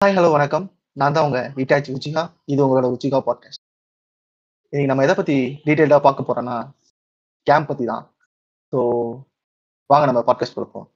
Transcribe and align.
Hi 0.00 0.14
hello 0.14 0.28
வணக்கம். 0.32 0.66
நான் 0.92 1.12
தான் 1.12 1.24
உங்க 1.24 1.38
இட்டாச்சி 1.56 1.90
உச்சிகா. 1.92 2.22
இது 2.44 2.60
உங்களோட 2.66 2.86
உச்சிகா 2.92 3.18
பாட்காஸ்ட் 3.18 3.62
இன்னைக்கு 4.72 4.86
நம்ம 4.86 5.02
எதை 5.02 5.14
பத்தி 5.14 5.36
டீட்டெயில்டா 5.64 5.98
பார்க்க 5.98 6.26
போறோம்னா 6.28 6.56
கேம்ப் 7.46 7.68
பத்தி 7.68 7.84
தான் 7.84 8.04
ஸோ 8.72 8.78
வாங்க 9.90 10.06
நம்ம 10.06 10.20
பாட்காஸ்ட் 10.20 10.54
கொடுப்போம் 10.54 10.86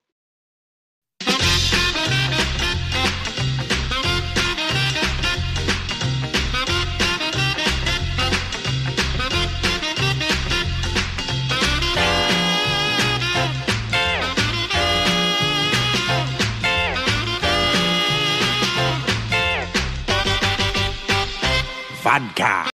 Vodka. 22.12 22.68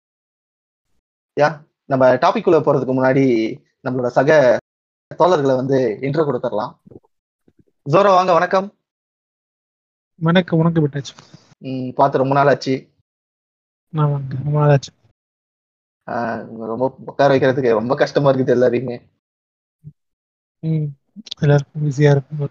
யா 1.37 1.47
நம்ம 1.85 2.13
டாபிக் 2.13 2.45
உள்ள 2.45 2.59
போறதுக்கு 2.59 2.93
முன்னாடி 2.93 3.23
நம்மளோட 3.83 4.07
சக 4.07 4.59
தோழர்களை 5.19 5.55
வந்து 5.55 5.97
இன்ட்ரோ 6.01 6.23
கொடுத்துடலாம். 6.25 6.71
ஜோரோ 7.85 8.09
வாங்க 8.09 8.33
வணக்கம். 8.33 8.67
வணக்கம் 10.15 10.59
வணக்கம் 10.59 10.83
விட்டாச்சு. 10.85 11.13
ம், 11.59 11.93
பார்த்து 11.93 12.17
ரொம்ப 12.17 12.35
நாள் 12.35 12.47
ஆச்சு. 12.47 12.75
ரொம்ப 13.93 14.57
நாளாச்சு 14.59 14.91
ஆஹ், 16.07 16.41
ரொம்ப 16.65 16.97
உட்கார 17.05 17.33
வைக்கிறதுக்கு 17.33 17.71
ரொம்ப 17.71 17.95
கஷ்டமா 17.95 18.31
இருக்குது 18.31 18.55
எல்லாரையுமே. 18.57 18.97
ம் 20.63 20.87
எல்லாருக்கும் 21.41 21.83
பிஸியா 21.85 22.11
இருக்கும். 22.11 22.49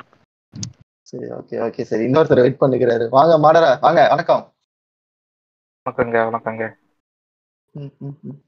சரி 1.03 1.27
ஓகே 1.27 1.57
ஓகே 1.61 1.83
சரி. 1.83 2.05
இன்னொருத்தர் 2.05 2.41
வெயிட் 2.41 2.61
பண்ணிக்கிறாரு. 2.61 3.09
வாங்க 3.09 3.39
மாடரா 3.39 3.81
வாங்க 3.81 4.09
வணக்கம். 4.09 4.56
வணக்கங்க 5.87 6.27
வணக்கங்க. 6.27 6.77
ம், 7.75 7.91
ம், 8.01 8.17
ம். 8.25 8.39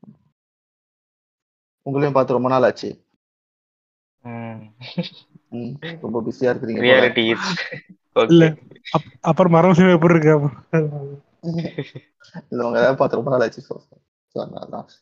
உங்களையும் 1.87 2.13
பார்த்து 2.13 2.33
ரொம்ப 2.33 2.49
நாள் 2.49 2.63
ஆச்சு. 2.63 3.01
ம், 4.25 4.73
ரொம்ப 6.01 6.23
பிஸியா 6.27 6.53
இருக்கிறீங்க. 6.53 6.81
ரியாலிட்டி 6.81 7.31
இல்ல. 8.31 8.55
அப்- 8.93 9.19
அப்புறம் 9.21 9.53
மரம் 9.53 9.93
எப்படி 9.93 10.15
இருக்கு? 10.15 10.49
இல்ல 12.51 12.65
உங்க 12.65 12.79
ஏதாவது 12.79 12.97
பார்த்து 12.97 13.17
ரொம்ப 13.17 13.31
நாள் 13.31 13.41
ஆச்சு 13.41 13.63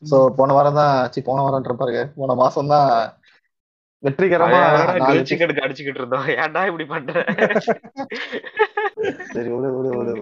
ஸோ 0.02 0.36
போன 0.36 0.52
வாரம் 0.52 0.74
தான் 0.74 1.10
சி 1.10 1.22
போன 1.22 1.46
வாரம்ன்ற 1.46 1.76
பாருங்க. 1.76 2.12
போன 2.16 2.34
மாசம் 2.34 2.66
தான் 2.66 3.12
வெற்றிகரமா 4.02 5.24
சிக்கனுக்கு 5.24 5.64
அடிச்சுக்கிட்டு 5.64 5.94
இருந்தோம். 5.94 6.36
ஏன்டா 6.36 6.66
இப்படி 6.66 6.84
பண்ற? 6.84 7.24
சரி 9.34 9.48
விடு 9.48 9.72
விடு 9.72 9.96
விடு 9.96 10.12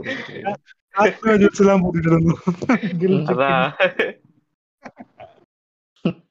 எல்லாம் 1.59 1.83
போட்டுட்டு 1.83 2.11
இருந்தோம். 2.11 2.41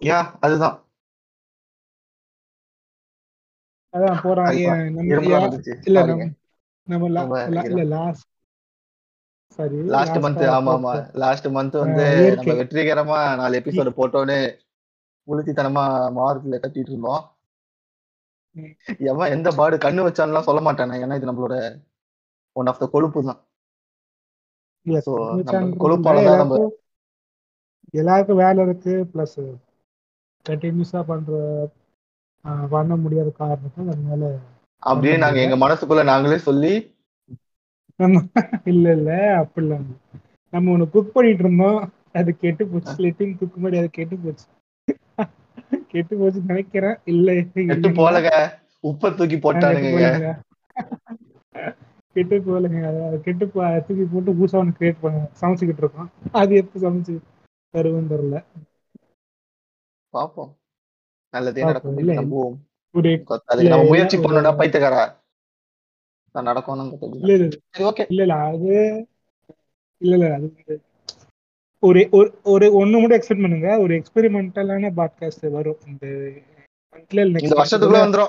யா 0.00 0.18
அதுதான். 0.42 0.76
அதான். 3.94 4.16
இல்ல. 5.88 5.98
நம்ம 7.16 7.34
இல்ல 7.66 7.82
லாஸ்ட் 7.92 8.24
சாரி 9.58 9.76
லாஸ்ட் 9.92 10.16
மந்த் 10.24 10.42
ஆமா 10.54 10.72
ஆமா. 10.74 10.90
லாஸ்ட் 11.22 11.46
மந்த் 11.56 11.76
வந்து. 11.76 12.06
நம்ம 12.38 12.54
வெற்றிகரமா 12.60 13.18
நாலு 13.40 13.58
எபிசோடு 13.60 13.90
போட்டோன்னு 13.98 14.36
முழுத்தித்தனமா 15.28 15.82
மார்க்ல 16.16 16.58
கட்டிட்டு 16.58 16.86
இருந்தோம். 16.86 17.20
எவன் 19.08 19.30
எந்த 19.34 19.48
பாடு 19.56 19.74
கண்ணு 19.84 20.00
வச்சான்லாம் 20.06 20.48
சொல்ல 20.48 20.60
மாட்டானே 20.66 21.00
ஏன்னா 21.00 21.16
இது 21.16 21.24
நம்மளோட 21.24 21.54
ஒன் 22.56 22.70
ஆஃப் 22.70 22.80
த 22.80 22.86
கொழுப்பு 22.92 23.20
தான். 23.22 23.40
எல்லாருக்கும் 27.94 28.40
வேலை 28.40 28.60
இருக்கு 28.66 28.92
பிளஸ் 29.10 29.38
கண்டினியூஸா 30.46 31.00
பண்ற 31.06 31.30
பண்ண 32.72 32.94
முடியாத 32.98 33.28
காரணம் 33.36 33.92
அதனால 33.92 34.22
அப்படியே 34.82 35.14
நாங்க 35.22 35.38
எங்க 35.42 35.56
மனசுக்குள்ள 35.62 36.04
நாங்களே 36.06 36.38
சொல்லி 36.44 36.72
இல்ல 38.70 38.86
இல்ல 38.96 39.10
அப்படி 39.40 39.64
இல்ல. 39.64 39.74
நம்ம 40.52 40.72
ஒண்ணு 40.74 40.86
குக் 40.90 41.14
பண்ணிட்டு 41.14 41.44
இருந்தோம். 41.44 41.80
அது 42.12 42.30
கெட்டு 42.36 42.64
போச்சு. 42.66 42.94
லிட்டிங் 43.04 43.36
குக் 43.40 43.60
பண்ணி 43.62 43.76
அது 43.78 43.90
கெட்டு 43.92 44.16
போச்சு. 44.18 44.46
கெட்டு 45.92 46.14
போச்சு 46.16 46.40
நினைக்கிறேன். 46.44 46.98
இல்ல 47.06 47.28
கெட்டு. 47.62 47.88
போலங்க. 47.98 48.30
உப்பை 48.84 49.10
தூக்கி 49.14 49.38
போட்டானுங்க. 49.38 49.90
கெட்டு 52.14 52.38
போலங்க 52.38 53.20
கெட்டு 53.20 53.50
தூக்கி 53.50 54.06
போட்டு 54.12 54.32
புதுசா 54.32 54.56
ஒன்று 54.56 54.78
கிரியேட் 54.78 54.96
பண்ண 55.00 55.28
சமைச்சுக்கிட்டு 55.40 55.76
இருக்கோம். 55.76 56.10
அது 56.32 56.54
எப்போ 56.54 56.80
சமைச்சு 56.80 57.18
தருவோம் 57.74 58.10
தெரியல. 58.10 58.44
பாப்போம். 60.12 60.52
நல்லதே. 61.30 61.62
நடக்கும். 61.62 61.96
இல்ல. 61.96 62.12
நம்புவோம். 62.12 62.56
அதுக்கு 63.24 63.68
நம்ம 63.68 63.86
முயற்சி 63.86 64.18
பைத்தியக்காரா? 64.18 65.22
நான் 66.32 66.46
நடக்கணும் 66.46 67.14
இல்ல 67.14 67.32
இல்ல 67.32 67.48
இல்ல. 67.78 68.06
இல்ல 68.08 68.34
அது 68.34 69.06
இல்ல 69.98 70.16
இல்ல 70.16 70.34
அது 70.34 70.80
ஒரு 71.78 72.08
ஒரு 72.42 72.84
ஒண்ணு 72.84 73.00
மட்டும் 73.00 73.20
எக்ஸ்பெக்ட் 73.20 73.40
பண்ணுங்க. 73.40 73.78
ஒரு 73.78 73.94
எக்ஸ்பெரிமெண்டலான 73.94 74.90
பாட்காஸ்ட் 74.96 75.50
வரும். 75.50 75.78
இந்த 75.86 76.06
இந்த 77.06 77.54
வருஷத்துக்குள்ள 77.56 78.28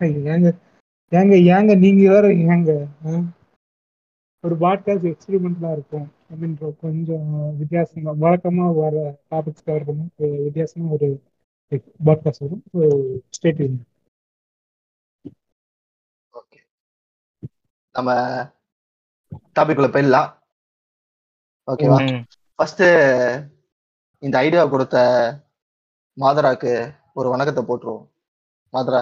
வந்துரும். 0.00 0.54
ஏங்க 1.12 1.34
ஏங்க 1.52 1.72
நீங்க 1.82 2.02
வேற 2.14 2.26
ஏங்க? 2.52 2.72
ஒரு 4.44 4.54
பாட்காஸ்ட் 4.64 5.06
எக்ஸ்பெரிமெண்டலா 5.10 5.70
இருக்கும். 5.76 6.08
அப்படின்ற 6.30 6.76
கொஞ்சம் 6.80 7.28
வித்தியாசமா 7.58 8.12
வழக்கமா 8.24 8.66
வர 8.80 8.94
டாபிக்ஸ் 9.30 9.64
கவர் 9.66 9.86
பண்ணும் 9.88 10.10
வித்தியாசமா 10.46 10.88
ஒரு 10.96 11.08
பாட்காஸ்ட் 12.06 12.44
வரும். 12.44 12.64
ஸ்டேட் 13.36 13.62
ஓகே 16.32 16.60
நம்ம 17.94 18.10
டாபிக் 19.56 19.80
உள்ள 19.80 19.90
போயிடலாம். 19.94 20.30
ஓகேவா. 21.68 21.98
ஃபர்ஸ்ட் 22.56 22.84
இந்த 24.22 24.34
ஐடியா 24.38 24.62
கொடுத்த 24.66 24.96
மாதராக்கு 26.16 26.72
ஒரு 27.18 27.28
வணக்கத்தை 27.32 27.62
போட்டுருவோம். 27.64 28.06
மாதரா? 28.72 29.00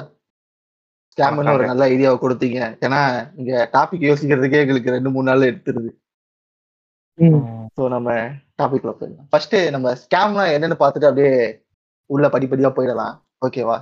ஸ்கேம்னு 1.13 1.55
ஒரு 1.59 1.67
நல்ல 1.71 1.83
ஐடியாவை 1.93 2.17
கொடுத்தீங்க. 2.23 2.61
ஏன்னா 2.87 3.01
இங்க 3.41 3.53
டாபிக் 3.77 4.09
யோசிக்கிறதுக்கே 4.11 4.63
எங்களுக்கு 4.65 4.95
ரெண்டு 4.97 5.13
மூணு 5.15 5.29
நாள் 5.31 5.49
எடுத்துருது. 5.51 5.91
ஸோ 7.77 7.85
நம்ம 7.95 8.11
டாபிக் 8.61 8.85
போயிடலாம். 8.87 9.29
ஃபர்ஸ்ட் 9.33 9.57
நம்ம 9.75 9.93
ஸ்கேம்னா 10.03 10.45
என்னன்னு 10.57 10.77
பார்த்துட்டு 10.83 11.09
அப்படியே 11.11 11.33
உள்ள 12.11 12.27
படிப்படியா 12.35 12.71
போயிடலாம். 12.77 13.15
ஓகேவா 13.47 13.77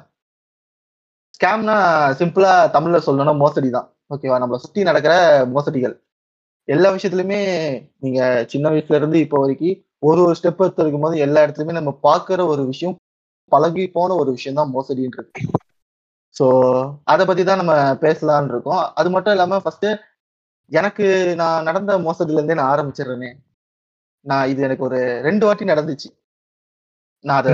ஸ்கேம்னா 1.37 1.77
சிம்பிளா 2.21 2.53
தமிழ்ல 2.75 2.99
சொல்லணும்னா 3.07 3.35
மோசடி 3.43 3.71
தான். 3.77 3.89
ஓகேவா 4.15 4.37
நம்மளை 4.43 4.61
சுத்தி 4.65 4.81
நடக்கிற 4.89 5.15
மோசடிகள். 5.55 5.95
எல்லா 6.69 6.89
விஷயத்துலயுமே 6.95 7.41
நீங்க 8.05 8.21
சின்ன 8.53 8.71
வயசுல 8.73 8.99
இருந்து 8.99 9.19
இப்போ 9.25 9.39
வரைக்கும் 9.43 9.79
ஒரு 10.09 10.21
ஒரு 10.27 10.37
ஸ்டெப் 10.39 10.63
எடுத்து 10.65 10.85
வைக்கும் 10.85 11.05
போது 11.05 11.17
எல்லா 11.27 11.43
இடத்துலயுமே 11.45 11.77
நம்ம 11.79 11.93
பார்க்குற 12.07 12.41
ஒரு 12.53 12.63
விஷயம் 12.71 12.97
பழகி 13.53 13.85
போன 13.97 14.15
ஒரு 14.23 14.31
விஷயம் 14.37 14.59
தான் 14.61 14.73
மோசடின்றது. 14.77 15.31
ஸோ 16.37 16.47
அதை 17.13 17.23
பத்தி 17.27 17.43
தான் 17.49 17.61
நம்ம 17.63 17.75
பேசலாம்னு 18.05 18.53
இருக்கோம். 18.55 18.85
அது 19.01 19.09
மட்டும் 19.15 19.35
இல்லாம 19.37 19.59
ஃபர்ஸ்ட் 19.65 19.89
எனக்கு 20.71 21.07
நான் 21.41 21.67
நடந்த 21.69 21.97
மோசடில 22.07 22.39
இருந்தே 22.39 22.59
நான் 22.61 22.73
ஆரம்பிச்சிடுறேனே. 22.75 23.31
நான் 24.27 24.49
இது 24.53 24.61
எனக்கு 24.69 24.87
ஒரு 24.89 24.99
ரெண்டு 25.27 25.45
வாட்டி 25.47 25.65
நடந்துச்சு. 25.73 26.09
நான் 27.25 27.41
அதை 27.43 27.53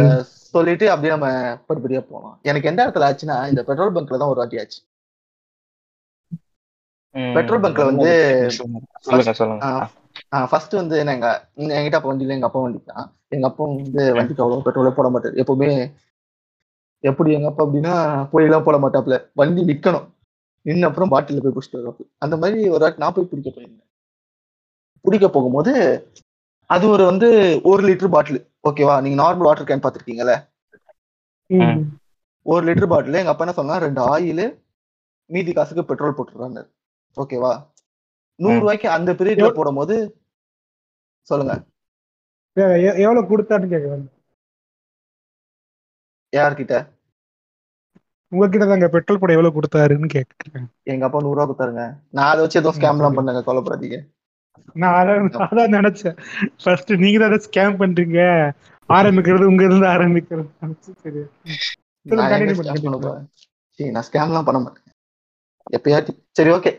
சொல்லிட்டு 0.54 0.86
அப்படியே 0.92 1.12
நம்ம 1.14 1.28
படிப்படியா 1.68 2.00
போனோம். 2.12 2.36
எனக்கு 2.50 2.70
எந்த 2.70 2.80
இடத்துல 2.84 3.08
ஆச்சுன்னா 3.08 3.36
இந்த 3.50 3.62
பெட்ரோல் 3.68 3.94
பங்க்ல 3.96 4.20
தான் 4.22 4.32
ஒரு 4.32 4.40
வாட்டி 4.42 4.60
ஆச்சு. 4.62 4.80
பெட்ரோல் 7.36 7.62
பங்க்ல 7.64 7.84
வந்து 7.90 8.10
சொல்லுங்க 9.06 9.32
சொல்லுங்க. 9.40 9.64
ஃபர்ஸ்ட் 10.50 10.74
வந்து 10.80 10.96
எங்க 11.14 11.28
என்கிட்ட 11.76 11.98
அப்ப 11.98 12.10
வண்டியில 12.10 12.36
எங்க 12.36 12.48
அப்பா 12.48 12.62
வண்டி 12.64 12.80
தான் 12.92 13.06
எங்க 13.36 13.46
அப்பா 13.50 13.64
வந்து 13.70 14.04
வண்டிக்கு 14.18 14.44
அவ்வளவு 14.44 14.66
பெட்ரோலே 14.66 14.92
போட 14.98 15.08
மாட்டாரு. 15.14 15.34
எப்பவுமே 15.42 15.70
எப்படி 17.04 17.30
எங்க 17.36 17.48
அப்பா 17.50 17.62
அப்படின்னா 17.66 17.94
போயெல்லாம் 18.32 18.64
போட 18.66 18.76
மாட்டாப்ல 18.84 19.16
வண்டி 19.40 19.62
நிக்கணும். 19.70 20.06
நின்ன 20.66 20.88
அப்புறம் 20.88 21.12
பாட்டில 21.12 21.42
போய் 21.42 21.54
குடிச்சிட்டு 21.54 21.78
வருவாப்பு 21.80 22.04
அந்த 22.24 22.34
மாதிரி 22.40 22.58
ஒரு 22.74 22.82
வாட்டி 22.84 23.02
நான் 23.02 23.14
போய் 23.16 23.30
பிடிக்க 23.30 23.50
போயிருந்தேன். 23.50 23.86
பிடிக்க 25.04 25.26
போகும்போது 25.36 25.72
அது 26.70 26.84
ஒரு 26.94 27.04
வந்து 27.10 27.28
ஒரு 27.70 27.82
லிட்டர் 27.88 28.12
பாட்டில் 28.14 28.40
ஓகேவா 28.68 28.96
நீங்க 29.04 29.16
நார்மல் 29.22 29.48
வாட்டர் 29.48 29.68
கேன் 29.70 29.84
பாத்திருக்கீங்கல்ல 29.84 30.34
ஒரு 32.46 32.62
லிட்டர் 32.68 32.90
பாட்டில் 32.92 33.20
எங்க 33.20 33.32
அப்பா 33.32 33.44
என்ன 33.46 33.54
சொன்னா 33.60 33.76
ரெண்டு 33.86 34.00
ஆயில் 34.12 34.44
மீதி 35.30 35.52
காசுக்கு 35.56 35.88
பெட்ரோல் 35.88 36.16
போட்டுறாங்க 36.18 36.60
ஓகேவா 37.16 37.52
நூறு. 38.40 38.60
ரூபாய்க்கு 38.62 38.88
அந்த 38.96 39.10
பீரியட்ல 39.18 39.48
போடும்போது 39.58 39.94
சொல்லுங்க. 41.30 41.54
எவ்வளவு 43.02 43.28
கொடுத்தான்னு 43.30 43.72
கேக்குறேன். 43.72 44.06
யார்கிட்ட? 46.32 46.74
உங்ககிட்ட 48.32 48.64
தாங்க 48.70 48.88
பெட்ரோல் 48.94 49.20
போட 49.20 49.32
எவ்வளவு 49.36 49.56
கொடுத்தாருன்னு 49.56 50.08
கேக்குறேன் 50.16 50.66
எங்க 50.92 51.04
அப்பா 51.06 51.22
நூறு 51.24 51.36
ரூபா 51.36 51.46
கொடுத்தாருங்க. 51.48 51.84
நான் 52.16 52.30
அதை 52.32 52.40
வச்சு 52.42 52.60
எதுவும் 52.60 52.76
ஸ்கேம் 52.78 53.00
எல்லாம் 53.00 53.16
பண்ணங்க 53.18 53.42
கொலைப்படாதீங்க 53.48 53.98
நான் 54.82 54.96
அதான் 55.46 55.74
நினைச்சேன். 55.78 56.16
ஃபர்ஸ்ட் 56.62 56.92
நீங்க 57.02 57.18
தான் 57.22 57.44
ஸ்கேம் 57.46 57.80
பண்றீங்க. 57.80 58.20
ஆரம்பிக்கிறது 58.88 59.50
உங்க 59.50 59.62
இருந்து 59.68 59.86
ஆரம்பிக்கிறது 59.94 60.46
சரி. 61.04 61.22
நான் 62.06 62.30
பண்ணுங்க. 62.58 64.42
பண்ண 64.48 64.58
மாட்டேன். 64.64 64.86
எப்பயாச்சும். 65.76 66.20
சரி 66.38 66.50
ஓகே. 66.56 66.72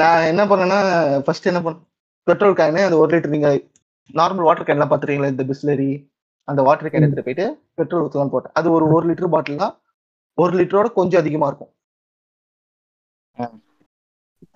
நான் 0.00 0.28
என்ன 0.32 0.42
பண்ணேன்னா 0.50 0.78
ஃபர்ஸ்ட் 1.26 1.50
என்ன 1.50 1.60
பண்ண 1.64 1.78
பெட்ரோல் 2.26 2.58
கேனு 2.60 2.80
அந்த 2.86 2.96
ஒரு 3.02 3.10
லிட்டர் 3.12 3.34
நீங்க 3.36 3.50
நார்மல் 4.14 4.46
வாட்டர் 4.48 4.66
கேன் 4.66 4.78
எல்லாம் 4.78 4.92
பாத்துறீங்களா 4.92 5.32
இந்த 5.34 5.44
பிஸ்லரி 5.50 5.90
அந்த 6.48 6.62
வாட்டர் 6.62 6.90
கேன். 6.90 6.92
எடுத்துட்டு 6.92 7.34
போயிட்டு 7.34 7.70
பெட்ரோல் 7.74 8.08
ஊற்றலாம் 8.08 8.28
போட்டேன். 8.28 8.52
அது 8.52 8.70
ஒரு 8.70 8.86
ஒரு 8.86 9.12
லிட்டர் 9.12 9.28
பாட்டில் 9.28 9.72
ஒரு 10.34 10.58
லிட்டரோட 10.58 10.92
கொஞ்சம் 10.92 11.20
அதிகமா 11.20 11.46
இருக்கும். 11.46 11.74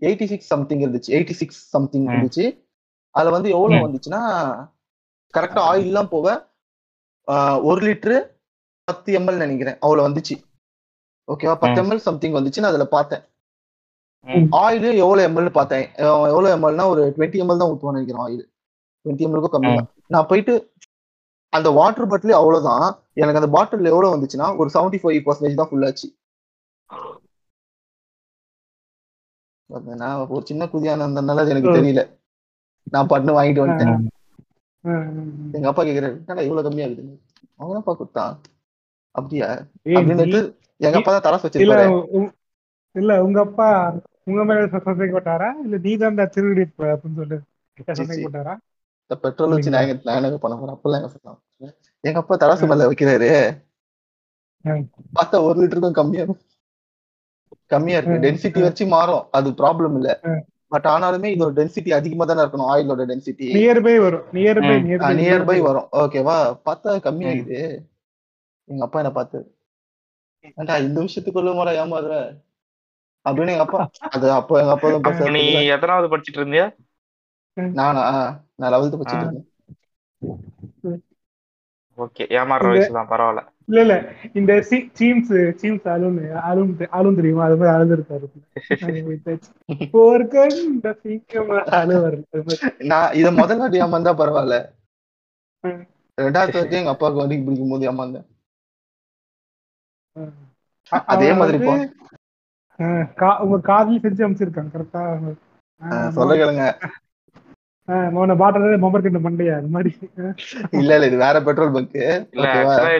எயிட்டி 0.00 0.26
சிக்ஸ் 0.26 0.46
சம்திங் 0.46 0.80
இருந்துச்சு. 0.80 1.06
Eighty 1.06 1.30
six 1.30 1.68
something. 1.68 2.06
இருந்துச்சு. 2.06 2.66
அதுல 3.10 3.32
வந்து 3.32 3.50
எவ்வளவு 3.50 3.88
ம். 3.88 3.92
வந்துச்சுன்னா 3.92 4.18
கரெக்டா 5.38 5.72
ஆயில் 5.72 5.78
எல்லாம் 5.78 6.08
போக 6.08 6.54
ஒரு 7.62 7.86
லிட்டரு 7.86 8.40
பத்து 8.84 9.18
எம்எல் 9.18 9.36
நினைக்கிறேன். 9.36 9.76
அவ்வளவு 9.80 10.08
வந்துச்சு. 10.08 10.53
ஓகேவா 11.32 11.54
பத்து. 11.62 11.80
எம்எல் 11.82 12.06
சம்திங் 12.08 12.36
வந்துச்சுன்னு 12.38 12.70
அதுல 12.70 12.86
பார்த்தேன். 12.96 13.22
ஆயில் 14.62 14.88
எவ்வளவு 15.04 15.26
எம்எல் 15.28 15.56
பார்த்தேன். 15.58 15.86
எவ்வளவு 16.34 16.52
எம்எல்னா 16.56 16.84
ஒரு 16.92 17.02
டுவெண்ட்டி 17.16 17.40
எம்எல் 17.42 17.60
தான் 17.62 17.70
ஊற்றுவான்னு 17.72 17.98
நினைக்கிறேன் 17.98 18.24
ஆயில் 18.26 18.44
டுவெண்ட்டி 19.04 19.26
எம்எல்க்கும் 19.26 19.54
கம்மி 19.54 19.72
தான். 19.78 19.90
நான் 20.14 20.28
போயிட்டு 20.30 20.54
அந்த 21.56 21.68
வாட்டர் 21.78 22.08
பாட்டில் 22.10 22.38
அவ்வளவுதான். 22.40 22.86
எனக்கு 23.22 23.40
அந்த 23.40 23.50
பாட்டில் 23.56 23.90
எவ்வளவு 23.92 24.14
வந்துச்சுன்னா 24.14 24.46
ஒரு 24.60 24.68
செவன்டி 24.76 24.98
ஃபைவ் 25.02 25.20
பர்சன்டேஜ் 25.26 25.60
தான் 25.60 25.70
ஃபுல் 25.70 25.86
ஆச்சு. 25.88 26.08
அது 29.70 29.94
நான் 30.00 30.24
ஒரு 30.34 30.42
சின்ன 30.48 30.66
குதியான 30.72 31.04
இருந்ததுனால 31.06 31.42
அது 31.44 31.52
எனக்கு. 31.54 31.76
தெரியல. 31.78 32.02
நான் 32.94 33.10
பண்ணு 33.12 33.36
வாங்கிட்டு 33.36 33.62
வந்துட்டேன். 33.62 34.02
எங்க 35.56 35.68
அப்பா 35.70 35.82
கேக்குறாரு 35.88 36.16
இவ்வளவு 36.48 36.66
கம்மியா 36.66 36.86
இருக்குது? 36.88 37.14
அவன் 37.60 37.80
அப்பா 37.80 37.92
கொடுத்தான்? 38.00 38.34
அப்படியா? 39.14 39.48
எங்க 40.80 40.96
அப்பா 40.98 41.12
தான் 41.12 41.26
தராசு 41.26 41.48
உ- 42.18 42.32
இல்ல 42.94 43.12
உங்க 43.24 43.38
அப்பா 43.40 43.68
உங்க 44.24 44.42
மேல 44.44 44.60
சந்தேகப்பட்டாரா? 44.86 45.48
இல்ல 45.64 45.76
நீ 45.78 45.92
தான் 45.98 46.32
திருடி 46.36 46.62
இருப்ப 46.62 46.84
அப்படின்னு 46.94 47.20
சொல்லி 47.20 47.38
சந்தேகப்பட்டாரா? 47.92 48.54
இந்த 49.04 49.16
பெட்ரோல் 49.24 49.54
வச்சு 49.54 49.72
நான் 49.72 49.90
நான் 50.06 50.38
பண்ண 50.38 50.54
போறேன்? 50.54 50.76
அப்பெல்லாம் 50.76 51.00
எங்க 51.00 51.10
சொல்லலாம் 51.14 51.40
எங்க 52.04 52.18
அப்பா 52.18 52.34
தராசு 52.36 52.64
மேல 52.66 52.88
வைக்கிறாரு. 52.90 53.30
பார்த்தா 55.16 55.36
ஒரு 55.46 55.56
லிட்டருக்கும் 55.60 55.98
கம்மியா 55.98 56.24
கம்மியா 57.70 57.98
இருக்கு. 57.98 58.16
டென்சிட்டி 58.24 58.60
வச்சு 58.62 58.84
மாறும். 58.86 59.22
அது 59.30 59.48
ப்ராப்ளம் 59.60 59.94
இல்ல. 59.94 60.10
பட் 60.72 60.86
ஆனாலுமே 60.86 61.28
இதோட 61.34 61.52
டென்சிட்டி 61.58 61.90
அதிகமா 61.92 62.24
தானே 62.24 62.42
இருக்கணும் 62.42 62.70
ஆயிலோட 62.70 63.02
டென்சிட்டி 63.10 63.48
நியர்பை 63.56 63.94
வரும். 63.98 64.24
நியர்பை 64.32 64.76
ம். 64.78 64.86
நியர்பை 65.20 65.58
வரும். 65.60 65.88
ஓகேவா 66.00 66.36
பார்த்தா 66.66 66.92
கம்மியாகுது. 67.06 67.58
எங்க 68.64 68.84
அப்பா 68.84 69.00
என்ன 69.00 69.12
பார்த்து 69.12 69.56
ஏன்டா 70.56 70.80
இந்த 70.80 71.00
விஷயத்துக்குள்ள 71.00 71.54
முறை 71.54 71.76
ஏமாறுற 71.76 72.40
அப்படின்னு 73.28 73.48
எங்க 73.48 73.58
அப்பா 73.58 73.90
அது 74.10 74.32
அப்போ 74.32 74.58
எங்க 74.58 74.70
அப்பா 74.70 74.90
தான். 74.90 75.30
நீ 75.30 75.64
எத்தனாவது 75.64 76.16
படிச்சிட்டு 76.16 76.34
இருந்தியா? 76.34 76.74
நானா? 77.52 78.42
நான் 78.54 78.72
லெவல்த் 78.72 79.00
படிச்சுட்டு. 79.00 79.20
இருந்தேன். 79.20 81.02
ஓகே 81.98 82.18
ஏமாறுற 82.18 82.76
இந்த- 82.76 82.88
வயசுதான் 82.88 83.12
பரவாயில்ல. 83.12 83.52
இல்ல 83.66 83.80
இல்ல 83.80 84.12
இந்த 84.34 84.52
சீம்ஸ் 84.70 85.30
சீம்ஸ் 85.60 85.86
அலுன் 85.88 86.18
அலுன் 86.40 86.88
அலுன் 86.92 87.14
தெரியுமா? 87.14 87.44
அது 87.44 87.56
மாதிரி 87.56 88.02
மாதிரி. 92.44 92.76
நான் 92.78 93.12
இத 93.12 93.30
முதல் 93.30 93.58
வாட்டி 93.58 93.80
ஏமாந்தா 93.80 94.12
பரவாயில்ல. 94.14 94.72
ரெண்டாவது 96.20 96.52
வாட்டி 96.54 96.76
எங்க 96.76 96.90
அப்பாவுக்கு 96.90 97.26
வண்டி 97.26 97.42
பிடிக்கும் 97.42 97.68
போது 97.68 97.92
ஏமாந்தேன். 97.92 98.33
அதே 101.10 101.28
மாதிரி 101.38 101.58
உங்க 103.42 103.56
காதலி 103.66 103.98
செஞ்சு 104.04 104.26
அமைச்சிருக்காங்க 104.26 104.72
கரெக்டா 104.74 105.02
சொல்ல 106.16 106.32
கேளுங்க. 106.36 106.64
மோன 108.14 108.34
பாட்டில் 108.36 108.82
மொபைல் 108.82 109.04
கண்டு 109.04 109.20
மண்டையா 109.20 109.54
அது 109.56 109.68
மாதிரி. 109.68 109.90
இல்ல 110.72 110.90
இல்ல 110.96 111.06
இது 111.06 111.16
வேற 111.18 111.36
பெட்ரோல் 111.48 111.74
பங்க் 111.74 111.96
இல்ல 112.34 112.46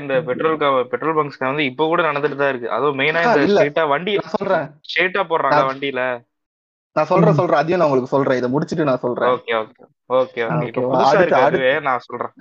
இந்த 0.00 0.14
பெட்ரோல் 0.28 0.56
பெட்ரோல் 0.92 1.16
பங்க்ஸ் 1.16 1.40
வந்து 1.44 1.64
இப்ப 1.70 1.86
கூட 1.86 2.02
நடந்துட்டு 2.08 2.38
தான் 2.38 2.52
இருக்கு. 2.52 2.68
அதுவும் 2.76 2.98
மெயினா 3.00 3.22
ஆ, 3.22 3.34
இந்த. 3.38 3.54
ஸ்ட்ரெயிட்டா 3.54 3.84
வண்டி 3.92 4.14
சொல்றேன். 4.34 4.66
ஸ்ட்ரெயிட்டா 4.88 5.22
போடுறாங்க 5.30 5.62
வண்டியில. 5.70 6.02
நான் 6.94 7.06
சொல்றேன் 7.06 7.34
சொல்றேன் 7.34 7.56
அதையும் 7.56 7.78
நான் 7.80 7.88
உங்களுக்கு 7.88 8.16
சொல்றேன். 8.16 8.36
இதை 8.36 8.50
முடிச்சிட்டு 8.50 8.84
நான் 8.84 8.98
சொல்றேன். 8.98 9.28
Okay 9.28 9.82
okay. 10.12 10.72
ஓகே 11.52 11.80
நான் 11.80 11.98
சொல்றேன். 12.02 12.32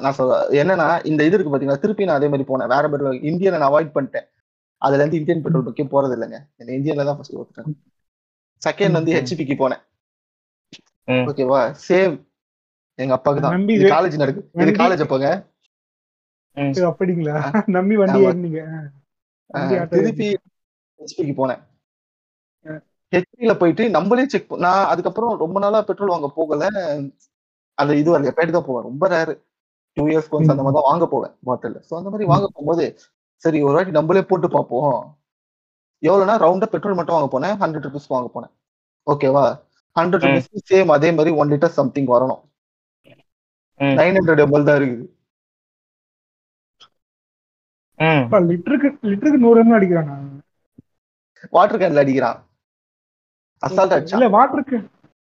நான் 0.00 0.12
சொல்றேன் 0.12 0.66
என்னன்னா 0.66 1.06
இந்த 1.06 1.24
இது 1.24 1.38
இருக்கு 1.38 1.58
பாத்தீங்களா? 1.58 1.78
திருப்பி 1.78 2.04
நான் 2.04 2.16
அதே 2.16 2.28
மாதிரி 2.28 2.48
போனேன். 2.48 2.68
வேற 2.68 2.88
பெட்ரோல் 2.88 3.20
இந்தியனை 3.20 3.58
நான் 3.58 3.72
அவாய்ட் 3.72 3.96
பண்ணிட்டேன். 3.96 4.24
அதுல 4.76 5.04
இருந்து 5.04 5.18
இந்தியன் 5.18 5.42
பெட்ரோல் 5.42 5.64
பக்கே 5.64 5.90
போறது 5.90 6.16
இல்லைங்க. 6.16 6.38
என்ன 6.56 6.72
இந்தியன்ல 6.78 7.04
தான் 7.04 7.16
ஃபர்ஸ்ட் 7.16 7.34
ஓட்டுறேன் 7.34 7.72
செகண்ட் 8.62 8.92
வந்து. 8.92 9.12
ஹெச்பிக்கு 9.12 9.54
போனேன். 9.54 9.86
ஓகேவா 11.12 11.74
சேம் 11.88 12.26
எங்க 12.94 13.14
அப்பாக்கு 13.14 13.40
தான். 13.40 13.56
நம்பி 13.56 13.72
இது 13.72 13.84
வே- 13.84 13.92
காலேஜ் 13.92 14.16
நடக்கு 14.16 14.50
இது 14.52 14.70
காலேஜ் 14.70 15.04
போங்க 15.04 15.46
அப்படிங்களா? 16.56 17.62
நம்பி 17.66 17.96
வண்டி 17.96 18.50
திருப்பி 19.88 20.38
ஹெச்பிக்கு 20.98 21.34
போனேன். 21.40 21.66
ஆ. 23.12 23.16
ஹெச்பில 23.16 23.52
போயிட்டு 23.60 23.84
நம்மளே 23.96 24.24
செக் 24.32 24.50
நான் 24.64 24.88
அதுக்கப்புறம் 24.92 25.34
ரொம்ப 25.42 25.58
நாளா 25.64 25.80
பெட்ரோல் 25.88 26.14
வாங்க 26.14 26.28
போகல. 26.38 26.64
அந்த 27.78 27.92
இது 28.00 28.08
வரல 28.12 28.30
எப்பயாட்டி 28.30 28.54
தான் 28.56 28.68
போவேன். 28.68 28.86
ரொம்ப 28.88 29.04
ரேரு 29.12 29.34
டூ 29.96 30.04
இயர்ஸ் 30.10 30.32
ஒன்ஸ் 30.36 30.50
அந்த 30.52 30.62
மாதிரி 30.64 30.78
தான் 30.78 30.88
வாங்க 30.90 31.06
போவேன் 31.12 31.32
பாட்டில் 31.48 31.76
ஸோ 31.88 31.92
அந்த 31.98 32.08
மாதிரி 32.12 32.26
வாங்க 32.32 32.46
போகும்போது 32.54 32.84
சரி 33.42 33.58
ஒரு 33.66 33.76
வாட்டி 33.76 33.92
நம்மளே 33.98 34.22
போட்டு 34.30 34.48
பார்ப்போம். 34.56 34.96
எவ்வளோனா 36.02 36.34
ரவுண்டா 36.44 36.66
பெட்ரோல் 36.72 36.98
மட்டும் 36.98 37.16
வாங்க 37.16 37.30
போனேன் 37.34 37.56
ஹண்ட்ரட் 37.62 37.86
ருபீஸ் 37.86 38.12
வாங்க 38.14 38.28
போனேன். 38.34 38.52
ஓகேவா 39.06 39.44
ஹண்ட்ரட். 39.96 40.24
ருபீஸ் 40.26 40.68
சேம் 40.70 40.90
அதே 40.96 41.10
மாதிரி 41.18 41.30
ஒன் 41.40 41.52
லிட்டர் 41.52 41.76
சம்திங் 41.78 42.10
வரணும். 42.14 42.42
நைன் 43.80 44.18
ஹண்ட்ரட் 44.18 44.42
எம்எல் 44.44 44.68
தான் 44.68 44.78
இருக்குது. 44.80 45.06
லிட்டருக்கு 48.50 48.88
லிட்டருக்கு 49.10 49.44
நூறு 49.44 49.60
எம்எல் 49.62 49.78
அடிக்கிறானா? 49.78 50.16
வாட்டர் 51.56 51.80
கேன்ல 51.82 52.02
அடிக்கிறான். 52.04 52.38
இல்ல 54.12 54.26
வாட்டருக்கு 54.36 54.78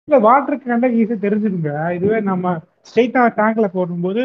இல்ல 0.08 0.18
வாட்டருக்கு 0.26 0.66
கண்டா 0.66 0.90
ஈஸியா 0.98 1.18
தெரிஞ்சுதுங்க 1.24 1.72
இதுவே 1.98 2.20
நம்ம 2.28 2.54
ஸ்ட்ரெயிட்டா 2.90 3.22
டேங்க்ல 3.40 3.68
போடும்போது 3.74 4.22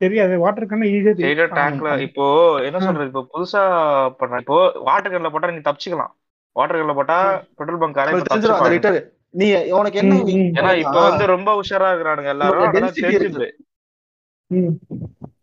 தெரியாது. 0.00 0.34
வாட்டர் 0.38 0.70
கண்டா 0.70 0.86
ஈஸியா 0.88 1.14
ஸ்ட்ரெயிட்டா 1.14 1.56
டேங்க்ல. 1.56 1.90
இப்போ 2.06 2.24
என்ன 2.68 2.78
சொல்றது? 2.86 3.10
இப்போ 3.12 3.24
புதுசா 3.34 3.62
பண்றேன் 4.20 4.42
இப்போ 4.44 4.58
வாட்டர் 4.88 5.12
கேன்ல 5.12 5.30
போட்டா 5.34 5.50
நீ 5.50 5.62
தப்பிச்சுக்கலாம். 5.68 6.12
வாட்டர் 6.56 6.78
கேன்ல 6.78 6.94
போட்டா 6.94 7.18
பெட்ரோல் 7.58 7.80
பங்க் 7.82 7.94
லிட்டர் 8.74 8.98
நீ 9.34 9.46
உனக்கு 9.78 9.98
என்ன. 10.02 10.14
ஏன்னா 10.58 10.70
இப்ப 10.84 10.98
வந்து 11.06 11.24
ரொம்ப 11.34 11.50
உஷாரா 11.62 11.88
இருக்கிறானுங்க 11.92 12.30
எல்லாரும். 12.34 12.76
தெரிஞ்சுது 13.12 13.48
ம். 14.50 14.74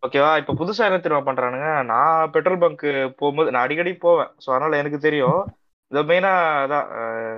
ஓகேவா 0.05 0.32
இப்ப 0.39 0.53
புதுசா 0.60 0.88
என்ன 0.88 0.98
தெரியுமா 1.00 1.27
பண்றானுங்க? 1.27 1.67
நான் 1.91 2.32
பெட்ரோல் 2.34 2.62
பங்க் 2.63 2.84
போகும்போது 3.20 3.51
நான் 3.53 3.65
அடிக்கடி 3.65 3.91
போவேன். 4.00 4.32
சோ 4.43 4.50
அதனால 4.53 4.79
எனக்கு 4.82 5.00
தெரியும். 5.00 5.41
இது 5.93 6.01
மெயினா 6.09 6.29
அதான் 6.62 6.88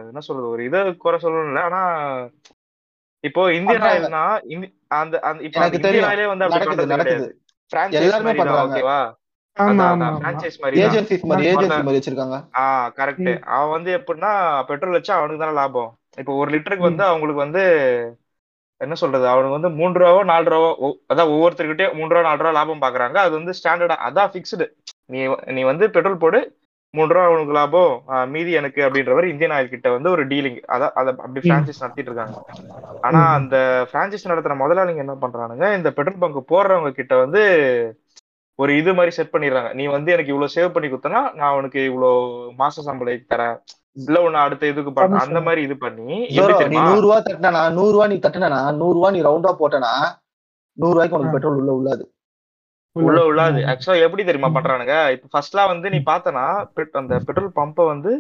என்ன 0.10 0.22
சொல்றது 0.26 0.48
ஒரு 0.50 0.62
இதை 0.68 0.82
குறை 0.98 1.18
சொல்லணும் 1.24 1.50
இல்ல 1.52 1.62
ஆனா 1.70 1.82
இப்போ 3.24 3.42
இந்தியன். 3.58 3.86
ஆயில்னா 3.90 4.24
அந்த 4.98 5.16
அந்த 5.30 5.42
இப்ப. 5.48 5.62
இந்தியன் 5.78 6.10
ஆயிலே 6.10 6.28
வந்து 6.32 6.46
அப்படி 6.46 6.58
நடக்குது 6.58 6.82
பண்றது 6.84 7.04
கிடையாது. 7.04 7.30
பிரான்சைஸ் 7.72 8.00
எல்லாருமே. 8.02 8.34
ஓகேவா. 8.64 9.00
அவன் 13.54 13.74
வந்து 13.76 13.90
எப்படின்னா 13.98 14.32
பெட்ரோல் 14.70 14.98
வச்சா 14.98 15.14
அவனுக்கு 15.20 15.44
தானே 15.44 15.56
லாபம். 15.60 15.90
இப்போ 16.22 16.34
ஒரு 16.42 16.50
லிட்டருக்கு 16.54 16.90
வந்து 16.90 17.04
அவங்களுக்கு 17.10 17.46
வந்து 17.46 17.64
என்ன 18.82 18.94
சொல்றது 19.02 19.26
அவனுக்கு 19.32 19.58
வந்து 19.58 19.72
மூன்று 19.80 20.02
ரூபாவோ 20.02 20.22
நாலு 20.32 20.48
ரூபாவோ 20.54 20.70
அதான் 21.12 21.32
ஒவ்வொருத்தர்கிட்டயே 21.34 21.90
மூன்று 21.98 22.14
ரூபா 22.16 22.28
நாலு 22.28 22.42
ரூபா 22.42 22.54
லாபம் 22.58 22.84
பாக்குறாங்க. 22.86 23.18
அது 23.26 23.34
வந்து 23.40 23.56
ஸ்டாண்டர்டா 23.60 23.98
அதான் 24.08 24.32
ஃபிக்ஸ்டு 24.34 24.68
நீ 25.14 25.20
நீ 25.56 25.64
வந்து 25.64 25.88
பெட்ரோல் 25.96 26.22
போடு 26.24 26.40
மூன்று 26.96 27.14
ரூபா 27.16 27.30
உனக்கு 27.30 27.52
லாபம்? 27.52 27.94
மீதி 28.28 28.52
எனக்கு 28.52 28.82
அப்படின்ற 28.82 29.14
மாதிரி 29.14 29.30
இந்தியன் 29.30 29.56
ஆயில் 29.58 29.70
கிட்ட 29.70 29.90
வந்து 29.90 30.10
ஒரு 30.10 30.24
டீலிங் 30.28 30.58
அதான் 30.68 30.94
அதை 31.00 31.14
அப்படி 31.18 31.50
பிரான்சைஸ் 31.50 31.84
நடத்திட்டு 31.84 32.12
இருக்காங்க. 32.12 32.36
ஆனா. 33.02 33.22
அந்த 33.34 33.56
பிரான்சைஸ் 33.94 34.30
நடத்துற 34.32 34.56
முதலாளிங்க 34.64 35.04
என்ன 35.06 35.16
பண்றானுங்க 35.22 35.76
இந்த 35.78 35.92
பெட்ரோல் 35.92 36.18
பங்க் 36.18 36.52
போடுறவங்க 36.52 36.92
கிட்ட 36.92 37.16
வந்து 37.18 37.44
ஒரு 38.60 38.78
இது 38.78 38.94
மாதிரி 38.94 39.12
செட் 39.12 39.34
பண்ணிடுறாங்க. 39.34 39.74
நீ 39.74 39.86
வந்து 39.86 40.12
எனக்கு 40.12 40.34
இவ்வளவு 40.34 40.56
சேவ் 40.56 40.74
பண்ணி 40.74 40.90
கொடுத்தனா 40.90 41.34
நான் 41.34 41.56
உனக்கு 41.56 41.86
இவ்வளவு 41.86 42.20
மாச 42.60 42.78
சம்பளம் 42.88 43.30
தரேன். 43.34 43.58
இல்ல 43.98 44.20
ஒண்ணு 44.20 44.44
அடுத்த 44.46 44.68
இதுக்கு 44.68 44.94
பண்ண. 44.94 45.18
அந்த 45.18 45.42
மாதிரி 45.42 45.62
இது 45.62 45.78
பண்ணி 45.78 46.06
நீ 46.06 46.80
நூறு 46.80 47.02
ரூபா 47.02 47.18
தட்டினா 47.20 47.72
நூறு 47.72 47.92
ரூபா 47.92 48.08
நீ 48.08 48.16
தட்டினா 48.16 48.74
நூறு 48.74 48.94
ரூபா 48.94 49.12
நீ 49.12 49.22
ரவுண்டா 49.22 49.52
போட்டனா 49.60 49.94
நூறு 50.78 50.94
ரூபாய்க்கு 50.94 51.18
உனக்கு. 51.18 51.32
பெட்ரோல் 51.32 51.58
உள்ள 51.58 51.72
உள்ளாது. 51.72 52.04
உள்ள 52.96 53.20
உள்ளாது 53.24 53.60
ஆக்சுவலா 53.66 54.00
எப்படி 54.00 54.24
தெரியுமா 54.24 54.60
பண்றானுங்க? 54.60 54.96
இப்ப 55.12 55.28
ஃபர்ஸ்ட்லாம் 55.34 55.68
வந்து 55.68 55.90
நீ 55.90 55.98
பார்த்தனா 56.06 56.46
அந்த 56.92 57.20
பெட்ரோல் 57.20 57.52
பம்பை 57.56 57.86
வந்து 57.86 58.12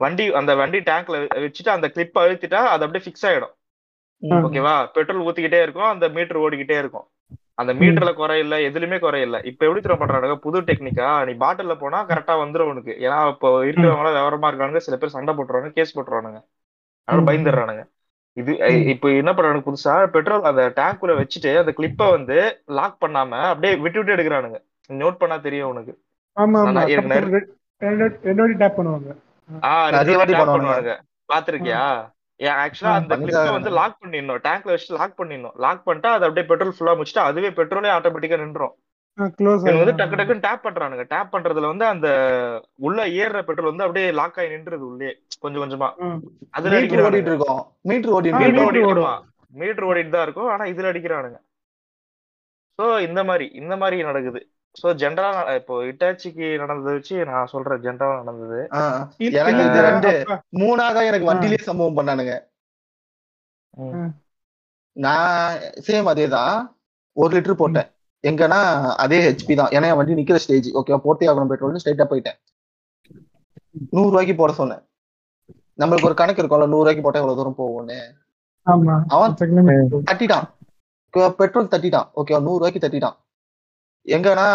வண்டி 0.00 0.32
அந்த 0.32 0.54
வண்டி 0.54 0.78
டேங்க்ல 0.80 1.16
வச்சுட்டு 1.36 1.68
அந்த 1.68 1.88
கிளிப் 1.88 2.18
அழுத்திட்டா 2.18 2.60
அது 2.74 2.84
அப்படியே 2.84 3.04
ஃபிக்ஸ் 3.06 3.26
ஆயிடும். 3.26 3.54
ஓகேவா 4.22 4.90
பெட்ரோல் 4.92 5.24
ஊத்திக்கிட்டே 5.26 5.62
இருக்கும் 5.62 5.84
அந்த 5.84 6.08
மீட்டர் 6.08 6.38
ஓடிக்கிட்டே 6.38 6.78
இருக்கும். 6.78 7.06
அந்த 7.54 7.74
மீட்டர்ல 7.74 8.12
குறையில்ல 8.12 8.56
எதுலயுமே 8.68 8.98
குறையில்ல. 9.04 9.38
இப்ப 9.44 9.66
எப்படி 9.66 9.80
தெரியும் 9.80 10.02
பண்றானுங்க? 10.02 10.34
புது 10.36 10.62
டெக்னிக்கா 10.62 11.24
நீ 11.26 11.32
பாட்டில்ல 11.44 11.78
போனா 11.78 12.06
கரெக்டா 12.06 12.34
வந்துரும் 12.42 12.70
உனக்கு. 12.72 12.92
ஏன்னா 13.00 13.28
இப்போ 13.28 13.64
இருக்கிறவங்க 13.64 14.12
விவரமா 14.18 14.50
இருக்கானுங்க 14.50 14.82
சில 14.86 14.96
பேர் 14.96 15.08
சண்டை 15.08 15.34
போட்டுருவாங்க 15.34 15.70
கேஸ் 15.70 15.98
போட்டுருவானுங்க. 15.98 16.40
அதனால. 17.08 17.26
பயந்துடுறானுங்க. 17.28 17.82
இது. 18.36 18.52
இப்போ 18.92 19.08
என்ன 19.20 19.30
பண்றானுங்க 19.32 19.64
புதுசா? 19.68 19.94
பெட்ரோல் 20.06 20.48
அந்த 20.50 20.62
டேங்க்குள்ள 20.76 21.14
வச்சுட்டு 21.20 21.52
அந்த 21.58 21.72
கிளிப்பை 21.78 22.06
வந்து 22.10 22.36
லாக் 22.78 23.00
பண்ணாம 23.04 23.40
அப்படியே 23.52 23.72
விட்டு 23.84 23.98
விட்டு 23.98 24.16
எடுக்கிறானுங்க. 24.16 24.58
நோட் 24.90 25.20
பண்ணா 25.22 25.36
தெரியும் 25.46 25.70
உனக்கு. 25.72 25.92
பண்ணுவாங்க. 30.54 30.92
பாத்திருக்கியா? 31.32 31.82
ஆக்சுவலா 32.40 32.92
அந்த 32.98 33.14
கிளிப்பை 33.16 33.50
வந்து 33.52 33.70
லாக் 33.70 33.96
பண்ணிடணும். 34.02 34.40
டேங்க்ல 34.46 34.70
வச்சு 34.74 34.96
லாக் 35.00 35.18
பண்ணிடணும். 35.20 35.56
லாக் 35.64 35.82
பண்ணிட்டா 35.88 36.10
அது 36.16 36.26
அப்படியே 36.28 36.46
பெட்ரோல் 36.50 36.76
ஃபுல்லா 36.76 36.94
முடிச்சுட்டு 36.98 37.26
அதுவே 37.30 37.50
பெட்ரோலே 37.58 37.90
ஆட்டோமேட்டிக்கா 37.96 38.38
நின்றும் 38.44 38.74
வந்து 39.18 39.92
டக்கு 40.00 40.16
டக்குன்னு 40.18 40.44
டேப் 40.46 40.64
பண்றானுங்க. 40.66 41.04
டேப் 41.12 41.32
பண்றதுல 41.32 41.70
வந்து 41.72 41.86
அந்த 41.86 42.08
உள்ள 42.86 43.00
ஏறுற 43.22 43.42
பெட்ரோல் 43.48 43.70
வந்து 43.70 43.84
அப்படியே 43.86 44.10
லாக் 44.20 44.38
ஆகி 44.38 44.54
நின்றுது 44.54 44.86
உள்ளே 44.90 45.10
கொஞ்சம் 45.40 45.62
கொஞ்சமா. 45.62 45.88
அதுல 46.50 46.76
ஓடிட்டு 47.08 47.32
இருக்கோம் 47.32 47.62
மீட்டர் 47.90 48.14
ஆ, 48.36 48.40
மீட்டர் 48.42 48.88
ஓடும். 48.90 49.26
மீட்டர் 49.54 49.88
ஓடிட்டு 49.90 50.14
தான் 50.16 50.26
இருக்கும். 50.28 50.50
ஆனா 50.52 50.64
இதுல 50.72 50.90
அடிக்கிறானுங்க. 50.92 51.38
சோ 52.78 53.00
இந்த 53.08 53.20
மாதிரி 53.24 53.46
இந்த 53.60 53.74
மாதிரி 53.76 54.02
நடக்குது. 54.02 54.40
சோ 54.76 54.88
ஜென்ரலா 55.02 55.30
இப்போ 55.54 55.74
இட்டாச்சிக்கு 55.84 56.58
நடந்ததை 56.58 56.92
வச்சு 56.96 57.16
நான் 57.30 57.50
சொல்றேன். 57.54 57.82
ஜென்ரலா 57.86 58.18
நடந்தது. 58.20 58.60
எனக்கு 59.40 59.64
ரெண்டு 59.88 60.10
மூணாவதா 60.60 61.02
எனக்கு 61.10 61.30
வண்டியிலேயே 61.30 61.68
சம்பவம் 61.68 61.98
பண்ணானுங்க. 61.98 62.34
நான் 64.96 65.56
சேம் 65.88 66.10
அதேதான். 66.12 66.56
ஒரு 67.16 67.30
லிட்டர் 67.36 67.60
போட்டேன். 67.62 67.88
எங்கன்னா 68.24 68.60
அதே 69.04 69.18
ஹெச்பி 69.26 69.54
தான். 69.60 69.72
ஏன்னா 69.76 69.88
என் 69.90 69.98
வண்டி 69.98 70.18
நிக்கிற 70.18 70.38
ஸ்டேஜ் 70.44 70.68
ஓகேவா 70.78 71.00
போட்டே 71.06 71.28
ஆகணும் 71.30 71.50
பெட்ரோல்னு 71.52 71.80
ஸ்ட்ரைட்டா 71.82 72.06
போயிட்டேன். 72.12 72.38
நூறு 73.96 74.10
ரூபாய்க்கு 74.12 74.34
போட 74.40 74.52
சொன்னேன். 74.60 74.82
நம்மளுக்கு 75.80 76.08
ஒரு 76.08 76.16
கணக்கு 76.20 76.40
இருக்கும்ல 76.42 76.70
நூறு 76.72 76.84
ரூபாய்க்கு 76.84 77.04
போட்டா 77.04 77.20
இவ்வளவு 77.22 77.40
தூரம் 77.40 77.60
போகும்னு. 77.60 77.98
ஆமா. 78.66 78.94
அவன் 79.14 79.36
தட்டிட்டான். 80.10 80.46
பெட்ரோல் 81.40 81.72
தட்டிட்டான். 81.74 82.08
ஓகேவா 82.20 82.40
நூறு 82.46 82.60
ரூபாய்க்கு 82.60 82.84
தட்டிட்டான். 82.84 83.16
எங்கன்னா 84.06 84.46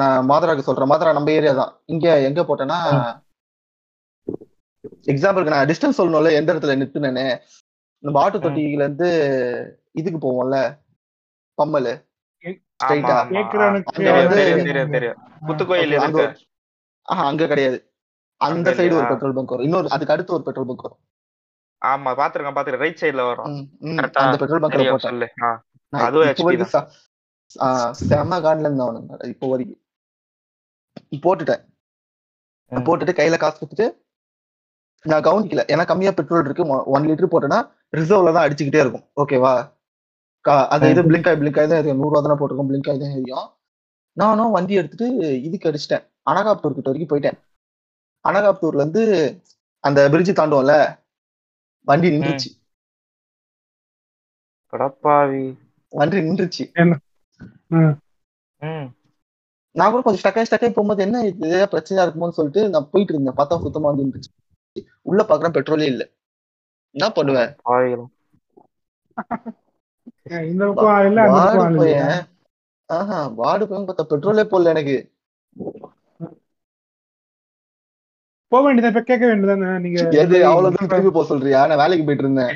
நான் 0.00 0.28
மாதராக்கு 0.30 0.66
சொல்றேன். 0.66 0.90
மாதரா 0.92 1.16
நம்ம 1.18 1.32
ஏரியா 1.38 1.52
தான். 1.60 1.72
இங்க 1.94 2.06
எங்க 2.28 2.42
போட்டேன்னா 2.48 2.78
எக்ஸாம்பிளுக்கு 5.12 5.54
நான் 5.54 5.68
டிஸ்டன்ஸ் 5.70 5.98
சொல்லணும்ல 6.00 6.32
எந்த 6.38 6.48
இடத்துல 6.52 6.76
நிறுத்தினேன்னு. 6.80 7.24
நம்ம 8.04 8.20
ஆட்டு 8.22 8.38
தொட்டியில 8.44 8.84
இருந்து 8.86 9.08
இதுக்கு 10.00 10.18
போவோம்ல 10.24 10.58
பம்மல் 11.58 11.90
அங்க 12.80 13.12
இருக்கு 16.22 16.36
ஆஹா 17.08 17.24
அங்க 17.30 17.46
கிடையாது. 17.46 17.78
அந்த 18.40 18.68
சைடு 18.78 18.94
ஒரு? 18.96 19.06
பெட்ரோல் 19.10 19.34
பங்க் 19.34 19.52
வரும். 19.52 19.66
இன்னொரு 19.66 19.88
அதுக்கு 19.90 20.14
அடுத்து 20.14 20.34
ஒரு 20.34 20.42
பெட்ரோல் 20.42 20.66
பங்க் 20.66 20.86
வரும். 20.86 21.00
ஆமா 21.82 22.10
பாத்துருக்கேன் 22.20 22.56
பாத்துருக்கேன். 22.56 22.84
ரைட் 22.84 23.00
சைடுல 23.02 23.24
வரும்? 23.26 23.46
அந்த 24.22 24.36
பெட்ரோல் 24.42 24.62
பங்க்ல 24.64 24.90
போட்டேன். 24.94 25.32
அதுவும் 25.92 26.28
ஆ, 27.56 27.66
செம 28.00 28.38
கான்ல 28.44 28.66
இருந்தேன் 28.66 28.86
அவனுங்க. 28.86 29.26
இப்போ 29.26 29.46
வரைக்கும். 29.50 29.80
போட்டுட்டேன். 31.26 31.62
போட்டுட்டு 32.72 33.18
கையில 33.18 33.36
காசு 33.36 33.58
கொடுத்துட்டு 33.58 33.86
நான் 35.04 35.24
கவனிக்கல. 35.24 35.62
ஏன்னா 35.72 35.84
கம்மியா 35.86 36.12
பெட்ரோல் 36.18 36.44
இருக்கு. 36.44 36.64
ஒன் 36.94 37.06
லிட்டர் 37.08 37.32
போட்டேன்னா 37.34 37.60
ரிசர்வ்ல 37.96 38.32
தான் 38.32 38.44
அடிச்சுக்கிட்டே 38.46 38.82
இருக்கும். 38.84 39.04
ஓகேவா 39.22 39.52
அது 40.74 40.90
இது 40.92 41.02
பிளிங்க் 41.08 41.28
ஆகி 41.30 41.38
பிளிங்க் 41.40 41.58
ஆகி 41.60 41.68
தான் 41.70 41.80
எரியும். 41.82 42.00
நூறு 42.00 42.10
ரூபா 42.12 42.20
தானே 42.24 42.36
போட்டிருக்கோம் 42.40 42.70
பிளிங்க் 42.70 42.90
ஆகி 42.92 43.00
தான் 43.02 43.16
எரியும். 43.18 43.46
நானும் 44.20 44.54
வண்டி 44.56 44.74
எடுத்துட்டு 44.80 45.06
இதுக்கு 45.46 45.68
அடிச்சிட்டேன். 45.70 46.04
அனகாப்தூர் 46.30 46.76
கிட்ட 46.76 46.90
வரைக்கும் 46.90 47.12
போயிட்டேன். 47.12 47.38
அனகாப்தூர்ல 48.24 48.82
இருந்து 48.82 49.02
அந்த 49.84 50.08
பிரிட்ஜ் 50.12 50.38
தாண்டுவோம்ல 50.40 50.74
வண்டி 51.88 52.08
நின்றுச்சு. 52.14 52.48
கடப்பாவி 54.72 55.44
வண்டி 55.92 56.24
நின்றுச்சு. 56.28 56.64
நான் 59.78 59.92
கூட 59.92 60.00
கொஞ்சம் 60.04 60.22
ஸ்டக்காய் 60.22 60.48
ஸ்டக்காய் 60.48 60.74
போகும்போது 60.76 61.04
என்ன 61.06 61.22
இது? 61.30 61.48
பிரச்சனையா 61.72 62.04
இருக்குமோன்னு 62.04 62.36
சொல்லிட்டு 62.38 62.62
நான் 62.74 62.90
போயிட்டு 62.92 63.12
இருந்தேன். 63.14 63.38
பார்த்தா 63.40 63.62
சுத்தமா 63.64 63.90
வந்து 63.90 64.06
நின்றுச்சு. 64.06 64.30
உள்ள 65.10 65.20
பாக்குறேன் 65.30 65.56
பெட்ரோலே 65.56 65.88
இல்ல. 65.92 66.02
என்ன 66.94 67.08
பண்ணுவேன்? 67.18 67.50
ஆஹா 72.90 73.18
வார்டு 73.40 73.64
பையன் 73.68 73.86
பார்த்தா 73.88 74.04
பெட்ரோலே 74.10 74.44
போடல 74.50 74.72
எனக்கு. 74.74 74.96
போக 78.52 78.60
வேண்டியது? 78.64 78.90
இப்ப 78.92 79.02
கேட்க 79.10 79.24
வேண்டியதானே? 79.28 79.70
நீங்க 79.84 80.02
எது 80.22 80.36
அவ்வளவு 80.50 80.72
தூரம் 80.74 80.90
திரும்பி 80.92 81.12
போக 81.16 81.26
சொல்றியா? 81.30 81.60
நான் 81.68 81.80
வேலைக்கு 81.82 82.06
போயிட்டு 82.06 82.24
இருந்தேன். 82.26 82.52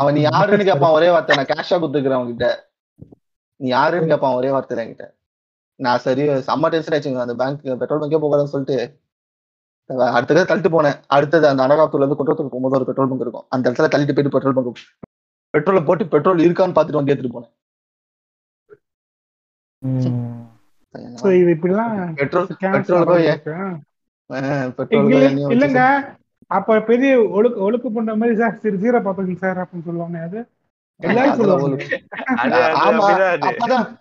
அவன் 0.00 0.16
நீ 0.16 0.22
யாருன்னு 0.30 0.68
கேட்பான் 0.70 0.96
ஒரே 0.98 1.08
வார்த்தை. 1.14 1.36
நான் 1.38 1.50
கேஷா 1.52 1.76
குடுத்துக்கிறேன் 1.82 2.18
அவன்கிட்ட. 2.18 2.48
நீ 3.60 3.68
யாருன்னு 3.76 4.10
கேட்பான் 4.12 4.38
ஒரே 4.40 4.50
வார்த்தை 4.54 4.80
என்கிட்ட. 4.84 5.06
நான் 5.84 6.02
சரி 6.06 6.24
செம்ம 6.48 6.70
டென்ஷன் 6.72 6.96
ஆச்சுங்க 6.96 7.26
அந்த 7.26 7.36
பேங்க் 7.42 7.78
பெட்ரோல் 7.82 8.02
பங்கே 8.04 8.22
போகாதுன்னு 8.24 8.54
சொல்லிட்டு 8.54 8.78
அடுத்தது 10.16 10.42
தள்ளிட்டு 10.50 10.70
போனேன். 10.74 10.98
அடுத்தது 11.16 11.46
அந்த 11.52 11.62
அனகாத்தூர்ல 11.66 12.04
இருந்து 12.04 12.18
குற்றத்தூர் 12.18 12.52
போகும்போது 12.52 12.78
ஒரு 12.78 12.88
பெட்ரோல் 12.88 13.10
பங்க் 13.12 13.24
இருக்கும். 13.26 13.46
அந்த 13.54 13.64
இடத்துல 13.70 13.90
தள்ளிட்டு 13.94 14.14
போயிட்டு 14.16 14.34
பெட்ரோல் 14.36 14.56
பங்க் 14.58 14.82
பெட்ரோலை 15.54 15.84
போட்டு 15.84 16.06
பெட்ரோல் 16.06 16.38
இருக்கான்னு 16.38 16.76
பார்த்துட்டு 16.76 17.00
வந்து 17.00 17.12
எடுத்துட்டு 17.12 17.36
போனேன். 17.36 17.52
சோ 21.14 21.32
இது 21.40 21.50
இப்படிலாம் 21.54 21.92
பெட்ரோல் 22.14 22.46
scams 22.46 22.74
பெட்ரோல் 22.76 23.04
நடந்துருக்கு. 23.30 23.56
பெட்ரோல் 24.76 25.04
இல்ல- 25.04 25.20
இல்லங்க. 25.54 25.80
அப்ப 26.50 26.80
பெரிய 26.80 27.10
ஒழுக்கு 27.36 27.60
ஒழுக்கு 27.60 27.88
பண்ற 27.90 28.16
மாதிரி 28.16 28.38
சார் 28.38 28.58
சரி 28.58 28.76
ஜீரோ 28.76 28.98
பாத்துங்க 29.06 29.36
சார் 29.36 29.58
அப்படின்னு 29.58 29.84
சொல்லுவாங்க 29.84 30.18
அது? 30.22 30.40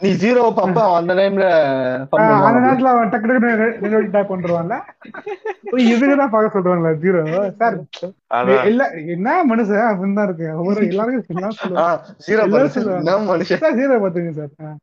நீ 0.02 0.10
ஜீரோ 0.22 0.42
பம்ப 0.58 0.78
அந்த 0.96 1.12
டைம்ல 1.20 1.46
அந்த 2.46 2.58
நேரத்துல 2.58 2.90
அவன் 2.94 3.12
டக்கு 3.14 3.28
டக்கு 3.36 4.10
டைப் 4.16 4.32
பண்றான்ல. 4.32 4.76
இதுக்குதான் 5.86 6.34
பார்க்க 6.34 6.56
சொல்றாங்களா 6.56 6.92
ஜீரோ 7.04 7.22
சார் 7.60 7.78
என்ன 9.16 9.30
மனுஷன்? 9.50 9.86
அப்படின்னு 9.90 10.18
தான் 10.20 10.28
இருக்கு. 10.30 10.48
ஒவ்வொரு 10.58 10.80
சொல்லுவாங்க? 11.30 11.88
ஜீரோ 12.28 12.44
மனுஷன். 13.28 13.62
சார் 13.64 13.78
ஜீரோ 13.80 13.98
பாத்துங்க 14.04 14.34
சார் 14.40 14.52
ஆ. 14.64 14.74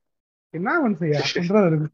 என்ன 0.54 0.76
இருக்கு 1.66 1.92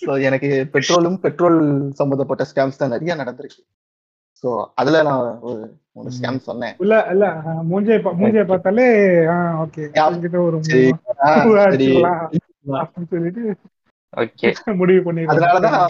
சோ 0.00 0.10
எனக்கு 0.22 0.48
பெட்ரோலும் 0.74 1.18
பெட்ரோல் 1.18 1.58
சம்பந்தப்பட்ட 1.94 2.42
ஸ்கேம்ஸ் 2.50 2.80
தான் 2.80 2.92
நிறைய 2.94 3.12
நடந்திருக்கு. 3.20 3.60
சோ 4.44 4.48
அதுல 4.74 4.98
நான் 5.02 5.22
ஒரு 5.98 5.98
ஒரு 5.98 6.10
ஸ்கேம் 6.20 6.36
சொன்னேன். 6.36 6.74
இல்ல 6.78 7.06
இல்ல 7.10 7.28
பா- 7.28 7.60
மூஞ்சியை 7.70 8.46
பார்த்தாலே 8.46 8.82
ஓகே. 9.64 10.20
கிட்ட 10.20 10.40
ஒரு 10.40 10.58
முடிவு 14.74 15.12
பண்ணிடுறேன். 15.12 15.14
அதனாலதான் 15.14 15.86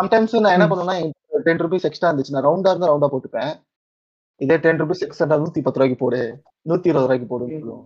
சம்டைம்ஸ் 0.00 0.40
நான் 0.40 0.60
என்ன 0.60 0.66
பண்ணுவேன்னா 0.66 1.10
டென் 1.42 1.56
ருபீஸ் 1.56 1.80
எக்ஸ்ட்ரா 1.80 2.12
இருந்துச்சு. 2.12 2.30
நான் 2.30 2.44
ரவுண்டா 2.44 2.58
இருந்தா 2.58 2.94
ரவுண்டா 2.94 3.08
போட்டுப்பேன். 3.12 3.54
இதே 4.36 4.56
டென் 4.56 4.82
ருபீஸ் 4.82 4.98
எக்ஸ்ட்ரா 4.98 5.36
நூத்தி 5.36 5.42
பத்து 5.42 5.62
ரூபாய்க்கு 5.62 5.98
போடு. 5.98 6.42
நூத்தி 6.68 6.82
இருபது 6.88 6.92
ரூபாய்க்கு 6.92 7.26
போடு 7.26 7.84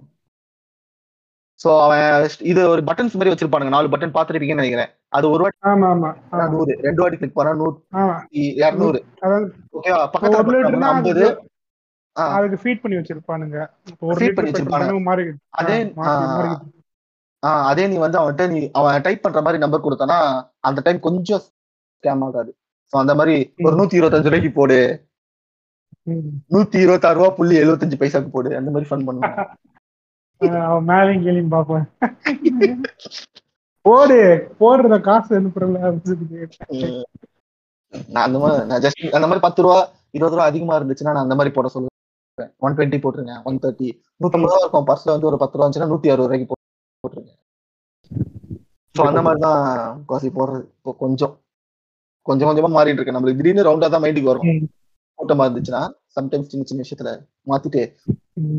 சோ 1.64 1.82
அவன் 1.82 2.28
இது 2.40 2.68
ஒரு 2.68 2.82
பட்டன்ஸ் 2.82 3.12
மாதிரி 3.12 3.30
வச்சிருப்பானுங்க. 3.30 3.68
நாலு 3.68 3.88
பட்டன் 3.88 4.10
பாத்துருப்பீங்கன்னு 4.14 4.48
நினைக்கிறேன். 4.54 4.88
அது 5.08 5.30
ஒரு 5.30 5.42
வாட்டி 5.42 5.58
ஆமா 5.62 5.84
ஆமா 5.84 6.14
ஆமா. 6.32 6.50
நூறு. 6.50 6.78
ரெண்டு 6.82 7.02
வாட்டி 7.02 7.16
கிளிக் 7.16 7.34
பண்ணா 7.34 7.72
ஆமா. 7.92 8.20
இருநூறு. 8.30 9.04
ஓகேவா 9.22 9.68
பக்கத்துல 9.82 10.80
ஐம்பது. 10.80 11.42
அதுக்கு 12.16 12.56
ஃபீட் 12.62 12.80
பண்ணி 12.82 12.96
வச்சிருப்பானுங்க. 12.98 13.58
லிட்டர் 14.22 14.72
பண்ணி 14.72 15.04
மாறி 15.08 15.22
அதே 15.60 15.76
அதே 17.70 17.84
நீ 17.92 17.96
வந்து 18.02 18.18
அவன்கிட்ட 18.20 18.44
நீ 18.54 18.60
அவன் 18.78 19.04
டைப் 19.06 19.22
பண்ற 19.22 19.40
மாதிரி 19.44 19.62
நம்பர் 19.62 19.84
கொடுத்தனா 19.86 20.18
அந்த 20.68 20.82
டைம் 20.86 21.06
கொஞ்சம் 21.06 21.42
ஸ்கேம் 21.46 22.24
ஆகாது. 22.26 22.50
சோ 22.92 22.94
அந்த 23.02 23.14
மாதிரி 23.20 23.34
ஒரு 23.66 23.74
நூத்தி 23.78 23.98
இருபத்தஞ்சு 23.98 24.30
ரூபாய்க்கு 24.30 24.50
போடு. 24.58 24.78
நூத்தி 26.54 26.78
இருபத்தாறு 26.84 27.18
ரூபா 27.18 27.30
புள்ளி 27.38 27.54
எழுபத்தஞ்சு 27.62 27.98
பைசாக்கு 28.02 28.30
போடு. 28.36 28.50
அந்த 28.58 28.70
மாதிரி 28.74 28.90
ஃபன் 28.90 29.06
பண்ணுவான் 29.08 29.36
மேலையும் 30.90 31.24
கீழையும் 31.24 31.52
பார்ப்பேன். 31.54 31.84
போடு 33.84 34.18
போடுறத 34.60 34.96
காசு 35.08 35.30
அனுப்புறல. 35.38 35.78
நான் 38.14 38.26
அந்த 38.26 38.38
மாதிரி 38.42 38.66
நான் 38.70 38.84
ஜஸ்ட் 38.86 39.02
அந்த 39.16 39.26
மாதிரி 39.26 39.44
பத்து 39.46 39.64
ரூபா 39.64 39.78
இருபது 40.16 40.36
ரூபா 40.36 40.46
அதிகமா 40.50 40.76
இருந்துச்சுன்னா 40.78 41.14
நான் 41.14 41.26
அந்த 41.26 41.36
மாதிரி 41.38 41.54
போட 41.56 41.68
சொல்லுவேன். 41.74 41.91
ஒன் 42.58 42.74
டுவெண்ட்டி 42.74 42.98
போட்டுருங்க 43.02 43.34
ஒன் 43.44 43.58
தேர்ட்டி 43.58 43.88
நூத்தம்பது 44.20 44.50
ரூபா 44.50 44.60
இருக்கும். 44.60 44.86
பர்ஸ்ல 44.86 45.12
வந்து 45.14 45.26
ஒரு 45.26 45.38
பத்து 45.38 45.56
ரூபா 45.56 45.66
இருந்துச்சுன்னா 45.66 45.90
நூத்தி 45.92 46.10
அறுபது 46.12 46.28
ரூபாய்க்கு 46.28 46.48
போட்டு- 46.50 46.68
போட்டுருங்க 47.04 47.32
ஸோ 48.94 49.02
அந்த 49.02 49.22
மாதிரி 49.22 49.40
தான் 49.40 49.62
காசி 50.06 50.28
போடுறது. 50.28 50.64
இப்போ 50.78 50.92
கொஞ்சம். 50.98 51.34
கொஞ்சம் 52.26 52.48
கொஞ்சமா 52.48 52.68
மாறிட்டு 52.74 52.98
இருக்கு 52.98 53.14
நம்மளுக்கு 53.14 53.36
திடீர்னு 53.36 53.62
ரவுண்டா 53.62 53.88
தான் 53.90 54.02
மைண்டுக்கு 54.02 54.30
வரும். 54.32 54.48
கூட்டமா 55.18 55.44
இருந்துச்சுன்னா 55.46 55.80
சம்டைம்ஸ் 56.16 56.50
சின்ன 56.52 56.64
சின்ன 56.64 56.82
விஷயத்துல 56.82 57.10
மாத்திட்டு. 57.46 57.82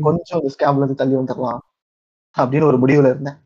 கொஞ்சம் 0.00 0.40
இந்த 0.40 0.50
ஸ்கேம்ல 0.54 0.76
இருந்து 0.76 0.94
தள்ளி 0.94 1.14
வந்துடலாம் 1.14 1.60
அப்படின்னு 2.36 2.66
ஒரு 2.66 2.78
முடிவுல 2.78 3.10
இருந்தேன். 3.12 3.38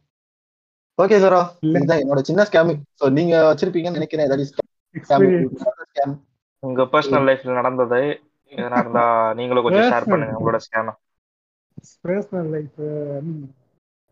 ஓகே 0.99 1.19
சாரா. 1.21 1.41
இதுதான் 1.69 1.99
என்னோட 1.99 2.21
சின்ன 2.21 2.43
ஸ்கேம் 2.43 2.73
ஸோ 3.01 3.11
நீங்க 3.11 3.35
வச்சிருப்பீங்கன்னு 3.51 3.99
நினைக்கிறேன். 3.99 4.27
ஏதாவது. 4.27 4.47
ஸ்கேம் 4.95 6.17
உங்க 6.63 6.83
பர்சனல் 6.93 7.27
லைஃப்ல 7.29 7.53
நடந்தது 7.53 8.01
எதனா 8.51 8.79
இருந்தா 8.79 9.35
நீங்களும் 9.35 9.63
கொஞ்சம் 9.63 9.83
ஷேர் 9.83 10.11
பண்ணுங்க 10.11 10.37
உங்களோட 10.41 10.57
ஸ்கேம் 10.57 10.93
life, 12.51 12.81
ம், 13.23 13.43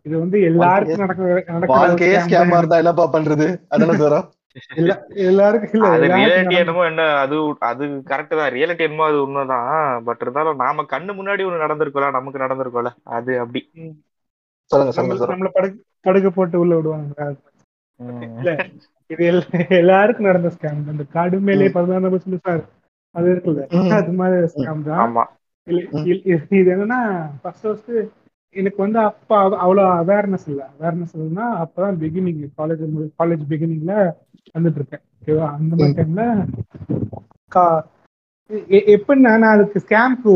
இது 0.02 0.18
வந்து 0.18 0.40
எல்லாருக்கும் 0.40 0.98
நடக்கிற 0.98 1.28
நடக்கிற 1.28 1.66
வாழ்க்கையே 1.66 2.16
ஸ்கேமா 2.16 2.48
தான். 2.48 2.58
இருந்தா 2.58 2.76
என்னப்பா 2.76 3.12
பண்றது? 3.12 3.60
அதானே 3.68 3.92
எல்லா- 4.76 5.14
எல்லாருக்கும் 5.14 5.14
இல்ல 5.16 5.24
அது 5.24 5.68
எல்லாருக்கும் 5.68 5.82
ரியாலிட்டி 5.82 6.32
நடக்கிற- 6.32 6.58
என்னமோ 6.58 6.84
என்ன 6.84 7.02
அது 7.02 7.56
அது 7.58 7.86
கரெக்ட் 7.86 8.26
தான். 8.26 8.52
ரியாலிட்டி 8.52 8.78
என்னமோ 8.78 9.06
அது 9.06 9.22
உண்மைதான். 9.22 10.04
பட் 10.04 10.18
இருந்தாலும் 10.20 10.56
நாம 10.56 10.82
கண்ணு 10.82 11.12
முன்னாடி 11.12 11.42
ஒண்ணு 11.42 11.64
நடந்திருக்கோம்ல 11.64 12.10
நமக்கு 12.10 12.38
நடந்திருக்கோம்ல. 12.38 12.94
அது 13.02 13.38
அப்படி. 13.38 13.70
நம்மள 14.74 15.48
படுக்க 15.52 15.82
படுக்க 16.00 16.30
போட்டு 16.30 16.58
உள்ள 16.58 16.76
விடுவாங்க. 16.76 17.34
இது 19.06 19.32
எல்லா- 19.32 19.68
எல்லாருக்கும் 19.68 20.26
நடந்த 20.26 20.48
ஸ்கேம் 20.48 20.88
அந்த 20.88 21.04
பதினாறு 21.72 22.10
பர்சன்ட் 22.10 22.38
சார். 22.42 22.64
அது 23.16 23.28
இருக்குல்ல. 23.32 23.62
அது 23.92 24.12
மாதிரி 24.12 24.46
ஸ்கேம் 24.54 24.82
தான். 24.82 25.28
இது 26.50 26.70
என்னன்னா 26.74 27.00
ஃபர்ஸ்ட் 27.42 27.62
ஃபர்ஸ்ட் 27.62 27.92
எனக்கு 28.56 28.82
வந்து 28.82 28.98
அப்ப 29.00 29.38
அவ- 29.38 29.58
அவ்வளவு 29.58 29.88
அவேர்னஸ் 29.94 30.46
இல்ல. 30.46 30.62
அவேர்னஸ் 30.76 31.14
இல்லைன்னா 31.14 31.46
அப்பதான் 31.62 31.98
பிகினிங் 32.02 32.40
காலேஜ் 32.58 32.84
காலேஜ் 33.18 33.44
பிகினிங்ல 33.50 33.94
வந்துட்டு 34.54 34.78
இருக்கேன் 34.80 35.02
ஓகேவா 35.16 35.46
அந்த 35.54 35.72
மாதிரி 35.76 35.94
டைம்ல 35.98 36.24
எப்படின்னா 38.96 39.32
நான் 39.38 39.54
அதுக்கு 39.54 39.78
ஸ்கேம்க்கு 39.86 40.32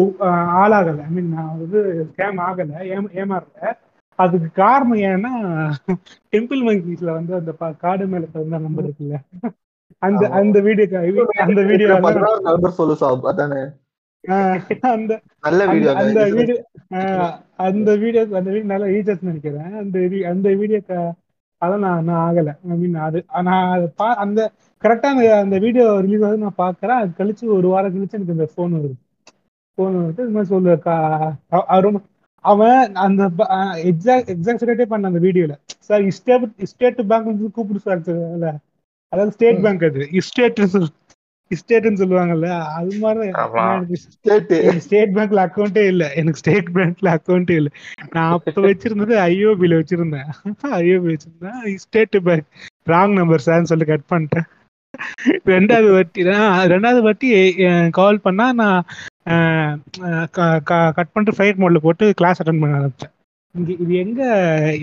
ஆளாகல. 0.60 1.02
ஐ 1.02 1.10
மீன் 1.10 1.32
நான் 1.34 1.58
வந்து 1.58 1.80
ஸ்கேம் 2.10 2.40
ஆகல 2.46 2.70
ஏமா- 2.94 3.12
ஏமாறல. 3.20 3.72
அதுக்கு 4.18 4.49
காரணம் 4.54 5.04
ஏன்னா 5.10 5.30
டெம்பிள் 6.32 6.62
மங்கீஸ்ல 6.68 7.12
வந்து 7.12 7.34
அந்த 7.34 7.52
காடு 7.78 8.06
மேல 8.06 8.25
பிறந்த 8.32 8.58
நம்பர் 8.58 8.87
இருக்குல்ல. 8.87 9.16
அந்த. 9.99 10.23
அந்த 10.38 10.59
வீடியோ 10.61 11.00
அந்த 11.44 11.61
வீடியோ 11.62 11.88
நம்பர் 12.44 12.70
சொல்லு 12.73 12.97
சாப் 12.97 13.26
அதானே? 13.26 13.61
அந்த 14.90 15.12
நல்ல 15.40 15.61
வீடியோ 15.66 15.90
அந்த 16.00 16.25
வீடியோ 16.32 16.56
அந்த 17.61 17.90
வீடியோ 17.97 18.23
அந்த 18.30 18.50
வீடியோ 18.50 18.64
நல்லா 18.64 18.87
ரீசர்ச் 18.87 19.23
நினைக்கிறேன். 19.23 19.75
அந்த 19.78 19.99
அந்த 20.28 20.49
வீடியோ 20.54 20.80
அதான் 21.62 21.78
நான் 21.78 22.04
நான் 22.04 22.23
ஆகல. 22.26 22.50
ஐ 22.66 22.76
மீன் 22.76 22.94
அது 23.00 23.18
நான் 23.42 23.70
அது 23.70 23.87
பா 23.97 24.14
அந்த 24.16 24.40
கரெக்டா 24.85 25.09
அந்த 25.11 25.37
அந்த 25.37 25.59
வீடியோ 25.59 25.99
ரிலீஸ் 26.00 26.23
ஆகுது 26.23 26.38
நான் 26.38 26.59
பாக்குறேன் 26.59 27.00
அது 27.00 27.11
கழிச்சு 27.18 27.44
ஒரு 27.52 27.68
வாரம் 27.68 27.94
கழிச்சு 27.94 28.12
எனக்கு 28.12 28.32
இந்த 28.32 28.49
ஃபோன் 28.52 28.73
வருது. 28.76 28.94
ஃபோன் 29.78 29.94
வருது 29.99 30.23
இது 30.23 30.30
மாதிரி 30.30 30.49
சொல்லு 30.49 30.76
அவ- 31.50 32.00
அவன் 32.44 32.94
அந்த 32.99 33.23
எக்ஸாக்ட் 33.85 34.30
எக்ஸாக்டே 34.35 34.82
பண்ண 34.85 35.06
அந்த 35.06 35.18
வீடியோல 35.18 35.54
சார் 35.78 36.09
ஸ்டேட் 36.11 36.47
ஸ்டேட் 36.64 37.09
பேங்க் 37.09 37.52
கூப்பிடு 37.52 37.78
சார் 37.78 38.02
அதாவது 39.12 39.32
ஸ்டேட். 39.36 39.62
பேங்க் 39.66 39.84
அது. 39.88 40.02
ஸ்டேட் 40.30 40.60
ஸ்டேட்னு 41.50 42.00
சொல்லுவாங்கல்ல 42.00 42.48
அது 42.78 42.90
மாதிரி 43.04 43.96
ஸ்டேட் 44.84 45.14
பேங்க்ல 45.16 45.40
அக்கௌண்ட்டே 45.46 45.84
இல்ல. 45.92 46.04
எனக்கு 46.20 46.40
ஸ்டேட் 46.42 46.68
பேங்க்ல 46.76 47.08
அக்கௌண்ட்டே 47.16 47.56
இல்ல. 47.60 47.70
நான் 48.14 48.34
அப்ப 48.36 48.62
வச்சிருந்தது 48.66 49.14
ஐஓபில 49.30 49.78
வச்சிருந்தேன். 49.80 50.28
ஐஓபி 50.80 51.08
வச்சிருந்தேன். 51.12 51.58
ஸ்டேட் 51.84 52.18
பேங்க் 52.28 52.46
ராங் 52.92 53.16
நம்பர் 53.18 53.44
சார்னு 53.46 53.70
சொல்லி 53.73 53.88
கட் 53.90 54.10
பண்ணிட்டேன். 54.12 54.46
ரெண்டாவது 55.54 55.90
வட்டி 55.96 56.20
தான் 56.30 56.46
ரெண்டாவது 56.73 57.02
வட்டி 57.08 57.28
கால் 57.99 58.25
பண்ணா 58.26 58.46
நான் 58.60 58.80
கட் 60.99 61.12
பண்ணிட்டு 61.12 61.36
ஃபிளைட் 61.36 61.60
மோட்ல 61.62 61.80
போட்டு 61.86 62.06
கிளாஸ் 62.20 62.40
அட்டன் 62.42 62.62
பண்ண 62.62 62.78
ஆரம்பிச்சேன். 62.80 63.12
இங்க 63.54 63.70
இது 63.82 63.94
எங்க 64.04 64.23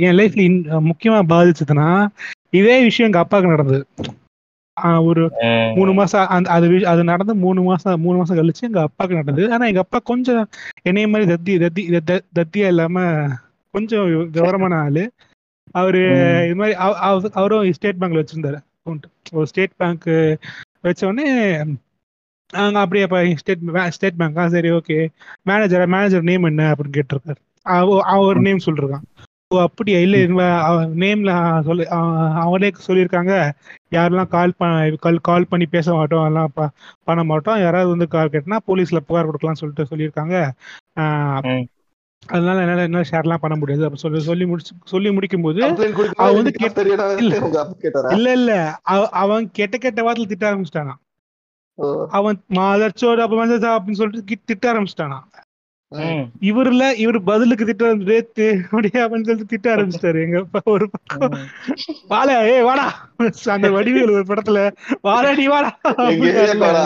என் 0.06 0.18
லைஃப்ல 0.20 0.46
முக்கியமா 0.90 1.20
பாதிச்சதுன்னா 1.34 1.90
இதே 2.50 2.84
விஷயம் 2.84 3.12
எங்க 3.12 3.24
அப்பாவுக்கு 3.24 3.56
நடந்தது. 3.56 3.88
ஆஹ் 4.84 5.04
ஒரு 5.04 5.32
மூணு 5.76 5.94
மாசம் 5.94 6.28
அந்த 6.28 6.50
அது 6.50 6.88
அது 6.88 7.04
நடந்து 7.04 7.36
மூணு 7.36 7.62
மாசம் 7.62 8.02
மூணு 8.02 8.18
மாசம் 8.18 8.38
கழிச்சு 8.38 8.62
எங்க 8.62 8.82
அப்பாவுக்கு 8.82 9.24
நடந்தது. 9.24 9.54
ஆனா 9.54 9.66
எங்க 9.66 9.80
அப்பா 9.80 10.00
கொஞ்சம் 10.04 10.50
என்னைய 10.82 11.08
மாதிரி 11.08 11.34
தத்தி 11.34 11.70
தத்தி 12.00 12.20
தத்தியா 12.36 12.68
இல்லாம 12.68 13.28
கொஞ்சம் 13.72 14.30
விவரமான 14.30 14.76
ஆளு. 14.76 15.12
அவரு. 15.72 16.10
இது 16.46 16.56
மாதிரி 16.56 16.76
அவ- 16.76 16.98
அவ- 16.98 17.30
அவரும் 17.34 17.74
ஸ்டேட் 17.74 17.96
பேங்க்ல 18.00 18.26
வச்சிருந்தாரு 18.26 18.60
அக்கௌண்ட் 18.62 19.02
ஒரு 19.32 19.48
ஸ்டேட் 19.48 19.76
பேங்க் 19.76 20.40
வச்ச 20.82 21.08
உடனே 21.08 21.58
நாங்க 22.54 22.80
அப்படியே 22.80 23.04
அப்ப 23.04 23.34
ஸ்டேட் 23.36 23.58
ஸ்டேட் 23.90 24.14
பேங்க்கா? 24.20 24.48
சரி 24.48 24.70
ஓகே. 24.70 25.08
மேனேஜர் 25.44 25.88
மேனேஜர் 25.88 26.22
நேம் 26.22 26.44
என்ன 26.44 26.72
அப்படின்னு 26.72 27.02
கேட்டிருக்காரு. 27.02 27.36
அவ- 27.62 28.02
அவன் 28.02 28.26
ஒரு 28.26 28.42
நேம் 28.42 28.60
சொல்லிருக்கான். 28.66 29.17
ஓ 29.50 29.62
அப்படியா? 29.62 30.00
இல்ல 30.00 30.18
நேம்ல 30.86 31.62
சொல்லி 31.64 31.86
அவ- 31.86 32.32
அவனே 32.32 32.72
சொல்லியிருக்காங்க. 32.88 33.52
யாரெல்லாம் 33.92 34.28
கால் 34.28 34.54
கால் 34.98 35.18
கால் 35.18 35.48
பண்ணி 35.50 35.66
பேச 35.66 35.94
மாட்டோம் 35.94 36.20
அதெல்லாம் 36.20 36.52
ப- 36.54 36.70
பண்ண 37.04 37.24
மாட்டோம். 37.24 37.60
யாராவது 37.60 37.90
வந்து 37.90 38.08
கால் 38.08 38.30
கேட்டனா 38.30 38.58
போலீஸ்ல 38.68 38.98
புகார் 38.98 39.30
கொடுக்கலாம்னு 39.30 39.54
சொல்லிட்டு 39.54 39.96
சொல்லியிருக்காங்க. 39.96 40.52
அதனால 42.28 42.60
என்னால 42.60 42.82
என்ன 42.82 43.02
ஷேர்லாம் 43.02 43.36
பண்ண 43.36 43.58
முடியாது. 43.58 43.84
அப்படி 43.84 44.02
சொல்லி 44.02 44.20
சொல்லி 44.20 44.46
முடிச்சு 44.46 44.76
சொல்லி 44.84 45.12
முடிக்கும் 45.12 45.42
போது 45.42 45.64
அவன் 46.16 46.34
வந்து 46.36 46.52
இல்ல. 47.18 47.38
இல்ல 48.14 48.32
இல்ல. 48.32 48.80
அவ- 48.84 49.10
அவன் 49.10 49.52
கெட்ட 49.52 49.78
கெட்ட 49.78 50.12
வார்த்தையில 50.12 50.28
திட்ட 50.28 50.56
ஆரம்பிச்சிட்டானா. 50.56 50.94
அவன் 52.10 52.42
மாதர்ச்சோட 52.50 53.18
அப்ப 53.18 53.46
மதர்ச்சா 53.46 53.80
அப்படின்னு 53.80 53.92
சொல்லிட்டு 53.92 54.38
திட்ட 54.46 54.74
ஆரம்பிச்சிட்டானா. 54.74 55.20
இவருல 56.50 56.86
இவர் 56.96 57.18
பதிலுக்கு 57.24 57.66
திட்ட 57.66 57.92
ரேத்து 58.10 58.46
அப்படியே 58.64 59.00
அப்படின்னு 59.04 59.28
சொல்லிட்டு 59.30 59.52
திட்ட 59.54 59.76
ஆரம்பிச்சிட்டாரு. 59.76 60.20
எங்க 60.26 60.38
அப்பா 60.40 60.62
ஒரு 60.66 60.86
பக்கம். 60.90 61.36
வாடா 62.08 62.36
ஏ 62.46 62.62
வாடா. 62.62 62.88
அந்த 63.56 63.70
வடிவேல் 63.76 64.16
ஒரு 64.16 64.26
படத்துல 64.32 64.60
வாடா 65.02 65.32
நீ 65.34 65.46
வாடா. 65.48 65.72
எங்க 65.84 66.26
ஏரியாக்கு 66.32 66.66
வாடா. 66.66 66.86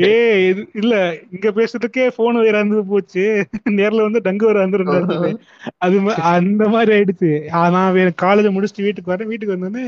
ஏ 0.00 0.10
இது 0.50 0.62
இல்ல 0.74 0.94
இங்க 1.32 1.48
பேசுறதுக்கே 1.50 2.04
போன் 2.16 2.38
வேற 2.38 2.56
இருந்து 2.58 2.84
போச்சு. 2.84 3.24
நேர்ல 3.70 4.04
வந்து 4.06 4.22
டங்கு 4.24 4.48
வேற 4.48 4.58
வந்துருந்தாரு 4.66 5.30
அது 5.78 5.96
அந்த 6.32 6.68
மாதிரி 6.68 6.92
ஆயிடுச்சு. 6.96 7.30
நான் 7.76 7.92
வேற 7.92 8.08
காலேஜ் 8.22 8.54
முடிச்சுட்டு 8.56 8.86
வீட்டுக்கு 8.86 9.12
வரேன். 9.12 9.30
வீட்டுக்கு 9.32 9.56
வந்தோடனே 9.56 9.86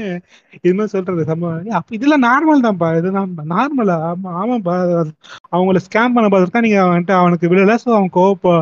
இது 0.59 0.75
மாதிரி 0.75 0.95
சொல்றது 0.95 1.25
சம்பவம் 1.25 1.49
அப்ப 1.79 1.95
இதெல்லாம் 1.99 2.25
நார்மல் 2.29 2.65
தான்ப்பா. 2.67 2.89
இதுதான் 3.01 3.31
நார்மலா 3.53 3.97
ஆமா 4.11 4.31
ஆமாப்பா. 4.43 4.77
அவங்கள 5.53 5.79
ஸ்கேம் 5.87 6.15
பண்ண 6.15 6.29
பார்த்துருக்கா 6.29 6.65
நீங்க 6.67 6.79
அவன்கிட்ட 6.85 7.15
அவனுக்கு 7.23 7.49
விழல. 7.53 7.75
ஸோ 7.85 7.91
அவன் 7.97 8.15
கோவப்ப 8.19 8.55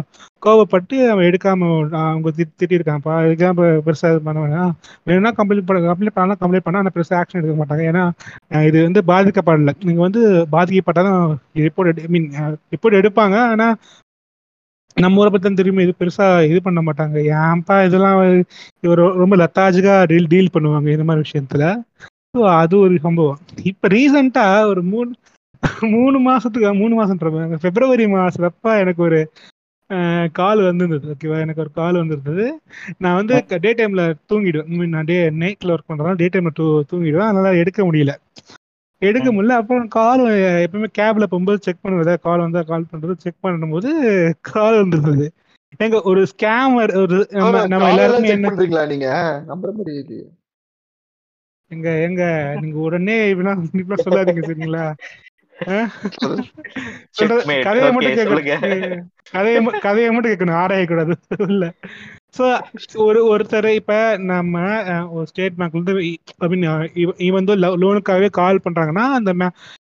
கோவப்பட்டு 0.42 0.96
அவன் 1.12 1.24
எடுக்காம 1.24 1.68
அவங்க 2.00 2.30
திட்டிருக்கான்ப்பா. 2.60 3.14
இதுக்காக 3.26 3.52
பெ- 3.60 3.80
பெருசா 3.86 4.10
இது 4.12 4.20
பண்ண 4.22 4.38
வேணாம். 4.44 4.72
வேணும்னா 5.06 5.32
கம்ப்ளைண்ட் 5.38 5.66
பண்ண 5.68 5.80
கம்ப்ளைண்ட் 5.88 6.16
பண்ணலாம் 6.16 6.40
கம்ப்ளைண்ட் 6.42 6.66
பண்ணா 6.66 6.82
ஆனால் 6.82 6.94
பெருசா 6.94 7.16
ஆக்ஷன் 7.20 7.40
எடுக்க 7.40 7.56
மாட்டாங்க. 7.60 7.84
ஏன்னா 7.90 8.04
இது 8.68 8.78
வந்து 8.82 9.02
பாதிக்கப்படல. 9.08 9.74
நீங்க 9.84 10.00
வந்து 10.06 10.17
பாதிக்கப்பட்டாதான் 10.54 11.22
ரிப்போர்ட் 11.66 12.00
ஐ 12.04 12.08
மீன் 12.14 12.28
ரிப்போர்ட் 12.74 13.00
எடுப்பாங்க. 13.00 13.36
ஆனா 13.52 13.68
நம்ம 14.96 15.20
ஊரை 15.20 15.30
பத்தி 15.30 15.46
தான் 15.46 15.58
திரும்பி 15.58 15.84
இது 15.86 15.92
பெருசா 16.00 16.26
இது 16.50 16.60
பண்ண 16.66 16.80
மாட்டாங்க. 16.86 17.16
ஏன்ப்பா 17.40 17.76
இதெல்லாம் 17.88 18.18
இவர் 18.84 19.02
ரொம்ப 19.22 19.34
லத்தாஜிக்கா 19.42 19.94
டீல் 20.12 20.30
டீல் 20.32 20.54
பண்ணுவாங்க 20.54 20.88
இந்த 20.94 21.04
மாதிரி 21.08 21.24
விஷயத்துல. 21.26 21.64
ஸோ 22.34 22.40
அது 22.62 22.74
ஒரு 22.84 22.94
சம்பவம். 23.06 23.38
இப்ப 23.70 23.88
ரீசெண்டா 23.96 24.46
ஒரு 24.72 24.82
மூணு 24.92 25.10
மூணு 25.94 26.18
மாசத்துக்கு 26.26 26.72
மூணு 26.80 26.94
மாசம் 26.98 27.20
பிப்ரவரி 27.64 28.04
மாசத்தப்ப 28.16 28.74
எனக்கு 28.82 29.02
ஒரு 29.08 29.20
கால் 30.38 30.60
வந்திருந்தது 30.66 31.12
ஓகேவா 31.12 31.36
எனக்கு 31.44 31.62
ஒரு 31.64 31.72
கால் 31.78 31.98
வந்திருந்தது. 32.00 32.46
நான் 33.02 33.18
வந்து 33.20 33.34
டே 33.64 33.70
டைம்ல 33.78 34.02
தூங்கிடுவேன். 34.30 34.92
நான் 34.94 35.08
டே 35.10 35.16
நைட்ல 35.42 35.74
ஒர்க் 35.74 35.88
பண்றதுனால 35.90 36.20
டே 36.22 36.28
டைம்ல 36.34 36.52
தூ 36.60 36.66
தூங்கிடுவேன். 36.90 37.30
அதனால 37.30 37.52
எடுக்க 37.62 37.80
முடியல. 37.88 38.14
எடுக்க. 39.02 39.32
முடியல. 39.32 39.56
அப்புறம் 39.56 39.88
கால் 39.88 40.22
எப்பவுமே 40.64 40.88
கேப்ல 40.98 41.24
போகும்போது 41.24 41.58
செக் 41.62 41.82
பண்ணுவது 41.82 42.20
கால் 42.20 42.38
வந்தா 42.38 42.62
கால் 42.62 42.90
பண்றது 42.90 43.14
செக் 43.16 43.42
பண்ணும்போது 43.42 43.90
கால் 44.46 44.76
வந்திருந்தது 44.76 45.26
எங்க 45.78 46.00
ஒரு 46.02 46.26
ஸ்கேமர் 46.32 46.92
ஒரு 46.96 47.16
நம்ம 47.30 47.66
நம்ம 47.66 47.88
எல்லாருமே 47.90 48.28
என்ன 48.28 48.48
பண்றீங்களா 48.48 48.86
நீங்க? 48.86 49.08
நம்புற 49.48 49.70
மாதிரி 49.72 50.18
எங்க 51.70 51.88
எங்க 51.98 52.22
நீங்க 52.62 52.78
உடனே 52.78 53.16
இப்படிலாம் 53.32 53.62
இப்படிலாம் 53.72 54.04
சொல்லாதீங்க 54.04 54.42
சரிங்களா. 54.48 54.84
கதையை 57.62 57.92
மட்டும். 57.92 58.16
கேட்கணும். 58.18 59.02
கதையை 59.30 59.64
கதையை 59.80 60.10
மட்டும் 60.10 60.32
கேட்கணும். 60.32 60.60
ஆராயக்கூடாது. 60.62 61.14
இல்ல. 61.48 61.64
ஸோ 62.34 62.44
ஒரு 63.04 63.20
ஒருத்தர் 63.30 63.68
இப்ப 63.78 63.94
நம்ம 64.26 64.56
ஒரு 65.10 65.26
ஸ்டேட் 65.26 65.56
பேங்க்ல 65.58 65.78
இருந்து 65.80 65.94
ஐ 66.38 66.48
மீன் 66.48 66.66
இவன் 67.20 67.38
வந்து 67.40 67.54
லோனுக்காகவே 67.82 68.28
கால் 68.32 68.64
பண்றாங்கன்னா 68.64 69.04
அந்த 69.18 69.32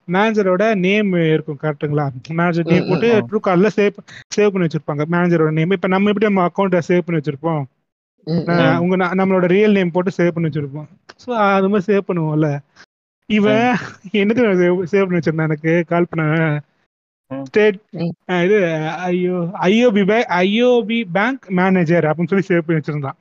மேனேஜரோட 0.08 0.64
நேம் 0.80 1.10
இருக்கும் 1.28 1.60
கரெக்ட்டுங்களா 1.60 2.06
மேனேஜர் 2.32 2.66
நேம் 2.66 2.88
போட்டு. 2.88 3.08
ட்ரூ 3.28 3.40
கார்ல 3.42 3.70
சேவ் 3.76 4.00
சேவ் 4.36 4.52
பண்ணி 4.52 4.66
வச்சிருப்பாங்க 4.66 5.04
மேனேஜரோட 5.12 5.52
நேம் 5.52 5.76
இப்ப 5.76 5.88
நம்ம 5.88 6.10
எப்படி 6.12 6.30
நம்ம 6.30 6.44
அக்கௌண்ட்டை 6.48 6.82
சேவ் 6.88 7.04
பண்ணி 7.04 7.20
வச்சிருப்போம். 7.20 7.62
உங்க 8.82 8.96
நம்மளோட 9.18 9.46
ரியல் 9.48 9.76
நேம் 9.76 9.94
போட்டு 9.94 10.16
சேவ் 10.18 10.34
பண்ணி 10.34 10.48
வச்சிருப்போம். 10.48 10.88
ஸோ 11.22 11.28
அது 11.48 11.68
மாதிரி 11.68 11.88
சேவ் 11.88 12.08
பண்ணுவோம்ல. 12.08 12.48
இவன் 13.28 13.64
என்னது 14.20 14.42
சேவ் 14.92 15.04
பண்ணி 15.04 15.20
வச்சிருந்தான் 15.20 15.50
எனக்கு? 15.50 15.72
கால் 15.86 16.10
பண்ண. 16.10 16.24
ஸ்டேட். 17.48 17.78
இது 18.44 18.58
ஐயோ 19.08 19.38
IOB 19.68 20.02
bank 20.10 20.30
IOB 20.42 20.98
bank 21.16 21.44
manager 21.60 22.08
அப்படின்னு 22.08 22.32
சொல்லி 22.32 22.48
சேவ் 22.50 22.64
பண்ணி 22.66 22.80
வச்சிருந்தான். 22.80 23.18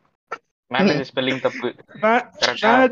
மேனேஜர் 0.72 1.08
ஸ்பெல்லிங் 1.10 1.42
தப்பு. 1.46 1.70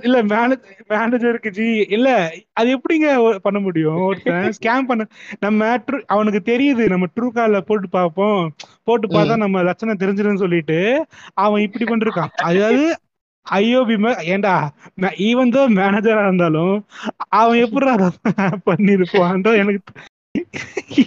இல்ல 0.08 0.18
மேனேஜ் 0.32 0.64
மேனேஜருக்கு 0.94 1.50
ஜி 1.58 1.68
இல்ல 1.98 2.08
அது 2.54 2.70
எப்படிங்க 2.78 3.10
பண்ண 3.46 3.60
முடியும்? 3.60 4.00
ஒருத்தன் 4.08 4.48
ஸ்கேம் 4.58 4.90
பண்ண 4.90 5.04
நம்ம 5.46 5.70
அவனுக்கு 6.16 6.42
தெரியுது 6.52 6.86
நம்ம 6.94 7.08
ட்ரூ 7.16 7.28
போட்டு 7.70 7.90
பார்ப்போம். 7.90 8.42
போட்டு 8.88 9.08
பார்த்தா 9.08 9.38
நம்ம 9.38 9.64
லட்சணம் 9.70 10.02
தெரிஞ்சிருன்னு 10.04 10.44
சொல்லிட்டு 10.46 10.80
அவன் 11.46 11.66
இப்படி 11.68 11.88
பண்ணிருக்கான். 11.92 12.34
அதாவது 12.50 12.84
ஐயோபி 13.46 13.96
ஏண்டா 14.34 14.56
ஈவன் 15.28 15.54
தோ 15.56 15.62
மேனேஜரா 15.80 16.24
இருந்தாலும் 16.28 16.76
அவன் 17.40 17.62
எப்படி 17.66 17.88
அதை 17.96 18.10
பண்ணிருப்பான்டோ 18.70 19.54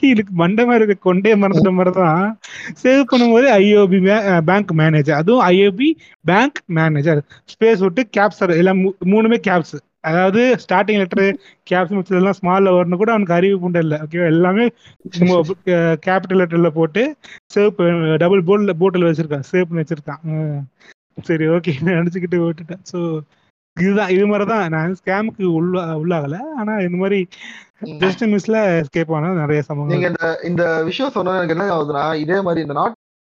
எனக்கு 0.06 0.32
மண்டை 0.32 0.62
மண்டமா 0.62 0.74
இருக்க 0.74 0.94
கொண்டே 1.00 1.32
மறந்துட்ட 1.34 1.70
மாதிரி 1.72 1.92
தான் 1.96 2.24
சேவ் 2.82 3.02
பண்ணும்போது 3.10 3.46
ஐஓபி 3.58 3.98
பேங்க் 4.44 4.72
மேனேஜர் 4.80 5.16
அதுவும் 5.16 5.44
ஐஓபி 5.50 5.88
பேங்க் 6.24 6.58
மேனேஜர் 6.72 7.20
ஸ்பேஸ் 7.52 7.80
விட்டு 7.80 8.04
கேப்ஸ் 8.16 8.42
எல்லாம் 8.56 8.80
மூ- 8.82 8.98
மூணுமே 9.12 9.38
கேப்ஸ் 9.46 9.74
அதாவது 10.04 10.40
ஸ்டார்டிங் 10.62 11.00
லெட்டர் 11.00 11.26
கேப்ஸ் 11.66 11.94
மிச்சதெல்லாம் 11.96 12.38
ஸ்மால்ல 12.38 12.70
வரணும் 12.72 13.00
கூட 13.00 13.10
அவனுக்கு 13.12 13.36
அறிவு 13.36 13.56
புண்டை 13.60 13.80
இல்லை. 13.84 13.98
ஓகேவா 14.04 14.26
எல்லாமே 14.32 14.64
கேபிட்டல் 16.06 16.40
லெட்டர்ல 16.40 16.70
போட்டு 16.70 17.02
சேவ் 17.54 17.70
டபுள் 18.16 18.42
போர்ட்ல 18.42 18.74
போட்டில் 18.80 19.08
வச்சிருக்கான். 19.08 19.46
சேவ் 19.50 19.68
பண்ணி 19.68 19.84
வச்சிருக்கான். 19.84 20.24
சரி 21.22 21.46
ஓகே 21.48 21.72
நினச்சிக்கிட்டு 21.90 22.38
விட்டுட்டேன். 22.42 22.82
ஸோ 22.92 22.98
இதுதான் 23.76 24.10
இது 24.10 24.24
மாதிரி 24.26 24.44
தான் 24.48 24.64
நான் 24.70 24.96
ஸ்கேமுக்கு 24.98 25.44
உள்ள 25.58 25.74
உள்ளாகல. 26.00 26.36
ஆனா 26.60 26.72
இந்த 26.86 26.96
மாதிரி 26.96 27.20
ஜஸ்ட் 27.82 28.24
மிஸ்ல 28.32 28.56
எஸ்கேப் 28.76 29.12
ஆன 29.14 29.32
நிறைய 29.32 29.58
நீங்க 29.58 29.62
சம்பவங்கள் 29.62 30.10
இந்த 30.10 30.24
இந்த 30.42 30.64
விஷயம் 30.82 31.10
சொன்னா 31.10 31.36
எனக்கு 31.36 31.54
என்ன 31.56 31.66
ஆகுதுன்னா 31.72 32.14
இதே 32.14 32.40
மாதிரி 32.40 32.60
இந்த 32.60 32.74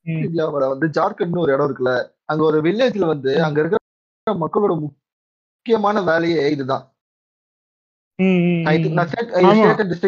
ம். 0.06 0.24
இந்தியாவோட 0.24 0.63
வந்து 0.70 0.88
ஜார்க்கண்ட்னு 0.89 1.39
ஒரு 1.39 1.54
இடம் 1.54 1.68
இருக்குல்ல 1.68 1.94
அங்க 2.26 2.44
ஒரு 2.44 2.62
வில்லேஜ்ல 2.62 3.06
வந்து. 3.06 3.32
அங்க 3.44 3.60
இருக்கிற 3.60 3.80
மக்களோட 4.28 4.74
முக்கியமான 4.80 6.02
வேலையே 6.02 6.52
இதுதான். 6.52 6.84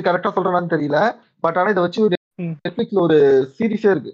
கரெக்டா 0.08 0.31
சொல்றேனான்னு 0.36 0.73
தெரியல 0.73 0.99
பட் 1.43 1.58
ஆனா 1.58 1.69
இதை 1.69 1.84
வச்சு 1.84 2.01
ஒரு. 2.03 2.15
நெட்ஃபிளிக்ஸ்ல 2.62 2.99
ஒரு 2.99 3.17
சீரிஸே 3.58 3.89
இருக்கு. 3.91 4.13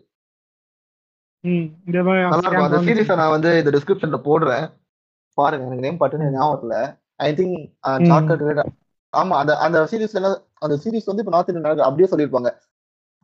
அந்த 2.64 2.80
சீரிஸை 2.88 3.16
நான் 3.16 3.30
வந்து 3.30 3.52
இந்த 3.60 3.72
டிஸ்கிரிப்ஷன்ல 3.72 4.20
போடுறேன். 4.28 4.66
பாருங்க 5.38 5.66
எனக்கு 5.66 5.86
நேம் 5.86 6.00
பட்டுன்னு 6.00 6.34
ஞாபகம் 6.34 6.62
இல்ல 6.62 6.76
ஐ 7.20 7.30
திங்க். 7.34 7.60
ஜார்க்கண்ட் 8.10 8.81
ஆமா 9.14 9.36
அந்த 9.42 9.54
அந்த 9.58 9.78
சீரிஸ்ல 9.92 10.20
என்ன 10.22 10.30
அந்த 10.62 10.76
சீரிஸ் 10.84 11.10
வந்து 11.10 11.24
இப்ப 11.24 11.34
நார்த் 11.36 11.50
இந்தியன் 11.52 11.88
அப்படியே 11.88 12.10
சொல்லியிருப்பாங்க. 12.12 12.50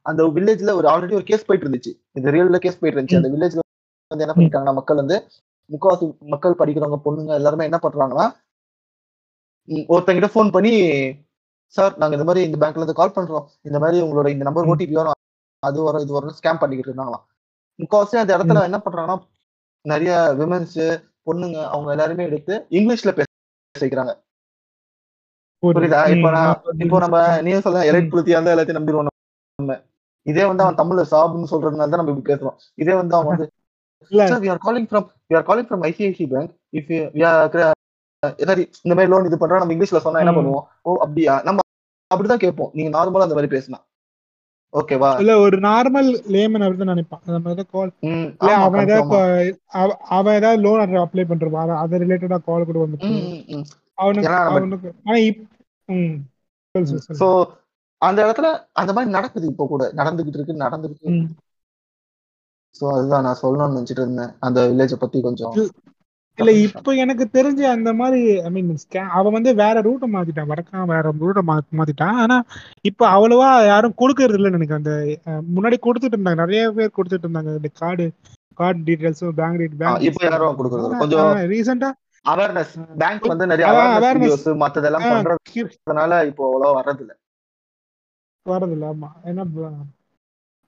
அந்த 0.05 0.21
வில்லேஜ்ல 0.35 0.73
ஒரு 0.73 0.87
ஆல்ரெடி 0.87 1.13
ஒரு 1.13 1.23
கேஸ் 1.23 1.45
போயிட்டு 1.45 1.65
இருந்துச்சு. 1.67 1.91
இந்த 2.13 2.27
ரியல்ல 2.31 2.57
கேஸ் 2.57 2.79
போயிட்டு 2.79 2.97
இருந்துச்சு. 2.97 3.19
அந்த 3.21 3.29
வில்லேஜ்ல 3.33 3.61
வந்து 4.11 4.25
என்ன 4.25 4.35
பண்ணிட்டாங்கன்னா 4.37 4.73
மக்கள் 4.79 5.01
வந்து 5.03 5.17
முக்காவாசி 5.69 6.05
மக்கள் 6.33 6.59
படிக்கிறவங்க 6.59 6.99
பொண்ணுங்க 7.05 7.33
எல்லாருமே 7.33 7.67
என்ன 7.69 7.79
பண்றாங்கன்னா 7.85 8.25
ஒருத்தங்கிட்ட 9.89 10.29
ஃபோன் 10.33 10.51
பண்ணி 10.51 10.73
சார் 11.75 11.95
நாங்க 11.97 12.15
இந்த 12.17 12.25
மாதிரி 12.25 12.41
இந்த 12.47 12.57
பேங்க்ல 12.61 12.81
இருந்து 12.81 12.99
கால் 12.99 13.15
பண்றோம். 13.15 13.45
இந்த 13.61 13.77
மாதிரி 13.79 13.97
உங்களோட 14.05 14.27
இந்த 14.27 14.43
நம்பர். 14.43 14.69
ஓடிபி 14.71 14.95
வரும். 14.99 15.17
அது 15.63 15.81
வரும் 15.83 16.03
இது 16.05 16.13
வரும் 16.13 16.35
ஸ்கேம் 16.39 16.61
பண்ணிக்கிட்டு 16.61 16.91
இருந்தாங்களாம். 16.91 17.25
முக்காவாசி 17.79 18.15
அந்த 18.23 18.31
இடத்துல 18.37 18.63
என்ன 18.69 18.79
பண்றாங்கன்னா 18.85 19.17
நிறைய 19.85 20.13
விமன்ஸ் 20.39 20.77
பொண்ணுங்க 21.27 21.57
அவங்க 21.73 21.89
எல்லாருமே 21.91 22.23
எடுத்து 22.23 22.53
இங்கிலீஷ்ல 22.71 23.11
பேச 23.17 23.27
வைக்கிறாங்க 23.75 24.13
புரியுதா? 25.63 26.01
இப்போ 26.15 26.29
நான் 26.31 26.49
இப்போ 26.83 26.97
நம்ம 26.99 27.17
நீ 27.41 27.51
சொல்ல. 27.59 27.83
எலைட் 27.91 28.11
புளுத்தியா 28.11 28.37
இருந்தா 28.37 28.53
எல்லாத்தையும் 28.55 28.79
நம்பிடுவோம் 28.79 29.07
நம்ம. 29.59 29.77
இதே 30.25 30.45
வந்து 30.45 30.63
அவன் 30.63 30.79
தமிழ்ல 30.81 31.03
சாப்னு 31.11 31.51
சொல்றதுனால 31.53 31.89
தான் 31.91 32.01
நம்ம 32.01 32.13
இப்படி 32.13 32.29
பேசுறோம். 32.31 32.57
இதே 32.75 32.93
வந்து 32.93 33.15
அவன் 33.15 33.31
வந்து 33.31 33.47
calling 34.65 34.87
from 34.89 35.07
we 35.29 35.35
are 35.35 35.45
calling 35.45 35.67
from 35.69 35.85
ICIC 35.89 36.25
bank 36.33 36.51
if 36.73 36.91
இந்த 38.85 38.93
மாதிரி 38.95 39.11
லோன் 39.11 39.25
இது 39.25 39.37
பண்றோம். 39.37 39.61
நம்ம 39.61 39.73
இங்கிலீஷ்ல 39.73 40.01
சொன்னா 40.05 40.19
என்ன. 40.19 40.33
பண்ணுவோம்? 40.37 40.65
ஓ 40.81 40.97
அப்படியா? 41.05 41.35
நம்ம 41.43 41.65
அப்படிதான் 42.11 42.43
கேட்போம். 42.43 42.71
நீங்க 42.73 42.91
நார்மலா 42.97 43.27
அந்த 43.27 43.37
மாதிரி 43.37 43.53
பேசினா. 43.55 43.79
ஓகேவா 44.73 45.09
இல்ல 45.19 45.33
ஒரு 45.39 45.57
நார்மல் 45.59 46.09
லேமன் 46.33 46.63
அப்படிதான் 46.65 46.93
நினைப்பான். 46.93 47.21
அந்த 47.25 47.39
மாதிரி 47.39 47.67
கால் 47.71 47.91
அவன் 48.59 48.81
ஏதாவது 48.85 49.19
அவன் 50.09 50.35
ஏதாவது 50.35 50.61
லோன் 50.61 50.95
அப்ளை 51.03 51.25
பண்றான் 51.29 51.81
அது 51.83 52.01
ரிலேட்டடா 52.03 52.39
கால் 52.45 52.65
கூட 52.65 52.79
ம். 53.09 53.65
அவனுக்கு 53.97 54.33
அவனுக்கு. 54.51 54.89
ஆனா 55.07 55.17
சோ 57.19 57.27
அந்த 58.01 58.19
இடத்துல 58.25 58.47
அந்த 58.81 58.91
மாதிரி 58.95 59.09
நடக்குது 59.17 59.45
இப்போ 59.51 59.65
கூட. 59.73 59.83
நடந்துகிட்டு 59.99 60.39
இருக்கு 60.39 60.63
நடந்துருக்கு. 60.65 61.11
சோ 62.75 62.85
அதுதான் 62.95 63.25
நான் 63.27 63.41
சொல்லணும்னு 63.43 63.75
நினைச்சிட்டு 63.75 64.03
இருந்தேன். 64.03 64.33
அந்த 64.47 64.59
வில்லேஜ 64.69 64.95
பத்தி 65.03 65.21
கொஞ்சம் 65.27 65.55
இல்ல 66.37 66.51
இப்ப 66.65 66.93
எனக்கு 67.03 67.25
தெரிஞ்ச 67.35 67.61
அந்த 67.75 67.91
மாதிரி 67.99 68.19
ஐ 68.47 68.49
மீன் 68.55 68.67
அவன் 69.19 69.35
வந்து 69.35 69.51
வேற 69.61 69.75
ரூட்டை 69.87 70.07
மாத்திட்டான். 70.15 70.49
வடக்கான் 70.51 70.91
வேற 70.91 71.13
ரூட்டை 71.21 71.43
மாத்திட்டான். 71.79 72.17
ஆனா 72.23 72.37
இப்ப 72.89 73.07
அவ்வளவா 73.13 73.47
யாரும் 73.71 73.95
கொடுக்கறது 74.01 74.37
இல்லைன்னு 74.39 74.57
நினைக்கிறேன். 74.57 74.83
அந்த 74.83 74.95
முன்னாடி 75.55 75.77
கொடுத்துட்டு 75.85 76.15
இருந்தாங்க. 76.17 76.41
நிறைய 76.43 76.67
பேர் 76.77 76.95
கொடுத்துட்டு 76.97 77.25
இருந்தாங்க. 77.27 77.53
இந்த 77.59 77.71
கார்டு 77.81 78.05
கார்டு 78.59 78.79
டீடைல்ஸும் 78.89 79.37
பேங்க் 79.39 79.59
டீட் 79.61 79.79
பேங்க் 79.81 80.05
இப்போ 80.09 80.23
யாரும் 80.29 80.59
கொடுக்கறது 80.59 80.87
இல்ல. 80.87 80.99
கொஞ்சம் 81.03 81.31
ரீசெண்டா 81.53 81.89
அவேர்னஸ் 82.27 82.71
பேங்க் 82.97 83.27
வந்து 83.27 83.47
நிறைய 83.47 83.67
அவேர்னஸ் 83.97 84.47
மத்ததெல்லாம் 84.63 85.05
பண்றதுனால 85.11 86.25
இப்போ 86.25 86.43
அவ்வளவா 86.47 86.71
வர்றது 86.77 86.99
இல்ல 86.99 87.13
வரதில்ல 88.45 88.89
ஆமா 88.91 89.09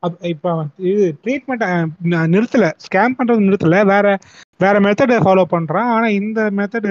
அப்- 0.04 0.24
இப்ப 0.24 0.52
இது 0.84 1.06
ட்ரீட்மெண்ட் 1.24 1.64
நிறுத்தல. 2.34 2.66
ஸ்கேம் 2.86 3.16
பண்றது 3.18 3.46
நிறுத்தல. 3.48 3.80
வேற 3.86 4.06
வேற 4.60 4.76
மெத்தட் 4.80 5.14
ஃபாலோ 5.26 5.44
பண்றான். 5.52 5.90
ஆனா 5.90 6.08
இந்த 6.20 6.40
மெத்தட் 6.52 6.88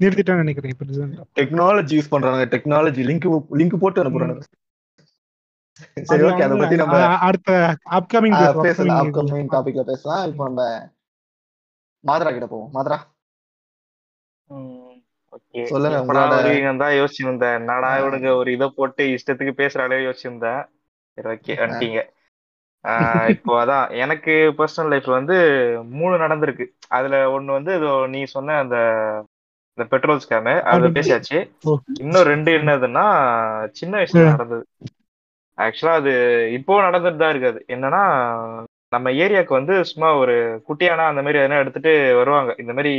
நிறுத்திட்டான்னு 0.00 0.42
நினைக்கிறேன் 0.44 0.72
இப்ப 0.72 0.86
டெக்னாலஜி 1.40 1.94
யூஸ் 1.98 2.10
பண்றாங்க 2.10 2.46
டெக்னாலஜி 2.54 3.02
லிங்க் 3.10 3.26
லிங்க் 3.52 3.76
போட்டு 3.76 4.02
அனுப்புறாங்க 4.02 4.42
சரி 6.08 6.22
ஓகே 6.22 6.42
அதை 6.42 6.56
பத்தி 6.58 6.76
நம்ம 6.76 6.96
அடுத்த 7.20 7.50
அப்கமிங் 7.90 8.36
பேசலாம். 8.62 8.98
அப்கமிங் 9.04 9.52
டாபிக்ல 9.52 9.82
பேசலாம். 9.82 10.24
இப்போ 10.26 10.44
நம்ம 10.44 10.62
மாதரா 12.04 12.30
கிட்ட 12.30 12.46
போவோம். 12.46 12.70
மாதரா. 12.74 12.98
சொல்லுங்க, 15.64 15.98
எப்படா 15.98 16.16
உங்களோட- 16.16 16.30
வருவீங்கன்னு 16.30 16.76
தான் 16.76 16.92
யோசிச்சிருந்தேன் 16.92 17.58
என்னடா 17.58 17.90
ஆ. 17.90 17.98
இவனுங்க 17.98 18.34
ஒரு 18.34 18.52
இதை 18.52 18.72
போட்டு 18.76 19.04
இஷ்டத்துக்கு 19.06 19.52
பேசுறாளே 19.56 19.98
யோசிச்சிருந்தேன் 20.06 20.64
சரி 21.14 21.28
ஓகே 21.34 21.60
வந்துட்டீங்க. 21.60 22.00
இப்போ 23.28 23.64
அதான் 23.64 23.90
எனக்கு 23.96 24.30
பர்சனல் 24.58 24.92
லைஃப்ல 24.92 25.10
வந்து 25.10 25.36
மூணு 25.88 26.16
நடந்திருக்கு. 26.16 26.66
அதுல 26.88 27.38
ஒண்ணு 27.38 27.44
வந்து 27.44 27.78
நீ 28.08 28.24
சொன்ன 28.24 28.58
அந்த 28.58 28.76
இந்த 29.78 29.88
பெட்ரோல் 29.88 30.20
ஸ்கேமு 30.28 30.60
அதுல 30.62 30.88
அது- 30.88 30.92
பேசியாச்சு. 30.92 31.38
இன்னும் 32.00 32.22
ரெண்டு 32.22 32.52
என்னதுன்னா 32.52 33.04
சின்ன 33.70 33.98
வயசுல. 33.98 34.30
நடந்தது. 34.30 34.66
ஆக்சுவலா 35.58 35.92
அது 35.92 36.12
இப்போ 36.52 36.80
நடந்துட்டு 36.80 37.16
தான் 37.16 37.30
இருக்காது. 37.30 37.64
என்னன்னா 37.68 38.04
நம்ம 38.88 39.10
ஏரியாவுக்கு 39.10 39.48
வந்து 39.48 39.84
சும்மா 39.84 40.16
ஒரு 40.16 40.62
குட்டியானா 40.68 41.04
அந்த 41.06 41.22
மாதிரி 41.22 41.38
எதனா 41.38 41.58
எடுத்துட்டு 41.58 42.16
வருவாங்க. 42.16 42.54
இந்த 42.58 42.72
மாதிரி 42.72 42.94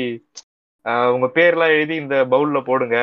உங்க 1.14 1.28
பேர்லாம் 1.36 1.74
எழுதி 1.76 1.96
இந்த 1.96 2.16
பவுல்ல 2.32 2.60
போடுங்க. 2.66 2.98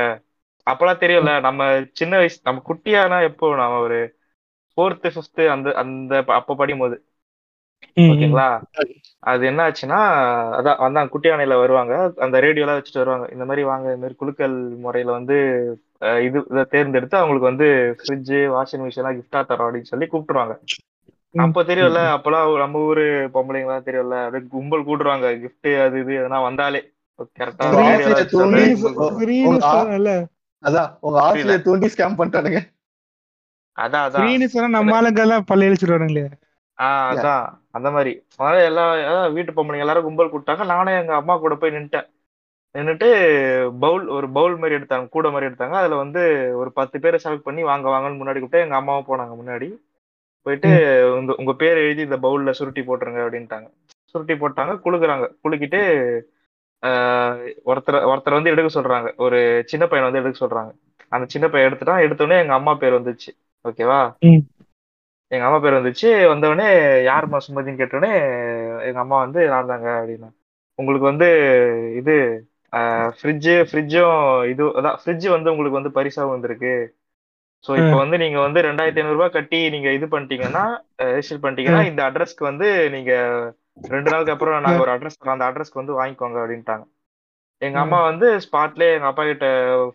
அப்பெல்லாம் 0.66 1.02
தெரியும்ல 1.02 1.32
நம்ம 1.40 1.60
சின்ன 2.00 2.14
வயசு 2.16 2.38
நம்ம 2.42 2.62
குட்டியானா 2.68 3.18
எப்போ 3.30 3.46
நம்ம 3.56 3.78
ஒரு 3.86 3.98
ஃபோர்த்து 4.78 5.08
ஃபிஃப்த்து 5.14 5.44
அந்த 5.54 5.68
அந்த 5.82 6.12
அப்ப 6.38 6.54
படிக்கும் 6.54 6.84
போது 6.84 6.96
ஓகேங்களா? 8.10 8.46
அது 9.22 9.42
என்ன 9.50 9.60
ஆச்சுன்னா 9.66 9.98
அதான் 10.58 10.80
வந்தாங்க 10.82 11.12
குட்டி 11.12 11.28
யானையில 11.28 11.56
வருவாங்க 11.60 11.92
அந்த 12.24 12.36
ரேடியோலாம் 12.44 12.78
வச்சுட்டு 12.78 13.02
வருவாங்க. 13.02 13.26
இந்த 13.34 13.44
மாதிரி 13.44 13.62
வாங்க 13.70 13.86
இந்த 13.88 14.02
மாதிரி 14.02 14.18
குலுக்கல் 14.18 14.56
முறையில 14.84 15.10
வந்து 15.18 15.36
இது 16.26 16.38
இதை 16.52 16.64
தேர்ந்தெடுத்து 16.74 17.20
அவங்களுக்கு 17.20 17.50
வந்து 17.50 17.68
ஃப்ரிட்ஜ் 18.00 18.34
வாஷிங் 18.54 18.84
மிஷின் 18.84 19.02
எல்லாம் 19.02 19.18
கிஃப்டா 19.18 19.40
தரோம் 19.44 19.66
அப்படின்னு 19.66 19.92
சொல்லி 19.92 20.06
கூப்பிட்டுருவாங்க. 20.06 20.54
அப்ப 21.34 21.62
தெரியும்ல 21.64 22.00
அப்பெல்லாம் 22.14 22.48
நம்ம 22.62 22.80
ஊரு 22.86 23.04
பொம்பளைங்கலாம் 23.34 23.86
தெரியும்ல 23.86 24.16
அப்படியே 24.24 24.48
கும்பல் 24.54 24.86
கூட்டுருவாங்க 24.86 25.28
gift 25.42 25.68
அது 25.84 25.98
இது 26.02 26.12
எதனா 26.20 26.40
வந்தாலே. 26.48 26.80
அதான் 30.62 30.88
உங்க 31.00 31.18
தூண்டி 31.66 31.88
ஸ்கேம் 31.92 32.18
பண்ணிட்டானுங்க 32.18 32.61
அதான் 33.78 34.04
அதான். 34.04 34.14
ஃப்ரீன்னு 34.16 34.46
சொன்னா 34.46 34.68
நம்ம 34.68 34.96
ஆளுங்க 34.96 35.20
எல்லாம் 35.20 35.46
பல்ல 35.50 35.68
இழிச்சிருவானுங்களே 35.68 36.24
ஆஹ் 36.78 37.09
அதான். 37.12 37.44
அந்த 37.76 37.88
மாதிரி. 37.90 38.12
அதனால 38.33 38.61
எல்லா 38.64 38.85
வீட்டு 39.35 39.52
பொம்பளைங்க 39.52 39.85
எல்லாரும் 39.85 40.06
கும்பல் 40.06 40.30
கூப்பிட்டாங்க. 40.30 40.64
நானே 40.70 40.92
எங்க 40.98 41.12
அம்மா 41.14 41.35
கூட 41.37 41.54
போய் 41.56 41.74
நின்னுட்டேன் 41.74 42.09
நின்னுட்டு 42.74 43.09
பவுல் 43.80 44.04
ஒரு 44.09 44.26
பவுல் 44.30 44.56
மாதிரி 44.56 44.76
எடுத்தாங்க 44.78 45.06
கூட 45.09 45.26
மாதிரி 45.30 45.48
எடுத்தாங்க. 45.48 45.76
அதுல 45.80 45.96
வந்து 45.96 46.22
ஒரு 46.56 46.70
பத்து 46.72 46.96
பேரை 47.00 47.18
செலக்ட் 47.22 47.42
பண்ணி 47.42 47.62
வாங்க 47.62 47.87
வாங்கன்னு 47.90 48.20
முன்னாடி 48.20 48.38
கூப்பிட்டு 48.38 48.64
எங்க 48.64 48.76
அம்மாவும் 48.76 49.09
போனாங்க 49.09 49.35
முன்னாடி. 49.40 49.68
போயிட்டு 50.46 50.70
உங்க 51.16 51.33
உங்க 51.35 51.52
பேர் 51.54 51.78
எழுதி 51.78 52.02
இந்த 52.02 52.18
பவுல்ல 52.18 52.52
சுருட்டி 52.52 52.83
போட்டுருங்க 52.83 53.20
அப்படின்ட்டாங்க. 53.24 53.68
சுருட்டி 54.12 54.35
போட்டாங்க 54.35 54.74
குளுக்குறாங்க 54.85 55.26
குலுக்கிட்டு 55.42 55.80
ஆஹ் 55.83 56.20
ஒருத்தர் 57.70 58.06
ஒருத்தர் 58.10 58.36
வந்து 58.38 58.52
எடுக்க 58.52 58.68
சொல்றாங்க. 58.78 59.08
ஒரு 59.24 59.38
சின்ன 59.72 59.84
பையன் 59.86 60.06
வந்து 60.08 60.20
எடுக்க 60.22 60.38
சொல்றாங்க. 60.44 60.70
அந்த 61.14 61.24
சின்ன 61.34 61.46
பையன் 61.48 61.68
எடுத்துட்டான். 61.68 62.04
எடுத்தோடனே 62.06 62.38
எங்க 62.42 62.54
அம்மா 62.58 62.72
பேர் 62.82 62.98
வந்துச்சு. 62.98 63.30
ஓகேவா. 63.64 64.00
எங்க 65.32 65.44
அம்மா 65.48 65.58
பேர் 65.64 65.78
வந்துச்சு. 65.78 66.08
வந்தவொடனே 66.32 66.68
யாரும்மா 67.10 67.38
சுமதின்னு 67.46 67.80
கேட்டோடனே 67.82 68.12
எங்க 68.88 69.00
அம்மா 69.04 69.16
வந்து 69.24 69.40
நான் 69.54 69.70
தாங்க 69.72 69.88
அப்படின்னா 69.98 70.30
உங்களுக்கு 70.78 71.06
வந்து 71.12 71.28
இது 72.00 72.14
ஃப்ரிட்ஜு 73.20 73.54
ஃப்ரிட்ஜும் 73.70 74.18
இது 74.52 74.64
அதான் 74.78 74.98
ஃப்ரிட்ஜ் 75.02 75.26
வந்து 75.36 75.52
உங்களுக்கு 75.52 75.78
வந்து 75.78 75.96
பரிசா 75.98 76.24
வந்திருக்கு. 76.34 76.72
ஸோ 77.64 77.70
இப்போ 77.80 77.96
வந்து 78.02 78.16
நீங்க 78.22 78.38
வந்து 78.40 78.60
ரெண்டாயிரத்தி 78.66 79.00
ஐநூறு 79.00 79.16
ரூபாய் 79.16 79.34
கட்டி 79.34 79.58
நீங்க 79.70 79.88
இது 79.96 80.06
பண்ணிட்டீங்கன்னா 80.06 80.62
ரெஜிஸ்டர் 81.08 81.42
பண்ணிட்டீங்கன்னா 81.42 81.82
இந்த 81.90 82.02
அட்ரஸ்க்கு 82.08 82.44
வந்து 82.50 82.68
நீங்க 82.90 83.12
ரெண்டு 83.88 84.10
நாளுக்கு 84.10 84.32
அப்புறம் 84.32 84.62
நாங்க 84.62 84.80
ஒரு 84.80 84.92
அட்ரஸ் 84.92 85.30
அந்த 85.34 85.44
அட்ரஸ்க்கு 85.50 85.80
வந்து 85.82 85.98
வாங்கிக்கோங்க 86.00 86.38
அப்படின்ட்டாங்க. 86.42 86.84
எங்க 87.62 87.78
அம்மா 87.78 88.02
வந்து 88.02 88.26
ஸ்பாட்லயே 88.44 88.92
எங்க 88.92 89.06
அப்பா 89.06 89.24
கிட்ட 89.24 89.46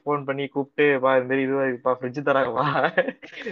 ஃபோன் 0.05 0.23
பண்ணி 0.25 0.47
கூப்பிட்டு 0.47 0.99
வா 0.99 1.17
இந்த 1.17 1.27
மாதிரி 1.27 1.45
இதுவா 1.45 1.63
இருக்குப்பா 1.63 1.95
ஃப்ரிட்ஜ் 1.99 2.27
தராங்க 2.27 2.51
வா. 2.51 2.65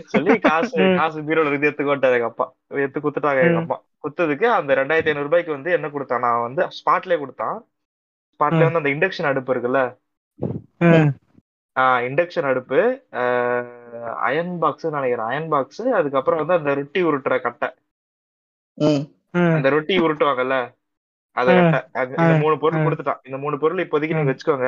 சொல்லி 0.06 0.40
காசு. 0.40 0.78
காசு 1.00 1.22
பீரோல 1.22 1.50
இருந்து 1.52 1.70
எடுத்துக்கோட்டாரு 1.70 2.18
எங்க 2.20 2.26
அப்பா. 2.26 2.46
எடுத்து 2.82 3.00
குத்துட்டாங்க 3.00 3.42
எங்க 3.48 3.60
அம்மா. 3.64 3.78
குத்ததுக்கு 4.04 4.48
அந்த 4.60 4.72
ரெண்டாயிரத்தி 4.76 5.12
ஐநூறு 5.12 5.28
ரூபாய்க்கு 5.28 5.52
வந்து 5.52 5.72
என்ன 5.72 5.90
கொடுத்தான்? 5.90 6.20
நான் 6.20 6.46
வந்து 6.48 6.62
ஸ்பாட்லயே 6.80 7.20
கொடுத்தான். 7.24 7.58
ஸ்பாட்ல 8.34 8.66
வந்து 8.68 8.82
அந்த 8.82 8.92
இண்டக்ஷன் 8.96 9.30
அடுப்பு 9.32 9.54
இருக்குல்ல? 9.56 9.82
இண்டக்ஷன் 12.08 12.48
அடுப்பு. 12.52 12.80
அயன் 14.28 14.54
பாக்ஸ் 14.64 14.88
நினைக்கிறேன். 14.98 15.28
அயன் 15.32 15.50
பாக்ஸ் 15.54 15.82
அதுக்கப்புறம் 16.00 16.42
வந்து 16.42 16.58
அந்த 16.60 16.74
ரொட்டி 16.80 17.02
உருட்டுற 17.10 17.36
கட்டை. 17.46 17.70
ம். 18.78 19.04
அந்த 19.34 19.70
ரொட்டி 19.70 20.00
உருட்டுவாங்கல்ல? 20.00 20.56
அத 21.32 21.54
இந்த. 21.54 22.38
மூணு 22.42 22.58
பொருள். 22.60 22.80
கொடுத்துட்டான். 22.80 23.22
இந்த 23.24 23.38
மூணு 23.38 23.58
பொருள் 23.58 23.86
இப்போதைக்கு 23.86 24.14
நீங்க. 24.14 24.32
வச்சுக்கோங்க. 24.32 24.68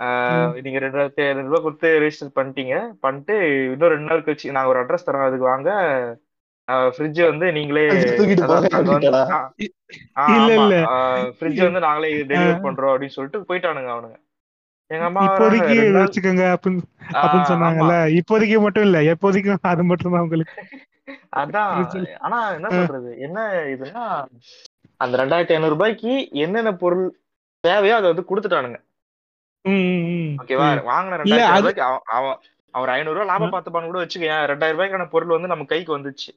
ஆஹ் 0.00 0.62
நீங்க 0.62 0.78
ரெண்டாயிரத்தி 0.78 1.22
ஐநூறு 1.26 1.46
ரூபாய் 1.46 1.62
கொடுத்து 1.62 1.88
ரெஜிஸ்டர் 2.00 2.38
பண்ணிட்டீங்க. 2.38 2.74
பண்ணிட்டு 3.00 3.34
இன்னும் 3.72 3.92
ரெண்டு 3.94 4.08
நாள் 4.10 4.22
கழிச்சு 4.22 4.50
நாங்க 4.50 4.68
ஒரு 4.68 4.84
அட்ரஸ் 4.84 5.06
தரோம் 5.06 5.26
அதுக்கு 5.26 5.44
வாங்க. 5.44 5.70
ஃப்ரிட்ஜ் 6.68 7.20
வந்து 7.28 7.46
நீங்களே. 7.52 7.84
ஃப்ரிட்ஜ் 11.38 11.62
வந்து 11.66 11.80
நாங்களே 11.80 12.10
டெலிவர் 12.22 12.64
பண்றோம் 12.64 12.90
அப்படின்னு 12.90 13.14
சொல்லிட்டு 13.16 13.40
போயிட்டானுங்க 13.48 13.90
அவனுங்க. 13.94 14.18
எங்க 14.90 15.04
அம்மா 15.04 15.22
இப்போதைக்கு 15.26 15.74
வச்சுக்கோங்க 15.96 16.44
அப்படின்னு 16.54 16.80
அப்படின்னு. 17.12 17.50
சொன்னாங்கல்ல. 17.50 17.96
இப்போதைக்கு 18.20 18.60
மட்டும் 18.60 18.84
இல்ல 18.84 18.98
எப்போதைக்கும் 19.14 19.56
அது 19.72 19.84
மட்டும் 19.84 20.12
தான் 20.12 20.20
உங்களுக்கு. 20.20 20.62
அதான். 21.36 22.16
ஆனா 22.18 22.50
என்ன. 22.50 22.68
சொல்றது? 22.68 23.18
என்ன 23.18 23.52
இதுன்னா 23.52 24.24
அந்த 24.96 25.26
ரெண்டாயிரத்தி 25.26 25.48
ஐநூறு 25.48 25.68
ரூபாய்க்கு 25.68 26.28
என்னென்ன 26.30 26.72
பொருள் 26.72 27.20
தேவையோ 27.60 27.96
அதை 27.96 28.12
வந்து 28.12 28.36
கொடுத்துட்டானுங்க. 28.36 28.80
ஓகேவா. 30.42 30.60
வாங்கின 30.84 31.22
அது- 31.22 31.56
ரூபாய்க்கு 31.56 31.82
அவன் 32.04 32.36
அவர் 32.70 32.88
ஐநூறு 32.88 33.20
ரூபாய் 33.20 33.38
லாபம் 33.38 33.52
பார்த்துப்பான்னு 33.52 33.84
கூட 33.84 34.04
வச்சுக்கேன் 34.04 34.48
ரெண்டாயிரம் 34.50 34.78
ரூபாய்க்கான 34.78 35.08
பொருள் 35.08 35.28
வந்து 35.28 35.48
நம்ம 35.48 35.64
கைக்கு 35.64 35.98
வந்துச்சு. 35.98 36.30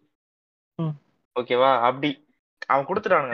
ஓகேவா 1.39 1.80
அப்படி. 1.82 2.26
அவன் 2.65 2.86
கொடுத்துட்டானுங்க. 2.86 3.34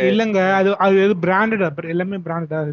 இல்லங்க. 0.00 0.52
அது 0.52 0.78
அது 0.78 1.02
எது 1.02 1.14
பிராண்டட் 1.14 1.88
எல்லாமே 1.88 2.16
பிராண்டடா 2.16 2.72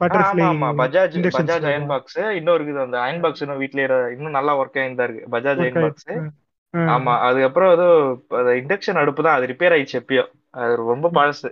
பட்டர்ஃப்ளை 0.00 0.42
ஆமா 0.42 0.74
பஜாஜ் 0.78 1.14
பஜாஜ். 1.42 1.64
அயன் 1.64 1.86
பாக்ஸ் 1.86 2.16
இன்னும் 2.16 2.56
இருக்குது 2.56 2.82
அந்த 2.82 3.00
அயன் 3.00 3.20
பாக்ஸ் 3.20 3.42
இன்னும் 3.42 3.60
வீட்லயே 3.60 4.10
இன்னும் 4.10 4.30
நல்லா 4.30 4.58
ஒர்க் 4.58 4.94
தான் 4.94 5.08
இருக்கு. 5.08 5.38
பஜாஜ் 5.38 5.58
அயன் 5.58 5.72
பாக்ஸ் 5.72 6.06
ஆமா 6.90 7.12
அதுக்கப்புறம் 7.26 7.70
ஏதோ 7.72 7.86
இண்டக்ஷன் 8.56 9.00
அடுப்பு 9.00 9.20
தான் 9.22 9.36
அது 9.36 9.50
ரிப்பேர் 9.50 9.74
ஆயிடுச்சு 9.74 10.00
எப்பயோ. 10.00 10.24
அது 10.54 10.72
ரொம்ப 10.82 11.06
பழசு 11.14 11.48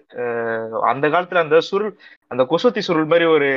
அந்த 0.90 1.06
காலத்துல 1.08 1.42
அந்த 1.42 1.56
சுருள் 1.60 1.90
அந்த 2.30 2.42
கொசுத்தி 2.50 2.80
சுருள் 2.80 3.06
மாதிரி 3.06 3.26
ஒரு 3.32 3.48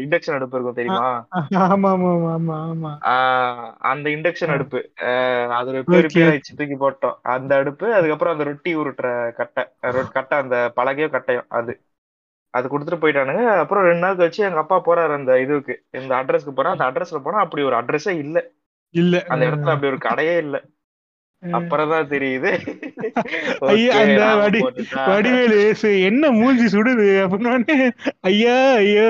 இண்டக்ஷன் 0.00 0.36
அடுப்பு 0.36 0.56
இருக்கும் 0.56 0.78
தெரியுமா? 0.78 1.04
ஆமா 1.38 1.90
ஆமா 1.90 2.10
ஆமா 2.12 2.30
ஆமா 2.32 2.56
ஆமா. 2.66 2.90
ஆஹ் 3.10 3.60
அந்த 3.90 4.06
இண்டக்ஷன். 4.10 4.54
அடுப்பு. 4.54 4.80
அது 5.58 5.76
ரிப்பேர் 5.76 5.98
ஆயிடுச்சு 6.24 6.56
தூக்கி 6.58 6.76
போட்டோம். 6.76 7.16
அந்த 7.34 7.52
அடுப்பு 7.56 7.86
அதுக்கப்புறம் 7.94 8.34
அந்த 8.34 8.44
ரொட்டி 8.44 8.72
உருட்டுற 8.76 9.10
கட்டை 9.38 9.64
கட்டை 10.16 10.36
அந்த 10.38 10.58
பலகையோ 10.76 11.10
கட்டையும் 11.10 11.48
அது. 11.58 11.74
அது 12.54 12.66
கொடுத்துட்டு 12.68 13.02
போயிட்டானுங்க. 13.02 13.44
அப்புறம் 13.62 13.84
ரெண்டு 13.84 14.04
நாள் 14.04 14.18
கழிச்சு 14.18 14.46
எங்க 14.46 14.62
அப்பா 14.62 14.78
போறாரு 14.84 15.12
அந்த 15.16 15.32
இதுக்கு 15.40 15.74
இந்த 15.98 16.12
அட்ரஸ்க்கு 16.20 16.56
போறா 16.56 16.74
அந்த 16.74 16.86
அட்ரஸ்ல 16.88 17.20
போனா 17.20 17.40
அப்படி 17.40 17.62
ஒரு 17.62 17.76
அட்ரஸே 17.76 18.14
இல்ல. 18.18 18.38
இல்ல. 18.94 19.16
அந்த 19.28 19.42
இடத்துல 19.48 19.74
அப்படி 19.74 19.90
ஒரு 19.90 20.00
கடையே 20.04 20.36
இல்ல. 20.38 20.56
அப்புறம் 21.42 21.90
தான் 21.92 22.08
தெரியுது. 22.12 22.50
வடிவேலு 25.08 25.58
என்ன 26.08 26.30
மூஞ்சி 26.38 26.66
சுடுது 26.72 27.06
அப்படின்னு 27.24 27.76
ஐயா 28.28 28.56
ஐயோ 28.78 29.06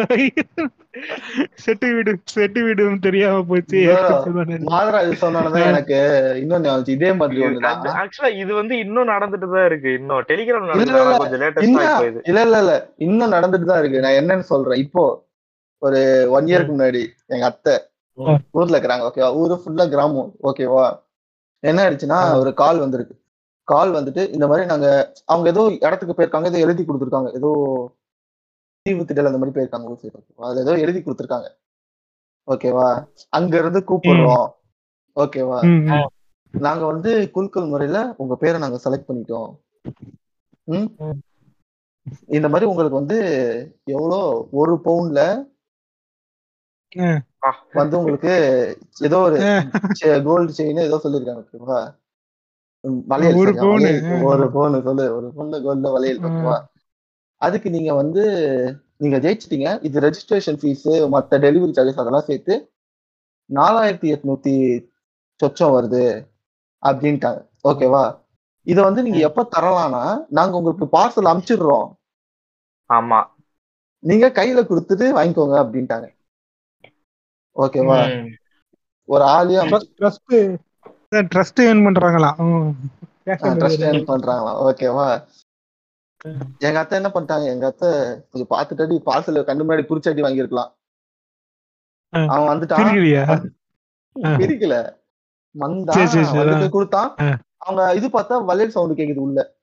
செட்டு 1.63 1.89
வீடு 1.91 2.13
செட்டு 2.33 2.61
வீடும் 2.65 3.03
தெரியாம 3.05 3.43
போச்சு 3.49 3.77
ஐயோ. 3.81 3.93
எப்படி 3.95 4.15
சொல்லுவானு. 4.25 4.57
மாதரா 4.71 5.01
இது 5.07 5.17
சொன்னோன்னதான் 5.21 5.67
எனக்கு 5.69 5.99
இன்னொன்னு. 6.43 6.95
இதே 6.97 7.11
மாதிரி 7.21 7.45
ஒண்ணுதான் 7.47 7.99
ஆக்சுவலா 8.01 8.31
இது 8.43 8.53
வந்து 8.55 8.77
இன்னும் 8.85 9.11
நடந்துட்டு 9.13 9.49
தான் 9.55 9.67
இருக்கு 9.69 9.91
இன்னும் 9.99 10.25
டெலிகிராம் 10.31 10.65
இல்ல, 10.67 10.71
நடந்தது 10.73 11.37
இல்ல. 11.39 11.51
கொஞ்சம் 11.59 12.23
இல்ல 12.31 12.41
இல்ல 12.45 12.59
இல்ல 12.59 12.75
இன்னும் 13.07 13.35
நடந்துட்டு 13.37 13.71
தான் 13.71 13.81
இருக்கு 13.83 14.05
நான் 14.07 14.19
என்னன்னு 14.21 14.49
சொல்றேன் 14.53 14.83
இப்போ 14.85 15.05
ஒரு 15.83 16.01
ஒன் 16.33 16.49
இயருக்கு 16.51 16.75
முன்னாடி 16.75 17.03
எங்க 17.31 17.45
அத்தை. 17.51 17.77
ஊர்ல 18.55 18.75
இருக்கிறாங்க 18.75 19.05
ஓகேவா 19.09 19.29
ஊரு 19.41 19.57
ஃபுல்லா 19.61 19.85
கிராமம் 19.91 20.33
ஓகேவா 20.49 20.87
என்ன 21.63 21.83
ஆயிடுச்சுன்னா. 21.83 22.19
ஒரு 22.39 22.55
கால் 22.55 22.79
வந்திருக்கு. 22.79 23.15
கால் 23.69 23.93
வந்துட்டு 23.93 24.33
இந்த 24.33 24.47
மாதிரி 24.47 24.67
நாங்க 24.67 24.87
அவங்க 25.25 25.49
ஏதோ 25.49 25.63
இடத்துக்கு 25.81 26.15
போயிருக்காங்க 26.15 26.45
ஏதோ 26.45 26.59
எழுதி 26.59 26.83
கொடுத்துருக்காங்க. 26.83 27.35
ஏதோ 27.35 27.51
தீவு 28.87 29.05
திடல் 29.05 29.27
அந்த 29.27 29.39
மாதிரி 29.39 29.57
போயிருக்காங்க 29.57 29.89
ஊர் 29.89 30.01
சைடு 30.03 30.19
அதுல 30.39 30.61
ஏதோ 30.61 30.79
எழுதி 30.79 31.01
கொடுத்துருக்காங்க. 31.01 31.49
ஓகேவா 32.49 32.87
அங்க 33.29 33.59
இருந்து 33.59 33.81
கூப்பிடுறோம். 33.81 34.47
ஓகேவா. 35.17 35.59
நாங்க 36.55 36.85
வந்து 36.87 37.31
குலுக்கல் 37.31 37.67
முறையில 37.67 38.15
உங்க 38.17 38.37
பேரை 38.37 38.59
நாங்க 38.59 38.79
செலக்ட் 38.85 39.09
பண்ணிட்டோம். 39.09 39.51
இந்த 42.29 42.49
மாதிரி 42.49 42.67
உங்களுக்கு 42.67 43.01
வந்து 43.01 43.19
எவ்வளோ 43.85 44.21
ஒரு 44.53 44.81
பவுன்ல 44.85 45.21
ஆ. 45.21 45.45
வந்து 47.81 47.95
உங்களுக்கு 47.99 48.33
ஏதோ 49.09 49.19
ஒரு 49.27 49.39
கோல்டு 50.29 50.53
செயின் 50.59 50.87
ஏதோ 50.89 50.99
சொல்லிருக்காங்க 51.05 51.43
ஓகேவா 51.45 51.81
வளையல் 53.11 53.39
ஒரு 53.41 53.53
வளையல், 53.73 54.01
ஒரு 54.31 54.45
பவுன் 54.55 54.85
சொல்லு 54.89 55.05
ஒரு 55.19 55.29
பவுன்ல 55.37 55.57
கோல்டு 55.67 55.95
வளையல். 55.97 56.21
ஓகேவா 56.29 56.57
அதுக்கு 57.41 57.69
நீங்க 57.77 57.91
வந்து 58.03 58.23
நீங்க 59.03 59.17
ஜெயிச்சிட்டீங்க. 59.25 59.69
இது 59.87 59.97
ரெஜிஸ்ட்ரேஷன் 60.07 60.59
ஃபீஸ் 60.61 60.87
மத்த 61.15 61.39
டெலிவரி 61.45 61.75
சார்ஜஸ் 61.77 62.03
அதெல்லாம் 62.03 62.29
சேர்த்து 62.31 62.55
நாலாயிரத்தி 63.51 64.09
எட்நூத்தி 64.15 64.55
சொச்சம் 65.41 65.75
வருது 65.77 66.05
அப்படின்ட்டாங்க. 66.83 67.41
ஓகேவா 67.71 68.05
இத 68.67 68.79
வந்து 68.87 69.05
நீங்க 69.07 69.21
எப்ப 69.29 69.45
தரலாம்னா 69.55 70.03
நாங்க 70.39 70.59
உங்களுக்கு 70.59 70.87
பார்சல் 70.97 71.31
அனுப்பிச்சிடுறோம் 71.31 71.87
ஆமா. 72.91 73.21
நீங்க 74.03 74.27
கையில 74.39 74.61
கொடுத்துட்டு 74.71 75.07
வாங்கிக்கோங்க 75.19 75.57
அப்படின்ட்டாங்க. 75.63 76.07
ஓகேவா. 77.59 78.33
ஒரு 79.05 79.25
Trust- 79.63 79.91
trust 79.99 80.57
ட்ரஸ்ட் 81.15 81.61
ஏர்ன் 81.61 81.85
பண்றாங்களா? 81.85 82.33
Trust 83.25 83.83
delivery. 83.83 84.05
பண்றாங்களா? 84.07 84.71
ஓகேவா 84.71 85.27
எங்க 86.59 86.79
அத்தை 86.79 87.03
என்ன 87.03 87.11
பண்ணிட்டாங்க? 87.15 87.45
எங்க 87.45 87.67
அத்தை 87.67 87.89
இது 88.33 88.47
பார்த்துட்டு 88.51 88.91
பார்சல் 89.07 89.45
கண்ணு 89.45 89.63
முன்னாடி 89.63 89.85
குறிச்சாட்டி 89.89 90.23
வாங்கியிருக்கலாம். 90.27 90.77
ஆ. 92.17 92.27
அவன் 92.27 92.59
வந்துட்டான். 92.59 93.51
பிரிக்கல. 94.23 94.97
வந்துட்டு 96.35 96.69
கொடுத்தான். 96.69 97.15
அவங்க 97.57 97.95
இது 97.95 98.09
பார்த்தா 98.09 98.45
வளையல் 98.45 98.73
சவுண்ட் 98.73 98.99
கேக்குது 98.99 99.17
உள்ள. 99.17 99.57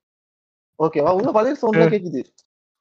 ஓகேவா 0.83 1.13
உள்ள 1.13 1.31
வளையல் 1.31 1.57
சவுண்ட் 1.57 1.93
கேக்குது. 1.93 2.23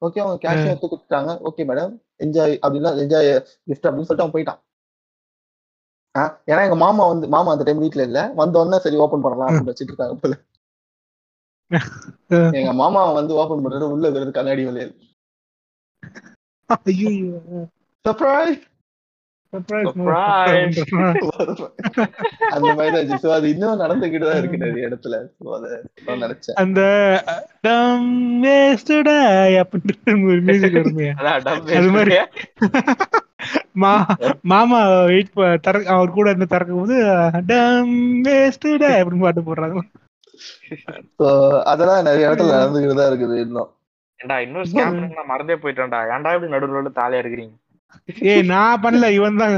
ஓகே 0.05 0.19
அவங்க 0.19 0.53
கேஷ் 0.53 0.65
எடுத்து 0.67 0.87
கொடுத்துட்டாங்க. 0.87 1.39
ஓகே 1.43 1.69
மேடம் 1.69 2.03
என்ஜாய் 2.23 2.57
அப்படின்னா 2.67 2.91
என்ஜாய் 3.03 3.45
கிஃப்ட் 3.67 3.87
அப்படின்னு 3.87 4.01
சொல்லிட்டு 4.01 4.23
அவன் 4.23 4.31
போயிட்டான். 4.31 4.63
ஏன்னா 6.49 6.61
எங்க 6.63 6.75
மாமா 6.75 7.03
வந்து 7.07 7.25
மாமா 7.27 7.51
அந்த 7.51 7.63
டைம் 7.63 7.77
வீட்ல 7.77 8.03
இல்ல 8.03 8.19
வந்த 8.35 8.59
உடனே 8.59 8.79
சரி 8.79 8.97
ஓபன் 8.97 9.21
பண்ணலாம் 9.21 9.47
அப்படின்னு 9.47 9.71
வச்சிட்டு 9.71 9.93
இருக்காங்க 9.93 10.17
போல. 10.21 10.35
எங்க 12.59 12.71
மாமா 12.73 13.01
வந்து 13.11 13.33
ஓபன் 13.33 13.63
பண்றது 13.63 13.91
உள்ள 13.93 14.05
இருக்கிறது 14.07 14.37
கண்ணாடி 14.37 14.65
வளையல் 14.65 14.93
சர்ப்ரைஸ். 18.05 18.63
அந்த 22.55 22.69
மாதிரி 22.77 22.91
தான் 22.95 23.21
சோ 23.23 23.29
அது 23.37 23.45
இன்னும் 23.53 23.81
நடந்துகிட்டு 23.83 24.27
தான் 24.27 24.39
இருக்கு 24.41 24.57
நிறைய 24.63 24.89
இடத்துல 24.89 25.15
நினைச்சேன். 26.23 26.57
அந்த 26.63 26.81
டம் 27.67 28.09
வேஸ்டடா 28.43 29.17
அப்படின்ற 29.61 29.93
ஒரு 30.29 30.39
மியூசிக் 30.47 30.77
வருமே. 30.79 31.07
அதான் 31.19 31.43
dumb 31.47 31.61
அது 31.79 31.89
மாதிரி. 31.97 32.15
waste. 32.15 32.39
மா 33.83 33.91
மாமா 34.51 34.79
வெயிட் 35.09 35.31
தர 35.65 35.75
அவர் 35.95 36.15
கூட 36.17 36.27
இருந்து 36.31 36.51
திறக்கும் 36.53 36.81
போது 36.81 36.97
டம் 37.51 37.93
வேஸ்டடா 38.27 38.91
அப்படின்னு 38.99 39.25
பாட்டு 39.27 39.47
போடுறாங்க. 39.49 39.77
So 41.19 41.27
அதெல்லாம் 41.71 42.07
நிறைய 42.09 42.27
இடத்துல 42.29 42.55
நடந்துகிட்டு 42.57 42.99
தான் 43.01 43.11
இருக்குது 43.11 43.35
இன்னும். 43.45 43.69
ஏன்டா 44.19 44.37
இன்னொரு 44.45 44.67
ஸ்கேம் 44.71 44.99
மறந்தே 45.31 45.55
போயிட்டேன்டா. 45.63 45.99
ஏன்டா 46.13 46.29
இப்படி 46.35 46.51
நடுவுல 46.53 46.75
நடுவுல 46.75 46.93
தாலியா 47.01 47.21
இருக்கிறீங்க 47.23 47.53
ஏய் 48.31 48.43
நான் 48.45 48.81
பண்ணல. 48.81 49.07
இவன் 49.11 49.39
தான். 49.41 49.53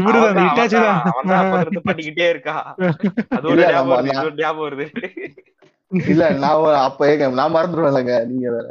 இவருதான். 0.00 0.26
அவன்தான், 0.26 0.46
ஹிட்டாச்சி 0.46 0.78
தான். 0.80 1.86
பண்ணிக்கிட்டே 1.88 2.28
இருக்கா. 2.28 2.56
அது 3.30 3.46
ஒரு 3.48 3.62
ஞாபகம் 4.36 4.66
வருது 4.66 4.86
இல்ல 6.10 6.30
நான் 6.36 6.54
அப்ப 6.84 7.06
ஏங்க 7.06 7.26
நான் 7.34 7.54
மறந்துடுவேன்லங்க 7.54 8.14
நீங்க 8.26 8.48
வேற. 8.50 8.66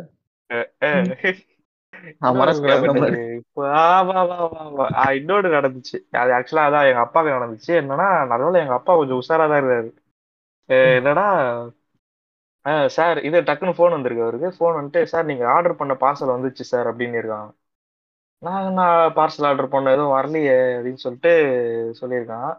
இன்னொன்னு 5.16 5.50
நடந்துச்சு. 5.58 5.98
அது 6.22 6.32
ஆக்சுவலா 6.38 6.66
அதான் 6.68 6.88
எங்க 6.90 7.02
அப்பாவுக்கு 7.06 7.36
நடந்துச்சு. 7.38 7.72
என்னன்னா 7.82 8.08
நல்ல 8.34 8.60
எங்க 8.60 8.74
அப்பா 8.74 8.96
கொஞ்சம் 8.96 9.22
உஷாரா 9.22 9.46
தான் 9.52 9.62
இருக்காரு 9.62 9.90
அஹ் 10.70 10.96
என்னடா? 10.96 11.26
சார் 12.90 13.18
இது 13.22 13.42
டக்குன்னு 13.42 13.78
ஃபோன் 13.78 13.96
வந்திருக்கு 13.96 14.24
அவருக்கு. 14.24 14.50
ஃபோன் 14.58 14.78
வந்துட்டு 14.80 15.04
சார் 15.04 15.26
நீங்க 15.26 15.46
ஆர்டர் 15.50 15.76
பண்ண 15.76 15.94
பார்சல் 16.00 16.34
வந்துச்சு 16.36 16.64
சார் 16.72 16.88
அப்படின்னு 16.92 17.20
இருக்காங்க. 17.22 17.50
நான் 18.46 18.76
நான் 18.80 19.14
பார்சல் 19.18 19.48
ஆர்டர் 19.50 19.74
பண்ண 19.74 19.94
எதுவும் 19.96 20.16
வரலையே 20.16 20.56
அப்படின்னு 20.78 21.04
சொல்லிட்டு 21.06 21.32
சொல்லியிருக்கான். 22.00 22.52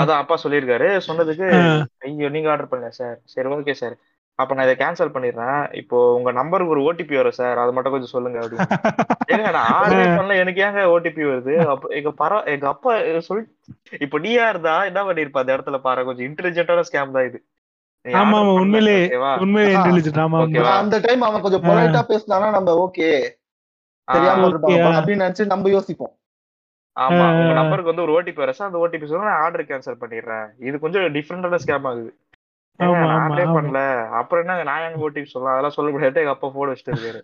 அதான் 0.00 0.20
அப்பா 0.22 0.36
சொல்லியிருக்காரு. 0.42 0.88
சொன்னதுக்கு. 1.06 1.46
ஐயோ 2.06 2.28
நீங்க 2.34 2.50
ஆர்டர் 2.52 2.70
பண்ணல 2.72 2.90
சார் 3.00 3.16
சரி 3.34 3.50
ஓகே 3.56 3.74
சார் 3.82 3.96
அப்ப 4.38 4.54
நான் 4.54 4.66
இதை 4.66 4.74
கேன்சல் 4.80 5.12
பண்ணிடுறேன். 5.12 5.60
இப்போ 5.80 5.98
உங்க 6.16 6.30
நம்பருக்கு 6.38 6.74
ஒரு 6.74 6.82
ஓடிபி 6.88 7.14
வரும் 7.18 7.36
சார் 7.38 7.60
அதை 7.62 7.70
மட்டும் 7.76 7.94
கொஞ்சம் 7.94 8.14
சொல்லுங்க 8.14 8.38
அப்படின்னு. 8.42 8.66
ஏங்க 9.34 9.50
நான் 9.56 9.70
ஆர்டர் 9.76 10.16
பண்ணல. 10.18 10.34
எனக்கு 10.42 10.60
ஏங்க 10.66 10.82
ஓடிபி 10.94 11.22
வருது? 11.30 11.54
அப்ப 11.72 11.92
எங்க 11.98 12.10
பர 12.20 12.40
எங்க 12.54 12.66
அப்பா 12.74 12.92
சொல் 13.28 13.42
இப்ப 14.06 14.18
நீயா 14.26 14.46
இருந்தா 14.52 14.74
என்ன 14.90 15.02
பண்ணிருப்ப? 15.08 15.42
அந்த 15.42 15.56
இடத்துல 15.56 15.78
பாரு. 15.86 16.06
கொஞ்சம் 16.08 16.26
இன்டெலிஜென்ட்டான 16.28 16.84
ஸ்கேம் 16.90 17.16
தான் 17.16 17.28
இது. 17.30 17.40
ஆமா 18.04 18.38
உண்மையிலே 18.60 18.98
உண்மையிலே. 19.44 19.72
இன்டெலிஜென்ட் 19.76 20.22
ஆமா? 20.26 20.40
அந்த 20.82 20.98
டைம் 21.06 21.26
அவன் 21.28 21.44
கொஞ்சம் 21.46 21.66
பொலைட்டா 21.68 22.02
பேசினானா 22.12 22.50
நம்ம 22.58 22.74
ஓகே 22.84 23.08
தெரியாம. 24.08 24.48
அப்படின்னு 24.98 25.24
நினைச்சு 25.26 25.46
நம்ம 25.46 25.68
யோசிப்போம். 25.68 26.14
ஆமா. 26.96 27.24
உங்க 27.40 27.52
நம்பருக்கு 27.52 27.92
வந்து 27.94 28.02
ஒரு 28.02 28.12
ஓடிபி 28.16 28.34
வர 28.34 28.52
சார் 28.52 28.66
அந்த 28.66 28.78
ஓடிபி 28.78 29.06
சொல்ல 29.06 29.24
நான் 29.24 29.42
ஆர்டர் 29.42 29.64
கேன்சல் 29.64 30.00
பண்ணிடுறேன். 30.02 30.46
இது 30.58 30.78
கொஞ்சம் 30.78 31.02
டிஃப்ரெண்டான 31.02 31.58
ஸ்கேம் 31.66 31.88
ஆகுது. 31.88 32.10
ஆர்டரே. 32.80 33.44
பண்ணல. 33.56 33.80
அப்புறம் 34.10 34.48
என்ன 34.48 34.62
நான் 34.62 34.92
எங்க 34.92 35.10
ஓடிபி 35.10 35.24
சொல்லலாம் 35.24 35.54
அதெல்லாம் 35.54 35.70
சொல்ல 35.70 35.90
முடியாது 35.90 36.20
எங்க 36.20 36.30
அப்பா 36.30 36.48
போன் 36.48 36.68
வச்சுட்டு 36.68 36.94
இருக்காரு. 36.94 37.22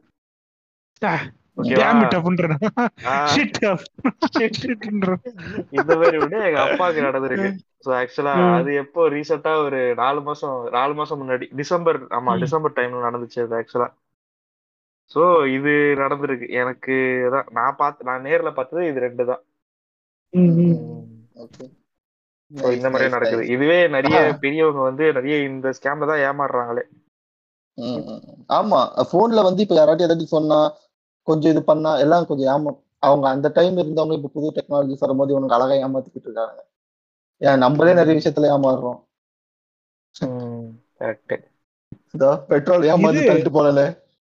இந்த 5.70 5.96
மாதிரி 5.96 6.18
விட 6.18 6.44
எங்க 6.46 6.60
அப்பாவுக்கு 6.62 7.02
நடந்திருக்கு. 7.02 7.48
சோ 7.86 7.90
ஆக்சுவலா. 8.00 8.34
அது 8.58 8.74
எப்போ 8.74 9.08
ரீசெண்டா 9.08 9.64
ஒரு 9.64 9.94
நாலு 9.94 10.20
மாசம் 10.20 10.68
நாலு 10.70 10.94
மாசம் 10.94 11.20
முன்னாடி 11.22 11.48
டிசம்பர் 11.54 12.06
ஆமா. 12.18 12.38
டிசம்பர் 12.38 12.76
டைம்ல 12.76 13.06
நடந்துச்சு 13.08 13.40
அது 13.42 13.56
ஆக்சுவலா 13.60 13.88
சோ 15.14 15.22
இது 15.56 15.72
நடந்திருக்கு. 16.00 16.46
எனக்கு 16.60 16.94
தான் 17.32 17.48
நான் 17.52 17.76
பார்த்து 17.76 18.04
நான் 18.04 18.22
நேர்ல 18.22 18.50
பார்த்தது 18.54 18.86
இது 18.86 19.00
ரெண்டு 19.00 19.24
தான் 19.24 19.42
ம், 20.32 20.52
ம். 20.62 20.76
ஓகே. 21.36 21.64
So, 22.50 22.70
இந்த 22.76 22.88
மாதிரி 22.90 23.10
நடக்குது. 23.10 23.42
இதுவே 23.46 23.76
நிறைய. 23.88 24.16
பெரியவங்க 24.40 24.80
வந்து 24.82 25.04
நிறைய 25.12 25.36
இந்த 25.42 25.68
ஸ்கேம்ல 25.70 26.08
தான் 26.10 26.22
ஏமாறுறாங்களே. 26.22 26.84
ஆமா. 28.50 28.80
போன்ல 29.12 29.42
வந்து 29.42 29.62
இப்ப 29.62 29.74
யாராட்டி 29.74 30.04
ஏதாச்சும் 30.04 30.36
சொன்னா 30.36 30.58
கொஞ்சம் 31.28 31.52
இது 31.52 31.62
பண்ணா 31.64 31.90
எல்லாம் 31.98 32.26
கொஞ்சம் 32.26 32.50
ஏமா 32.54 32.70
அவங்க 33.02 33.26
அந்த 33.28 33.48
டைம் 33.54 33.76
இருந்தவங்க 33.76 34.16
இப்ப 34.18 34.30
புது 34.34 34.48
டெக்னாலஜிஸ் 34.56 35.00
வரும்போது 35.00 35.32
இவனுக்கு 35.32 35.56
அழகா 35.56 35.74
ஏமாத்திக்கிட்டு 35.84 36.28
இருக்காங்க. 36.28 36.60
ஏன் 37.40 37.58
நம்மளே 37.58 37.94
நிறைய 37.94 38.14
விஷயத்துல 38.18 38.50
ஏமாறுறோம். 38.54 38.98
பெட்ரோல் 42.50 42.88
ஏமாத்தி 42.92 43.22
தள்ளிட்டு 43.22 43.52
போனல 43.52 43.82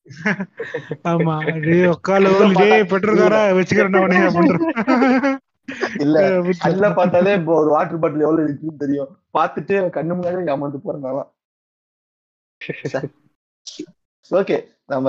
ஆமா 1.11 1.35
டேய் 1.65 1.87
உக்கால 1.93 2.31
டேய் 2.59 2.89
பெட்ரோல் 2.91 3.21
காரா 3.21 3.41
வச்சுக்கிறேன் 3.57 4.01
உடனே 4.03 4.21
அப்படின்றேன் 4.27 5.41
இல்ல 6.03 6.17
கண்ணுல 6.63 6.87
பார்த்தாலே 6.97 7.31
இப்போ 7.39 7.53
ஒரு 7.61 7.69
வாட்டர் 7.75 8.01
பாட்டில் 8.01 8.25
எவ்வளவு 8.25 8.43
இருக்குன்னு 8.45 8.81
தெரியும். 8.83 9.11
பார்த்துட்டு 9.37 9.75
கண்ணு 9.95 10.17
முன்னாடி 10.17 10.51
ஏமாந்து 10.53 10.79
போறனால 10.85 11.17
ஓகே 14.31 14.57
நம்ம 14.93 15.07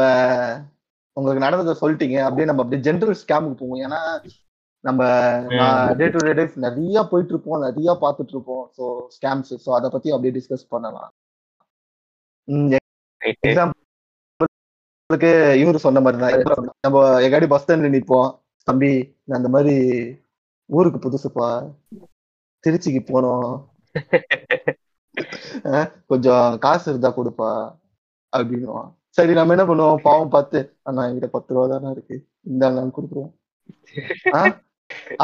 உங்களுக்கு 1.17 1.45
நடந்ததை 1.45 1.75
சொல்லிட்டீங்க. 1.83 2.17
அப்படியே 2.27 2.49
நம்ம 2.49 2.63
அப்படியே 2.63 2.85
ஜென்ரல் 2.87 3.21
ஸ்கேமுக்கு 3.23 3.61
போவோம். 3.61 3.83
ஏன்னா 3.87 4.01
நம்ம 4.85 5.03
டே 6.01 6.07
டு 6.15 6.21
டே 6.27 6.33
லைஃப் 6.41 6.57
நிறைய 6.67 7.03
போயிட்டு 7.13 7.33
இருப்போம் 7.35 7.65
நிறைய 7.67 7.91
பார்த்துட்டு 8.05 8.35
இருப்போம். 8.37 8.65
ஸோ 8.77 8.85
ஸ்கேம்ஸ் 9.17 9.53
ஸோ 9.65 9.71
அதை 9.79 9.91
பத்தி 9.95 10.15
அப்படியே 10.15 10.35
டிஸ்கஸ் 10.39 10.71
பண்ணலாம். 10.75 11.13
உங்களுக்கு 15.11 15.33
இவரு 15.63 15.79
சொன்ன 15.83 16.01
மாதிரி 16.05 16.19
தான். 16.21 16.71
நம்ம 16.85 17.01
எங்காடி 17.25 17.47
பஸ் 17.51 17.63
ஸ்டாண்ட்ல 17.65 17.89
நிற்போம் 17.93 18.31
தம்பி 18.69 18.91
நான் 19.27 19.39
அந்த 19.39 19.51
மாதிரி 19.55 19.75
ஊருக்கு 20.71 20.99
புதுசுப்பா 21.05 21.49
திருச்சிக்கு 22.65 23.01
போனோம். 23.11 23.53
கொஞ்சம் 26.11 26.59
காசு 26.65 26.87
இருந்தா 26.93 27.11
கொடுப்பா 27.19 27.51
அப்படின்னுவான். 28.33 28.89
சரி 29.19 29.33
நம்ம 29.39 29.55
என்ன 29.57 29.67
பண்ணுவோம்? 29.69 30.03
பாவம் 30.07 30.33
பார்த்து 30.35 30.59
அண்ணா 30.89 31.05
என்கிட்ட 31.09 31.29
பத்து 31.37 31.55
ரூபா 31.55 31.67
தானே 31.75 31.93
இருக்கு. 31.97 32.17
இந்தாங்க 32.53 32.89
கொடுக்குறோம் 32.97 33.31
ஆஹ் 34.39 34.55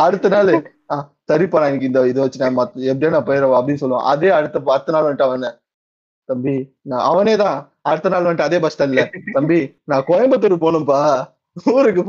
அடுத்த 0.05 0.31
நாள் 0.35 0.53
ஆஹ் 0.95 1.07
சரிப்பா 1.31 1.59
நான் 1.65 1.81
இந்த 1.89 2.07
இதை 2.13 2.21
வச்சு 2.23 2.43
நான் 2.45 2.57
மத்த 2.61 2.87
எப்படியோ 2.93 3.13
நான் 3.17 3.29
போயிடுவோம் 3.29 3.59
அப்படின்னு 3.59 3.83
சொல்லுவான். 3.83 4.09
அதே 4.13 4.31
அடுத்த 4.39 4.61
பத்து 4.71 4.93
நாள் 4.95 5.07
வந்துட்டு 5.07 5.29
அவன 5.29 5.51
தம்பி 6.29 6.55
நான் 6.91 7.07
அவனே 7.11 7.35
தான் 7.37 7.57
அடுத்த 7.91 8.11
நாள் 8.13 8.27
வந்துட்டு 8.27 8.49
அதே 8.49 8.59
பஸ் 8.65 8.75
ஸ்டாண்ட்ல 8.75 9.05
தம்பி 9.33 9.59
நான் 9.85 10.07
கோயம்புத்தூர் 10.09 10.65
போகணும்பா. 10.65 11.01
ஊருக்கு 11.73 12.03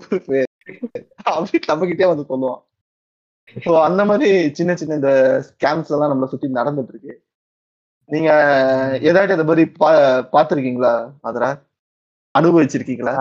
அப்படின்னு 1.30 1.70
நம்ம 1.72 1.88
கிட்டே 1.88 2.06
வந்து 2.12 2.26
சொல்லுவான். 2.30 2.62
ஸோ 3.56 3.72
அந்த 3.88 4.02
மாதிரி 4.10 4.30
சின்ன 4.58 4.72
சின்ன 4.76 4.96
இந்த 4.96 5.12
ஸ்கேம்ஸ் 5.48 5.92
எல்லாம் 5.96 6.12
நம்மளை 6.12 6.30
சுத்தி 6.34 6.48
நடந்துட்டு 6.60 6.94
இருக்கு 6.94 7.14
நீங்க 8.10 8.30
ஏதாச்சும் 9.10 9.38
இந்த 9.38 9.48
மாதிரி 9.50 9.66
பா 9.82 9.90
பாத்திருக்கீங்களா 10.34 10.94
அதரா 11.30 11.50
அனுபவிச்சிருக்கீங்களா. 12.36 13.14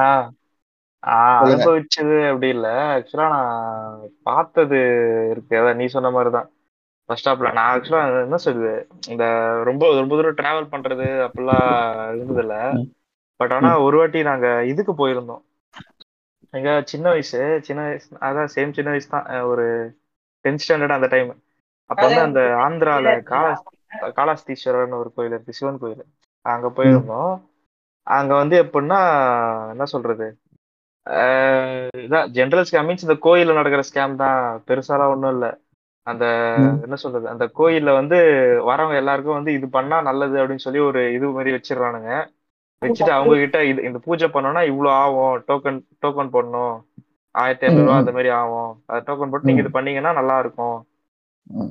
அனுபவிச்சது 1.43 2.17
அப்படி 2.29 2.49
இல்ல. 2.49 2.69
ஆக்சுவலா 2.95 3.29
நான் 3.35 4.03
பார்த்தது 4.23 4.79
இருக்கு. 5.33 5.55
அதான் 5.61 5.81
நீ 5.81 5.87
சொன்ன 5.87 6.11
மாதிரிதான். 6.11 6.49
பஸ் 7.13 7.21
ஸ்டாப்ல 7.21 7.53
நான் 7.53 7.71
ஆக்சுவலா 7.73 8.03
என்ன 8.27 8.39
சொல்லுது 8.45 8.73
இந்த 9.13 9.25
ரொம்ப 9.69 9.93
ரொம்ப 9.99 10.13
தூரம் 10.19 10.39
டிராவல் 10.41 10.73
பண்றது 10.75 11.07
அப்படிலாம் 11.27 11.71
இருந்தது 12.13 12.43
இல்ல. 12.45 12.57
பட் 13.41 13.53
ஆனா 13.53 13.71
ஒரு 13.87 13.97
வாட்டி 14.01 14.21
நாங்க 14.31 14.49
இதுக்கு 14.73 14.93
போயிருந்தோம். 14.99 15.43
எங்க 16.55 16.71
சின்ன 16.91 17.07
வயசு 17.11 17.39
சின்ன 17.69 17.81
வயசு 17.87 18.09
அதான் 18.29 18.53
சேம் 18.55 18.77
சின்ன 18.79 18.91
வயசு 18.91 19.09
தான். 19.09 19.29
ஒரு 19.51 19.65
டென்த் 20.45 20.63
ஸ்டாண்டர்ட் 20.65 20.97
அந்த 20.97 21.09
டைம் 21.15 21.31
அப்ப 21.91 22.03
வந்து 22.07 22.23
அந்த 22.27 22.41
ஆந்திரால 22.65 23.09
காலா 23.31 23.53
காலாஸ்தீஸ்வரர்னு 24.19 25.01
ஒரு 25.03 25.11
கோயில் 25.17 25.35
இருக்கு 25.35 25.59
சிவன் 25.59 25.81
கோயில். 25.83 26.05
அங்க 26.47 26.69
போயிருந்தோம். 26.77 27.35
அங்க 28.07 28.33
வந்து 28.35 28.57
எப்படின்னா 28.65 29.01
என்ன 29.73 29.85
சொல்றது? 29.95 30.27
இதான் 32.05 32.29
ஜென்ரல் 32.37 32.67
ஸ்கேம் 32.69 32.87
மீன்ஸ் 32.89 33.07
இந்த 33.07 33.17
கோயில்ல 33.27 33.59
நடக்கிற 33.61 33.83
ஸ்கேம் 33.91 34.15
தான். 34.17 34.39
பெருசாலாம் 34.69 35.13
ஒண்ணும் 35.15 35.33
இல்ல. 35.37 35.47
அந்த. 36.07 36.25
என்ன 36.85 36.97
சொல்றது 37.03 37.27
அந்த 37.33 37.45
கோயில்ல 37.59 37.91
வந்து 38.01 38.17
வரவங்க 38.71 38.97
எல்லாருக்கும் 39.03 39.39
வந்து 39.39 39.53
இது 39.59 39.67
பண்ணா 39.77 39.99
நல்லது 40.09 40.41
அப்படின்னு 40.43 40.67
சொல்லி 40.67 40.81
ஒரு 40.89 41.03
இது 41.17 41.27
மாதிரி 41.37 41.51
வச்சிடுறானுங்க. 41.57 42.11
வச்சுட்டு 42.83 43.13
அவங்க 43.17 43.35
கிட்ட 43.43 43.59
இது 43.71 43.81
இந்த 43.89 43.99
பூஜை 44.07 44.29
பண்ணோம்னா 44.35 44.63
இவ்வளவு 44.71 44.95
ஆகும் 45.03 45.35
டோக்கன் 45.49 45.81
டோக்கன் 46.03 46.33
போடணும். 46.35 46.75
ஆயிரத்தி 47.35 47.67
ஐநூறு 47.67 47.87
ரூபா. 47.87 47.99
அந்த 48.03 48.13
மாதிரி 48.17 48.31
ஆகும். 48.41 48.73
அது 48.91 49.05
டோக்கன் 49.09 49.31
போட்டு 49.33 49.49
நீங்க 49.49 49.63
இது 49.65 49.77
பண்ணீங்கன்னா 49.77 50.13
நல்லா 50.21 50.37
இருக்கும். 50.45 50.79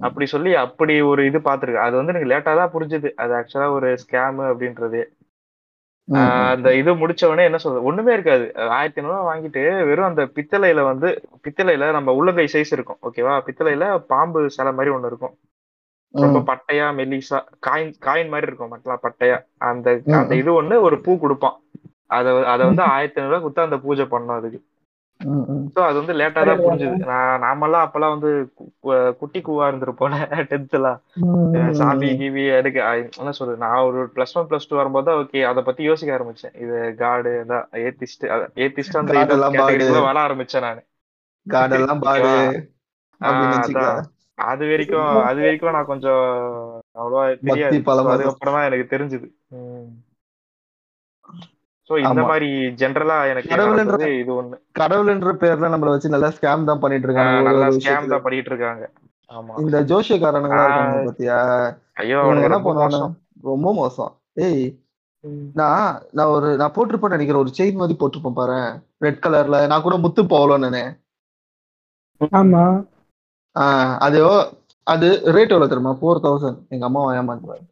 அப்படி 0.07 0.25
சொல்லி 0.33 0.51
அப்படி 0.65 0.93
ஒரு 1.11 1.21
இது 1.29 1.39
பாத்துருக்கு 1.47 1.85
அது 1.85 1.95
வந்து 1.99 2.13
எனக்கு 2.13 2.31
லேட்டா 2.31 2.53
தான் 2.59 2.73
புரிஞ்சுது. 2.75 3.09
அது 3.23 3.33
ஆக்சுவலா 3.39 3.69
ஒரு 3.77 3.89
ஸ்கேம் 4.03 4.39
அப்படின்றது. 4.51 5.01
அந்த 6.53 6.75
இது 6.75 6.95
முடிச்ச 6.95 7.25
உடனே 7.25 7.43
என்ன 7.43 7.57
சொல்றது? 7.57 7.83
ஒண்ணுமே 7.83 8.13
இருக்காது. 8.13 8.45
ஆயிரத்தி 8.69 9.01
ஐநூறு 9.01 9.21
வாங்கிட்டு 9.27 9.61
வெறும் 9.85 10.05
அந்த 10.05 10.23
பித்தளையில 10.37 10.83
வந்து 10.83 11.09
பித்தளையில 11.43 11.91
நம்ம 11.91 12.13
உள்ளங்கை 12.13 12.47
சைஸ் 12.53 12.71
இருக்கும் 12.71 12.97
ஓகேவா 13.01 13.35
பித்தளையில 13.47 13.85
பாம்பு 14.07 14.49
சிலை 14.49 14.71
மாதிரி 14.73 14.95
ஒண்ணு 14.95 15.05
இருக்கும். 15.05 15.35
ரொம்ப. 16.13 16.39
பட்டையா 16.49 16.87
மெல்லிசா 16.99 17.37
காயின் 17.67 17.93
காயின் 18.05 18.31
மாதிரி 18.33 18.47
இருக்கும் 18.47 18.69
மட்டும் 18.69 18.99
பட்டையா. 19.03 19.37
அந்த. 19.69 19.89
அந்த 20.19 20.35
இது 20.35 20.61
ஒண்ணு 20.61 20.81
ஒரு 20.81 21.01
பூ 21.01 21.17
கொடுப்பான். 21.19 21.57
அத 22.07 22.27
அத 22.53 22.65
வந்து 22.65 22.83
ஆயிரத்தி 22.93 23.19
ஐநூறு 23.19 23.33
ரூபா 23.33 23.41
கொடுத்து 23.41 23.67
அந்த 23.67 23.77
பூஜை 23.85 24.05
பண்ணோம் 24.05 24.37
அதுக்கு. 24.39 24.59
சோ 25.73 25.79
அது 25.87 25.95
வந்து 25.99 26.13
லேட்டா 26.19 26.41
தான் 26.41 26.61
புரிஞ்சுது. 26.63 26.95
நான் 27.09 27.43
நாமெல்லாம் 27.43 27.85
அப்பெல்லாம் 27.85 28.13
வந்து 28.15 28.29
குட்டி 29.21 29.39
கூவா 29.47 29.65
இருந்திருப்போல 29.69 30.15
டென்த்லாம் 30.51 30.99
சாமி 31.79 32.09
கிவி 32.21 32.43
எடுக்க 32.59 32.79
என்ன 33.19 33.33
சொல்றது 33.39 33.63
நான் 33.65 33.85
ஒரு 33.89 34.01
பிளஸ் 34.15 34.35
ஒன் 34.39 34.49
பிளஸ் 34.51 34.69
டூ 34.69 34.79
வரும்போது 34.79 35.11
ஓகே 35.21 35.41
அதை 35.51 35.63
பத்தி 35.69 35.89
யோசிக்க 35.89 36.17
ஆரம்பிச்சேன். 36.17 36.55
இது 36.63 36.77
காடு 37.03 37.33
ஏத்திஸ்ட் 37.83 38.25
ஏத்திஸ்ட் 38.65 38.99
அந்த 39.01 39.13
God 39.13 39.23
இது 39.23 39.35
எல்லாம் 39.37 39.55
கேட்டகரிக்குள்ள 39.57 40.03
வர 40.09 40.19
ஆரம்பிச்சேன் 40.27 40.65
நான். 40.67 40.83
காடெல்லாம் 41.47 42.03
அது 44.51 44.63
வரைக்கும் 44.69 45.09
அது 45.29 45.39
வரைக்கும் 45.41 45.75
நான் 45.75 45.89
கொஞ்சம் 45.89 46.21
அவ்வளவா 47.01 47.23
தெரியாது. 47.49 47.75
அதுக்கப்புறம் 48.13 48.55
தான் 48.55 48.67
எனக்கு 48.69 48.85
தெரிஞ்சது. 48.93 49.27
சோ 51.91 51.97
இந்த. 52.01 52.21
மாதிரி 52.23 52.49
ஜென்ரலா 52.77 53.15
எனக்கு 53.27 53.49
கடவுள்ன்ற- 53.51 54.09
இது 54.17 54.31
ஒண்ணு. 54.35 54.57
கடவுள்ன்ற 54.79 55.31
பேர்ல 55.41 55.71
நம்மள 55.71 55.89
வச்சு 55.89 56.09
நல்லா 56.09 56.29
ஸ்கேம் 56.29 56.63
தான் 56.63 56.79
பண்ணிட்டு 56.79 57.07
இருக்காங்க 57.07 57.33
நல்லா 57.41 57.67
ஸ்கேம். 57.77 58.07
தான் 58.07 58.21
பண்ணிட்டு 58.21 58.51
இருக்காங்க 58.51 58.83
ஆமா. 59.31 59.53
இந்த 59.59 59.77
ஜோஷியக்காரனுங்க 59.89 60.57
ஆ. 60.57 60.63
இருக்காங்க 60.63 61.01
பாத்தியா? 61.05 61.39
ஐயோ 61.95 62.21
என்ன 62.39 62.59
பண்ணுவாங்க 62.61 62.99
ரொம்ப 63.45 63.67
மோசம். 63.73 64.11
ஏய் 64.41 64.63
நான் 65.53 65.87
நான் 66.11 66.31
ஒரு 66.31 66.47
நான் 66.57 66.73
போட்டிருப்பேன் 66.75 67.09
நினைக்கிறேன். 67.09 67.41
ஒரு 67.41 67.51
செயின் 67.57 67.79
மாதிரி 67.79 67.97
போட்டிருப்பேன் 67.97 68.37
பாரு. 68.37 68.57
ரெட் 69.01 69.21
கலர்ல 69.23 69.67
நான் 69.67 69.81
கூட 69.81 69.97
முத்து 69.97 70.21
போகலாம் 70.27 70.63
நானு 70.65 70.83
ஆமா. 72.35 72.63
ஆஹ் 73.55 73.95
அது 73.99 74.19
அது 74.87 75.07
ரேட் 75.27 75.53
எவ்வளவு 75.53 75.69
தெரியுமா? 75.69 75.93
ஃபோர் 75.99 76.23
தௌசண்ட் 76.23 76.59
எங்க 76.69 76.85
அம்மா 76.85 77.01
ஏமாந்துவாரு 77.15 77.63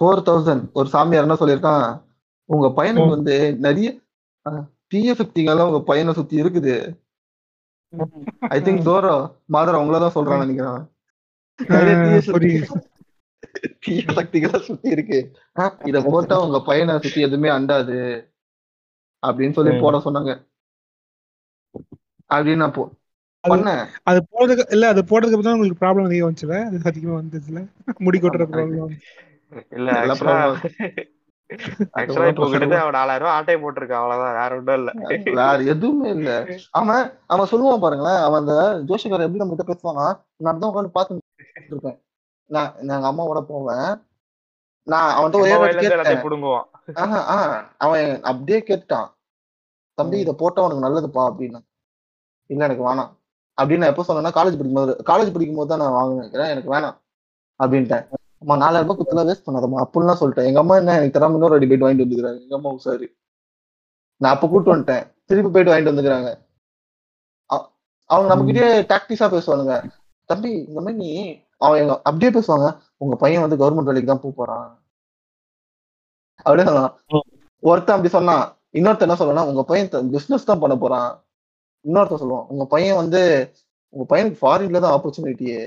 ஃபோர் 0.00 0.22
தௌசண்ட் 0.28 0.72
ஒரு 0.72 0.88
சாமியார் 0.88 1.24
என்ன 1.26 1.36
சொல்லியிருக்கான்? 1.40 2.02
உங்க 2.48 2.66
பையனுக்கு 2.76 3.08
வந்து 3.08 3.34
நிறைய 3.56 3.88
தீய 4.86 5.12
சக்திகள்லாம் 5.12 5.66
உங்க 5.66 5.80
பையனை 5.80 6.12
சுத்தி 6.12 6.42
இருக்குது. 6.42 6.76
ஐ 8.54 8.60
திங்க் 8.60 8.86
தோரோ 8.88 9.14
மாதர் 9.46 9.74
அவங்களதான் 9.74 10.14
சொல்றான்னு 10.14 10.44
நினைக்கிறேன். 10.44 10.82
தீய 13.80 14.04
சக்திகள் 14.12 14.66
சுத்தி 14.68 14.88
இருக்கு. 14.88 15.18
இத 15.84 16.02
போட்டா 16.06 16.36
உங்க 16.46 16.60
பையனை 16.68 16.98
சுத்தி 16.98 17.20
எதுவுமே 17.20 17.48
அண்டாது. 17.48 17.98
அப்படின்னு 19.22 19.56
சொல்லி. 19.58 19.80
போட 19.80 19.96
சொன்னாங்க. 20.04 20.32
அப்படின்னு 22.34 22.62
நான் 22.62 22.74
பண்ணேன். 23.44 23.86
அது 24.02 24.20
போடுறதுக்கு 24.32 24.72
இல்ல 24.72 24.84
அது 24.88 25.02
போடுறதுக்கு 25.02 25.36
அப்புறம் 25.36 25.54
உங்களுக்கு 25.54 25.80
ப்ராப்ளம் 25.82 26.04
அதிகம் 26.04 26.28
வந்துச்சுல? 26.30 26.54
அது 26.66 26.78
அதிகமா 26.84 27.16
வந்துச்சுல 27.18 27.60
முடி 27.98 28.18
கொட்டுற 28.18 28.44
ப்ராப்ளம் 28.54 28.96
இல்ல 29.78 29.90
ஆக்சுவலா 31.96 32.28
இப்போ 32.28 32.46
கிட்ட 32.52 32.76
அவன் 32.82 32.96
நாலாயிரம் 32.96 33.22
ரூபாய் 33.22 33.36
ஆட்டையை 33.38 33.58
போட்டிருக்கான். 33.62 34.02
அவ்வளவுதான். 34.02 34.38
வேற 34.40 34.50
ஒன்றும் 34.58 34.78
இல்ல. 34.80 34.90
வேற 35.40 35.56
எதுவுமே 35.72 36.08
இல்ல. 36.16 36.30
அவன் 36.70 37.02
அவன் 37.32 37.50
சொல்லுவான் 37.50 37.82
பாருங்களேன். 37.84 38.20
அவன் 38.26 38.40
அந்த 38.42 38.54
ஜோஷிகாரன் 38.88 39.26
எப்படி 39.26 39.42
நம்ம 39.42 39.54
கிட்ட 39.54 39.66
பேசுவானா 39.70 40.06
நான் 40.44 40.62
தான் 40.62 40.70
உட்காந்து 40.72 40.96
பார்த்து 40.96 41.20
இருப்பேன். 41.70 41.98
நான் 42.50 42.72
எங்க 42.80 43.10
அம்மாவோட 43.10 43.40
போவேன். 43.52 43.90
நான் 44.86 45.14
அவன்கிட்ட 45.16 45.44
ஒரே 45.44 46.16
புடுங்குவான். 46.24 46.66
அவன் 47.84 48.20
அப்படியே 48.22 48.60
கேட்டான் 48.62 49.08
தம்பி 49.98 50.18
இதை 50.18 50.34
போட்டா 50.38 50.64
உனக்கு 50.64 50.86
நல்லதுப்பா 50.86 51.22
அப்படின்னு. 51.30 51.60
இல்ல 52.50 52.66
எனக்கு 52.68 52.88
வேணாம். 52.88 53.12
அப்படின்னு 53.58 53.82
நான் 53.82 53.92
எப்போ 53.92 54.04
சொன்னேன்னா 54.06 54.36
காலேஜ் 54.38 54.58
படிக்கும்போது 54.58 54.94
காலேஜ் 55.10 55.34
படிக்கும் 55.34 55.56
போது 55.56 55.70
தான் 55.72 55.82
நான் 55.82 55.96
வாங்க 55.98 56.14
நினைக்கிறேன் 56.14 56.52
எனக்கு 56.54 56.72
வேணாம். 56.74 56.96
அப்படின்ட்டேன். 57.60 58.04
அம்மா 58.44 58.54
நாலாயிரம் 58.62 58.86
ரூபாய் 58.86 58.98
குத்துல 59.00 59.22
வேஸ்ட் 59.28 59.46
பண்ணாதம்மா. 59.46 59.78
அப்படிலாம் 59.84 60.18
சொல்லிட்டேன். 60.22 60.46
எங்க 60.48 60.60
அம்மா 60.62 60.74
என்ன 60.80 60.96
எனக்கு 60.98 61.14
தராம 61.16 61.36
இன்னொரு 61.38 61.56
அடி 61.56 61.66
போயிட்டு 61.68 61.86
வாங்கிட்டு 61.86 62.06
வந்துக்கிறாங்க. 62.06 62.40
எங்க 62.44 62.56
அம்மா 62.58 62.70
உசாரி. 62.78 63.06
நான் 64.20 64.34
அப்ப 64.34 64.48
கூட்டு 64.52 64.72
வந்துட்டேன். 64.72 65.04
திருப்பி 65.28 65.50
போயிட்டு 65.54 65.72
வாங்கிட்டு 65.72 65.92
வந்துக்கிறாங்க. 65.92 66.30
அவங்க 68.10 68.28
நம்ம 68.30 68.44
கிட்டே 68.48 68.66
டாக்டிஸா 68.92 69.26
பேசுவானுங்க. 69.34 69.74
தம்பி 70.30 70.50
இந்த 70.68 70.78
மாதிரி 70.84 70.98
நீ 71.04 71.10
அவன் 71.64 71.80
எங்க 71.82 71.94
அப்படியே 72.08 72.30
பேசுவாங்க. 72.36 72.66
உங்க 73.02 73.14
பையன் 73.22 73.44
வந்து 73.44 73.58
கவர்மெண்ட் 73.62 73.90
வேலைக்கு 73.90 74.10
தான் 74.10 74.22
போக 74.24 74.34
போறான். 74.40 74.68
அப்படியே 76.46 76.66
சொன்னான் 76.68 76.92
ஒருத்தன் 77.62 77.96
அப்படி 77.96 78.12
சொன்னான். 78.18 78.44
இன்னொருத்தன் 78.78 79.08
என்ன 79.08 79.18
சொல்லனா 79.22 79.46
உங்க 79.50 79.62
பையன் 79.70 80.12
பிசினஸ் 80.16 80.48
தான் 80.50 80.62
பண்ண 80.64 80.76
போறான். 80.84 81.10
இன்னொருத்தன் 81.84 82.22
சொல்லுவான் 82.24 82.48
உங்க 82.52 82.66
பையன் 82.74 83.00
வந்து 83.02 83.22
உங்க 83.94 84.04
பையனுக்கு 84.12 84.42
ஃபாரின்ல 84.42 84.82
தான் 84.84 84.94
ஆப்பர்ச்சுனிட்டியே 84.96 85.60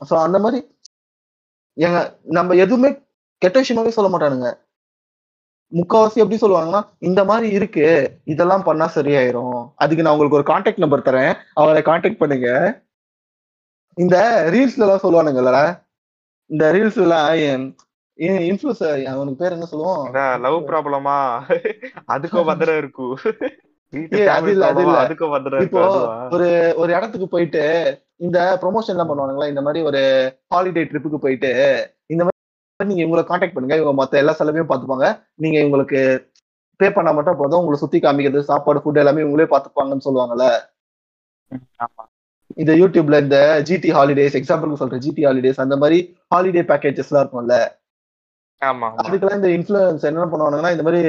சோ 0.00 0.14
அந்த 0.26 0.38
மாதிரி 0.44 0.58
எங்க 1.86 1.98
நம்ம 2.38 2.54
எதுவுமே 2.64 2.90
கெட்ட 3.42 3.56
விஷயமாவே 3.60 3.96
சொல்ல 3.96 4.08
மாட்டானுங்க. 4.12 4.50
முக்காவாசி 5.72 6.20
எப்படி 6.22 6.38
சொல்லுவாங்கன்னா 6.40 6.80
இந்த 7.08 7.20
மாதிரி 7.30 7.46
இருக்கு 7.58 7.86
இதெல்லாம் 8.32 8.66
பண்ணா 8.68 8.86
சரியாயிரும். 8.96 9.60
அதுக்கு 9.82 10.04
நான் 10.04 10.14
உங்களுக்கு 10.16 10.38
ஒரு 10.40 10.46
கான்டாக்ட் 10.50 10.82
நம்பர் 10.84 11.06
தரேன். 11.08 11.32
அவரை 11.60 11.82
கான்டாக்ட் 11.88 12.22
பண்ணுங்க. 12.22 12.48
இந்த 13.96 14.16
ரீல்ஸ்ல 14.54 14.84
எல்லாம் 14.86 15.04
சொல்லுவானுங்கல்ல 15.04 15.58
இந்த 16.50 16.64
ரீல்ஸ்ல 16.76 17.06
எல்லாம் 17.06 17.28
இன்ஃபுளுசர் 18.48 19.02
அவனுக்கு 19.12 19.40
பேர் 19.42 19.54
என்ன 19.56 19.66
சொல்லுவோம்? 19.70 20.02
லவ் 20.44 20.58
ப்ராப்ளமா 20.70 21.16
அதுக்கும் 22.14 22.48
பத்திரம் 22.50 22.80
இருக்கும். 22.82 23.14
அதுக்கும் 25.02 25.34
பத்திரம் 25.34 25.64
இப்போ? 25.66 25.84
ஒரு 26.36 26.48
ஒரு 26.82 26.90
இடத்துக்கு 26.96 27.28
போயிட்டு 27.34 27.64
இந்த 28.20 28.38
ப்ரொமோஷன் 28.62 28.94
எல்லாம் 28.94 29.10
பண்ணுவானுங்களா? 29.10 29.48
இந்த 29.48 29.62
மாதிரி 29.62 29.80
ஒரு 29.84 30.00
ஹாலிடே 30.54 30.84
ட்ரிப்புக்கு 30.90 31.18
போயிட்டு 31.24 31.50
இந்த 32.12 32.22
மாதிரி 32.24 32.88
நீங்க 32.90 33.02
இவங்களை 33.04 33.24
காண்டாக்ட் 33.26 33.54
பண்ணுங்க. 33.54 33.76
இவங்க 33.80 33.92
மத்த 34.00 34.20
எல்லா 34.22 34.32
செலவையும் 34.38 34.70
பார்த்துப்பாங்க. 34.70 35.06
நீங்க 35.42 35.56
இவங்களுக்கு 35.64 36.00
பே 36.80 36.86
பண்ணா 36.90 37.10
மட்டும் 37.12 37.40
போதும். 37.40 37.60
உங்களை 37.62 37.78
சுத்தி 37.78 37.98
காமிக்கிறது 37.98 38.50
சாப்பாடு 38.50 38.82
ஃபுட் 38.82 39.00
எல்லாமே 39.02 39.24
இவங்களே 39.24 39.48
பார்த்துப்பாங்கன்னு 39.52 40.06
சொல்லுவாங்கல்ல? 40.06 40.46
ஆமா. 41.84 42.02
இந்த 42.62 42.72
யூடியூப்ல 42.80 43.18
இந்த 43.24 43.38
ஜிடி 43.68 43.90
ஹாலிடேஸ் 43.96 44.38
எக்ஸாம்பிளுக்கு 44.40 44.82
சொல்றேன். 44.82 45.02
ஜிடி 45.06 45.22
ஹாலிடேஸ் 45.26 45.62
அந்த 45.64 45.76
மாதிரி 45.76 45.98
ஹாலிடே 46.34 46.62
பேக்கேஜஸ் 46.70 47.10
எல்லாம் 47.10 47.24
இருக்கும்ல. 47.24 47.56
அதுக்கெல்லாம் 49.02 49.38
இந்த 49.40 49.50
இன்ஃபுளுன்ஸ் 49.56 50.04
என்ன 50.10 50.26
பண்ணுவானுங்கன்னா 50.32 50.74
இந்த 50.74 50.84
மாதிரி 50.86 51.00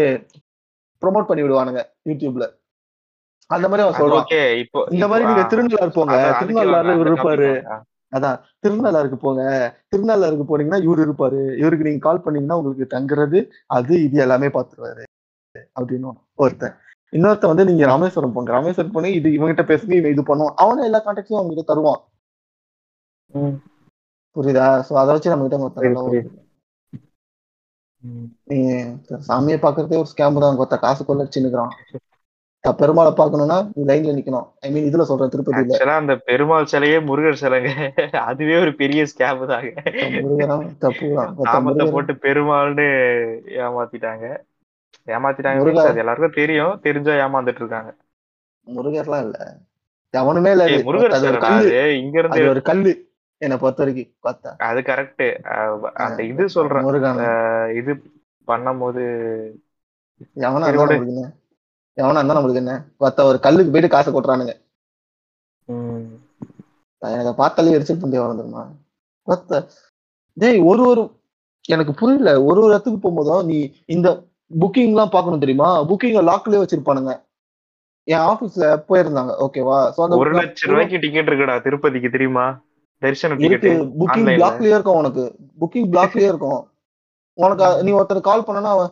ப்ரோமோட் 1.01 1.27
பண்ணி 1.29 1.43
விடுவானுங்க 1.43 1.81
யூடியூப்ல 2.09 2.45
அந்த 3.53 3.65
மாதிரி 3.69 3.83
அவன் 3.85 3.99
சொல்றான் 3.99 4.93
இந்த 4.95 5.05
மாதிரி 5.09 5.27
நீங்க 5.29 5.43
திருநள்ளாறு 5.51 5.91
போங்க. 5.97 6.15
வாங்க, 6.37 6.93
இவர் 6.95 7.11
இருப்பாரு. 7.11 7.49
அதான் 8.15 8.37
திருநள்ளாருக்கு 8.63 9.17
போங்க. 9.25 9.41
திருநள்ளாருக்கு 9.91 10.45
போனீங்கன்னா 10.49 10.79
இவரு 10.85 11.01
இருப்பாரு. 11.07 11.41
இவருக்கு 11.61 11.87
நீங்க 11.87 12.01
கால் 12.07 12.23
பண்ணீங்கன்னா 12.25 12.57
உங்களுக்கு 12.59 12.85
தங்குறது 12.95 13.39
அது 13.77 13.93
இது 14.05 14.17
எல்லாமே 14.25 14.47
பாத்துருவாரு. 14.55 15.03
அப்படின்னு 15.79 16.11
ஒருத்தன். 16.43 16.75
இன்னொருத்தன் 17.17 17.51
வந்து 17.51 17.67
நீங்க 17.69 17.83
ராமேஸ்வரம் 17.91 18.33
போங்க. 18.35 18.51
ராமேஸ்வரம் 18.57 18.95
போனீங்க 18.95 19.19
இது 19.19 19.29
இவங்கிட்ட 19.37 19.65
பேசுங்க 19.71 19.95
இவன் 19.99 20.13
இது 20.15 20.23
பண்ணுவான். 20.29 20.57
அவனே 20.63 20.87
எல்லா 20.89 21.01
கான்டாக்டும் 21.05 21.39
அவங்க 21.39 21.53
கிட்ட 21.53 21.67
தருவான். 21.71 22.01
புரியுதா? 24.35 24.65
சோ 24.87 24.93
அதை 25.01 25.11
வச்சு 25.13 25.33
நம்ம 25.33 25.47
கிட்ட. 25.49 26.33
நீ 28.49 28.57
சாமியை 29.29 29.59
பாக்குறதே 29.63 30.01
ஒரு 30.01 30.09
ஸ்கேம் 30.13 30.43
தான். 30.43 30.59
கொத்த 30.59 30.75
காசு 30.79 31.03
கொள்ளச்சின்னுக்குறான் 31.03 31.73
பெருமாளை 32.79 33.11
பாக்கணும்னா 33.17 33.57
நீ 33.75 33.83
லைன்ல 33.89 34.13
நிக்கணும். 34.17 34.47
ஐ 34.59 34.71
மீன் 34.71 34.87
இதுல 34.89 35.03
சொல்றேன் 35.09 35.31
ஆக்சுவலா 35.57 35.95
அந்த 36.01 36.13
பெருமாள் 36.29 36.69
சிலையே 36.71 36.97
முருகர் 37.09 37.41
சிலைங்க. 37.41 37.71
அதுவே 38.29 38.59
ஒரு 38.59 38.71
பெரிய 38.75 39.01
ஸ்கேம் 39.11 39.45
தாங்க. 39.51 39.71
நாமத்தை 41.49 41.85
போட்டு 41.91 42.13
பெருமாள்னு 42.25 42.87
ஏமாத்திட்டாங்க. 43.63 44.25
ஏமாத்திட்டாங்க 45.07 45.59
அது 45.85 46.01
எல்லாருக்கும் 46.03 46.39
தெரியும். 46.41 46.79
தெரிஞ்சா 46.81 47.13
ஏமாந்துட்டு 47.25 47.61
இருக்காங்க. 47.63 47.91
முருகர்லாம் 48.67 49.23
இல்ல. 49.25 49.37
எவனுமே 50.13 50.51
இல்ல. 50.55 50.65
முருகர் 50.87 51.15
இங்க 52.01 52.15
இருந்து 52.19 52.49
ஒரு 52.49 52.61
கல்லு. 52.61 52.93
என்னை 53.41 53.57
பொறுத்த 53.61 53.83
வரைக்கும் 53.83 54.13
பார்த்தா. 54.27 54.51
அது 54.67 54.79
கரெக்ட் 54.89 55.25
அந்த 56.05 56.23
இது 56.31 56.43
சொல்றேன். 56.57 56.89
இது 57.81 57.93
பண்ணும்போது 58.47 59.03
எவனா 60.47 60.67
எவனா 61.97 62.19
இருந்தா 62.19 62.37
நம்மளுக்கு 62.37 62.61
என்ன? 62.63 62.73
பார்த்தா 63.01 63.27
ஒரு 63.31 63.37
கல்லுக்கு 63.45 63.73
போயிட்டு 63.73 63.93
காசை 63.93 64.09
கொட்டுறானுங்க. 64.13 64.53
எனக்கு 67.01 67.33
பார்த்தாலே 67.41 67.75
எரிச்சல் 67.77 68.01
பண்ணி 68.01 68.17
வந்துருமா 68.19 68.63
பார்த்தா 69.27 69.57
டேய் 70.37 70.59
ஒரு 70.71 70.83
ஒரு 70.91 71.03
எனக்கு 71.73 71.93
புரியல. 71.99 72.31
ஒரு 72.47 72.59
ஒரு 72.63 72.71
இடத்துக்கு 72.73 72.99
போகும்போதும் 73.03 73.45
நீ 73.49 73.57
இந்த 73.95 74.07
புக்கிங் 74.51 74.91
எல்லாம் 74.93 75.13
பார்க்கணும் 75.13 75.43
தெரியுமா? 75.43 75.69
புக்கிங் 75.89 76.17
லாக்லயே 76.31 76.61
வச்சிருப்பானுங்க. 76.63 77.13
என் 78.07 78.25
ஆபீஸ்ல 78.31 78.65
போயிருந்தாங்க. 78.89 79.31
ஓகேவா 79.45 79.77
சோ 79.95 80.01
அந்த 80.05 80.19
ஒரு 80.21 80.31
லட்சம் 80.39 80.71
ரூபாய்க்கு 80.71 81.01
டிக்கெட் 81.05 81.29
இருக்குடா 81.29 81.55
திருப்பதிக்கு 81.65 82.09
தெரியுமா? 82.15 82.45
தரிசன 83.01 83.29
இருக்கு. 83.29 83.45
Ticket 83.45 83.95
booking. 84.01 84.27
பிளாக்லயே 84.39 84.75
இருக்கும் 84.75 84.99
உனக்கு. 85.01 85.23
புக்கிங் 85.61 85.89
பிளாக்லயே 85.93 86.27
இருக்கும். 86.33 86.61
உனக்கு 87.37 87.65
நீ 87.87 87.91
ஒருத்தர் 87.99 88.27
கால் 88.29 88.47
பண்ணனா 88.47 88.71
அவன் 88.75 88.91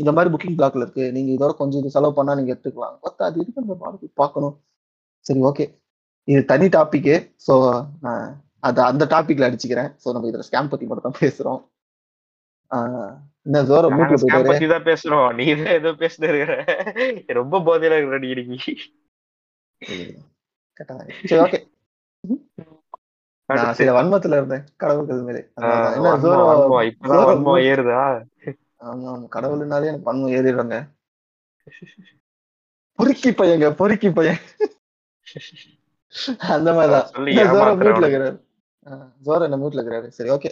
இந்த 0.00 0.10
மாதிரி 0.16 0.32
புக்கிங் 0.32 0.56
பிளாக்ல 0.58 0.84
இருக்கு. 0.84 1.04
நீங்க 1.16 1.30
இதோட 1.36 1.52
கொஞ்சம் 1.60 1.80
இது 1.82 1.94
செலவு 1.96 2.16
பண்ணா 2.18 2.36
நீங்க 2.38 2.52
எடுத்துக்கலாம். 2.54 2.96
பார்த்தா 3.04 3.28
அது 3.28 3.38
இருக்கு 3.42 3.62
அந்த 3.64 3.76
பாடத்தை 3.82 4.08
பார்க்கணும்? 4.22 4.54
சரி 5.26 5.42
ஓகே 5.50 5.66
இது 6.28 6.40
தனி 6.52 6.66
டாபிக் 6.76 7.12
ஸோ 7.46 7.54
அது 8.68 8.80
அந்த 8.90 9.04
டாபிக்ல 9.14 9.48
அடிச்சுக்கிறேன். 9.48 9.90
ஸோ 10.02 10.08
நம்ம 10.14 10.28
இதுல 10.30 10.46
ஸ்கேம் 10.48 10.70
பத்தி 10.72 10.86
மட்டும் 10.88 11.08
தான் 11.08 11.20
பேசுறோம் 11.24 11.60
என்ன 13.46 13.60
ஜோரோ 13.68 13.86
நாங்க 13.90 13.98
மூட்ல 14.00 14.18
ஸ்கேம் 14.20 14.32
போயிட்டாரு 14.32 14.50
பத்தி 14.52 14.66
தான் 14.72 14.86
பேசுறோம். 14.88 15.28
நீ 15.38 15.44
தான் 15.60 15.76
ஏதோ 15.80 15.90
பேசிட்டு 16.02 16.28
இருக்கிற. 16.30 16.54
ரொம்ப 17.40 17.60
போதையில 17.68 17.98
இருக்கிற 17.98 18.18
நீ. 18.52 18.58
சரி 21.30 21.40
ஓகே 21.46 21.60
நான். 23.50 23.76
சில 23.78 23.92
வன்மத்துல 23.96 24.38
இருந்தேன். 24.40 24.64
கடவுள்கள் 24.82 25.22
மேலே. 25.28 25.40
ஏறுதா? 27.70 28.02
ஆமா 28.80 29.10
கடவுள்னாலே 29.34 29.88
எனக்கு 29.90 30.08
வன்மம் 30.08 30.34
ஏறிடுறாங்க. 30.36 30.76
பொறுக்கி 32.98 33.30
பையங்க 33.30 33.70
பொறுக்கி 33.70 34.10
பையன். 34.10 34.40
அந்த 36.54 36.68
மாதிரிதான். 36.76 37.08
ஜோரோ. 37.50 37.74
மூட்ல 37.80 38.06
இருக்கிறாரு. 38.06 38.36
ஜோரோ 39.26 39.42
என்ன 39.42 39.56
மூட்ல 39.56 39.80
இருக்கிறாரு. 39.80 40.08
சரி 40.08 40.30
ஓகே. 40.30 40.50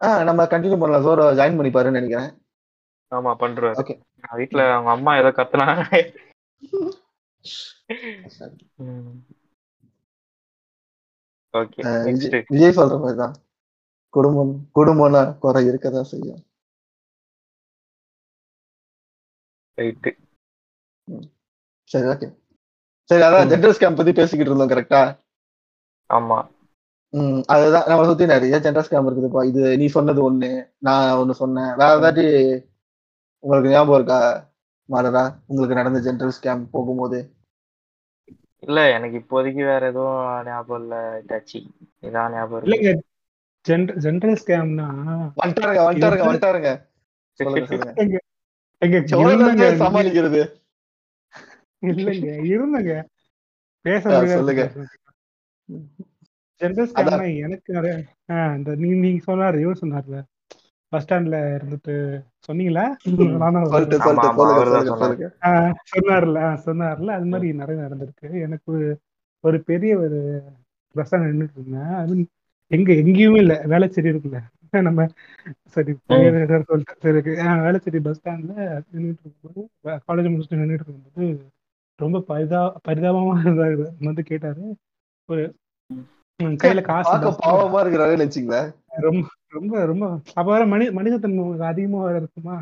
ஆ 0.00 0.22
நம்ம 0.22 0.44
கண்டினியூ 0.44 0.78
பண்ணலாம். 0.78 1.06
ஜோரோ 1.06 1.24
ஜாயின் 1.40 1.58
பண்ணிப்பாருன்னு 1.58 1.98
நினைக்கிறேன். 1.98 2.32
ஆமா 3.12 3.32
பண்றாரு 3.42 3.76
Okay. 3.80 3.96
நான் 4.22 4.38
வீட்டுல 4.40 4.62
அவங்க 4.72 4.90
அம்மா 4.90 5.12
ஏதோ 5.18 5.30
கத்துனா 5.36 5.66
ஓகே 11.54 11.80
விஜய் 12.04 12.44
விஜய் 12.48 12.76
சொல்ற 12.76 12.94
மாதிரிதான். 13.00 13.34
குடும்பம் 14.14 14.52
குடும்பம்னா 14.76 15.22
குறை 15.42 15.62
இருக்கதான் 15.68 16.10
செய்யும்? 16.12 16.40
ரைட்டு 19.78 20.10
சரி 21.90 22.06
ஓகே 22.12 22.26
சரி 23.10 23.22
அதான். 23.26 23.48
ஜெண்டர் 23.50 23.74
ஸ்கேம் 23.76 23.98
பத்தி 23.98 24.12
பேசிக்கிட்டு 24.12 24.50
இருந்தோம் 24.50 24.72
கரெக்டா 24.72 25.00
ஆமா. 26.10 26.38
ம் 27.14 27.40
அதுதான். 27.54 27.88
நம்ம 27.88 28.06
சுத்தி 28.06 28.24
நிறைய 28.26 28.58
ஜெண்டர் 28.64 28.86
ஸ்கேம் 28.86 29.08
இருக்குதுப்பா. 29.08 29.42
இது 29.50 29.62
நீ 29.80 29.86
சொன்னது 29.96 30.20
ஒண்ணு 30.28 30.50
நான் 30.80 31.18
ஒண்ணு 31.20 31.34
சொன்னேன். 31.42 31.72
வேற 31.80 31.90
ஏதாட்டி 31.98 32.24
உங்களுக்கு 33.44 33.72
ஞாபகம் 33.72 33.98
இருக்கா 33.98 34.18
மாடரா 34.88 35.22
உங்களுக்கு 35.46 35.78
நடந்த 35.78 35.98
ஜெண்டர் 36.06 36.36
ஸ்கேம் 36.36 36.62
போகும்போது? 36.74 37.18
இல்ல 38.62 38.80
எனக்கு 38.96 39.16
இப்போதைக்கு 39.20 39.62
வேற 39.70 39.82
எதுவும் 39.92 40.18
ஞாபகம் 40.46 40.82
இல்ல 40.82 40.94
டச்சி 41.30 41.60
இதான் 42.02 42.34
ஞாபகம் 42.34 42.64
இல்லைங்க 42.66 42.92
ஜென்ரல் 43.68 44.36
ஸ்கேம்னா 44.46 44.86
வந்துட்டாருங்க 45.44 45.80
வந்துட்டாருங்க 45.84 46.24
வந்துட்டாருங்க. 46.24 46.82
எங்க 48.78 49.00
சமாளிக்கிறது. 49.84 50.62
இல்லைங்க 51.80 52.44
இருந்தங்க. 52.44 53.08
பேச 53.80 54.26
சொல்லுங்க. 54.26 54.70
ஜென்ரல் 56.58 56.88
ஸ்கேம்னா 56.94 57.36
எனக்கு 57.36 57.72
நிறைய 57.72 58.04
இந்த 58.28 58.74
நீங்க 58.74 58.96
நீங்க 58.96 59.32
சொன்னாரு 59.32 59.60
இவர் 59.60 59.78
சொன்னார்ல. 59.80 60.22
பஸ் 60.88 61.06
ஸ்டாண்ட்ல 61.06 61.60
இருந்துட்டு 61.60 62.22
சொன்னீங்களா? 62.52 62.86
சொன்னார்ல 65.96 66.58
சொன்னார்ல. 66.64 67.06
அது 67.06 67.24
மாதிரி 67.24 67.52
நிறைய 67.52 67.82
நடந்திருக்கு. 67.82 68.40
எனக்கு 68.40 68.98
ஒரு- 69.42 69.58
பெரிய 69.58 69.98
ஒரு 69.98 70.42
பிரச்சனை 70.92 71.26
நின்றுட்டு 71.26 71.48
இருந்தேன். 71.56 71.82
அது 71.82 72.26
எங்க 72.74 72.90
எங்கேயுமே 73.02 73.38
இல்ல. 73.38 73.54
வேளச்சேரி 73.66 74.08
இருக்குல்ல. 74.10 74.38
நம்ம 74.86 75.00
சரி 75.74 75.92
பேர் 76.06 76.36
ஏதாவது 76.38 76.64
சொல்லிட்டு 76.64 76.94
சரி 77.02 77.18
okay. 77.20 77.34
ஆ, 77.42 77.50
வேளச்சேரி 77.64 77.98
பஸ் 78.00 78.16
ஸ்டாண்ட்ல 78.18 78.54
நின்றுட்டு 78.94 79.22
இருக்கும்போது 79.22 79.60
காலேஜ் 80.06 80.30
முடிச்சுட்டு 80.30 80.60
நின்றுட்டு 80.60 80.86
இருக்கும்போது 80.86 81.26
ரொம்ப 81.98 82.20
பரிதா 82.28 82.60
பரிதாபமா 82.88 83.34
இருந்தாரு. 83.46 83.76
வந்து 84.04 84.22
கேட்டாரு 84.22 84.64
ஒரு 85.28 85.42
கையில 86.60 86.80
காசு 86.90 87.34
பாவமா 87.40 87.80
இருக்கிறாரு 87.80 88.16
நினைச்சீங்களேன் 88.16 88.70
ரொம்ப 89.00 89.22
ரொம்ப 89.50 89.84
ரொம்ப 89.86 90.04
அப்ப 90.32 90.48
வர 90.48 90.64
மனி 90.66 90.84
மனிதத்தன்மை 90.90 91.44
அதிகமா 91.66 92.00
வேற 92.04 92.16
இருக்குமா? 92.16 92.56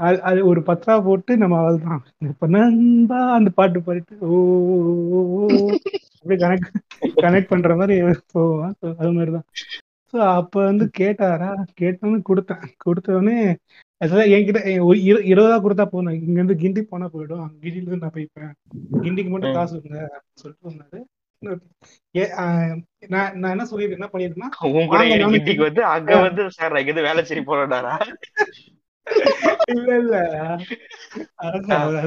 அது 0.00 0.16
அது 0.22 0.40
ஒரு 0.46 0.60
பத்தா 0.62 0.94
போட்டு 1.04 1.32
நம்ம 1.36 1.58
அவ்வளவுதான் 1.58 2.00
இப்ப 2.28 2.46
நண்பா 2.46 3.20
அந்த 3.34 3.50
பாட்டு 3.50 3.78
பாடிட்டு 3.80 4.16
ஓ, 4.28 4.38
அப்படியே 6.20 6.38
கனெக்ட் 6.42 6.70
கனெக்ட் 7.22 7.52
பண்ற 7.52 7.74
மாதிரி 7.76 7.94
போவான் 8.34 8.74
அது 8.94 9.12
மாதிரிதான். 9.12 9.46
ஸோ 10.14 10.18
அப்ப 10.34 10.54
வந்து 10.64 10.84
கேட்டாரா? 10.96 11.48
கேட்டோன்னு 11.80 12.18
கொடுத்தேன். 12.28 12.64
கொடுத்தோடனே 12.84 13.36
அதான் 14.00 14.30
என்கிட்ட 14.34 14.60
இருபதா 15.28 15.56
கொடுத்தா 15.58 15.84
போதும். 15.86 16.16
இங்க 16.18 16.38
இருந்து 16.38 16.56
கிண்டி 16.62 16.82
போனா 16.84 17.06
போயிடும். 17.12 17.46
கிண்டில 17.56 17.80
இருந்து 17.82 18.02
நான் 18.02 18.16
போய்ப்பேன். 18.16 18.52
கிண்டிக்கு 19.02 19.32
மட்டும். 19.32 19.56
காசு 19.56 19.76
அப்படின்னு 19.76 20.02
சொல்லிட்டு 20.42 21.00
அஹ், 22.38 22.72
நான் 23.10 23.36
நான் 23.38 23.52
என்ன 23.52 23.64
சொல்லியிருக்கேன் 23.68 23.98
என்ன 23.98 24.08
பண்ணிருக்கேன்னா 24.10 24.48
இன்னைக்கு 25.26 25.62
வந்து 25.62 25.82
அங்க 25.92 26.16
வந்து 26.24 26.42
சார் 26.56 26.72
நான் 26.72 26.82
இங்க 26.84 27.02
வேலை 27.06 27.22
சரி 27.24 27.42
போறேன்டாரா 27.46 27.94
இல்ல. 29.70 29.90
இல்ல 29.96 30.16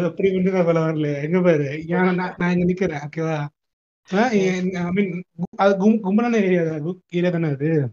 அப்படி 0.03 0.29
வந்து 0.35 0.51
நான் 0.53 0.67
வரல 0.69 1.09
எங்க 1.25 1.39
பாரு? 1.41 1.69
நான் 1.93 2.37
நான் 2.39 2.53
இங்க 2.53 2.67
நிக்கிறேன் 2.69 3.03
ஓகேவா 3.07 3.37
கும்பலான 6.03 6.33
ஏரியா 6.33 6.61
ஏரியா 7.09 7.31
தானே 7.31 7.49
அது? 7.49 7.89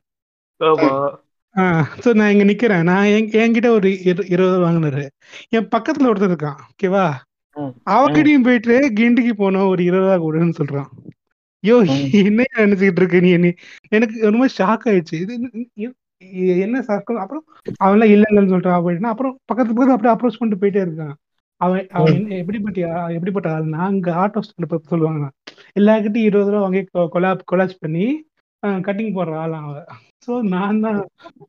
ஸோ 2.01 2.15
நான் 2.15 2.33
இங்க 2.33 2.45
நிக்கிறேன். 2.45 2.83
நான் 2.83 3.05
என் 3.05 3.29
என்கிட்ட 3.29 3.69
ஒரு 3.69 3.89
இரு- 3.89 4.31
இருபது 4.31 4.59
ரூபா 4.59 4.71
வாங்கினாரு. 4.71 5.09
என் 5.49 5.69
பக்கத்துல 5.69 6.03
ஒருத்தர் 6.03 6.35
இருக்கான் 6.35 6.57
ஓகேவா. 6.83 7.13
அவகிட்டையும் 7.87 8.43
போயிட்டு 8.43 8.93
கிண்டிக்கு 8.95 9.33
போனோம் 9.39 9.67
ஒரு 9.67 9.85
இருபது 9.85 10.17
ரூபா 10.17 10.29
கொடுன்னு 10.29 10.55
சொல்றான். 10.59 11.11
யோ. 11.67 11.87
என்ன 12.25 12.45
நினைச்சுக்கிட்டு 12.57 12.97
இருக்க 12.97 13.21
நீ 13.21 13.37
நீ 13.37 13.53
எனக்கு 13.89 14.31
ரொம்ப 14.31 14.47
ஷாக் 14.59 14.85
ஆயிடுச்சு. 14.85 15.41
இது 16.19 16.59
என்ன 16.59 16.81
சர்க்கம் 16.81 17.17
அப்புறம் 17.17 17.45
அவன்லாம் 17.85 18.11
இல்ல 18.11 18.25
இல்லைன்னு 18.31 18.49
சொல்லிட்டு 18.49 18.91
போயிட்டான். 18.91 19.07
அப்புறம் 19.07 19.39
பக்கத்து 19.45 19.73
பக்கத்துல 19.73 19.93
அப்படியே 19.93 20.15
அப்ரோச் 20.15 20.39
பண்ணிட்டு 20.39 20.67
போயிட்டே 20.67 20.89
இருக்கான். 20.89 21.30
அவன் 21.65 21.87
அவன் 21.99 22.21
எப்படிப்பட்ட 22.41 22.81
எப்படிப்பட்ட 23.17 23.49
ஆள் 23.55 23.75
நாங்க 23.79 24.11
ஆட்டோ 24.23 24.41
ஸ்டாண்ட் 24.45 24.71
பத்தி 24.73 24.93
சொல்லுவாங்க. 24.93 25.25
எல்லார்கிட்டயும் 25.79 26.29
இருபது 26.29 26.53
ரூபா 26.53 26.63
வாங்கி 26.65 26.83
கொலா 27.15 27.31
கொலாச் 27.53 27.81
பண்ணி 27.85 28.07
கட்டிங் 28.87 29.17
போடுற 29.17 29.35
ஆள் 29.43 29.57
அவன். 29.59 29.85
ஸோ 30.25 30.33
நான் 30.55 30.81
தான் 30.87 31.01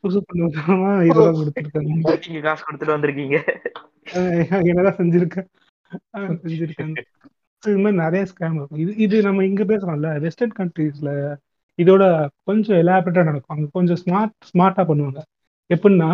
புதுசு 0.02 0.20
பண்ணுவதா 0.28 0.76
இருபது 1.08 1.28
ரூபா 1.28 1.40
கொடுத்துருக்கேன். 1.40 2.44
காசு 2.48 2.64
கொடுத்துட்டு 2.68 2.96
வந்திருக்கீங்க. 2.96 3.38
என்னதான் 4.70 5.00
செஞ்சிருக்கேன். 5.02 5.50
செஞ்சிருக்கேன் 6.44 6.94
இது 7.64 7.80
மாதிரி 7.82 7.98
நிறைய 8.04 8.22
ஸ்கேம் 8.30 8.56
இருக்கும் 8.58 8.82
இது 8.84 8.92
இது 9.06 9.16
நம்ம 9.26 9.44
இங்க 9.50 9.64
பேசுறோம்ல 9.72 10.12
வெஸ்டர்ன் 10.24 10.56
கண்ட்ரீஸ்ல 10.60 11.12
இதோட 11.80 12.04
கொஞ்சம் 12.48 12.80
எலாபரேட்டா 12.84 13.24
நடக்கும். 13.28 13.56
அங்க 13.56 13.68
கொஞ்சம் 13.78 14.00
ஸ்மார்ட் 14.04 14.34
ஸ்மார்ட்டா 14.52 14.84
பண்ணுவாங்க. 14.92 15.22
எப்படின்னா 15.70 16.10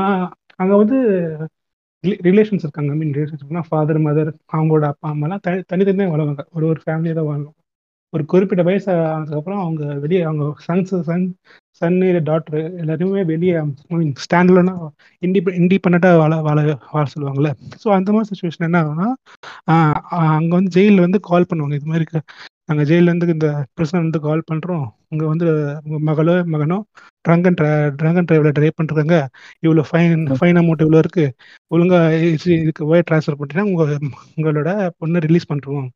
அங்க 0.62 0.74
வந்து 0.82 0.98
ரிலேஷன்ஸ் 2.30 2.66
இருக்காங்க. 2.66 2.92
I 2.96 2.98
mean 3.02 3.14
relations 3.18 3.70
father 3.70 4.00
mother 4.08 4.32
அவங்களோட 4.56 4.86
அப்பா 4.94 5.08
அம்மாலாம் 5.14 5.44
தனி 5.48 5.60
தனித்தனியாக 5.74 6.12
வாழ்வாங்க. 6.14 6.44
ஒரு 6.58 6.66
ஒரு 6.72 6.82
ஃபேமிலியாக 6.86 7.18
தான் 7.20 7.30
வாழ்வாங்க. 7.30 7.50
ஒரு 8.14 8.24
குறிப்பிட்ட 8.32 8.62
வயசு 8.68 8.90
ஆனதுக்கப்புறம் 9.14 9.62
அவங்க 9.64 9.84
வெளியே 10.04 10.22
அவங்க 10.28 10.46
சன்ஸ் 10.68 10.94
சன் 11.10 11.26
சன் 11.82 11.98
இல்லை 12.10 12.22
டாக்டர் 12.30 12.60
எல்லாருமே 12.82 13.24
வெளியே 13.32 13.56
மீன் 13.94 14.14
ஸ்டாண்ட்லனா 14.26 14.74
இண்டிபெ 15.24 15.52
இண்டிபெண்ட்டாக 15.62 16.20
வாழ 16.22 16.36
வாழ 16.48 16.60
வாழ 16.94 17.04
சொல்லுவாங்கள்ல 17.14 17.50
ஸோ 17.84 17.88
அந்த 17.98 18.10
மாதிரி 18.16 18.30
சுச்சுவேஷன் 18.32 18.68
என்ன 18.70 18.80
ஆகும்னா 18.84 19.08
அங்கே 20.36 20.54
வந்து 20.58 20.74
ஜெயிலில் 20.78 21.06
வந்து 21.06 21.20
கால் 21.30 21.50
பண்ணுவாங்க. 21.52 21.78
இது 21.80 21.92
மாதிரி 21.94 22.08
நாங்கள் 22.70 22.88
ஜெயிலேருந்து 22.92 23.36
இந்த 23.36 23.50
பிரசன் 23.76 24.04
வந்து 24.06 24.22
கால் 24.28 24.48
பண்ணுறோம் 24.52 24.88
உங்க 25.12 25.24
வந்து 25.26 25.46
உங்கள் 25.84 26.06
மகளோ 26.10 26.34
மகனோ 26.54 26.78
ட்ரங்க் 27.26 27.48
அண்ட் 27.50 27.62
ட்ரங்க் 28.00 28.20
அண்ட் 28.20 28.30
டிரைவில் 28.30 28.56
ட்ரைவ் 28.58 28.78
பண்ணுறாங்க 28.80 29.16
இவ்வளோ 29.66 29.84
ஃபைன் 29.90 30.26
ஃபைன் 30.40 30.60
அமௌண்ட் 30.62 30.84
இவ்வளோ 30.86 31.02
இருக்குது 31.04 31.34
ஒழுங்காக 31.72 32.18
இதுக்கு 32.58 32.90
ஒயர் 32.92 33.08
ட்ரான்ஸ்ஃபர் 33.10 33.38
பண்ணிட்டீங்கன்னா 33.38 33.72
உங்கள் 33.72 33.94
உங்களோட 34.38 34.72
பொண்ணை 35.00 35.22
ரிலீஸ் 35.28 35.50
பண்ணுறோம் 35.52 35.88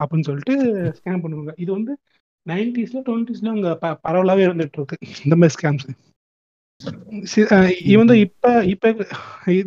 அப்படின்னு 0.00 0.28
சொல்லிட்டு 0.28 0.54
ஸ்கேம் 0.98 1.22
பண்ணுவாங்க. 1.24 1.52
இது 1.56 1.70
வந்து 1.72 1.92
நைன்டிஸ்ல 2.46 2.98
டுவெண்ட்டிஸ்ல 3.06 3.52
அங்கே 3.54 3.70
ப 3.82 3.86
பரவலாகவே 4.04 4.44
இருந்துட்டு 4.46 4.78
இருக்கு. 4.80 4.96
இந்த 5.24 5.34
மாதிரி 5.36 5.54
ஸ்கேம்ஸ் 5.56 5.86
இவன் 7.92 8.08
தான் 8.10 8.20
இப்ப 8.24 8.46
இப்ப 8.72 8.90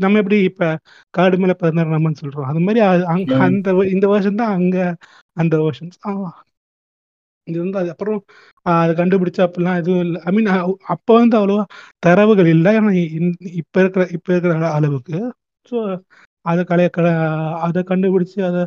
நம்ம 0.03 0.19
எப்படி 0.21 0.37
இப்ப 0.49 0.63
காடு 1.13 1.37
மேல 1.41 1.53
பதினாறு 1.61 1.93
நம்மன்னு 1.95 2.21
சொல்றோம். 2.23 2.49
அது 2.51 2.59
மாதிரி. 2.65 2.81
அந்த 3.45 3.69
இந்த 3.95 4.05
வருஷன் 4.13 4.39
தான் 4.41 4.53
அங்க 4.57 4.77
அந்த 5.37 5.55
வருஷன்ஸ் 5.65 5.97
இது 7.49 7.59
வந்து 7.63 7.79
அது 7.81 7.89
அப்புறம் 7.95 8.21
அதை 8.73 8.93
கண்டுபிடிச்ச 8.99 9.39
அப்படிலாம் 9.47 9.79
எதுவும் 9.81 10.03
இல்லை. 10.05 10.19
ஐ 10.27 10.31
மீன் 10.35 10.49
அப்போ 10.93 11.11
வந்து 11.19 11.35
அவ்வளோவா 11.39 11.65
தரவுகள் 12.05 12.49
இல்லை. 12.55 12.71
ஏன்னா 12.79 12.91
இப்போ 13.61 13.79
இருக்கிற 13.83 14.03
இப்போ 14.17 14.29
இருக்கிற 14.35 14.53
அளவுக்கு. 14.77 15.19
ஸோ 15.65 15.77
அதை 16.45 16.61
கலைய 16.69 16.89
கல 16.97 17.07
அதை 17.67 17.81
கண்டுபிடிச்சு 17.91 18.39
அதை 18.49 18.63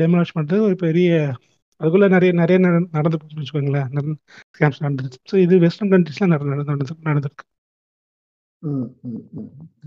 டெமோலேஷ் 0.00 0.36
பண்ணுறது 0.38 0.60
ஒரு 0.68 0.76
பெரிய 0.86 1.10
அதுக்குள்ள 1.80 2.06
நிறைய 2.14 2.32
நிறைய 2.40 2.58
நட- 2.64 2.88
நடந்து 2.96 3.18
போச்சுன்னு 3.20 3.42
வச்சுக்கோங்களேன் 3.42 3.88
ஸ்கேம்ஸ் 4.54 4.82
நடந்துச்சு 4.84 5.18
ஸோ 5.30 5.36
இது 5.44 5.54
வெஸ்டர்ன் 5.64 5.92
கண்ட்ரிஸ்லாம் 5.92 6.32
நடந்து 6.34 6.70
நடந்து 6.70 6.96
நடந்திருக்கு. 7.08 7.44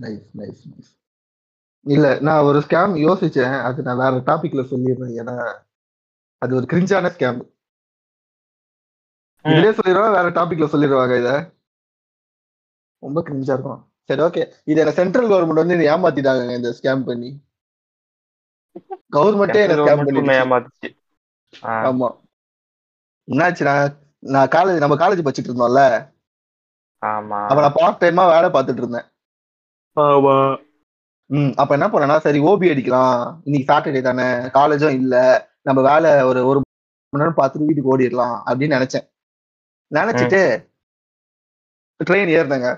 நைஸ் 0.03 0.27
நைஸ் 0.39 0.63
நைஸ் 0.71 0.91
இல்ல 1.85 2.05
நான் 2.27 2.45
ஒரு 2.49 2.59
ஸ்கேம் 2.65 2.93
யோசிச்சேன். 3.05 3.55
அது 3.67 3.79
நான் 3.87 4.01
வேற 4.03 4.15
டாபிக்ல 4.29 4.61
சொல்லிடுறேன். 4.71 5.13
ஏன்னா 5.21 5.35
அது 6.41 6.53
ஒரு 6.55 6.65
கிரிஞ்சான 6.71 7.09
ஸ்கேம் 7.15 7.39
இதுலயே 9.45 9.71
சொல்லிடுவா 9.77 10.07
வேற 10.11 10.27
டாபிக்ல 10.29 10.67
சொல்லிடுவாங்க 10.73 11.15
இத. 11.19 11.31
ரொம்ப 13.03 13.21
கிரிஞ்சா 13.21 13.55
இருக்கும். 13.55 13.81
சரி 14.09 14.21
ஓகே 14.21 14.41
இது 14.63 14.79
என்ன 14.79 14.91
சென்ட்ரல் 14.91 15.29
கவர்மெண்ட் 15.31 15.61
வந்து 15.61 15.75
என்னை 15.75 15.87
ஏமாத்திட்டாங்க 15.93 16.55
இந்த 16.55 16.69
ஸ்கேம் 16.69 17.03
பண்ணி. 17.03 17.29
கவர்மெண்டே 19.15 19.61
என்ன 19.65 19.77
ஸ்கேம் 19.81 20.03
பண்ணி 20.05 20.35
ஏமாத்துச்சு. 20.37 20.89
ஆமா. 21.89 22.09
என்னாச்சு 23.27 23.63
நான் 23.63 23.93
நான் 24.19 24.51
காலேஜ் 24.55 24.83
நம்ம 24.83 24.95
காலேஜ் 24.95 25.25
படிச்சிட்டு 25.25 25.51
இருந்தோம்ல. 25.51 25.83
ஆமா. 27.01 27.39
அப்ப 27.49 27.61
நான் 27.61 27.77
பார்ட் 27.79 28.01
டைமா 28.03 28.23
வேலை 28.33 28.49
பார்த்துட்டு 28.49 28.83
இருந்தேன். 28.83 29.07
ஆமா. 29.97 30.35
ம் 31.29 31.51
அப்ப 31.55 31.71
என்ன 31.77 31.87
பண்ணேன்னா 31.87 32.17
சரி 32.17 32.39
ஓபி 32.39 32.67
அடிக்கலாம். 32.71 33.41
இன்னைக்கு 33.43 33.69
சாட்டர்டே 33.73 34.01
தானே 34.01 34.25
காலேஜும் 34.57 34.97
இல்ல. 35.01 35.15
நம்ம 35.61 35.81
வேலை 35.91 36.21
ஒரு 36.21 36.39
ஒரு 36.47 36.59
மணி 37.13 37.23
நேரம் 37.23 37.39
பார்த்துட்டு 37.39 37.67
வீட்டுக்கு 37.67 37.93
ஓடிடலாம் 37.93 38.35
அப்படின்னு 38.45 38.77
நினைச்சேன். 38.77 39.05
நினைச்சிட்டு 39.91 40.41
ட்ரெயின் 41.99 42.31
ஏறினேங்க. 42.37 42.69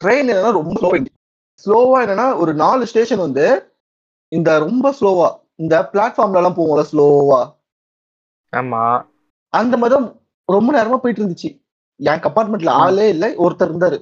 ட்ரெயின் 0.00 0.30
என்னன்னா 0.30 0.52
ரொம்ப 0.56 0.74
ஸ்லோவா 0.80 0.98
ஸ்லோவா 1.64 1.98
என்னன்னா 2.04 2.26
ஒரு 2.42 2.52
நாலு 2.62 2.88
ஸ்டேஷன் 2.90 3.24
வந்து 3.26 3.44
இந்த 4.32 4.50
ரொம்ப 4.58 4.92
ஸ்லோவா 4.98 5.28
இந்த 5.62 5.74
பிளாட்ஃபார்ம்ல 5.92 6.40
எல்லாம் 6.40 6.58
போவோம்ல 6.58 6.84
ஸ்லோவா 6.90 7.40
ஆமா. 8.52 8.82
அந்த 9.52 9.74
மாதிரி 9.76 9.98
ரொம்ப 10.48 10.68
நேரமா 10.72 10.98
போயிட்டு 11.00 11.22
இருந்துச்சு 11.22 11.50
என் 12.00 12.24
கம்பார்ட்மெண்ட்ல 12.24 12.72
ஆளே 12.82 13.06
இல்லை 13.08 13.28
ஒருத்தர் 13.44 13.70
இருந்தாரு. 13.70 13.98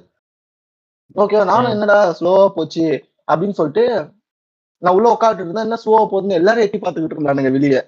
ஓகேவா 1.15 1.45
நானும். 1.49 1.73
என்னடா 1.75 1.97
ஸ்லோவா 2.19 2.45
போச்சு 2.55 2.85
அப்படின்னு 3.27 3.57
சொல்லிட்டு 3.59 3.83
நான் 4.81 4.95
உள்ள 4.97 5.07
உட்காந்துட்டு 5.13 5.43
இருந்தேன் 5.43 5.67
என்ன 5.67 5.79
ஸ்லோவா 5.81 6.03
போகுதுன்னு 6.05 6.39
எல்லாரும் 6.39 6.65
எட்டி 6.65 6.77
பார்த்துக்கிட்டு 6.77 7.17
இருந்தானுங்க 7.17 7.51
வெளியே. 7.57 7.81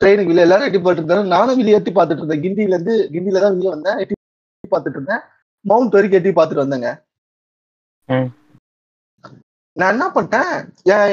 ட்ரெயினுக்கு 0.00 0.30
வெளியே 0.30 0.46
எல்லாரும் 0.46 0.66
எட்டி 0.68 0.78
பார்த்துட்டு 0.78 1.10
இருந்தாங்க. 1.10 1.34
நானும் 1.36 1.58
வெளியே 1.60 1.76
எட்டி 1.78 1.92
பார்த்துட்டு 1.92 2.22
இருந்தேன். 2.22 2.42
கிண்டில 2.44 2.74
இருந்து 2.76 2.94
கிண்டில 3.14 3.40
தான் 3.44 3.54
வெளியே 3.54 3.72
வந்தேன். 3.74 3.98
எட்டி 4.02 4.14
பார்த்துட்டு 4.74 4.98
இருந்தேன். 4.98 5.22
மவுண்ட் 5.64 5.96
வரைக்கும் 5.96 6.18
எட்டி 6.20 6.32
பார்த்துட்டு 6.38 6.64
வந்தேங்க. 6.64 6.90
நான் 9.76 9.92
என்ன 9.94 10.04
பண்ணிட்டேன்? 10.14 10.52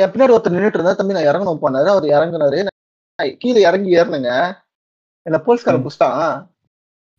என் 0.04 0.12
பின்னாடி 0.12 0.34
ஒருத்தர் 0.36 0.56
நின்னுட்டு 0.56 0.80
இருந்தா 0.80 0.94
தம்பி 1.00 1.16
நான் 1.18 1.30
இறங்கணும் 1.32 1.64
பண்ணாரு 1.64 1.90
அவர் 1.94 2.06
இறங்குனாரு. 2.16 2.60
கீழே 3.42 3.60
இறங்கி 3.70 3.90
ஏறினேங்க. 4.00 4.32
என்ன 5.26 5.38
போலீஸ்காரன் 5.46 5.84
புடிச்சிட்டான்? 5.84 6.30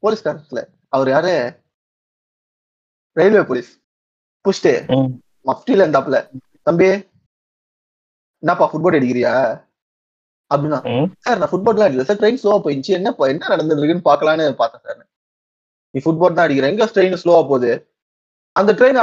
போலீஸ்காரத்துல. 0.03 0.63
அவர் 0.97 1.09
யாரு? 1.15 1.35
ரயில்வே 3.17 3.43
போலீஸ் 3.49 3.71
புஷ்டு 4.45 4.73
ம். 4.97 5.11
மஃப்டில 5.47 5.85
இருந்தாப்ல 5.85 6.17
தம்பி 6.67 6.89
என்னப்பா 8.43 8.67
ஃபுட்பால் 8.71 8.97
அடிக்கிறியா? 8.99 9.33
அப்படின்னா 10.55 10.79
சார் 11.25 11.41
நான் 11.41 11.51
ஃபுட்பால் 11.53 11.85
அடிக்கல 11.87 12.07
சார் 12.09 12.21
ட்ரெயின் 12.23 12.41
ஸ்லோவா 12.43 12.59
போயிடுச்சு. 12.65 12.93
என்ன 12.99 13.15
என்ன 13.33 13.51
நடந்திருக்குன்னு 13.55 14.09
பார்க்கலான்னு 14.11 14.47
பார்த்தேன் 14.63 14.85
சார். 14.87 15.03
நீ 15.95 16.01
ஃபுட்பால் 16.05 16.37
தான் 16.37 16.47
அடிக்கிற. 16.47 16.71
எங்க 16.73 16.87
ட்ரெயின் 16.95 17.21
ஸ்லோவா 17.23 17.43
போகுது? 17.53 17.73
அந்த 18.57 18.71
ட்ரெயின் 18.79 18.99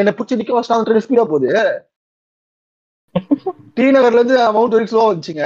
என்னை 0.00 0.12
பிடிச்சி 0.14 0.38
நிக்க 0.40 0.54
வச்சுட்டு 0.54 0.76
அந்த 0.76 0.88
ட்ரெயின் 0.88 1.06
ஸ்பீடா 1.06 1.26
போகுது. 1.34 1.50
டி 3.76 3.84
நகர்ல 3.94 4.20
இருந்து 4.20 4.36
மவுண்ட் 4.56 4.74
வரைக்கும் 4.74 4.92
ஸ்லோவா 4.92 5.10
வந்துச்சுங்க. 5.10 5.44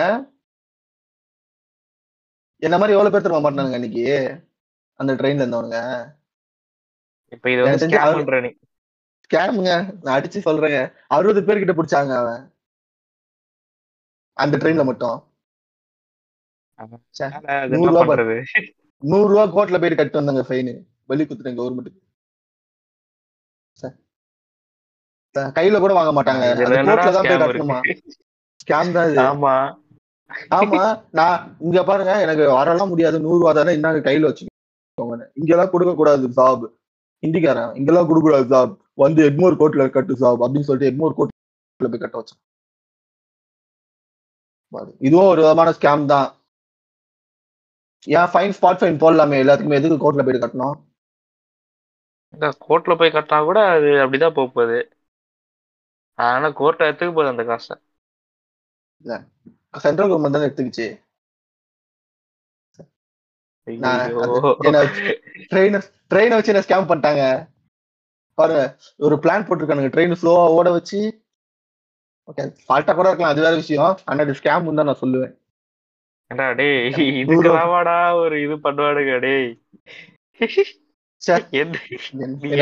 என்ன 2.63 2.75
மாதிரி 2.79 2.95
எவ்வளவு 2.97 3.13
பேர் 3.13 3.25
திரும்ப 3.25 3.43
மாட்டானுங்க 3.45 3.79
அன்னைக்கு? 3.79 4.05
அந்த 5.01 5.13
ட்ரெயின்ல 5.21 5.45
இருந்தவனுங்க. 5.45 5.81
இப்ப 7.33 7.51
இது 7.51 7.63
வந்து 7.65 7.87
ஸ்கேம் 7.87 8.51
ஸ்கேமுங்க 9.27 9.73
நான் 10.03 10.17
அடிச்சு 10.17 10.39
சொல்றேங்க 10.47 10.79
அறுபது 11.17 11.41
பேர் 11.47 11.61
கிட்ட 11.61 11.75
பிடிச்சாங்க 11.77 12.13
அவன். 12.23 12.43
அந்த 14.37 14.55
ட்ரெயின்ல 14.57 14.85
மட்டும். 14.91 15.17
நூறு 17.73 17.91
ரூபா 17.91 18.03
பண்றது? 18.11 18.37
நூறு 19.03 19.29
ரூபா 19.33 19.45
கோர்ட்ல 19.55 19.79
போயிட்டு 19.81 20.01
கட்டு 20.01 20.21
வந்தாங்க 20.21 20.45
ஃபைனு 20.49 20.75
வெளி 21.11 21.25
குத்துறேன் 21.25 21.59
கவர்மெண்ட் 21.59 21.93
கையில 25.57 25.77
கூட 25.83 25.93
வாங்க 25.97 26.11
மாட்டாங்க. 26.17 26.47
கோர்ட்ல 26.87 27.13
தான் 27.13 27.25
போய் 27.25 27.31
scam 27.31 27.43
கட்டணுமா? 27.43 27.77
இருக்கு? 27.83 28.13
ஸ்கேம் 28.63 28.95
தான் 28.97 29.07
இது. 29.11 29.21
ஆமா. 29.29 29.53
ஆமா 30.59 30.83
நான் 31.19 31.39
இங்க 31.67 31.81
பாருங்க 31.89 32.13
எனக்கு 32.25 32.45
வரலாம் 32.59 32.91
முடியாது. 32.93 33.17
நூறு 33.25 33.39
ரூபா 33.41 33.53
தானே 33.59 33.75
இன்னாங்க 33.79 34.01
கையில 34.07 34.29
வச்சுக்கோங்க. 34.29 35.17
இங்கெல்லாம் 35.41 35.73
கொடுக்க 35.75 35.93
கூடாது 35.95 36.29
ஜாப் 36.39 36.65
ஹிந்திக்காரன் 37.23 37.73
இங்கெல்லாம் 37.79 38.09
கொடுக்க 38.09 38.25
கூடாது 38.27 38.47
ஜாப் 38.53 38.73
வந்து 38.99 39.21
எக்மோர் 39.29 39.59
கோர்ட்ல 39.61 39.85
கட்டு 39.97 40.15
ஜாப் 40.23 40.41
அப்படின்னு 40.45 40.69
சொல்லிட்டு 40.69 40.91
எக்மோர் 40.93 41.17
கோர்ட்ல 41.19 41.41
போய் 41.93 42.05
கட்ட 42.05 42.17
வச்சோம் 42.21 42.41
இதுவும் 45.09 45.31
ஒரு 45.33 45.41
விதமான 45.45 45.71
ஸ்கேம் 45.77 46.05
தான். 46.13 46.29
ஏன் 48.07 48.31
ஃபைன் 48.33 48.55
ஸ்பாட் 48.59 48.81
ஃபைன் 48.81 49.03
போடலாமே. 49.03 49.37
எல்லாத்துக்குமே 49.43 49.79
எதுக்கு 49.81 50.03
கோர்ட்ல 50.05 50.25
போயிட்டு 50.27 50.45
கட்டணும்? 50.45 50.77
கோர்ட்ல 52.67 52.93
போய் 53.01 53.15
கட்டினா 53.17 53.39
கூட 53.49 53.61
அது 53.77 53.89
அப்படிதான் 54.05 54.37
போக 54.39 54.49
போகுது. 54.57 54.81
ஆனா 56.19 56.49
கோர்ட்டை 56.61 56.89
எடுத்துக்க 56.89 57.13
போகுது 57.17 57.33
அந்த 57.35 57.45
காசை. 57.51 57.75
சென்ட்ரல் 59.85 60.11
கவர்மெண்ட் 60.11 60.37
தான் 60.37 60.47
எடுத்துக்கிச்சு. 60.49 60.87
ட்ரெயின் 66.13 66.35
வச்சு 66.37 66.53
என்ன 66.53 66.65
ஸ்கேம் 66.67 66.89
பண்ணிட்டாங்க. 66.91 67.25
பாருங்க 68.39 68.63
ஒரு 69.07 69.15
பிளான் 69.25 69.47
போட்டிருக்கானுங்க. 69.49 69.93
ட்ரெயின் 69.95 70.19
ஸ்லோவா 70.21 70.45
ஓட 70.59 70.71
வச்சு 70.79 71.01
ஓகே 72.31 72.43
ஃபால்ட்டா 72.67 72.93
கூட 72.97 73.07
இருக்கலாம். 73.09 73.33
அது 73.35 73.45
வேற 73.45 73.55
விஷயம். 73.63 73.95
ஆனா 74.09 74.25
இது 74.27 74.41
ஸ்கேம் 74.41 74.77
தான் 74.81 74.89
நான் 74.91 75.03
சொல்லுவேன். 75.05 75.35
டேய் 76.59 76.79
இதுக்கெல்லாமாடா 77.23 77.97
ஒரு 78.23 78.37
இது 78.45 78.55
பண்ணுவானுங்க 78.65 79.15
டேய். 79.25 79.49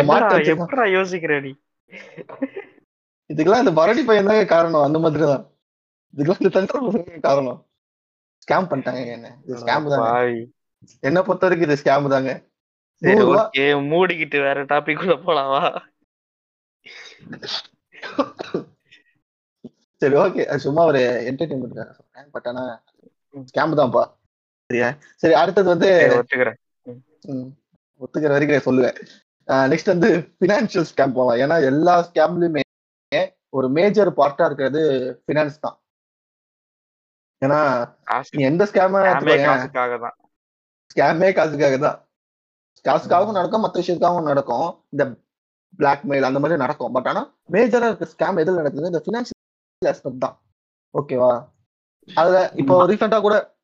எப்படா 0.00 0.84
யோசிக்கிற 0.96 1.34
நீ? 1.46 1.52
இதுக்கெல்லாம் 3.30 3.62
இந்த 3.64 3.72
பரடி 3.80 4.02
பையன் 4.08 4.28
தாங்க 4.30 4.44
காரணம் 4.54 4.86
அந்த 4.86 4.98
மாதிரி 5.04 5.24
தான். 5.32 5.44
இதுக்கெல்லாம் 6.14 6.42
இந்த 6.42 6.50
கவர்மெண்ட் 6.72 7.26
காரணம். 7.28 7.60
ஸ்கேம் 8.44 8.68
பண்ணிட்டாங்க 8.70 9.00
என்ன. 9.16 9.28
இது 9.44 9.60
ஸ்கேம் 9.62 9.88
பாவி. 10.04 10.38
என்ன 11.08 11.18
பொறுத்த 11.26 11.46
வரைக்கும் 11.46 11.68
இது 11.68 11.80
ஸ்கேம் 11.82 12.14
தாங்க. 12.16 12.32
மூடிக்கிட்டு 13.92 14.38
வேற 14.46 14.58
டாபிக் 14.72 15.02
உள்ள 15.04 15.16
போலாமா? 15.26 15.62
சரி 20.02 20.16
ஓகே. 20.24 20.42
சும்மா 20.64 20.82
ஒரு 20.90 21.00
என்டர்டைன்மெண்ட் 21.30 22.30
பட் 22.36 22.48
ஆனா 22.50 22.62
ஸ்கேம் 23.50 23.78
தான்ப்பா. 23.80 24.04
சரியா? 24.70 24.88
சரி 25.22 25.34
அடுத்தது 25.40 25.68
வந்து 25.74 25.88
ஒத்துக்கிறேன். 26.18 26.58
ஒத்துக்கிற 28.04 28.32
வரைக்கும் 28.34 28.66
சொல்லுவேன். 28.68 28.98
நெக்ஸ்ட் 29.72 29.92
வந்து 29.94 30.10
பினான்சியல் 30.40 30.88
ஸ்கேம் 30.90 31.16
போகலாம் 31.18 31.40
ஏன்னா 31.44 31.56
எல்லா 31.70 31.94
ஸ்கேம்லயுமே 32.08 32.62
ஒரு 33.58 33.68
மேஜர் 33.76 34.10
பார்ட்டா 34.18 34.44
இருக்கிறது 34.48 34.82
ஃபினான்ஸ் 35.24 35.62
தான். 35.64 35.76
ஏன்னா 37.42 37.60
எந்த 38.50 38.62
ஸ்கேம் 38.70 38.96
ஸ்கேமே 40.92 41.30
காசுக்காக 41.38 41.76
தான். 41.86 41.98
காசுக்காகவும் 42.84 43.38
நடக்கும் 43.38 43.64
மற்ற 43.64 43.76
விஷயத்துக்காகவும் 43.80 44.30
நடக்கும். 44.30 44.68
இந்த 44.92 45.04
பிளாக்மெயில் 45.80 46.28
அந்த 46.28 46.38
மாதிரி 46.42 46.62
நடக்கும். 46.62 46.92
பட் 46.96 47.08
ஆனா 47.10 47.22
மேஜரா 47.54 47.88
இருக்க 47.90 48.06
ஸ்கேம் 48.14 48.40
எதுல 48.42 48.60
நடக்குது? 48.60 48.90
இந்த 48.92 49.02
ஃபினான்சியல் 49.04 49.90
ஆஸ்பெக்ட் 49.92 50.24
தான். 50.24 50.36
ஓகேவா 50.94 51.32
அதுல 52.14 52.52
இப்போ 52.54 52.86
ரீசெண்டா 52.86 53.20
கூட 53.20 53.56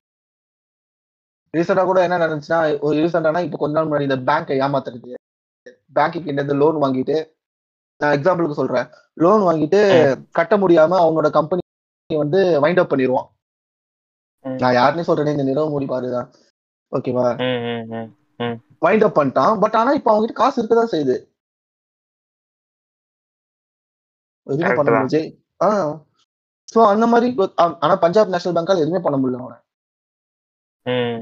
ரீசெண்டா 1.57 1.85
கூட 1.85 2.03
என்ன 2.03 2.19
நடந்துச்சுன்னா 2.19 2.81
ஒரு 2.81 2.97
ரீசெண்டானா 2.99 3.45
இப்போ 3.45 3.57
கொஞ்ச 3.57 3.85
நாள் 3.85 3.87
முன்னாடி 3.87 4.03
இந்த 4.03 4.33
பேங்கை 4.33 4.61
ஏமாத்துறது 4.61 5.15
பேங்க்குக்கு 5.95 6.27
இந்த 6.27 6.55
லோன் 6.55 6.75
வாங்கிட்டு 6.75 7.35
நான் 7.99 8.19
எக்ஸாம்பிளுக்கு 8.19 8.53
சொல்றேன். 8.53 8.89
லோன் 9.13 9.41
வாங்கிட்டு 9.41 9.79
கட்ட 10.31 10.57
முடியாம 10.57 10.91
அவனோட 10.91 11.31
கம்பெனி 11.31 11.61
வந்து 12.17 12.61
வைண்ட் 12.61 12.79
அப் 12.79 12.93
பண்ணிடுவான். 12.93 13.35
நான் 14.59 14.73
யாருன்னு 14.73 15.15
சொல்றேனே 15.15 15.31
இந்த 15.31 15.43
நிலவு 15.43 15.71
மூடி 15.71 15.87
பாருதான். 15.87 16.33
ஓகேவா. 16.93 17.39
வைண்ட் 18.81 19.05
அப் 19.05 19.19
பண்ணிட்டான். 19.19 19.61
பட் 19.61 19.75
ஆனா 19.75 19.93
இப்ப 19.93 20.11
அவங்ககிட்ட 20.13 20.33
காசு 20.33 20.63
இருக்கதான் 20.63 20.95
செய்யுது. 20.95 21.35
பண்ண. 24.75 24.91
முடிஞ்சு. 24.91 25.43
ஆஹ் 25.65 26.06
சோ 26.75 26.79
அந்த 26.93 27.07
மாதிரி 27.07 27.29
ஆனா 27.85 27.95
பஞ்சாப் 27.97 28.33
நேஷனல் 28.35 28.57
பேங்கால 28.57 28.83
எதுவுமே 28.85 29.01
பண்ண 29.05 29.17
முடியல 29.19 29.41
அவனை. 29.41 29.59
ம். 30.87 31.21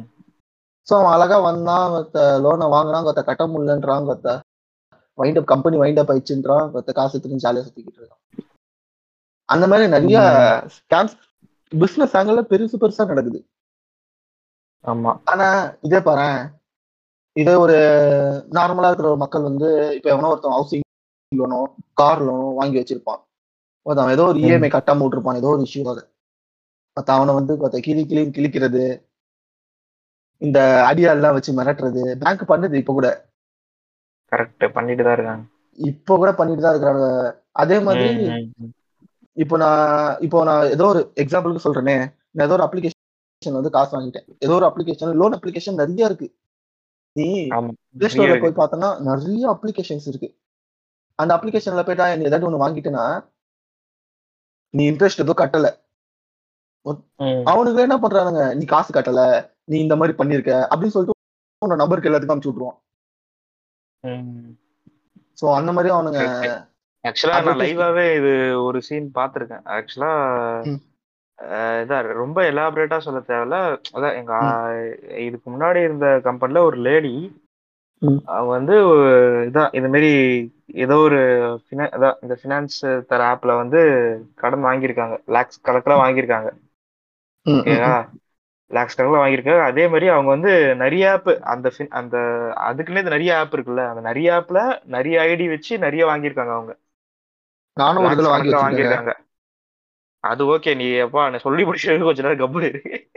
சோ 0.88 0.92
அவன் 0.99 1.14
அழகா 1.14 1.38
வந்தான் 1.38 1.92
லோனை 2.45 2.66
வாங்குறான் 2.74 3.07
கொத்த 3.07 3.22
கட்ட 3.24 3.47
முடியலன்றான் 3.47 4.09
கொத்த 4.09 4.40
wind 5.18 5.38
up 5.38 5.51
company 5.53 5.76
wind 5.78 5.99
up 5.99 6.11
ஆயிடுச்சுன்றான் 6.11 6.70
கொத்த 6.74 6.92
காசு 6.92 7.18
எடுத்துன்னு 7.18 7.45
ஜாலியா 7.45 7.64
சுத்திக்கிட்டு 7.66 8.01
இருக்கான். 8.01 8.22
அந்த 9.49 9.66
மாதிரி 9.66 9.88
நிறைய 9.88 10.18
ஸ்கேம்ஸ் 10.76 11.14
பிசினஸ் 11.72 12.16
ஆங்கிள் 12.16 12.49
பெருசு 12.53 12.76
பெருசா 12.82 13.07
நடக்குது. 13.07 13.40
ஆமா. 14.84 15.12
ஆனா 15.24 15.47
இதே 15.82 15.99
பாரேன். 15.99 16.40
இதே 17.36 17.55
ஒரு 17.55 17.76
நார்மலா 18.51 18.86
இருக்கிற 18.86 19.09
ஒரு 19.09 19.16
மக்கள் 19.16 19.42
வந்து 19.42 19.68
இப்ப 19.97 20.11
எவனோ 20.11 20.28
ஒருத்தன் 20.28 20.57
ஹவுசிங் 20.57 20.84
லோனோ 21.32 21.61
கார் 21.92 22.22
லோனோ 22.22 22.55
வாங்கி 22.55 22.78
வச்சிருப்பான். 22.80 23.22
ஒருத்தன் 23.87 24.14
ஏதோ 24.16 24.26
ஒரு 24.32 24.39
இஎம்ஐ 24.45 24.68
கட்டாம 24.74 25.03
விட்டுருப்பான் 25.05 25.41
ஏதோ 25.41 25.51
ஒரு 25.55 25.64
இஷ்யூ 25.66 25.82
அது 25.95 26.03
மத்த 26.97 27.11
அவனை 27.16 27.32
வந்து 27.39 27.53
கொத்த 27.61 27.80
கிளி 27.87 28.03
கிளி 28.11 28.22
கிழிக்கிறது 28.37 28.82
இந்த 30.43 30.59
ஐடியா 30.91 31.11
எல்லாம் 31.16 31.35
வச்சு 31.37 31.51
மிரட்டுறது 31.59 32.03
பேங்க் 32.22 32.51
பண்ணுது 32.51 32.80
இப்ப 32.82 32.93
கூட. 32.99 33.09
கரெக்ட் 34.32 34.64
பண்ணிட்டு 34.76 35.05
தான் 35.07 35.16
இருக்காங்க. 35.16 35.45
இப்ப 35.78 36.16
கூட 36.20 36.30
பண்ணிட்டு 36.39 36.64
தான் 36.64 36.74
இருக்கிறாங்க. 36.74 37.07
அதே 37.62 37.76
மாதிரி. 37.87 38.09
இப்போ 39.37 39.57
நான் 39.62 40.16
இப்போ 40.26 40.39
நான் 40.49 40.70
ஏதோ 40.74 40.85
ஒரு 40.93 41.01
எக்ஸாம்பிளுக்கு 41.22 41.64
சொல்றேனே. 41.66 41.97
நான் 42.35 42.47
ஏதோ 42.49 42.57
ஒரு 42.59 42.66
அப்ளிகேஷன் 42.66 43.59
வந்து 43.59 43.74
காசு 43.76 43.93
வாங்கிட்டேன். 43.97 44.26
ஏதோ 44.47 44.55
ஒரு 44.59 44.66
அப்ளிகேஷன் 44.70 45.18
லோன் 45.20 45.37
அப்ளிகேஷன் 45.39 45.80
நிறைய 45.82 46.11
இருக்கு. 46.11 46.28
நீ 47.16 47.26
பிளே 47.99 48.09
ஸ்டோர்ல. 48.12 48.37
போய் 48.45 48.59
பார்த்தோம்னா 48.61 48.91
நிறைய 49.11 49.45
அப்ளிகேஷன்ஸ் 49.55 50.09
இருக்கு. 50.12 50.28
அந்த 51.18 51.32
அப்ளிகேஷன்ல 51.37 51.85
போயிட்டா 51.89 52.07
ஏதாவது 52.28 52.49
ஒண்ணு 52.51 52.64
வாங்கிட்டேன்னா 52.64 53.07
நீ 54.75 54.85
இன்ட்ரெஸ்ட் 54.91 55.25
ஏதோ 55.25 55.35
கட்டல 55.37 55.68
அவனுக்கு 57.47 57.85
என்ன 57.85 57.97
பண்றானுங்க 57.99 58.43
நீ 58.55 58.64
காசு 58.66 58.91
கட்டல 58.93 59.20
நீ 59.64 59.77
இந்த 59.79 59.95
மாதிரி 59.97 60.14
பண்ணிருக்க 60.18 60.53
அப்படின்னு 60.70 60.95
சொல்லிட்டு 60.95 61.20
உன்னோட 61.62 61.77
நம்பருக்கு 61.77 62.09
எல்லாத்துக்கும் 62.09 62.35
அனுப்பிச்சு 62.35 62.53
விட்டுருவான். 62.53 62.81
சோ 65.39 65.45
அந்த 65.55 65.70
மாதிரி 65.72 65.93
அவனுங்க. 65.95 66.20
ஆக்சுவலா 67.05 67.39
நான். 67.41 67.61
லைவாவே 67.62 68.05
இது 68.16 68.33
ஒரு 68.62 68.79
சீன் 68.83 69.09
பார்த்திருக்கேன் 69.14 69.64
ஆக்சுவலா 69.75 70.11
ம். 70.66 70.81
இதான் 71.81 72.11
ரொம்ப 72.18 72.39
எலாபரேட்டா 72.51 72.99
சொல்ல 72.99 73.20
தேவையில்ல 73.25 73.57
அதான் 73.97 74.16
எங்க 74.16 74.35
இதுக்கு 75.25 75.49
முன்னாடி 75.51 75.81
இருந்த 75.83 76.09
கம்பெனில 76.25 76.62
ஒரு 76.64 76.79
லேடி. 76.87 77.14
அவங்க 78.29 78.51
வந்து 78.51 78.77
இதான் 79.49 79.75
இந்த 79.75 79.89
மாதிரி 79.89 80.12
ஏதோ 80.66 80.96
ஒரு 80.96 81.60
இந்த 81.70 82.38
ஃபினான்ஸ் 82.42 83.04
தர 83.04 83.24
ஆப்ல 83.34 83.56
வந்து 83.56 83.78
கடன் 84.34 84.64
வாங்கியிருக்காங்க. 84.64 85.24
லேக்ஸ் 85.26 85.66
கணக்குல 85.66 85.96
வாங்கியிருக்காங்க. 85.96 86.50
ஓகேவா? 87.50 88.08
லேக்ஸ் 88.66 89.00
கணக்குல 89.00 89.04
வாங்கியிருக்காங்க. 89.04 89.60
அதே 89.60 89.86
மாதிரி 89.86 90.08
அவங்க 90.08 90.30
வந்து 90.30 90.76
நிறைய 90.76 91.12
ஆப் 91.12 91.28
அந்த 91.28 91.72
fin- 91.78 91.88
அந்த 91.88 92.16
அதுக்குன்னே 92.56 93.02
நிறைய 93.02 93.38
ஆப் 93.38 93.54
இருக்குல்ல. 93.54 93.88
அந்த 93.88 94.00
நிறைய 94.00 94.32
ஆப்ல 94.32 94.84
நிறைய 94.84 95.20
ஐடி 95.20 95.48
வச்சு 95.48 95.78
நிறைய 95.78 96.06
வாங்கியிருக்காங்க 96.06 96.52
அவங்க. 96.52 96.76
நானும் 97.74 98.02
ஒரு 98.04 98.14
வாங்கியிருக்காங்க. 98.58 99.12
அது 100.20 100.58
ஓகே 100.58 100.76
நீ 100.76 100.96
அப்பா 100.96 101.30
நான் 101.30 101.38
சொல்லி 101.38 101.64
முடிச்சது 101.64 102.02
கொஞ்ச 102.02 102.22
நேரம் 102.22 102.38
கப்பு 102.38 102.62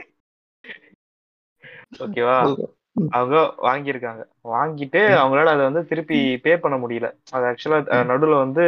ஓகேவா? 1.98 2.68
அவங்க 3.12 3.36
வாங்கியிருக்காங்க. 3.66 4.22
வாங்கிட்டு. 4.50 5.00
அவங்களால 5.20 5.52
அதை 5.54 5.64
வந்து 5.64 5.82
திருப்பி 5.90 6.16
பே 6.44 6.52
பண்ண 6.56 6.76
முடியல. 6.78 7.06
அது 7.32 7.44
ஆக்சுவலா. 7.46 7.78
நடுவுல 8.10 8.38
வந்து 8.42 8.64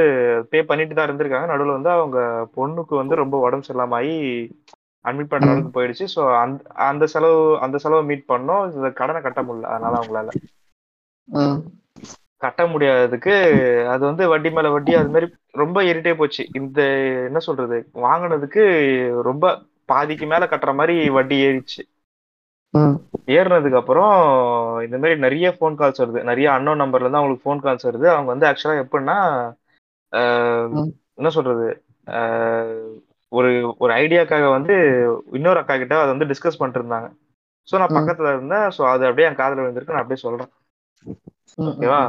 பே 0.52 0.60
பண்ணிட்டு 0.62 0.94
தான் 0.94 1.08
இருந்திருக்காங்க. 1.08 1.48
நடுவுல 1.52 1.76
வந்து 1.78 1.92
அவங்க 1.96 2.18
பொண்ணுக்கு 2.56 2.94
வந்து 2.96 3.16
ரொம்ப 3.16 3.38
உடம்பு 3.40 3.66
சரியில்லாம 3.66 3.98
ஆகி 4.00 4.16
அட்மிட் 5.04 5.30
பண்ற. 5.30 5.48
அளவுக்கு 5.48 5.70
போயிடுச்சு. 5.72 6.06
ஸோ 6.14 6.22
அந்த 6.40 6.58
அந்த 6.88 7.04
செலவு 7.14 7.36
அந்த 7.66 7.76
செலவை 7.78 8.02
மீட் 8.10 8.24
பண்ணோம். 8.26 8.64
இந்த 8.72 8.90
கடனை 9.00 9.22
கட்ட 9.22 9.42
முடியல. 9.42 9.72
அதனால 9.72 9.94
அவங்களால. 10.00 10.30
கட்ட 12.42 12.62
முடியாததுக்கு 12.70 13.32
அது 13.92 14.02
வந்து 14.08 14.24
வட்டி 14.32 14.50
மேல 14.50 14.68
வட்டி 14.74 14.92
அது 14.96 15.10
மாதிரி 15.10 15.26
ரொம்ப 15.54 15.78
இரிட்டே 15.90 16.12
போச்சு. 16.16 16.44
இந்த 16.60 16.78
என்ன 17.28 17.40
சொல்றது? 17.46 17.76
வாங்கினதுக்கு 18.04 18.62
ரொம்ப 19.28 19.44
பாதிக்கு 19.88 20.26
மேல 20.26 20.44
கட்டுற 20.48 20.72
மாதிரி 20.74 20.96
வட்டி 21.16 21.36
ஏறிச்சு 21.46 21.80
ஏறினதுக்கு 23.30 23.78
அப்புறம் 23.78 24.12
இந்த 24.82 24.96
மாதிரி 24.98 25.14
நிறைய 25.20 25.46
ஃபோன் 25.56 25.78
கால்ஸ் 25.78 26.02
வருது. 26.02 26.20
நிறைய 26.22 26.48
அன்னோன் 26.52 26.82
நம்பர்ல 26.82 27.06
இருந்து 27.06 27.20
அவங்களுக்கு 27.20 27.46
ஃபோன் 27.46 27.62
கால்ஸ் 27.64 27.88
வருது. 27.88 28.06
அவங்க 28.08 28.30
வந்து 28.30 28.48
ஆக்சுவலா 28.48 28.82
எப்படின்னா. 28.84 29.16
என்ன 31.18 31.30
சொல்றது? 31.30 31.66
ஒரு 33.32 33.50
ஒரு 33.78 33.92
ஐடியாக்காக 33.94 34.46
வந்து 34.50 34.74
இன்னொரு 35.32 35.58
அக்கா 35.60 35.74
கிட்ட 35.76 35.96
அதை 35.98 36.10
வந்து 36.10 36.30
டிஸ்கஸ் 36.30 36.58
பண்ணிட்டு 36.58 36.80
இருந்தாங்க 36.80 37.08
ஸோ 37.68 37.78
நான். 37.78 37.96
பக்கத்துல 37.98 38.32
இருந்தேன். 38.34 38.66
ஸோ 38.76 38.82
அது 38.92 39.06
அப்படியே 39.06 39.28
என் 39.28 39.40
காதுல 39.40 39.62
விழுந்திருக்கு. 39.62 39.94
நான் 39.94 40.04
அப்படியே 40.04 40.22
சொல்றேன். 40.24 40.50
ஓகேவா? 41.66 42.00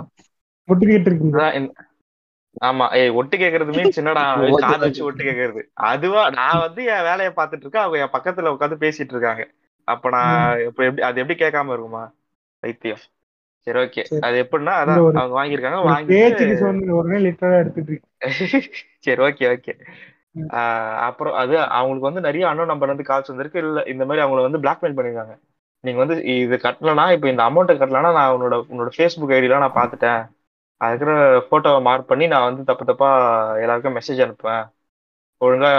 ஆமா. 2.61 2.85
ஏய் 2.93 3.13
ஒட்டு 3.19 3.35
கேக்குறது 3.37 3.75
மீன்ஸ் 3.75 3.99
என்னடா 4.01 4.23
Okay, 4.29 4.47
காது 4.65 4.85
வச்சு. 4.85 5.03
ஒட்டு 5.03 5.23
கேக்குறது. 5.23 5.61
அதுவா 5.89 6.23
நான் 6.31 6.63
வந்து 6.65 6.81
என் 6.93 7.07
வேலையை 7.09 7.31
பார்த்துட்டு 7.31 7.65
இருக்கேன். 7.65 7.85
அவங்க 7.85 7.99
என் 8.03 8.15
பக்கத்துல 8.15 8.53
உட்காந்து 8.55 8.77
பேசிட்டு 8.83 9.13
இருக்காங்க. 9.15 9.43
அப்ப 9.87 10.09
நான் 10.09 10.35
இப்ப 10.67 10.81
எப்படி 10.85 11.03
அது 11.07 11.21
எப்படி 11.21 11.37
கேட்காம 11.39 11.73
இருக்குமா? 11.73 12.03
வைத்தியம். 12.63 13.03
சரி 13.67 13.79
ஓகே. 13.81 14.03
அது 14.25 14.35
எப்படின்னா 14.43 14.73
அதான் 14.81 15.01
அவங்க 15.13 15.35
வாங்கியிருக்காங்க 15.39 15.79
இருக்கீங்க 16.29 16.55
சரி 19.05 19.21
ஓகே 19.27 19.45
ஓகே. 19.53 19.73
அப்புறம் 21.07 21.35
அது 21.41 21.53
அவங்களுக்கு 21.77 22.09
வந்து 22.09 22.25
நிறைய 22.27 22.43
அண்ணன் 22.49 22.71
நம்பர் 22.71 22.93
வந்து 22.93 23.09
கால்ஸ் 23.09 23.31
வந்திருக்கு. 23.31 23.63
இல்ல 23.65 23.81
இந்த 23.93 24.03
மாதிரி 24.05 24.23
அவங்கள 24.25 24.43
வந்து 24.47 24.61
பிளாக்மெயில் 24.63 24.97
பண்ணிருக்காங்க 24.97 25.33
நீங்க 25.83 25.99
வந்து 26.03 26.15
இது 26.35 26.55
கட்டலனா 26.65 27.05
இப்போ 27.15 27.27
இந்த 27.29 27.43
அமௌண்ட்டை 27.47 27.75
கட்டலனா 27.77 28.11
நான் 28.17 28.33
உன்னோட 28.35 28.55
உன்னோட 28.71 28.89
ஃபேஸ்புக் 28.95 29.33
ஐடிலாம் 29.37 29.63
நான் 29.65 29.77
பார்த்துட்டேன். 29.79 30.21
அது 30.81 30.93
இருக்கிற 30.93 31.13
போட்டோவை 31.49 31.79
மார்க் 31.87 32.07
பண்ணி 32.07 32.25
நான் 32.27 32.47
வந்து 32.47 32.63
தப்பு 32.69 32.85
தப்பா 32.85 33.09
எல்லாருக்கும் 33.63 33.97
மெசேஜ் 33.97 34.23
அனுப்புவேன். 34.25 34.63
ஒழுங்கா 35.41 35.69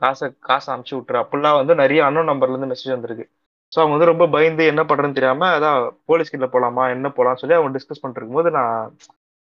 காசை 0.00 0.26
காசை 0.40 0.68
அனுப்பிச்சு 0.74 0.96
விட்டுரு. 0.96 1.18
அப்படிலாம் 1.22 1.58
வந்து 1.60 1.74
நிறைய 1.82 2.00
அண்ணன் 2.08 2.30
நம்பர்ல 2.30 2.54
இருந்து 2.54 2.72
மெசேஜ் 2.72 2.94
வந்திருக்கு. 2.94 3.26
ஸோ 3.72 3.78
அவங்க 3.80 3.94
வந்து 3.94 4.10
ரொம்ப 4.10 4.24
பயந்து 4.28 4.62
என்ன 4.70 4.82
பண்றதுன்னு 4.84 5.18
தெரியாம 5.18 5.48
அதான் 5.56 5.78
போலீஸ் 6.10 6.32
கிட்ட 6.32 6.46
போலாமா 6.54 6.84
என்ன 6.94 7.08
போலாம்னு 7.16 7.42
சொல்லி 7.42 7.58
அவங்க 7.58 7.76
டிஸ்கஸ் 7.76 8.02
பண்ணிட்டு 8.02 8.20
இருக்கும்போது 8.20 8.50
நான் 8.56 8.76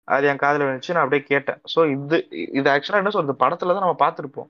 அது 0.07 0.27
என் 0.29 0.41
காதுல 0.43 0.67
வந்துச்சு 0.67 0.93
நான் 0.93 1.05
அப்படியே 1.05 1.23
கேட்டேன். 1.25 1.59
ஸோ 1.73 1.79
இது 1.95 2.17
இது 2.57 2.67
ஆக்சுவலா 2.71 3.01
என்ன 3.01 3.13
சொல்றது 3.15 3.41
படத்துல 3.43 3.73
தான் 3.75 3.85
நம்ம 3.85 3.99
பார்த்துருப்போம். 4.01 4.49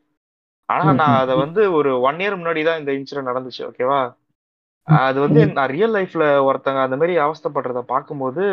ஆனா 0.69 0.83
ம், 0.87 0.97
நான் 1.01 1.19
அதை 1.21 1.33
வந்து 1.41 1.61
ஒரு 1.77 1.91
ஒன் 2.07 2.19
இயர் 2.21 2.37
முன்னாடி 2.39 2.61
தான் 2.67 2.79
இந்த 2.81 2.91
இன்சிடென்ட் 2.97 3.31
நடந்துச்சு 3.31 3.63
ஓகேவா 3.67 3.99
அது 4.87 5.17
வந்து. 5.23 5.41
நான் 5.57 5.71
ரியல் 5.73 5.95
லைஃப்ல 5.97 6.25
ஒருத்தங்க 6.47 6.79
அந்த 6.83 6.95
மாதிரி 6.97 7.15
அவஸ்தைப்படுறத 7.25 7.81
பார்க்கும்போது 7.91 8.43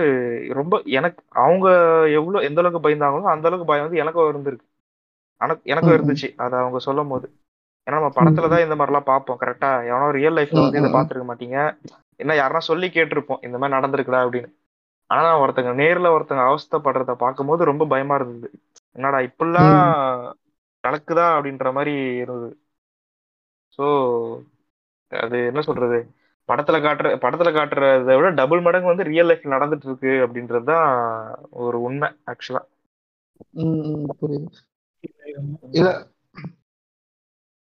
ரொம்ப 0.58 0.74
எனக்கு 0.98 1.20
அவங்க 1.42 1.66
எவ்வளவு 2.18 2.46
எந்த 2.48 2.62
அளவுக்கு 2.62 2.84
பயந்தாங்களோ 2.86 3.30
அந்த 3.34 3.48
அளவுக்கு 3.48 3.70
பயம் 3.70 3.86
வந்து 3.86 4.02
எனக்கும் 4.02 4.30
இருந்திருக்கு. 4.32 4.66
எனக்கு 5.40 5.62
எனக்கும். 5.72 5.96
இருந்துச்சு 5.96 6.28
அதை 6.44 6.54
அவங்க 6.62 6.80
சொல்லும் 6.86 7.12
போது 7.12 7.26
ஏன்னா 7.88 7.98
நம்ம 7.98 8.10
படத்துல 8.16 8.48
தான் 8.52 8.64
இந்த 8.64 8.76
மாதிரிலாம் 8.76 9.10
பார்ப்போம் 9.10 9.40
கரெக்டா 9.40 9.70
எவனோ 9.90 10.06
ரியல் 10.16 10.36
லைஃப்ல 10.38 10.62
வந்து 10.62 10.80
இதை. 10.80 10.90
பார்த்துருக்க 10.94 11.26
மாட்டீங்க. 11.30 11.58
என்ன 12.20 12.32
யாருன்னா 12.34 12.62
சொல்லி 12.66 12.86
கேட்டிருப்போம் 12.88 13.42
இந்த 13.42 13.56
மாதிரி 13.58 13.76
நடந்திருக்குடா 13.76 14.20
அப்படின்னு. 14.24 14.50
ஆனா 15.10 15.28
ஒருத்தங்க 15.42 15.72
நேர்ல 15.74 16.08
ஒருத்தங்க 16.14 16.42
அவஸ்தைப்படுறத 16.48 17.12
பார்க்கும்போது 17.16 17.62
ரொம்ப 17.64 17.84
பயமா 17.86 18.14
இருந்தது. 18.14 18.48
என்னடா 18.96 19.18
இப்படிலாம் 19.28 19.76
நடக்குதா 20.84 21.26
அப்படின்ற 21.36 21.68
மாதிரி 21.72 21.92
இருந்தது. 22.22 22.54
ஸோ 23.78 23.84
அது 25.12 25.36
என்ன 25.46 25.60
சொல்றது? 25.60 25.98
படத்துல 26.48 26.76
காட்டுற 26.80 27.08
படத்துல 27.18 27.50
காட்டுறதை 27.52 28.14
விட 28.16 28.28
டபுள் 28.32 28.60
மடங்கு 28.60 28.92
வந்து 28.92 29.08
ரியல் 29.10 29.28
லைஃப்ல 29.30 29.54
நடந்துட்டு 29.56 29.86
இருக்கு 29.86 30.12
அப்படின்றது 30.24 30.64
தான் 30.64 30.88
ஒரு 31.60 31.78
உண்மை 31.82 32.08
ஆக்சுவலா 32.26 32.62
புரியுது. 34.20 34.48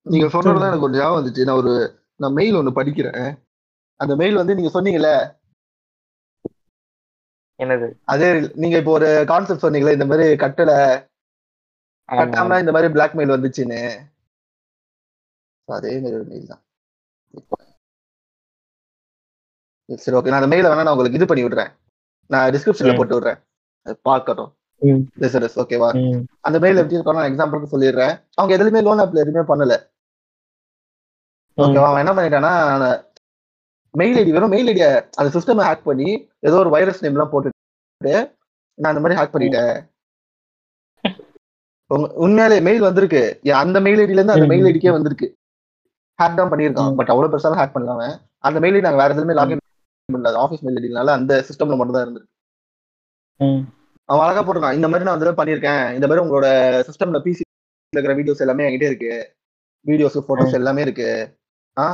நீங்க 0.06 0.30
சொன்னதுதான் 0.30 0.70
எனக்கு 0.70 0.88
ஒரு 0.88 0.98
ஞாபகம் 0.98 1.18
வந்துச்சு. 1.20 1.44
நான் 1.44 1.56
ஒரு 1.56 1.74
நான் 2.16 2.34
மெயில் 2.34 2.56
ஒண்ணு 2.56 2.78
படிக்கிறேன். 2.80 3.38
அந்த 4.00 4.16
மெயில் 4.16 4.36
வந்து 4.36 4.56
நீங்க 4.56 4.72
சொன்னீங்கல்ல? 4.78 5.12
என்னது? 7.60 7.88
அதே 8.04 8.28
நீங்க 8.54 8.78
இப்போ 8.78 8.92
ஒரு 8.92 9.24
கான்செப்ட் 9.28 9.64
சொன்னீங்களே 9.66 9.96
இந்த 9.98 10.06
மாதிரி 10.06 10.36
கட்டல. 10.36 10.72
கட்டாம 12.10 12.60
இந்த 12.60 12.72
மாதிரி 12.72 12.94
பிளாக்மெயில் 12.94 13.34
வந்துச்சுன்னு. 13.36 13.82
அதே 15.68 15.94
மாதிரி 16.00 16.16
ஒரு 16.16 16.26
மெயில் 16.32 16.48
தான். 16.48 16.64
சரி 20.04 20.18
ஓகே 20.18 20.32
நான் 20.32 20.42
அந்த 20.42 20.56
மெயில 20.56 20.68
வேணா 20.70 20.86
நான் 20.88 20.94
உங்களுக்கு 20.96 21.20
இது 21.20 21.26
பண்ணி 21.26 21.44
விடுறேன். 21.46 21.72
நான் 22.30 22.52
டிஸ்கிரிப்ஷன்ல. 22.52 22.98
போட்டு 22.98 23.16
விடுறேன். 23.18 23.40
பார்க்கட்டும். 24.10 24.52
ம். 24.84 25.02
லிசனர்ஸ் 25.20 25.58
ஓகேவா. 25.62 25.90
அந்த 26.40 26.60
மெயில் 26.60 26.78
எப்படி 26.78 26.98
இருக்கணும் 26.98 27.20
நான் 27.20 27.32
எக்ஸாம்பிளுக்கு 27.32 27.74
சொல்லிடுறேன். 27.74 28.14
அவங்க 28.34 28.54
எதுலயுமே 28.58 28.82
லோன் 28.84 29.00
ஆப்ல 29.00 29.24
எதுவுமே 29.24 29.44
பண்ணல. 29.52 29.76
ஓகேவா 31.58 31.88
அவன் 31.90 32.06
என்ன 32.06 32.14
பண்ணிட்டான்னா 32.18 32.54
மெயில் 33.94 34.18
ஐடி 34.18 34.32
வெறும் 34.32 34.50
மெயில் 34.50 34.68
ஐடிய 34.68 34.86
அந்த 35.16 35.40
சிஸ்டம் 35.40 35.64
ஹேக் 35.64 35.84
பண்ணி 35.84 36.08
ஏதோ 36.40 36.56
ஒரு 36.56 36.70
வைரஸ் 36.70 37.04
நேம் 37.04 37.16
எல்லாம் 37.16 37.32
போட்டுட்டு 37.34 38.14
நான் 38.78 38.96
அந்த 38.96 39.02
மாதிரி 39.02 39.20
ஹேக் 39.20 39.34
பண்ணிட்டேன். 39.34 39.76
உண்மையாலே 42.24 42.62
மெயில் 42.62 42.80
வந்திருக்கு. 42.80 43.22
அந்த 43.54 43.80
மெயில் 43.80 44.00
ஐடில 44.00 44.18
இருந்து 44.18 44.34
அந்த. 44.34 44.46
மெயில் 44.48 44.66
ஐடிக்கே 44.66 44.92
வந்திருக்கு. 44.92 45.28
ஹேக் 46.20 46.38
தான் 46.40 46.52
பண்ணியிருக்கான். 46.52 46.92
ம். 46.92 46.96
பட் 46.96 47.10
அவ்வளவு 47.10 47.34
பெருசாலும் 47.34 47.60
ஹேக் 47.60 47.76
பண்ணல 47.76 47.94
அவன். 47.98 48.16
அந்த 48.40 48.60
மெயில் 48.60 48.76
ஐடி 48.76 48.82
நாங்க 48.82 49.02
வேற 49.02 49.14
எதுவுமே 49.14 49.36
லாகின் 49.40 49.62
பண்ணல. 50.10 50.42
ஆஃபீஸ் 50.46 50.66
மெயில் 50.68 50.80
ஐடினால 50.84 51.06
அந்த 51.20 51.46
சிஸ்டம்ல 51.48 51.78
மட்டும் 51.78 51.96
தான் 51.96 52.06
இருந்திருக்கு. 52.06 52.32
அவன் 54.06 54.28
அழகா 54.28 54.42
போட்டிருக்கான். 54.42 54.74
இந்த 54.74 54.88
மாதிரி 54.88 55.10
நான் 55.10 55.20
வந்து 55.20 55.44
பண்ணியிருக்கேன். 55.44 55.94
இந்த 55.94 56.08
மாதிரி 56.08 56.26
உங்களோட 56.26 56.48
சிஸ்டம்ல 56.90 57.20
பிசி 57.26 57.42
இருக்கிற 57.96 58.16
வீடியோஸ் 58.20 58.44
எல்லாமே 58.46 58.64
என்கிட்ட 58.68 58.90
இருக்கு. 58.92 59.36
வீடியோஸ் 59.88 60.24
போட்டோஸ் 60.28 60.58
எல்லாமே 60.60 60.82
இருக்கு. 60.82 61.10
ஆ? 61.78 61.86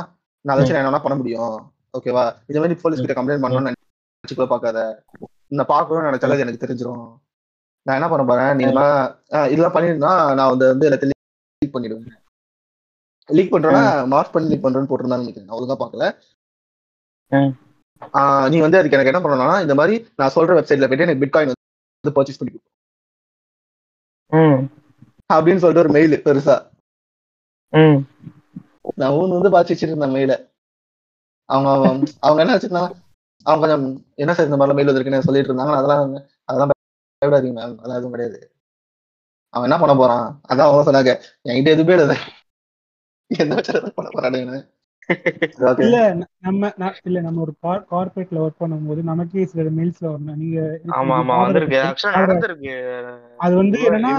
நான் 0.46 0.56
வச்சு 0.56 0.72
நான் 0.72 0.84
என்ன 0.84 1.00
பண்ண 1.00 1.16
முடியும். 1.18 1.54
ஓகேவா 1.98 2.24
இந்த 2.48 2.58
மாதிரி 2.60 2.74
போலீஸ் 2.82 3.02
கிட்ட 3.02 3.14
கம்ப்ளைண்ட் 3.18 3.44
பண்ணணும்னு 3.44 3.72
நினைச்சுக்கூட 3.72 4.46
பார்க்காத. 4.46 5.02
நான் 5.46 5.66
பார்க்கணும்னு 5.66 6.10
நினைச்சாலும் 6.10 6.42
எனக்கு 6.44 6.66
தெரிஞ்சிரும். 6.66 7.06
நான் 7.86 7.96
என்ன 7.98 8.08
பண்ண 8.12 8.24
போறேன்? 8.30 8.54
நீ 8.56 8.64
இதெல்லாம் 9.52 9.74
பண்ணிருந்தா 9.74 10.34
நான் 10.34 10.52
வந்து 10.52 10.66
வந்து 10.66 10.88
எல்லாத்தையும் 10.88 11.18
லீக் 11.58 11.76
பண்ணிடுவேன். 11.76 12.18
லீக் 13.26 13.54
பண்றேன்னா 13.54 14.06
மார்க் 14.06 14.32
பண்ணி 14.32 14.48
லீக் 14.48 14.64
பண்றேன்னு 14.64 14.90
போட்டிருந்தான்னு 14.90 15.24
நினைக்கிறேன். 15.24 15.48
நான் 15.48 15.58
ஒழுங்கா 15.58 15.78
பார்க்கல. 15.82 16.04
நீ 18.50 18.58
வந்து 18.60 18.78
அதுக்கு 18.78 18.96
எனக்கு 18.98 19.12
என்ன 19.12 19.20
பண்ணணும்னா 19.22 19.60
இந்த 19.60 19.74
மாதிரி 19.74 19.94
நான் 20.16 20.34
சொல்ற 20.34 20.54
வெப்சைட்ல 20.58 20.86
போயிட்டு 20.86 21.06
எனக்கு 21.06 21.24
பிட்காயின் 21.24 21.58
வந்து 22.04 22.16
பர்ச்சேஸ் 22.16 22.40
பண்ணி 22.40 22.58
அப்படின்னு 25.30 25.62
சொல்லிட்டு 25.62 25.84
ஒரு 25.84 25.92
மெயில் 25.96 26.14
பெருசா. 26.26 26.54
நான் 29.00 29.14
ஊன் 29.18 29.34
வந்து 29.34 29.50
பார்த்து 29.54 29.72
வச்சிட்டு 29.72 29.92
இருந்தேன் 29.92 30.14
மெயில 30.16 30.34
அவங்க 31.48 31.68
அவங்க 32.26 32.40
என்ன 32.44 32.54
வச்சிருந்தாங்க? 32.56 32.90
அவங்க 33.46 33.62
கொஞ்சம் 33.64 33.84
என்ன 34.22 34.32
சார் 34.34 34.48
இந்த 34.48 34.58
மாதிரிலாம் 34.58 34.78
மெயில் 34.78 34.90
வந்திருக்குன்னு 34.90 35.26
சொல்லிட்டு 35.28 35.50
இருந்தாங்க. 35.50 35.74
அதெல்லாம் 35.78 36.02
அதெல்லாம் 36.48 36.72
பயப்படாதீங்க 36.72 37.56
மேம் 37.58 37.76
அதெல்லாம் 37.80 38.00
எதுவும் 38.00 38.14
கிடையாது. 38.14 38.40
அவன் 39.54 39.66
என்ன 39.68 39.78
பண்ண 39.82 39.94
போறான்? 40.00 40.26
அதான் 40.50 40.68
அவங்க 40.68 40.84
சொன்னாங்க. 40.88 41.12
என்கிட்ட 41.48 41.74
எதுவுமே 41.76 41.96
இல்லை. 42.02 42.18
எந்த 43.30 43.54
வச்சு 43.56 43.94
பண்ண 43.98 44.08
போறான்னு 44.14 44.60
இல்ல 45.84 45.96
நம்ம 46.40 46.70
இல்ல 47.04 47.18
நம்ம 47.20 47.40
ஒரு 47.40 47.52
கார்பரேட்ல 47.92 48.42
ஒர்க் 48.44 48.62
பண்ணும்போது 48.62 49.00
நமக்கே 49.02 49.44
சில 49.46 49.70
மெயில்ஸ்ல 49.78 50.06
வரணும் 50.08 50.40
நீங்க 50.42 50.58
ஆமா 50.98 51.14
ஆமா 51.20 51.36
வந்திருக்கு. 51.40 51.78
ஆக்சுவலா 51.84 52.20
நடந்திருக்கு. 52.20 52.72
அது 53.38 53.54
வந்து 53.60 53.78
என்னன்னா 53.86 54.12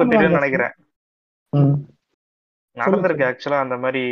பண்ணுவாங்க. 0.00 0.12
தெரியும்னு 0.14 0.40
நினைக்கிறேன் 0.40 0.74
நடந்திருக்கு 2.76 3.24
ஆக்சுவலா 3.28 3.60
அந்த 3.62 3.76
மாதிரி 3.78 4.02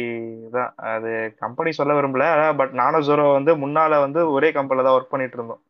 தான் 0.52 0.70
அது 0.92 1.10
கம்பெனி 1.36 1.70
சொல்ல 1.72 1.92
விரும்பல. 1.94 2.24
பட் 2.60 2.72
நானும் 2.80 3.06
ஜோரோ 3.08 3.26
வந்து 3.32 3.52
முன்னால 3.56 4.00
வந்து 4.00 4.20
ஒரே 4.32 4.48
கம்பெனில 4.52 4.86
தான் 4.86 4.96
ஒர்க் 4.98 5.12
பண்ணிட்டு 5.12 5.38
இருந்தோம். 5.38 5.62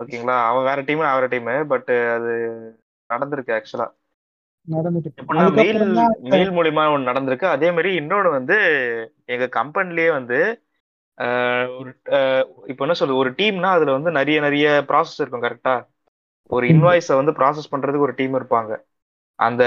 ஓகேங்களா 0.00 0.36
அவன் 0.48 0.64
வேற 0.64 0.80
டீம் 0.82 1.04
வேற 1.04 1.26
டீம் 1.28 1.50
பட் 1.68 1.90
அது 2.16 2.32
நடந்திருக்கு 3.10 3.56
ஆக்சுவலா 3.56 3.86
மெயில் 6.32 6.52
மூலியமா 6.56 6.82
ஒன்று 6.94 7.10
நடந்திருக்கு. 7.10 7.46
அதே 7.56 7.68
மாதிரி 7.76 7.90
இன்னொன்று 8.00 8.30
வந்து 8.38 8.56
எங்க 9.34 9.46
கம்பெனிலேயே 9.58 10.10
வந்து 10.18 10.38
ஒரு 11.80 11.90
இப்போ 12.70 12.82
என்ன 12.86 12.94
சொல்றது? 13.00 13.20
ஒரு 13.22 13.30
டீம்னா 13.40 13.70
அதுல 13.76 13.96
வந்து 13.96 14.10
நிறைய 14.18 14.38
நிறைய 14.46 14.66
ப்ராசஸ் 14.90 15.20
இருக்கும் 15.20 15.44
கரெக்டா 15.46 15.74
ஒரு. 16.50 16.64
இன்வாய்ஸை 16.74 17.16
வந்து 17.20 17.34
ப்ராசஸ் 17.40 17.72
பண்றதுக்கு 17.72 18.06
ஒரு 18.08 18.14
டீம் 18.20 18.34
இருப்பாங்க. 18.40 18.72
அந்த 19.38 19.62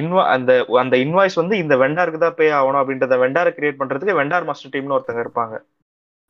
இன்வா 0.00 0.22
அந்த 0.34 0.52
அந்த 0.82 0.94
இன்வாய்ஸ் 1.04 1.40
வந்து 1.42 1.56
இந்த 1.62 1.74
வெண்டாருக்கு 1.82 2.20
தான் 2.24 2.38
பே 2.40 2.46
ஆகணும் 2.58 2.80
அப்படின்றத 2.82 3.16
வெண்டாரை 3.24 3.50
கிரியேட் 3.58 3.80
பண்றதுக்கு 3.82 4.18
வெண்டார் 4.20 4.48
மாஸ்டர் 4.48 4.72
டீம்னு 4.74 4.96
ஒருத்தங்க 4.98 5.22
இருப்பாங்க. 5.26 5.54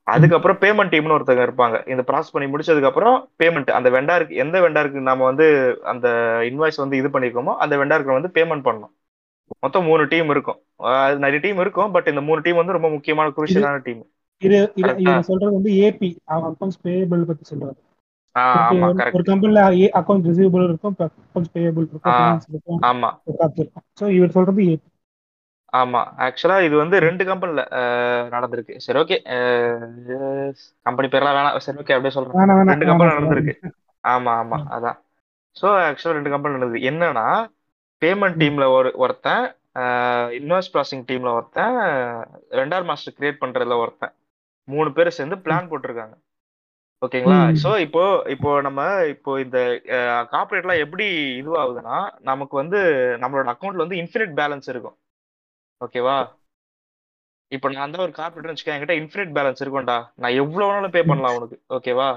அதுக்கப்புறம் 0.06 0.58
பேமெண்ட் 0.60 0.92
டீம்னு 0.92 1.14
ஒருத்தங்க 1.14 1.44
இருப்பாங்க. 1.46 1.88
இந்த 1.88 2.02
ப்ராசஸ் 2.06 2.32
பண்ணி 2.32 2.48
முடிச்சதுக்கு 2.52 2.82
அப்புறம் 2.82 3.16
பேமெண்ட் 3.38 3.70
அந்த 3.70 3.90
வெண்டாருக்கு 3.90 4.34
எந்த 4.36 4.60
வெண்டாருக்கு 4.60 5.00
நாம 5.02 5.24
வந்து 5.24 5.46
அந்த 5.84 6.08
இன்வாய்ஸ் 6.42 6.76
வந்து 6.76 6.96
இது 6.96 7.08
பண்ணிருக்கோமோ 7.08 7.54
அந்த 7.56 7.76
வெண்டாருக்கு 7.76 8.16
வந்து 8.18 8.30
பேமெண்ட் 8.34 8.66
பண்ணணும். 8.66 8.92
மொத்தம் 9.58 9.84
மூணு 9.84 10.06
டீம் 10.06 10.30
இருக்கும். 10.30 10.58
அது 10.76 11.18
நிறைய 11.18 11.38
டீம் 11.38 11.58
இருக்கும் 11.58 11.92
பட் 11.92 12.06
இந்த 12.06 12.20
மூணு 12.20 12.40
டீம் 12.40 12.56
வந்து 12.56 12.72
ரொம்ப 12.72 12.88
முக்கியமான 12.88 13.32
குரூஷியலான 13.36 13.82
டீம் 13.82 14.04
இது 14.42 14.58
சொல்றது 15.22 15.52
வந்து 15.52 15.70
ஏபி 15.84 16.08
அக்கௌண்ட்ஸ் 16.30 16.80
பேயபிள் 16.84 17.22
பத்தி 17.22 17.44
சொல்றாரு 17.52 17.78
ஆமா 18.34 18.88
ஒரு- 19.12 19.24
கம்பெனில 19.24 19.60
அக்கௌண்ட் 19.94 20.26
ரிசீவபிள் 20.30 20.64
இருக்கும் 20.64 20.96
அக்கௌண்ட்ஸ் 20.98 21.54
பேயபிள் 21.54 21.86
இருக்கும் 21.86 22.12
ஆமா. 22.90 23.10
ஸோ 24.00 24.08
இவர் 24.10 24.30
சொல்றது 24.30 24.62
ஏபி 24.64 24.84
ஆமா. 25.78 26.00
ஆக்சுவலா 26.26 26.56
இது 26.66 26.74
வந்து 26.82 26.96
ரெண்டு 27.06 27.24
கம்பெனில 27.30 27.62
நடந்திருக்கு. 28.34 28.74
சரி 28.84 28.98
ஓகே 29.02 29.16
கம்பெனி 30.86 31.08
பேர்லாம் 31.14 31.36
வேணாம். 31.38 31.58
சரி 31.66 31.80
ஓகே 31.82 31.96
அப்படியே 31.96 32.14
சொல்றேன். 32.16 32.52
ரெண்டு 32.72 32.88
கம்பெனி. 32.90 33.16
நடந்திருக்கு. 33.18 33.54
ஆமா. 34.04 34.34
ஆமா 34.42 34.58
அதான். 34.76 34.98
ஸோ 35.60 35.68
ஆக்சுவலா 35.88 36.16
ரெண்டு 36.18 36.32
கம்பெனி 36.34 36.56
நடந்தது. 36.56 36.82
என்னன்னா 36.90 37.26
பேமெண்ட். 38.02 38.40
டீம்ல 38.42 38.66
ஒரு 38.78 38.90
ஒருத்தன் 39.04 39.44
இன்வெஸ்ட் 40.38 40.72
ப்ராசஸிங் 40.74 41.06
டீம்ல 41.08 41.30
ஒருத்தன் 41.38 41.74
ரெண்டார் 42.60 42.86
மாஸ்டர் 42.90 43.16
கிரியேட் 43.16 43.42
பண்றதுல 43.42 43.76
ஒருத்தன். 43.84 44.14
மூணு 44.68 44.88
பேர் 44.96 45.16
சேர்ந்து 45.16 45.36
பிளான் 45.46 45.68
போட்டிருக்காங்க. 45.70 46.14
ஓகேங்களா. 47.04 47.40
ஸோ 47.62 47.70
இப்போ 47.86 48.02
இப்போ 48.34 48.50
நம்ம 48.66 48.80
இப்போ 49.14 49.32
இந்த 49.44 49.58
கார்பரேட்லாம் 50.34 50.82
எப்படி 50.84 51.06
இதுவாகுதுன்னா 51.40 51.96
நமக்கு 52.30 52.54
வந்து 52.62 52.78
நம்மளோட 53.22 53.52
அக்கௌண்ட்ல 53.54 53.84
வந்து 53.84 54.00
இன்ஃபினிட் 54.02 54.32
பேலன்ஸ் 54.40 54.70
இருக்கும். 54.74 54.96
ஓகேவா? 55.80 56.16
இப்போ 57.52 57.68
நான் 57.74 57.92
தான் 57.94 58.04
ஒரு 58.06 58.14
கார்பரேட்னு 58.18 58.52
வச்சுக்கேன் 58.52 58.76
என்கிட்ட 58.76 58.94
இன்ஃபினிட் 59.00 59.34
பேலன்ஸ் 59.36 59.62
இருக்கும்டா. 59.64 59.96
நான் 60.22 60.36
எவ்வளவு 60.42 60.68
வேணாலும் 60.68 60.94
பே 60.96 61.02
பண்ணலாம் 61.10 61.36
உனக்கு. 61.38 61.56
ஓகேவா? 61.76 62.08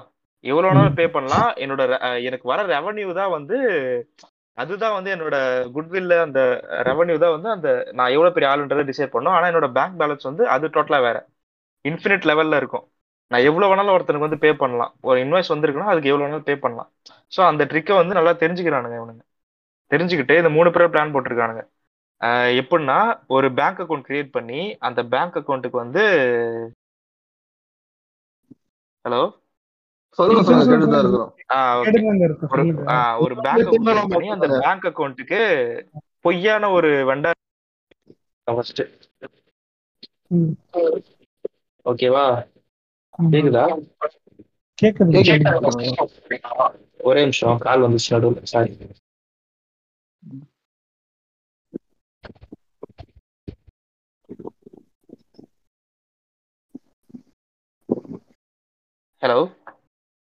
எவ்வளவு 0.44 0.70
வேணாலும் 0.70 0.98
பே 1.00 1.06
பண்ணலாம். 1.16 1.50
என்னோட 1.64 1.82
எனக்கு 2.30 2.46
வர 2.52 2.60
ரெவன்யூ 2.76 3.10
தான் 3.22 3.34
வந்து 3.38 3.58
அதுதான் 4.58 4.96
வந்து 4.96 5.10
என்னோட 5.16 5.36
குட்வில்ல 5.76 6.14
அந்த 6.28 6.40
ரெவன்யூ 6.88 7.16
தான் 7.24 7.36
வந்து 7.36 7.50
அந்த 7.56 7.68
நான் 7.98 8.14
எவ்வளவு 8.16 8.36
பெரிய 8.38 8.48
ஆளுன்றதை 8.54 8.84
டிசைட் 8.90 9.14
பண்ணும். 9.16 9.36
ஆனா 9.36 9.46
என்னோட 9.52 9.68
பேங்க் 9.78 10.00
பேலன்ஸ் 10.02 10.30
வந்து 10.30 10.44
அது 10.56 10.68
டோட்டலா 10.78 11.00
வேற. 11.08 11.18
இன்ஃபினிட் 11.86 12.28
லெவல்ல 12.30 12.58
இருக்கும். 12.62 12.86
நான் 13.32 13.46
எவ்வளவு 13.50 13.72
வேணாலும் 13.72 13.96
ஒருத்தனுக்கு 13.96 14.28
வந்து 14.28 14.44
பே 14.46 14.52
பண்ணலாம். 14.64 14.92
ஒரு 15.10 15.18
இன்வாய்ஸ் 15.26 15.54
வந்திருக்குன்னா 15.54 15.92
அதுக்கு 15.94 16.12
எவ்வளவு 16.12 16.26
வேணாலும் 16.26 16.48
பே 16.50 16.56
பண்ணலாம். 16.66 16.90
ஸோ 17.36 17.42
அந்த 17.52 17.64
ட்ரிக்கை 17.74 17.96
வந்து 18.02 18.18
நல்லா 18.20 18.34
தெரிஞ்சுக்கிறானுங்க 18.44 18.98
இவனுங்க. 19.02 19.24
தெரிஞ்சுக்கிட்டு 19.92 20.36
இந்த 20.42 20.52
மூணு 20.58 20.70
பேரும் 20.76 20.94
பிளான் 20.96 21.14
போட்டிருக்கானுங்க. 21.16 21.64
எப்படின்னா 22.22 22.98
ஒரு 23.36 23.48
பேங்க் 23.58 23.80
அக்கௌண்ட் 23.80 24.08
கிரியேட் 24.08 24.36
பண்ணி 24.38 24.62
அந்த 24.88 25.00
பேங்க் 25.14 25.38
அக்கௌண்ட்டுக்கு 25.40 25.82
வந்து 25.84 26.04
ஹலோ 29.06 29.22
ஒரு 30.18 30.28
பேங்க் 33.44 33.68
அக்கௌண்ட் 33.68 34.14
பண்ணி 34.14 34.30
அந்த. 34.36 34.48
பேங்க் 34.64 34.88
அக்கௌண்ட்டுக்கு 34.90 35.40
பொய்யான 36.26 36.70
ஒரு 36.78 36.90
வெண்டார் 37.10 37.38
ஃபர்ஸ்ட். 38.44 38.82
ஓகேவா? 41.86 42.26
கேக்குது. 44.82 45.22
ஒரே 47.10 47.22
நிமிஷம் 47.22 47.58
கால் 47.68 47.82
வந்துச்சு 47.82 48.10
நடுவில். 48.10 48.46
சாரி 48.54 48.72
ஹலோ 59.24 59.38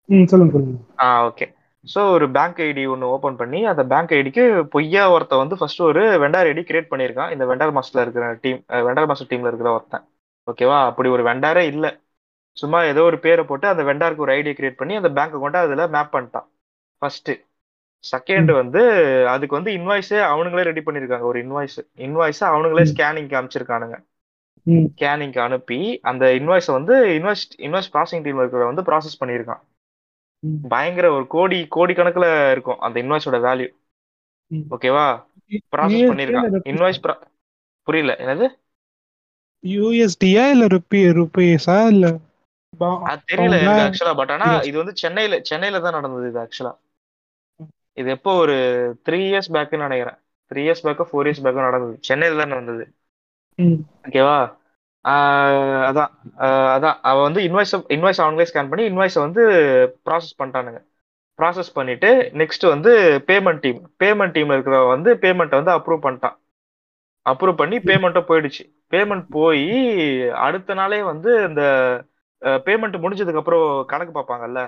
ம் 0.09 0.27
சொல்லுங்க 0.31 0.53
சொல்லுங்க. 0.55 0.77
ஆ 1.03 1.07
ஓகே. 1.29 1.45
ஸோ 1.85 1.99
ஒரு 2.15 2.25
பேங்க் 2.35 2.59
ஐடி 2.65 2.83
ஒன்று 2.93 3.11
ஓப்பன் 3.15 3.37
பண்ணி 3.41 3.59
அந்த 3.71 3.83
பேங்க் 3.91 4.13
ஐடிக்கு 4.17 4.43
பொய்யா 4.73 5.03
ஒருத்தன் 5.13 5.41
வந்து 5.43 5.57
ஃபர்ஸ்ட் 5.59 5.81
ஒரு 5.89 6.03
வெண்டார் 6.23 6.49
ஐடி 6.51 6.63
கிரியேட் 6.69 6.91
பண்ணியிருக்கான். 6.91 7.31
இந்த 7.35 7.45
வெண்டார் 7.51 7.75
மாஸ்டர்ல 7.77 8.03
இருக்கிற 8.05 8.27
டீம் 8.43 8.59
வெண்டார் 8.87 9.09
மாஸ்டர் 9.11 9.29
டீம்ல 9.31 9.51
இருக்கிற 9.51 9.71
ஒருத்தன். 9.77 10.05
ஓகேவா 10.47 10.77
அப்படி 10.89 11.09
ஒரு 11.15 11.23
வெண்டாரே 11.29 11.63
இல்லை. 11.73 11.91
சும்மா 12.57 12.79
ஏதோ 12.91 13.01
ஒரு 13.09 13.17
பேரை 13.25 13.43
போட்டு 13.49 13.67
அந்த 13.73 13.83
வெண்டாருக்கு 13.89 14.25
ஒரு 14.27 14.35
ஐடியை 14.37 14.55
கிரியேட் 14.59 14.79
பண்ணி 14.81 14.95
அந்த 14.99 15.09
பேங்க் 15.17 15.35
அக்கௌண்ட்டை 15.37 15.63
அதில் 15.65 15.93
மேப் 15.95 16.13
பண்ணிட்டான். 16.15 16.47
ஃபர்ஸ்ட் 17.01 17.31
செகண்ட் 18.03 18.51
வந்து 18.61 18.81
அதுக்கு 19.33 19.57
வந்து 19.59 19.71
இன்வாய்ஸே 19.77 20.19
அவனுங்களே 20.33 20.67
ரெடி 20.69 20.81
பண்ணியிருக்காங்க. 20.85 21.25
ஒரு 21.31 21.39
இன்வாய்ஸ் 21.45 21.79
இன்வாய்ஸை 22.07 22.45
அவனுங்களே. 22.51 22.85
ஸ்கேனிங் 22.93 23.31
காமிச்சிருக்கானுங்க. 23.33 23.97
ஸ்கேனிங்க்கு 24.67 25.39
அனுப்பி 25.39 25.79
அந்த 26.01 26.25
இன்வாய்ஸை 26.39 26.71
வந்து 26.71 26.95
இன்வெஸ்ட் 27.17 27.53
இன்வெஸ்ட் 27.67 27.93
ப்ராசஸிங் 27.93 28.25
டீம் 28.25 28.39
இருக்கிற 28.39 28.65
வந்து 28.65 28.85
ப்ராசஸ் 28.89 29.19
பண்ணியிருக்கான். 29.21 29.61
பயங்கர 30.73 31.07
ஒரு 31.11 31.27
கோடி 31.27 31.59
கோடி 31.67 31.93
கணக்குல 31.93 32.27
இருக்கும் 32.53 32.79
அந்த 32.79 32.97
இன்வாய்ஸோட 33.03 33.39
வேல்யூ. 33.47 33.69
ஓகேவா? 34.75 35.05
ப்ராசஸ் 35.73 36.09
பண்ணியிருக்கான். 36.11 36.49
இன்வாய்ஸ் 36.71 37.01
புரியல. 37.87 38.13
என்னது? 38.23 38.47
யூஎஸ்டியா 39.63 40.43
இல்ல 40.53 40.65
ருப்பி 40.67 40.99
ருப்பீஸா 41.19 41.77
இல்ல? 41.93 42.07
அது 43.09 43.21
தெரியல 43.31 43.55
ஆக்சுவலா 43.85 44.13
பட் 44.19 44.33
ஆனா. 44.35 44.47
இது 44.69 44.77
வந்து 44.77 44.95
சென்னையில 45.03 45.39
சென்னையில 45.49 45.81
தான் 45.85 45.97
நடந்தது 45.99 46.29
இது 46.31 46.39
ஆக்சுவலா 46.43 46.73
இது 47.97 48.09
எப்போ 48.15 48.31
ஒரு 48.41 48.55
த்ரீ 49.05 49.19
இயர்ஸ் 49.29 49.53
பேக்குன்னு 49.55 49.87
நினைக்கிறேன். 49.87 50.17
த்ரீ 50.51 50.61
இயர்ஸ் 50.65 50.83
பேக்கோ 50.85 51.05
ஃபோர் 51.09 51.27
இயர்ஸ் 51.27 51.43
பேக்கோ 51.45 51.63
நடந்தது. 51.67 51.95
சென்னையில 52.09 52.39
தான் 52.41 52.53
நடந்தது. 52.53 52.83
ஓகேவா? 54.07 54.35
அதான். 55.89 56.11
அதான். 56.75 56.97
அவ 57.09 57.17
வந்து 57.27 57.41
இன்வாய்ஸ் 57.47 57.73
இன்வாய்ஸ் 57.95 58.23
அவங்களே 58.23 58.47
ஸ்கேன் 58.49 58.69
பண்ணி 58.71 58.85
இன்வாய்ஸை 58.91 59.21
வந்து 59.25 59.43
ப்ராசஸ் 60.07 60.37
பண்ணிட்டானுங்க. 60.41 60.79
ப்ராசஸ் 61.39 61.71
பண்ணிட்டு 61.73 62.09
நெக்ஸ்ட் 62.41 62.65
வந்து 62.73 62.91
பேமெண்ட் 63.29 63.61
டீம் 63.65 63.79
பேமெண்ட் 64.03 64.35
டீம்ல 64.37 64.55
இருக்கிற 64.57 64.77
வந்து 64.93 65.09
பேமெண்ட்டை 65.23 65.59
வந்து 65.61 65.75
அப்ரூவ் 65.77 66.05
பண்ணிட்டான். 66.05 66.37
அப்ரூவ் 67.25 67.59
பண்ணி 67.61 67.77
பேமெண்ட்டும் 67.89 68.29
போயிடுச்சு. 68.29 68.63
பேமெண்ட் 68.93 69.25
போய் 69.37 69.63
அடுத்த 70.45 70.73
நாளே 70.73 70.99
வந்து 71.11 71.31
இந்த 71.49 71.63
பேமெண்ட் 72.67 72.97
முடிஞ்சதுக்கு 73.03 73.41
அப்புறம் 73.41 73.85
கணக்கு 73.85 74.13
பார்ப்பாங்கல்ல. 74.17 74.61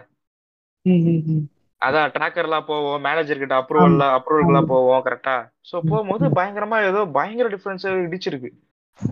அதான் 1.82 2.12
ட்ராக்கர்லாம் 2.16 2.66
போவோம் 2.70 3.04
மேனேஜர் 3.08 3.42
கிட்ட 3.42 3.56
அப்ரூவல் 3.62 3.96
அப்ரூவல்கெல்லாம் 4.16 4.72
போவோம் 4.74 5.04
கரெக்டா 5.06 5.36
ஸோ 5.70 5.76
போகும்போது 5.90 6.26
பயங்கரமா 6.40 6.78
ஏதோ 6.90 7.02
பயங்கர 7.18 7.50
டிஃபரன்ஸ் 7.56 7.86
இடிச்சிருக்கு. 8.08 8.50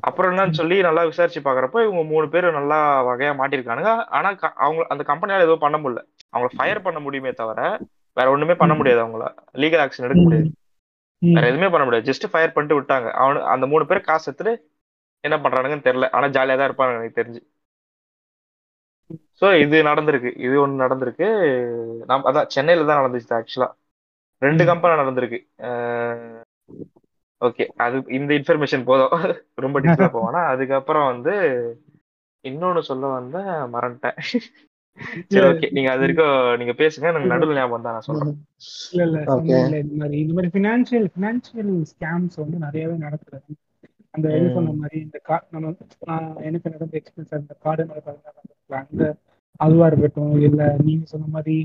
அப்புறம் 0.08 0.32
என்னன்னு 0.32 0.60
சொல்லி 0.60 0.76
நல்லா 0.88 1.02
விசாரிச்சு 1.10 1.42
பாக்குறப்ப 1.48 1.84
இவங்க 1.86 2.04
மூணு 2.14 2.26
பேர் 2.34 2.48
நல்லா 2.60 2.78
வகையா 3.10 3.32
மாட்டிருக்கானுங்க. 3.42 3.92
ஆனா 4.18 4.30
அவங்க 4.66 4.82
அந்த 4.94 5.04
கம்பெனியால 5.12 5.46
எதுவும் 5.48 5.66
பண்ண 5.66 5.78
முடியல. 5.84 6.02
அவங்கள 6.34 6.50
ஃபயர் 6.58 6.86
பண்ண 6.88 7.00
முடியுமே 7.06 7.32
தவிர 7.42 7.62
வேற 8.18 8.28
ஒண்ணுமே 8.36 8.56
பண்ண 8.62 8.74
முடியாது 8.80 9.02
அவங்கள. 9.04 9.26
லீகல் 9.64 9.84
ஆக்ஷன் 9.86 10.08
எடுக்க 10.08 10.22
முடியாது. 10.28 10.48
வேற 11.22 11.46
எதுவுமே 11.52 11.70
பண்ண 11.74 11.84
முடியாது. 11.86 12.08
ஜஸ்ட் 12.10 12.26
ஃபயர் 12.32 12.56
பண்ணிட்டு 12.56 12.78
விட்டாங்க. 12.80 13.08
அவனு 13.22 13.40
அந்த 13.54 13.66
மூணு 13.74 13.86
பேர் 13.92 14.08
காசு 14.10 14.28
எடுத்துட்டு 14.30 14.54
என்ன 15.24 15.36
பண்றானுங்கன்னு 15.44 15.88
தெரியல. 15.88 16.08
ஆனா 16.18 16.28
ஜாலியா 16.38 16.58
தான் 16.60 16.70
இருப்பாங்க 16.70 16.98
எனக்கு 16.98 17.20
தெரிஞ்சு. 17.22 17.42
ஸோ 19.40 19.48
இது 19.64 19.78
நடந்திருக்கு. 19.90 20.32
இது 20.46 20.56
ஒன்று 20.64 20.84
நடந்திருக்கு. 20.86 21.28
நாம் 22.10 22.28
அதான் 22.30 22.50
சென்னையில 22.56 22.88
தான் 22.90 23.00
நடந்துச்சு 23.02 23.36
ஆக்சுவலா 23.40 23.70
ரெண்டு. 24.42 24.64
கம்பெனி 24.70 25.02
நடந்திருக்கு. 25.04 25.40
ஓகே 27.42 27.66
அது 27.78 28.04
இந்த 28.10 28.32
இன்ஃபர்மேஷன் 28.34 28.84
போதும். 28.84 29.12
ரொம்ப 29.56 29.78
டீட்டெயிலாக 29.80 30.14
போவானா 30.14 30.42
அதுக்கப்புறம் 30.46 31.06
வந்து 31.06 31.34
இன்னொன்னு 32.46 32.80
சொல்ல 32.80 33.08
வந்த 33.08 33.38
மறந்துட்டேன். 33.74 34.18
சரி 35.30 35.46
ஓகே 35.48 35.68
நீங்க 35.72 35.90
அது 35.92 36.00
வரைக்கும் 36.00 36.56
நீங்க 36.58 36.74
பேசுங்க. 36.74 37.06
எனக்கு 37.08 37.28
நடுவில் 37.28 37.58
ஞாபகம் 37.58 37.82
தான் 37.82 37.94
நான் 37.94 38.02
சொல்றேன். 38.02 38.38
இல்ல 38.92 39.04
இல்ல 39.04 39.20
இந்த 39.78 39.96
மாதிரி 39.96 40.18
இந்த 40.20 40.34
மாதிரி 40.34 40.50
ஃபினான்ஷியல் 40.56 41.08
ஃபினான்ஷியல் 41.16 41.74
ஸ்கேம்ஸ் 41.92 42.38
வந்து 42.38 42.58
நிறையவே 42.58 42.96
நடக்குது. 42.98 43.40
அந்த 44.12 44.28
இது 44.38 44.54
சொன்ன 44.54 44.72
மாதிரி 44.72 44.98
இந்த 45.00 45.18
கா 45.24 45.36
நம்ம 45.50 45.74
நான் 46.06 46.36
எனக்கு 46.44 46.70
நடந்த 46.70 47.02
எக்ஸ்பீரியன்ஸ் 47.02 47.38
அந்த 47.40 47.56
கார்டு 47.60 47.84
அந்த 48.82 49.04
அதுவா 49.60 49.86
இருக்கட்டும் 49.88 50.16
இல்ல 50.42 50.62
நீங்க 50.82 51.06
சொன்ன 51.08 51.30
மாதிரி 51.34 51.56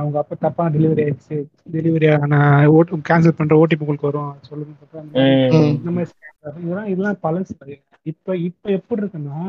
உங்க 0.00 0.18
அப்பா 0.18 0.36
தப்பா 0.38 0.64
டெலிவரி 0.74 1.02
ஆயிடுச்சு 1.04 1.38
டெலிவரி 1.74 2.00
நான் 2.32 2.46
ஓட்டு 2.74 3.00
கேன்சல் 3.08 3.38
பண்ற 3.38 3.60
ஓடிபி 3.60 3.84
உங்களுக்கு 3.84 4.10
வரும் 4.10 4.32
சொல்லுங்க. 4.48 4.74
இந்த 5.76 5.90
மாதிரி 5.90 6.10
இதெல்லாம் 6.60 6.90
இதெல்லாம் 6.92 7.20
பழசு 7.22 7.54
இப்ப 8.06 8.36
இப்ப 8.48 8.66
எப்படி 8.78 9.02
இருக்குன்னா 9.02 9.40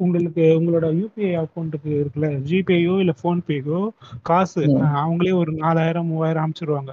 உங்களுக்கு 0.00 0.44
உங்களோட 0.58 0.86
யூபிஐ 0.98 1.32
அக்கௌண்ட்டுக்கு 1.40 1.90
இருக்குல்ல 1.94 2.28
ஜிபேயோ 2.48 2.94
இல்ல 3.00 3.12
போன்பேயோ 3.20 3.80
காசு 4.24 4.62
அவங்களே 4.96 5.32
ஒரு 5.40 5.52
நாலாயிரம் 5.60 6.08
மூவாயிரம் 6.08 6.44
அனுப்பிச்சிடுவாங்க 6.44 6.92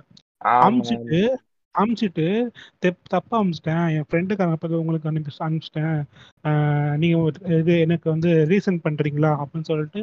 ஆமா 0.56 0.88
அமுச்சிட்டு 0.90 1.20
அமுச்சிட்டு 1.78 2.26
தெப் 2.80 2.98
தப்பா 3.10 3.42
அமுச்சிட்டேன். 3.42 3.94
என் 3.94 4.08
ஃப்ரெண்டுக்கு 4.10 4.42
அனுப்பது 4.42 4.80
உங்களுக்கு 4.80 5.10
அனுப்பி 5.10 5.32
அனுப்பிச்சிட்டேன் 5.40 6.00
நீங்க 6.98 7.18
இது 7.60 7.80
எனக்கு 7.80 8.10
வந்து 8.10 8.30
ரீசன் 8.50 8.82
பண்றீங்களா? 8.84 9.32
அப்படின்னு 9.40 9.62
சொல்லிட்டு 9.62 10.02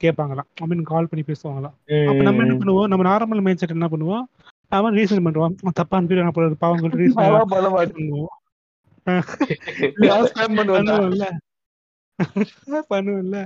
கேட்பாங்களாம் 0.00 0.48
அப்படின்னு 0.60 0.82
கால் 0.82 1.08
பண்ணி 1.10 1.24
பேசுவாங்களாம். 1.26 1.74
அப்ப 2.08 2.22
நம்ம 2.22 2.42
என்ன 2.42 2.54
பண்ணுவோம்? 2.54 2.86
நம்ம 2.86 3.04
நார்மல் 3.10 3.42
மைண்ட் 3.42 3.56
செட் 3.56 3.70
என்ன 3.70 3.88
பண்ணுவோம்? 3.90 4.24
அவன் 4.68 4.94
ரீசன் 4.94 5.26
பண்ணுவான் 5.26 5.54
தப்பா 5.80 5.98
அனுப்பிடுவான் 5.98 6.32
போல 6.32 6.54
பாவம் 6.58 6.78
சொல்லிட்டு 6.78 7.06
ரீசன். 7.06 7.24
பண்ணுவோம். 7.96 8.34
நான் 9.06 9.22
பண்ணுவேன்ல. 12.90 13.38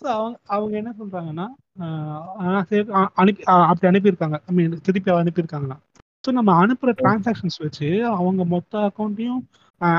ஸோ 0.00 0.08
அவங்க 0.08 0.38
அவங்க 0.44 0.76
என்ன 0.76 0.92
அ- 2.94 3.10
அனுப்பி 3.14 3.42
அப்படி 3.44 3.86
அனுப்பியிருக்காங்க. 3.90 4.36
ஐ 4.46 4.54
மீன் 4.54 4.80
திருப்பி 4.82 5.10
அனுப்பியிருக்காங்களாம். 5.12 5.82
ஸோ 6.24 6.30
நம்ம 6.30 6.50
அனுப்புற 6.58 6.90
டிரான்சாக்ஷன்ஸ் 6.98 7.58
வச்சு 7.58 7.88
அவங்க 8.12 8.44
மொத்த 8.44 8.78
அக்கௌண்ட்டையும் 8.80 9.40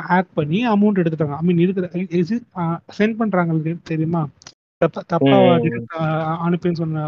ஆட் 0.09 0.33
பண்ணி 0.33 0.67
அமௌண்ட் 0.67 1.01
எடுத்துட்டாங்க. 1.01 1.35
ஐ 1.35 1.43
மீன் 1.43 1.59
இருக்கிற 1.59 1.87
சென்ட் 2.97 3.17
பண்றாங்க 3.17 3.55
தெரியுமா? 3.83 4.21
தப்பா 4.81 5.01
தப்பா 5.07 5.37
அனுப்பின்னு 6.45 6.71
சொன்ன 6.73 7.01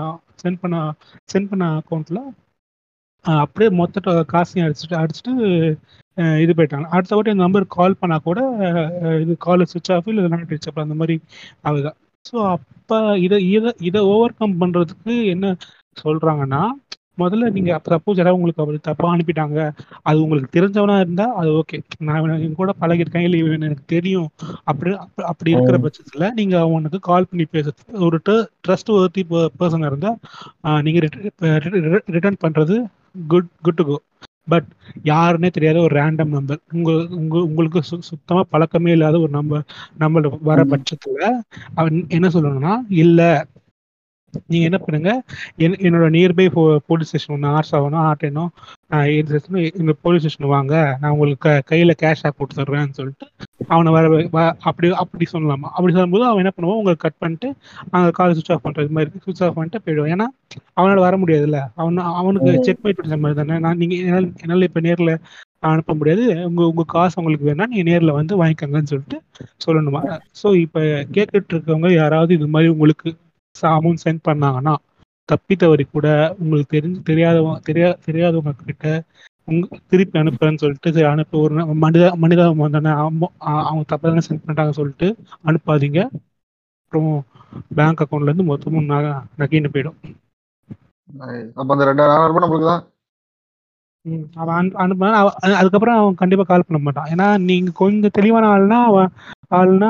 சென்ட் 0.43 0.59
பண்ண 0.59 0.75
சென்ட் 1.33 1.49
பண்ண 1.49 1.65
அக்கௌண்ட்ல 1.77 2.19
அப்படியே 3.25 3.69
மொத்த 3.71 3.99
ட- 3.99 4.25
காசையும் 4.25 4.65
அடிச்சுட்டு 4.67 4.97
அடிச்சுட்டு 5.01 5.33
இது 6.41 6.51
போயிட்டாங்க. 6.53 6.87
அடுத்த 6.89 7.15
வாட்டி 7.15 7.31
அந்த 7.31 7.43
நம்பருக்கு 7.43 7.75
கால் 7.75 7.99
பண்ணா 7.99 8.17
கூட 8.19 8.39
இது 9.21 9.33
கால் 9.37 9.69
சுவிச் 9.71 9.93
ஆஃப் 9.93 10.07
இல்லை 10.07 10.27
நாட் 10.27 10.51
ரீச் 10.51 10.83
அந்த 10.83 10.95
மாதிரி 10.95 11.15
ஆகுதா? 11.63 11.91
ஸோ 12.25 12.35
அப்போ 12.51 12.97
இதை 13.17 13.37
இதை 13.49 13.71
இதை 13.81 14.01
ஓவர் 14.13 14.37
கம் 14.37 14.59
பண்ணுறதுக்கு 14.61 15.15
என்ன 15.25 15.47
சொல்கிறாங்கன்னா 15.97 16.61
முதல்ல 17.17 17.49
நீங்கள் 17.51 17.81
சப்போஸ் 17.87 18.17
யாராவது 18.17 18.37
உங்களுக்கு 18.37 18.63
அப்படி 18.63 18.79
தப்பாக 18.83 19.13
அனுப்பிட்டாங்க 19.13 19.59
அது 20.03 20.23
உங்களுக்கு 20.23 20.55
தெரிஞ்சவனா 20.55 20.95
இருந்தால் 20.99 21.35
அது 21.35 21.49
ஓகே 21.55 21.77
நான் 21.99 22.19
இவனை- 22.19 22.39
இவன் 22.39 22.55
கூட 22.55 22.73
பழகிருக்கேன் 22.81 23.21
இல்லை 23.21 23.39
இவன் 23.39 23.61
எனக்கு 23.61 23.85
தெரியும். 23.87 24.29
அப்படி 24.63 24.91
அப்ப- 24.97 25.25
அப்படி 25.25 25.51
இருக்கிற 25.51 25.77
பட்சத்தில் 25.79 26.33
நீங்கள் 26.33 26.63
அவனுக்கு 26.63 26.99
கால் 27.03 27.29
பண்ணி 27.29 27.45
பேச 27.47 27.73
ஒரு 28.05 28.19
ட்ரஸ்ட் 28.63 28.91
ஒர்த்தி 28.95 29.23
பர்சனாக 29.59 29.91
இருந்தால் 29.91 30.19
நீங்கள் 30.81 31.05
ரிட்டர்ன் 32.09 32.41
பண்ணுறது 32.41 32.77
good 33.27 33.49
good 33.61 33.75
to 33.75 33.85
go 33.85 33.97
but 34.47 34.67
யாருன்னே 35.05 35.49
தெரியாத 35.51 35.79
ஒரு 35.79 35.93
ரேண்டம் 35.95 36.33
நம்பர் 36.33 36.59
உங்க 36.73 36.89
உங்க 37.15 37.35
உங்களுக்கு 37.43 37.79
சு- 37.89 38.05
சுத்தமா 38.07 38.41
பழக்கமே 38.49 38.91
இல்லாத 38.91 39.19
ஒரு 39.19 39.31
நம்பர் 39.31 39.63
நம்பர் 39.97 40.27
வர. 40.43 40.59
பட்சத்துல 40.71 41.29
அவன் 41.75 41.95
என்ன 42.09 42.27
சொல்லணும்னா 42.27 42.73
இல்ல 42.97 43.21
நீங்க 44.47 44.65
என்ன 44.65 44.79
பண்ணுங்க 44.79 45.11
என்- 45.59 45.79
என்னோட 45.85 46.07
நியர்பை 46.09 46.45
போலீஸ் 46.87 47.09
ஸ்டேஷன் 47.09 47.35
ஒன்று 47.35 47.53
ஆர்ஸ் 47.53 47.73
ஆகணும் 47.75 48.03
ஆர்டேனோ 48.05 48.45
இந்த 49.79 49.93
போலீஸ் 50.01 50.23
ஸ்டேஷன் 50.23 50.53
வாங்க. 50.53 50.73
நான் 51.01 51.11
உங்களுக்கு 51.11 51.51
கையில 51.71 51.93
கேஷ் 52.01 52.23
ஆப் 52.23 52.37
போட்டு 52.37 52.59
தர்றேன்னு 52.59 52.97
சொல்லிட்டு 52.99 53.25
அவனை 53.69 53.91
வர 53.93 54.05
அப்படி 54.63 54.87
அப்படி 55.03 55.25
சொல்லலாமா? 55.31 55.67
அப்படி 55.71 55.93
சொல்லும்போது 55.93 56.25
அவன் 56.25 56.41
என்ன 56.43 56.53
பண்ணுவான் 56.55 56.79
உங்களுக்கு 56.79 57.05
கட் 57.05 57.19
பண்ணிட்டு 57.19 57.47
அந்த 57.91 58.09
கால் 58.11 58.35
சுவிச் 58.37 58.51
ஆஃப் 58.51 58.65
பண்றது 58.65 58.95
மாதிரி 58.97 59.23
சுவிச் 59.25 59.43
ஆஃப் 59.43 59.55
பண்ணிட்டு 59.55 59.81
போயிடுவான். 59.85 60.13
ஏன்னா 60.15 60.27
அவனால 60.77 60.99
வர 60.99 61.15
முடியாதுல்ல. 61.17 61.59
அவன் 61.75 61.97
அவனுக்கு. 62.15 62.45
செக் 62.67 62.81
பண்ணி 62.81 62.95
பிடிச்ச 62.97 63.17
மாதிரி 63.19 63.39
தானே. 63.41 63.57
நான் 63.59 63.77
நீங்க 63.77 63.95
என்னால் 64.03 64.29
என்னால் 64.43 64.67
இப்போ 64.69 64.81
நேர்ல 64.81 65.13
அனுப்ப 65.69 65.93
முடியாது. 65.95 66.23
உங்க 66.47 66.63
உங்க 66.67 66.83
காசு 66.87 67.15
உங்களுக்கு 67.15 67.47
வேணா 67.47 67.65
நீங்க 67.67 67.85
நேர்ல 67.89 68.11
வந்து 68.13 68.33
வாங்கிக்கோங்கன்னு 68.41 68.91
சொல்லிட்டு 68.91 69.17
சொல்லணுமா? 69.65 70.01
ஸோ 70.41 70.47
இப்போ 70.57 70.81
கேட்டுட்டு 71.15 71.53
இருக்கவங்க 71.53 71.89
யாராவது 71.93 72.33
இது 72.33 72.47
மாதிரி 72.47 72.71
உங்களுக்கு 72.73 73.07
அமௌண்ட் 73.71 74.03
சென்ட் 74.03 74.25
பண்ணாங்கன்னா 74.27 74.73
தப்பி 75.29 75.53
தவறி 75.55 75.83
கூட 75.87 76.07
உங்களுக்கு 76.39 76.75
தெரிஞ்சு 76.75 76.99
தெரியாதவங்க 77.07 77.59
தெரியா 77.67 77.89
தெரியாதவங்க 78.07 78.53
கிட்ட 78.63 78.87
உங்க 79.47 79.77
திருப்பி 79.91 80.17
அனுப்புறேன்னு 80.21 80.61
சொல்லிட்டு 80.63 80.93
சரி 80.93 81.07
அனுப்ப 81.09 81.39
ஒரு 81.39 81.53
மனித 81.55 82.05
மனித 82.15 82.41
மனிதாபம் 82.47 82.77
தானே 82.77 82.91
அவங்க 83.01 83.25
அவங்க 83.61 83.83
தப்பா 83.91 84.07
தானே 84.07 84.25
சென்ட் 84.27 84.43
பண்ணிட்டாங்க 84.43 84.73
சொல்லிட்டு 84.79 85.07
அனுப்பாதீங்க. 85.49 85.99
அப்புறம் 86.83 87.09
பேங்க் 87.77 88.01
அக்கௌண்ட்ல 88.03 88.31
இருந்து 88.31 88.49
மொத்தமும் 88.49 88.89
நகைன்னு 89.41 89.73
போயிடும். 89.73 89.99
அப்ப 91.59 91.69
அந்த 91.75 91.85
ரெண்டாயிரம் 91.89 92.29
ரூபாய் 92.29 92.43
நம்மளுக்கு 92.43 92.69
தான் 92.69 92.83
அவன் 94.35 94.55
அனு- 94.57 94.77
அனுப்புனான் 94.83 95.19
அவன் 95.19 95.37
அது- 95.41 95.57
அதுக்கப்புறம் 95.59 95.99
அவன் 95.99 96.15
கண்டிப்பா 96.15 96.43
கால் 96.43 96.65
பண்ண 96.65 96.79
மாட்டான் 96.81 97.09
ஏன்னா 97.11 97.27
நீங்க 97.45 97.71
கொஞ்சம் 97.75 98.15
தெளிவான 98.15 98.49
ஆள்னா 98.51 98.79
அவன் 98.85 99.09
ஆள்னா 99.55 99.89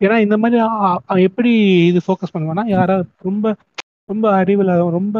ஏன்னா 0.00 0.16
இந்த 0.24 0.38
மாதிரி 0.38 0.58
அவன் 1.06 1.24
எப்படி 1.26 1.52
இது 1.86 2.00
ஃபோக்கஸ் 2.06 2.34
பண்ணுவான்னா 2.34 2.64
யாராவது 2.70 3.06
ரொம்ப 3.22 3.54
ரொம்ப 4.08 4.26
அறிவில் 4.36 4.68
ரொம்ப 4.92 5.16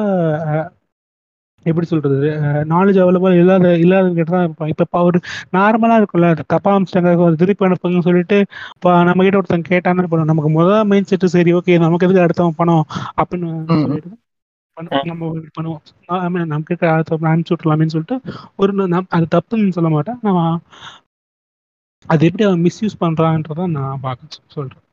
எப்படி 1.66 1.86
சொல்றது 1.86 2.28
நாலேஜ் 2.68 2.98
அவைலபிள் 3.00 3.38
இல்லாத 3.38 3.70
இல்லாத 3.76 4.10
கிட்ட 4.10 4.30
தான் 4.30 4.44
இருப்பான் 4.44 4.70
இப்ப 4.72 4.98
அவர் 4.98 5.16
நார்மலா 5.52 5.96
இருக்கும்ல 5.98 6.28
தப்பா 6.52 6.70
அமிச்சிட்டாங்க 6.74 7.10
திருப்பி 7.40 7.66
அனுப்புங்கன்னு 7.66 8.06
சொல்லிட்டு 8.06 8.38
இப்போ 8.74 8.90
நம்ம 9.04 9.24
கிட்ட 9.24 9.40
ஒருத்தன் 9.40 9.68
கேட்டான்னு 9.68 10.04
பண்ணுவோம் 10.04 10.32
நமக்கு 10.32 10.50
முதல் 10.54 10.86
மைண்ட் 10.86 11.10
செட் 11.10 11.26
சரி 11.34 11.52
ஓகே 11.54 11.76
நமக்கு 11.78 12.06
எதுக்கு 12.06 12.24
அடுத்தவன் 12.24 12.58
பணம் 12.58 12.84
அப்படின்னு. 13.16 13.50
சொல்லிட்டு 13.82 14.12
நம்ம 15.10 15.28
பண்ணுவோம். 15.56 15.82
அடுத்த 16.94 17.18
அனுப்பிச்சு 17.30 17.54
விட்டுலாமேன்னு 17.54 17.94
சொல்லிட்டு 17.94 18.16
ஒரு 18.56 18.72
அது 19.16 19.26
தப்புன்னு 19.34 19.76
சொல்ல 19.78 19.90
மாட்டேன். 19.94 20.20
நான் 20.26 20.60
அது 22.12 22.26
எப்படி 22.26 22.44
அவன் 22.48 22.64
மிஸ்யூஸ் 22.66 23.00
பண்றான்றத 23.00 23.66
நான் 23.76 24.02
பார்க்க 24.06 24.38
சொல்றேன். 24.56 24.84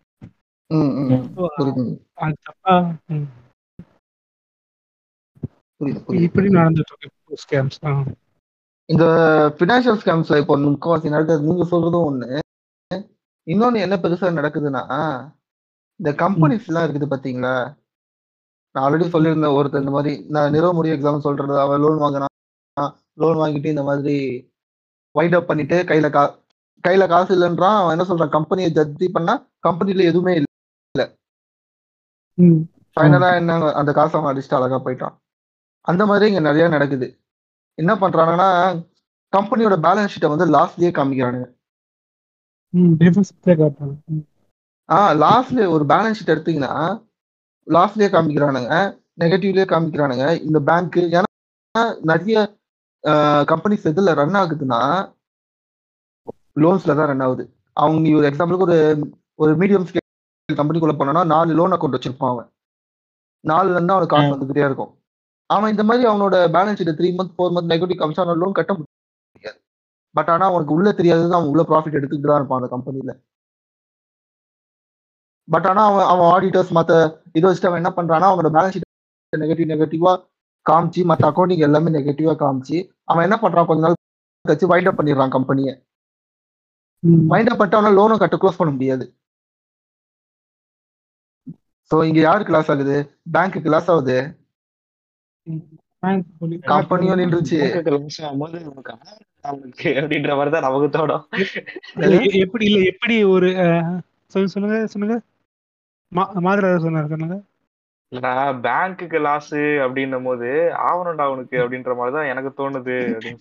அது 2.25 2.35
தப்பா? 2.47 2.75
இப்படி 6.25 6.47
நடந்துட்டு 6.59 6.91
இருக்கு 6.91 7.41
ஸ்கேம்ஸ் 7.43 7.79
இந்த 8.89 9.05
பினான்சியல் 9.59 10.01
ஸ்கேம்ஸ்ல 10.01 10.39
இப்போ 10.41 10.55
முக்கவாசி 10.63 11.13
நடக்குது. 11.13 11.47
நீங்க 11.47 11.63
சொல்றதும் 11.71 12.07
ஒண்ணு. 12.09 12.29
இன்னொன்னு 13.47 13.83
என்ன 13.85 13.95
பெருசா 14.03 14.27
நடக்குதுன்னா 14.39 14.83
இந்த 15.99 16.11
கம்பெனிஸ் 16.21 16.67
எல்லாம் 16.69 16.85
இருக்குது 16.85 17.07
பாத்தீங்களா? 17.11 17.55
நான் 18.75 18.83
ஆல்ரெடி 18.85 19.05
சொல்லியிருந்தேன் 19.13 19.55
ஒருத்தர் 19.57 19.83
இந்த 19.83 19.93
மாதிரி 19.97 20.13
நான் 20.35 20.53
நிறுவ 20.55 20.71
முடியும் 20.73 20.97
எக்ஸாம் 20.97 21.25
சொல்றது 21.27 21.59
அவன் 21.59 21.83
லோன் 21.83 22.01
வாங்கினான் 22.03 22.33
லோன் 23.23 23.37
வாங்கிட்டு 23.41 23.73
இந்த 23.73 23.83
மாதிரி 23.83 24.15
வைட் 25.15 25.37
அப் 25.37 25.49
பண்ணிட்டு 25.49 25.77
கையில 25.89 26.07
கா 26.15 26.23
கையில 26.83 27.03
காசு 27.07 27.31
இல்லைன்றான் 27.35 27.77
அவன் 27.81 27.93
என்ன 27.95 28.05
சொல்றான் 28.09 28.35
கம்பெனியை 28.35 28.69
ஜப்தி 28.77 29.07
பண்ணா 29.13 29.33
கம்பெனில 29.59 30.03
எதுவுமே 30.09 30.33
இல்லை. 30.39 31.05
ஃபைனலா 32.97 33.29
என்ன 33.39 33.53
அந்த 33.79 33.91
காசை 33.93 34.15
அவன் 34.19 34.31
அடிச்சுட்டு 34.31 34.57
அழகா 34.59 34.77
போயிட்டான். 34.83 35.15
அந்த 35.87 36.03
மாதிரி 36.05 36.29
இங்க 36.31 36.41
நிறைய 36.49 36.65
நடக்குது. 36.67 37.07
என்ன 37.77 37.91
பண்றாங்கன்னா 38.03 38.49
கம்பெனியோட 39.33 39.75
பேலன்ஸ் 39.85 40.13
ஷீட்டை 40.13 40.29
வந்து 40.33 40.45
லாஸ்ட்லயே 40.55 40.91
காமிக்கிறானுங்க. 40.97 41.47
ம், 42.73 42.93
deficit-ல 43.01 43.53
காட்டுறாங்க. 43.61 43.95
ம், 44.11 44.25
ஆ 44.89 44.99
லாஸ்ட்ல 45.23 45.67
ஒரு 45.75 45.83
பேலன்ஸ் 45.85 46.17
ஷீட் 46.19 46.33
எடுத்தீங்கன்னா 46.35 46.73
லாஸ்ட்லயே 47.67 48.09
காமிக்கிறானுங்க 48.13 48.73
நெகட்டிவ்லயே 49.21 49.65
காமிக்கிறானுங்க. 49.71 50.25
இந்த 50.47 50.59
பேங்க் 50.69 50.97
ஏன்னா 51.17 51.83
நிறைய 52.11 52.37
கம்பெனிஸ் 53.51 53.87
எதுல 53.91 54.13
ரன் 54.19 54.37
ஆகுதுன்னா 54.41 54.79
லோன்ஸ்ல 56.63 56.95
தான் 56.99 57.09
ரன் 57.11 57.23
ஆகுது. 57.25 57.43
அவங்க 57.81 57.99
நீ 58.05 58.11
ஒரு 58.19 58.27
எக்ஸாம்பிளுக்கு 58.29 58.67
ஒரு 58.67 58.77
ஒரு 59.43 59.51
மீடியம் 59.61 59.87
ஸ்கேல் 59.89 60.59
கம்பெனிக்குள்ள 60.59 60.95
போனோம்னா 60.99 61.23
நாலு 61.33 61.57
லோன் 61.59 61.75
அக்கௌண்ட் 61.75 61.97
வச்சிருப்பான் 61.97 62.33
அவன். 62.33 62.49
நாலுல 63.43 63.75
இருந்து 63.77 63.95
அவனுக்கு 63.95 64.13
காசு 64.13 64.33
வந்துகிட்டே 64.33 64.67
இருக்கும். 64.67 64.91
அவன் 65.49 65.71
இந்த 65.73 65.83
மாதிரி 65.87 66.05
அவனோட 66.11 66.35
balance 66.55 66.79
sheet 66.79 66.97
three 66.99 67.09
month 67.17 67.33
four 67.35 67.53
month 67.55 67.71
negative 67.73 68.03
அவனோட 68.05 68.35
லோன் 68.43 68.57
கட்ட 68.59 68.71
முடியாது. 68.77 69.59
பட் 70.15 70.31
ஆனா 70.33 70.45
அவனுக்கு 70.51 70.75
உள்ள 70.77 70.89
தெரியாதது 70.99 71.35
அவன் 71.37 71.51
உள்ள 71.53 71.63
ப்ராஃபிட் 71.71 71.97
எடுத்துக்கிட்டு 71.99 72.31
தான் 72.31 72.39
இருப்பான் 72.41 72.61
அந்த 72.61 72.69
கம்பெனில 72.75 73.13
பட் 75.47 75.65
ஆனா 75.65 75.81
அவன் 75.85 76.05
அவன் 76.05 76.29
ஆடிட்டர்ஸ் 76.31 76.73
மத்த 76.75 76.91
இதை 77.33 77.51
வச்சுட்டு 77.51 77.65
அவன் 77.65 77.83
என்ன 77.83 77.91
பண்றான்னா 77.95 78.27
அவனோட 78.31 78.49
பேலன்ஸ் 78.55 78.75
ஷீட் 78.75 79.43
நெகட்டிவ் 79.43 79.71
நெகட்டிவா 79.73 80.11
காமிச்சு 80.65 81.01
மத்த 81.09 81.25
அக்கௌண்டிங் 81.29 81.57
எல்லாமே 81.57 81.89
நெகட்டிவா 81.91 82.33
காமிச்சு 82.35 82.77
அவன் 83.03 83.25
என்ன 83.29 83.37
பண்றான் 83.41 83.65
கொஞ்ச 83.65 83.81
நாள் 83.81 83.99
கழிச்சு 84.45 84.65
வைண்ட் 84.71 84.87
அப் 84.87 84.99
பண்ணிடுறான் 84.99 85.29
கம்பெனியை 85.29 85.73
ம். 87.03 87.31
வைண்ட் 87.31 87.45
அப் 87.45 87.57
பண்ணிட்டு 87.57 87.79
அவனால 87.79 87.97
லோனும் 87.97 88.17
கட்ட 88.17 88.37
க்ளோஸ் 88.37 88.57
பண்ண 88.57 88.73
முடியாது. 88.73 89.05
சோ 91.91 92.03
இங்க 92.03 92.19
யாருக்கு 92.19 92.53
லாஸ் 92.53 92.71
ஆகுது? 92.71 92.95
பேங்க்குக்கு 93.33 93.71
லாஸ் 93.73 93.89
ஆகுது. 93.91 94.17
கம்பெனியும் 96.71 97.19
நின்றுச்சு. 97.21 97.59
அப்படின்ற 99.43 100.31
மாதிரி 100.37 100.51
தான் 100.55 100.65
நமக்கு 100.65 101.13
எ- 102.01 102.39
எப்படி 102.39 102.65
இல்ல 102.65 102.79
எப்படி 102.91 103.23
ஒரு 103.35 103.49
சொல்லுங்க 104.33 104.87
சொல்லுங்க. 104.87 105.15
இல்லடா 108.11 108.31
பேங்க்குக்கு 108.65 109.19
லாஸ் 109.27 109.53
அப்படின்னும் 109.85 110.27
போது 110.27 110.49
ஆவணம்டா 110.89 111.23
அவனுக்கு 111.29 111.55
அப்படின்ற 111.61 111.93
மாதிரி 111.95 112.13
தான் 112.15 112.29
எனக்கு 112.33 112.51
தோணுது 112.59 112.95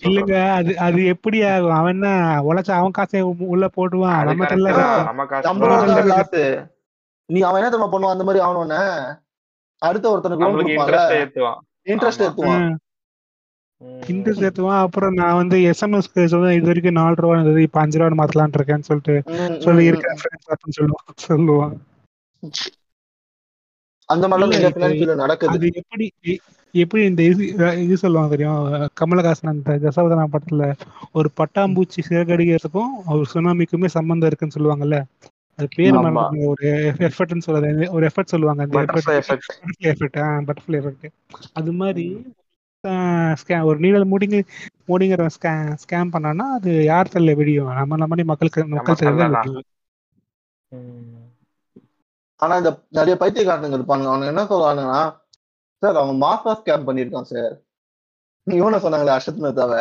இல்லங்க 0.08 0.36
அது 0.58 0.72
அது 0.78 1.00
எப்படி 1.04 1.38
ஆகும்? 1.50 1.76
அவன் 1.78 1.94
என்ன 1.96 2.08
உழைச்ச 2.48 2.70
அவன் 2.78 2.96
காசை 2.98 3.22
உள்ள 3.54 3.66
போடுவான்? 3.76 4.22
நம்ம. 4.30 4.48
நம்ம 5.10 5.26
காசு 5.32 6.44
நீ 7.28 7.40
அவன் 7.40 7.60
என்ன 7.60 7.70
தெரியுமா 7.70 7.92
பண்ணுவான்? 7.92 8.16
அந்த 8.16 8.26
மாதிரி 8.28 8.44
ஆகணும்னு 8.46 8.80
அடுத்த 9.82 10.06
ஒருத்தனுக்கு 10.12 10.74
இன்ட்ரெஸ்ட் 10.78 11.14
ஏத்துவான். 11.20 11.60
இன்ட்ரெஸ்ட். 11.92 12.24
ஏத்துவான். 12.26 12.66
இன்ட்ரெஸ்ட் 14.12 14.46
ஏத்துவான். 14.48 14.82
அப்புறம் 14.86 15.16
நான் 15.20 15.40
வந்து 15.40 15.56
எஸ்எம்எஸ்க்கு 15.70 16.30
சொல்லுவேன் 16.32 16.58
இது 16.58 16.70
வரைக்கும் 16.70 17.00
நாலு 17.00 17.16
ரூபா 17.22 17.34
இருந்தது 17.38 17.62
இப்ப 17.68 17.80
அஞ்சு 17.80 17.98
ரூபா 18.00 18.18
மாத்தலாம்னு 18.20 18.58
இருக்கேன்னு 18.60 18.88
சொல்லிட்டு 18.90 19.16
சொல்லி 19.66 19.84
இருக்கிற. 19.90 20.12
ஃப்ரெண்ட்ஸ் 20.20 20.52
அப்படின்னு 20.54 20.78
சொல்லுவான் 20.80 21.18
சொல்லுவான். 21.30 21.74
அந்த 24.08 24.28
மாதிரிலாம் 24.28 25.14
நடக்குது. 25.14 25.70
எப்படி 25.74 26.12
எப்படி 26.74 27.04
இந்த 27.04 27.22
இது 27.22 27.46
இது 27.84 27.96
சொல்லுவாங்க 27.96 28.36
தெரியும்? 28.36 28.90
கமலஹாசன் 29.00 29.42
அந்த 29.42 29.78
தசாவதான 29.82 30.26
படத்துல 30.32 30.74
ஒரு 31.12 31.30
பட்டாம்பூச்சி 31.36 32.02
சிறகடிக்கிறதுக்கும் 32.08 33.06
ஒரு 33.06 33.24
சுனாமிக்குமே 33.34 33.86
சம்பந்தம் 33.86 34.30
இருக்குன்னு 34.30 34.56
சொல்லுவாங்கல்ல? 34.56 35.02
அது 35.58 35.68
பேர். 35.76 35.92
ஒரு 36.46 36.94
எஃபர்ட்னு 36.98 37.38
சொல்லுவாங்க 37.38 37.90
ஒரு 37.90 38.06
எஃபர்ட் 38.06 38.24
சொல்லுவாங்க. 38.24 38.62
அந்த 38.62 38.80
effect. 38.80 40.46
பட்டர்ஃப்ளை 40.46 40.68
எஃபெக்ட் 40.68 41.10
அது 41.52 41.72
மாதிரி 41.72 42.34
ஸ்கேம் 42.84 43.62
ஒரு 43.62 43.80
நீடல் 43.80 44.12
மூடிங்க 44.12 44.44
மூடிங்கிற 44.88 45.28
ஸ்கேம் 45.36 45.76
பண்ணான்னா 45.92 46.56
அது 46.56 46.84
யார் 46.84 47.08
தள்ள 47.08 47.34
வெடியும்? 47.34 47.72
நம்ம 47.72 47.96
நம்ம 47.96 48.24
மக்களுக்கு 48.24 48.66
மக்கள் 48.66 48.94
தள்ள. 48.94 49.28
வெடியும். 49.28 49.64
ஆனா 52.44 52.54
இந்த 52.56 52.70
நிறைய 52.90 53.14
பைத்தியக்காரனுங்க 53.20 53.78
இருப்பாங்க 53.78 54.08
அவனுங்க 54.08 54.32
என்ன 54.32 54.44
சொல்லுவானுங்கன்னா 54.50 55.02
சார் 55.82 56.00
அவன் 56.00 56.22
மாசா 56.22 56.52
ஸ்கேம் 56.58 56.86
பண்ணிருக்கான் 56.88 57.30
சார். 57.30 57.54
இவனை 58.46 58.78
சொன்னாங்களே 58.80 59.14
அர்ஷத் 59.14 59.44
மேத்தாவ 59.44 59.74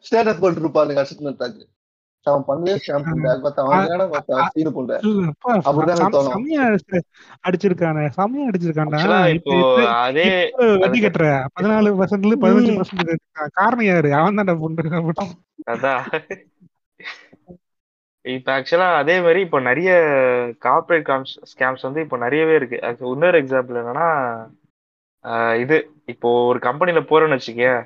ஸ்டேட்டஸ் 0.00 0.40
போட்டு 0.40 0.60
இருப்பானுங்க 0.60 1.02
அர்ஷத் 1.02 1.26
மேத்தாக்கு 1.26 1.62
அவன் 2.26 2.44
பண்ணவே 2.48 2.74
ஸ்கேம் 2.76 3.06
அடிச்சிருக்கானே 7.44 8.04
செம்மையா 8.16 8.44
அடிச்சிருக்கான்டா 8.48 9.00
இப்ப 9.32 9.56
அதே 9.98 10.26
வட்டி 10.76 11.00
கட்டுற 11.00 11.26
பதினாலு 11.56 11.92
பர்சன்ட்ல 12.00 12.38
பதினஞ்சு 12.44 12.76
பர்சன்ட் 12.78 13.12
காரணம் 13.58 13.88
யாரு 13.88 14.12
அவன் 14.16 14.38
பொண்ணு. 14.60 15.34
அதான். 15.72 16.04
இப்ப 18.24 18.48
ஆக்சுவலா 18.56 18.88
அதே 18.98 19.14
மாதிரி 19.20 19.40
இப்போ 19.40 19.60
நிறைய 19.60 19.90
கார்பரேட் 20.66 21.08
ஸ்கேம்ஸ் 21.52 21.86
வந்து 21.86 22.00
இப்போ 22.00 22.16
நிறையவே 22.16 22.54
இருக்கு. 22.54 22.78
Actually, 22.88 23.14
இன்னொரு 23.14 23.38
எக்ஸாம்பிள் 23.42 23.80
என்னன்னா 23.82 24.08
இது. 25.62 25.76
இப்போ 26.04 26.28
ஒரு 26.50 26.58
கம்பெனில 26.58 27.00
போறேன்னு 27.10 27.38
வச்சுக்கேன் 27.38 27.80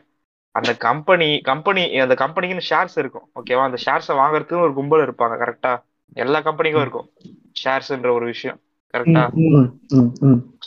அந்த 0.54 0.72
கம்பெனி 0.84 1.28
கம்பெனி 1.50 1.82
அந்த 2.04 2.14
கம்பெனிக்குன்னு 2.24 2.68
ஷேர்ஸ் 2.70 2.98
இருக்கும். 3.02 3.26
ஓகேவா 3.40 3.64
அந்த 3.68 3.78
ஷேர்ஸை 3.86 4.14
வாங்குறதுக்கு 4.22 4.64
ஒரு 4.66 4.74
கும்பல் 4.74 5.04
இருப்பாங்க 5.06 5.34
கரெக்டா 5.42 5.72
எல்லா 6.16 6.38
கம்பெனிக்கும் 6.48 6.84
இருக்கும். 6.86 7.08
ஷேர்ஸ்ன்ற 7.64 8.12
ஒரு 8.18 8.26
விஷயம் 8.26 8.58
கரெக்டா. 8.94 9.24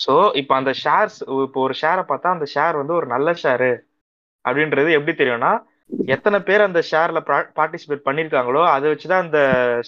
சோ 0.05 0.15
இப்போ 0.41 0.53
அந்த 0.55 0.71
ஷேர்ஸ் 0.83 1.17
இப்போ 1.47 1.61
ஒரு 1.67 1.75
ஷேரை 1.81 2.03
பார்த்தா 2.11 2.35
அந்த 2.37 2.47
ஷேர் 2.55 2.75
வந்து 2.81 2.93
ஒரு 2.93 3.07
நல்ல 3.07 3.31
ஷேரு 3.43 3.71
அப்படின்றது 4.45 4.89
எப்படி 4.97 5.13
தெரியும்னா 5.21 5.51
எத்தனை 6.09 6.39
பேர் 6.41 6.61
அந்த 6.61 6.79
ஷேர்ல 6.89 7.19
பார்ட்டிசிபேட் 7.55 8.05
பண்ணிருக்காங்களோ 8.05 8.61
அதை 8.71 8.87
வச்சுதான் 8.91 9.23
அந்த 9.25 9.39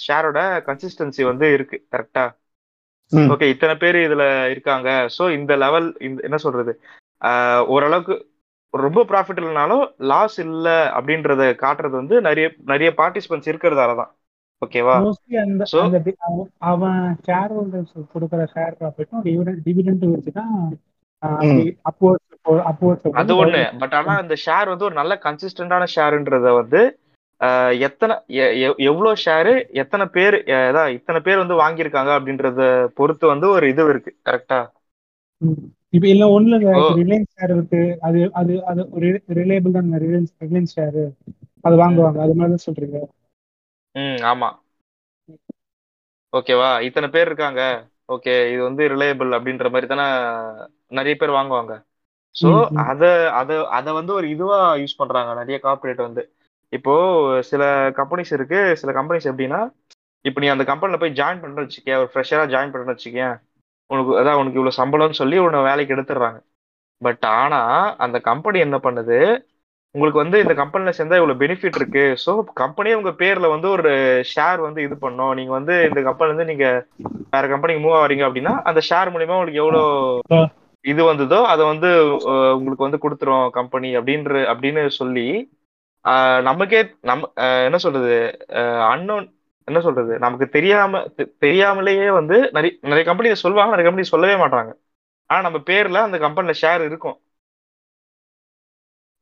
ஷேரோட 0.03 0.39
கன்சிஸ்டன்சி 0.67 1.23
வந்து 1.27 1.47
இருக்கு 1.53 1.77
கரெக்டா. 1.91 2.23
ஓகே 3.31 3.47
இத்தனை 3.49 3.73
பேர் 3.77 3.97
இதுல 4.01 4.23
இருக்காங்க 4.51 4.89
சோ 5.15 5.23
இந்த 5.33 5.53
லெவல் 5.57 5.87
இந்த 6.01 6.19
என்ன 6.23 6.37
சொல்றது 6.43 6.73
ஓரளவுக்கு 7.69 8.15
ரொம்ப 8.73 8.99
ப்ராஃபிட் 9.07 9.39
இல்லைனாலும் 9.39 9.81
லாஸ் 10.07 10.37
இல்ல 10.43 10.67
அப்படின்றத 10.95 11.45
காட்டுறது 11.59 11.95
வந்து 11.97 12.17
நிறைய 12.21 12.45
நிறைய 12.67 12.89
பார்ட்டிசிபென்ட்ஸ் 12.97 13.51
இருக்கிறதால 13.51 13.95
தான் 13.95 14.11
ஓகேவா 14.61 14.95
அவன் 16.71 16.97
ஷேர் 17.25 17.53
ஹோல்டர்ஸ் 17.53 17.93
கொடுக்குற 18.13 18.43
ஷேர் 18.53 18.77
ப்ராஃபிட்டும் 18.79 19.23
டிவிடெண்ட் 19.65 20.05
வச்சுதான் 20.11 20.53
ம். 20.61 20.77
அது 23.11 23.45
ஒண்ணு. 23.45 23.77
பட் 23.79 23.93
ஆனா 23.93 24.17
அந்த 24.17 24.35
ஷேர் 24.45 24.67
வந்து 24.67 24.85
ஒரு 24.85 24.95
நல்ல 24.95 25.19
கன்சிஸ்டன்டான 25.23 25.87
ஷேர்ன்றத 25.95 26.53
வந்து 26.53 26.99
ஆஹ் 27.39 27.79
எத்தனை 27.79 28.15
எ- 28.27 28.55
எ- 28.61 28.77
எவ்வளவு 28.77 29.15
ஷேரு 29.25 29.69
எத்தனை 29.71 30.05
பேர் 30.05 30.33
அதான் 30.33 30.93
இத்தனை 30.93 31.21
பேர் 31.21 31.37
வந்து 31.37 31.55
வாங்கியிருக்காங்க 31.61 32.11
அப்படின்றத 32.17 32.87
பொறுத்து 32.87 33.27
வந்து 33.27 33.49
ஒரு 33.49 33.69
இது 33.69 33.89
இருக்கு. 33.89 34.17
கரெக்டா 34.25 34.69
இப்ப 35.89 36.07
இல்ல 36.07 36.39
ஒண்ணுல 36.39 36.75
ஓ. 36.75 36.89
ரிலையன்ஸ் 36.95 37.31
ஷேர் 37.37 37.55
இருக்கு. 37.57 37.97
அது 38.01 38.29
அது 38.33 38.65
அது 38.65 38.89
ஒரு 38.89 39.23
ரிலேபிள் 39.27 39.71
தான். 39.71 39.93
ரிலையன்ஸ் 39.93 40.33
ரிலையன்ஸ் 40.39 40.73
ஷேர் 40.75 41.09
அது 41.61 41.75
வாங்குவாங்க. 41.75 42.19
அது 42.19 42.33
மாதிரி 42.33 42.55
தான் 42.55 42.65
சொல்றீங்க. 42.65 42.99
ம் 43.91 44.21
ஆமா. 44.31 44.49
ஓகேவா 46.33 46.81
இத்தனை 46.81 47.09
பேர் 47.09 47.25
இருக்காங்க. 47.25 47.87
ஓகே 48.09 48.51
இது 48.53 48.61
வந்து 48.63 48.83
ரிலையபிள் 48.87 49.31
அப்படின்ற 49.37 49.69
மாதிரி 49.69 49.87
தானே 49.87 50.05
நிறைய 50.87 51.15
பேர் 51.15 51.29
வாங்குவாங்க. 51.29 51.73
ஸோ. 52.35 52.49
அத 52.91 53.03
அத 53.31 53.67
அத 53.69 53.93
வந்து 53.93 54.13
ஒரு 54.13 54.29
இதுவா 54.29 54.75
யூஸ் 54.75 54.97
பண்றாங்க. 54.97 55.33
நிறைய 55.33 55.59
கார்ப்பரேட் 55.59 55.97
வந்து. 55.97 56.23
இப்போ 56.73 56.93
சில 57.41 57.63
கம்பெனிஸ் 57.95 58.33
இருக்கு. 58.33 58.75
சில 58.75 58.91
கம்பெனிஸ் 58.93 59.29
எப்படின்னா 59.31 59.61
இப்போ 60.25 60.39
நீ 60.41 60.47
அந்த 60.47 60.63
கம்பெனில 60.63 60.97
போய் 60.97 61.11
ஜாயின் 61.11 61.41
பண்ற 61.41 61.63
வச்சுக்க 61.63 61.97
ஒரு 61.97 62.09
ஃப்ரெஷரா 62.13 62.43
ஜாயின் 62.53 62.71
பண்ற 62.71 62.93
வச்சுக்கேன். 62.93 63.35
உனக்கு 63.89 64.11
அதான் 64.19 64.33
உனக்கு 64.33 64.59
இவ்வளவு 64.59 64.79
சம்பளம்னு 64.81 65.11
சொல்லி 65.11 65.37
உன்னை 65.37 65.61
வேலைக்கு 65.61 65.95
எடுத்துடுறாங்க. 65.95 66.39
பட் 67.01 67.25
ஆனா 67.37 67.59
அந்த 67.97 68.19
கம்பெனி 68.19 68.59
என்ன 68.59 68.77
பண்ணுது? 68.77 69.17
உங்களுக்கு 69.95 70.21
வந்து 70.21 70.37
இந்த 70.41 70.53
கம்பெனில 70.59 70.91
சேர்ந்தா 70.97 71.17
இவ்வளவு 71.19 71.41
பெனிஃபிட் 71.41 71.77
இருக்கு. 71.79 72.03
ஸோ 72.23 72.31
கம்பெனியே 72.59 72.97
உங்க 72.99 73.11
பேர்ல 73.21 73.47
வந்து 73.53 73.67
ஒரு 73.69 73.91
ஷேர் 74.31 74.59
வந்து 74.65 74.81
இது 74.83 74.95
பண்ணும். 75.01 75.33
நீங்க 75.39 75.51
வந்து 75.57 75.73
இந்த 75.87 76.01
கம்பெனில 76.07 76.31
இருந்து 76.31 76.51
நீங்க 76.51 76.67
வேற 77.33 77.43
கம்பெனிக்கு 77.47 77.83
மூவ் 77.83 77.97
ஆவறீங்க 77.97 78.25
அப்படின்னா 78.27 78.53
அந்த 78.69 78.81
ஷேர் 78.89 79.11
மூலியமா 79.13 79.37
உங்களுக்கு 79.37 79.63
எவ்வளவு 79.63 80.39
இது 80.85 81.01
வந்ததோ 81.09 81.39
அதை 81.51 81.63
வந்து 81.71 81.89
உங்களுக்கு 82.55 82.85
வந்து 82.85 83.01
கொடுத்துரும் 83.03 83.45
கம்பெனி 83.57 83.89
அப்படின்ற 83.97 84.31
அப்படின்னு 84.51 84.81
சொல்லி 84.99 85.25
நமக்கே 86.45 86.79
ஆஹ், 87.43 87.65
என்ன 87.67 87.77
சொல்றது 87.83 88.13
அன்னோன் 88.87 89.27
என்ன 89.67 89.79
சொல்றது 89.81 90.13
நமக்கு 90.19 90.45
தெரியாம 90.55 91.01
தெரியாமலேயே 91.43 92.07
வந்து 92.19 92.37
நிறைய 92.55 92.71
நிறைய 92.85 93.03
கம்பெனி 93.09 93.33
சொல்லுவாங்க 93.43 93.73
நிறைய 93.73 93.87
கம்பெனி 93.87 94.07
சொல்லவே 94.09 94.35
மாட்டாங்க. 94.41 94.71
ஆனா 95.29 95.41
நம்ம 95.41 95.59
பேர்ல 95.67 95.99
அந்த 96.07 96.17
கம்பெனில 96.19 96.53
ஷேர் 96.61 96.81
இருக்கும். 96.89 97.17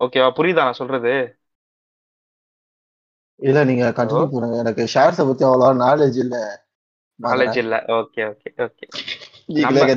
ஓகேவா? 0.01 0.29
புரியுதா 0.37 0.65
நான் 0.67 0.79
சொல்றது? 0.79 1.13
இல்ல 3.39 3.59
நீங்க 3.69 3.85
கண்டினியூ 3.97 4.25
பண்ணுங்க. 4.31 4.57
எனக்கு 4.63 4.83
ஷேர்ஸ 4.93 5.25
பத்தி 5.27 5.43
அவ்வளவு 5.49 5.81
நாலேஜ் 5.83 6.17
இல்ல. 6.23 6.35
நாலேஜ் 7.19 7.57
இல்ல. 7.61 7.75
ஓகே 7.97 8.21
ஓகே 8.31 8.49
ஓகே 8.65 8.85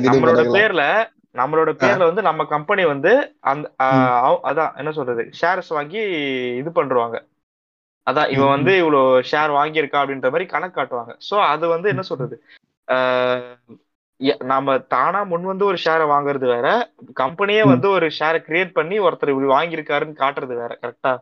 நம்மளோட? 0.09 0.41
பேர்ல 0.55 0.83
நம்மளோட 1.35 1.71
பேர்ல 1.81 2.07
வந்து 2.09 2.21
நம்ம 2.21 2.41
கம்பெனி 2.45 2.83
வந்து 2.85 3.11
அந்த 3.51 3.67
அதான் 4.49 4.73
என்ன 4.81 4.91
சொல்றது? 4.91 5.23
ஷேர்ஸ் 5.39 5.71
வாங்கி 5.77 6.01
இது 6.61 6.71
பண்றாங்க. 6.71 7.17
அதான் 8.07 8.31
இவன் 8.31 8.53
வந்து 8.55 8.71
இவ்வளவு 8.77 9.21
ஷேர் 9.31 9.51
வாங்கியிருக்கா 9.51 10.01
அப்படின்ற 10.01 10.29
மாதிரி 10.31 10.45
கணக்கு 10.45 10.77
காட்டுவாங்க. 10.77 11.13
சோ 11.29 11.35
அது 11.51 11.65
வந்து 11.67 11.87
என்ன 11.89 12.03
சொல்றது? 12.09 12.35
நாம 14.49 14.75
தானா 14.91 15.19
முன் 15.29 15.45
வந்து 15.49 15.65
ஒரு 15.65 15.77
ஷேரை 15.83 16.05
வாங்குறது 16.11 16.45
வேற 16.51 16.67
கம்பெனியே. 17.21 17.61
வந்து 17.71 17.87
ஒரு 17.95 18.07
ஷேரை 18.17 18.39
கிரியேட் 18.45 18.71
பண்ணி 18.73 18.97
ஒருத்தர் 19.05 19.31
இப்படி 19.33 19.49
வாங்கியிருக்காருன்னு 19.53 20.21
காட்டுறது 20.21 20.55
வேற 20.61 20.73
கரெக்டா. 20.81 21.13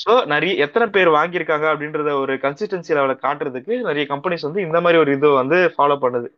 சோ 0.00 0.12
நிறைய 0.32 0.52
எத்தனை 0.64 0.86
பேர் 0.88 1.10
வாங்கியிருக்காங்க 1.16 1.66
அப்படின்றத 1.72 2.10
ஒரு 2.22 2.34
கன்சிஸ்டன்சி 2.42 2.90
லெவல 2.90 3.14
காட்டுறதுக்கு 3.18 3.74
நிறைய 3.88 4.04
கம்பெனிஸ் 4.12 4.46
வந்து 4.48 4.64
இந்த 4.66 4.80
மாதிரி 4.84 5.00
ஒரு 5.02 5.12
இது 5.16 5.28
வந்து 5.40 5.58
ஃபாலோ 5.74 5.96
பண்ணுது. 6.02 6.28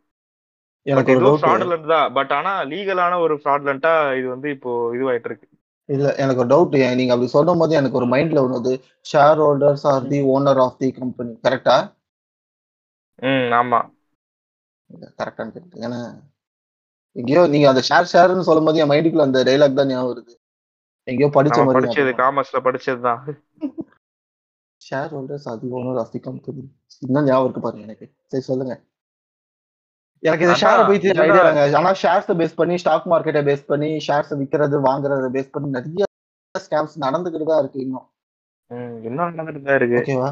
பட் 0.85 0.91
எனக்கு 0.91 1.11
ஒரு 1.11 1.19
இதுவும் 1.19 1.41
ஃப்ராட்லண்ட் 1.41 1.87
தான். 1.93 2.07
பட் 2.17 2.31
ஆனா 2.37 2.51
லீகலான 2.71 3.19
ஒரு 3.25 3.35
ஃப்ராட்லண்டா 3.41 3.91
இது 4.19 4.27
வந்து 4.29 4.49
இப்போ 4.55 4.71
இதுவாயிட்டு 4.95 5.29
இருக்கு 5.31 5.47
இல்ல 5.89 6.07
எனக்கு 6.21 6.41
ஒரு 6.41 6.49
டவுட் 6.49 6.75
நீங்க 6.99 7.13
அப்படி 7.13 7.29
சொல்லும் 7.29 7.61
போது 7.61 7.79
எனக்கு 7.79 7.99
ஒரு 7.99 8.07
மைண்ட்ல 8.11 8.43
ஒண்ணு 8.45 8.73
shareholders 9.43 9.85
are 9.91 10.09
the 10.11 10.19
owner 10.33 10.61
of 10.65 10.77
the 10.77 10.89
company 10.99 11.33
கரெக்டா 11.45 11.77
ம் 13.21 13.49
ஆமா. 13.57 13.79
கரெக்டான்னு 15.19 15.53
கேட்டு 15.55 15.83
ஏன்னா 15.87 15.99
எங்கேயோ 17.15 17.41
நீங்க 17.53 17.67
அந்த 17.71 17.81
ஷேர் 17.89 18.11
ஷேர்னு 18.11 18.47
சொல்லும் 18.47 18.67
போது 18.67 18.81
என் 18.81 18.91
மைண்டுக்குள்ள 18.91 19.27
அந்த 19.27 19.39
டைலாக் 19.47 19.79
தான் 19.79 19.91
ஞாபகம் 19.91 20.11
வருது. 20.11 20.33
எங்கேயோ 21.07 21.29
படிச்ச 21.37 21.57
மாதிரி 21.65 21.77
படிச்சது. 21.77 22.11
காமர்ஸ்ல 22.21 22.59
படிச்சதுதான். 22.67 23.21
Shareholders 25.15 25.47
the 25.63 25.69
owner 25.77 25.99
of 26.03 26.11
the 26.13 26.19
company 26.27 26.63
இன்னும் 27.05 27.27
ஞாபகம் 27.29 27.47
இருக்கு 27.47 27.63
பாருங்க 27.65 27.87
எனக்கு. 27.89 28.05
சரி 28.31 28.45
சொல்லுங்க. 28.49 28.75
எனக்கு 30.23 30.45
இந்த 30.45 30.55
ஷேர் 30.61 30.79
பத்தி. 30.81 31.09
ஐடியா 31.23 31.41
இல்லைங்க 31.41 31.65
ஆனா 31.79 31.91
ஷேர்ஸை 32.01 32.35
பேஸ் 32.39 32.59
பண்ணி 32.59 32.75
ஸ்டாக் 32.83 33.09
மார்க்கெட்டை 33.13 33.41
பேஸ் 33.49 33.65
பண்ணி 33.71 33.89
ஷேர்ஸ் 34.07 34.33
விக்கிறது 34.41 34.79
வாங்குறத 34.87 35.29
பேஸ் 35.35 35.53
பண்ணி 35.55 35.69
நிறைய 35.77 36.05
ஸ்கேம்ஸ் 36.55 36.95
நடந்துகிட்டு 37.05 37.49
தான் 37.51 37.61
இருக்கு 37.63 37.79
இன்னும். 37.85 38.07
இன்னும் 39.07 39.29
நடந்துட்டு 39.31 39.67
தான் 39.69 39.79
இருக்கு 39.79 39.99
ஓகேவா 40.01 40.29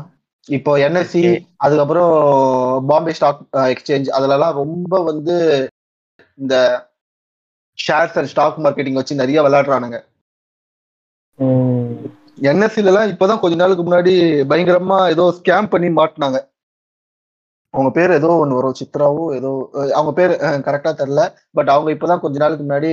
இப்போ 0.55 0.71
என்எஸ்சி. 0.87 1.21
அதுக்கப்புறம் 1.65 2.11
பாம்பே 2.89 3.13
ஸ்டாக் 3.17 3.41
எக்ஸ்சேஞ்ச் 3.73 4.09
அதுலலாம் 4.17 4.59
ரொம்ப 4.61 4.99
வந்து 5.09 5.35
இந்த 6.37 6.55
ஷேர்ஸ் 7.77 8.17
அண்ட் 8.19 8.31
ஸ்டாக் 8.33 8.61
மார்க்கெட்டிங் 8.65 8.99
வச்சு 8.99 9.21
நிறைய 9.21 9.41
விளையாடுறானுங்க. 9.45 9.97
என்எஸ்சில 12.49 12.91
எல்லாம் 12.91 13.11
இப்பதான் 13.11 13.41
கொஞ்ச 13.41 13.55
நாளுக்கு 13.61 13.83
முன்னாடி 13.83 14.13
பயங்கரமா 14.51 14.97
ஏதோ 15.13 15.25
ஸ்கேம் 15.39 15.71
பண்ணி 15.73 15.89
மாட்டினாங்க. 15.99 16.39
அவங்க 17.73 17.89
பேர் 17.97 18.11
ஏதோ 18.19 18.29
ஒன்று 18.41 18.57
வரும் 18.57 18.79
சித்ராவோ 18.79 19.23
ஏதோ 19.37 19.51
அவங்க 19.97 20.11
பேர் 20.19 20.33
கரெக்டா 20.67 20.91
தெரியல 21.01 21.23
பட் 21.57 21.71
அவங்க 21.75 21.89
இப்பதான் 21.95 22.23
கொஞ்ச 22.25 22.37
நாளுக்கு 22.43 22.65
முன்னாடி 22.65 22.91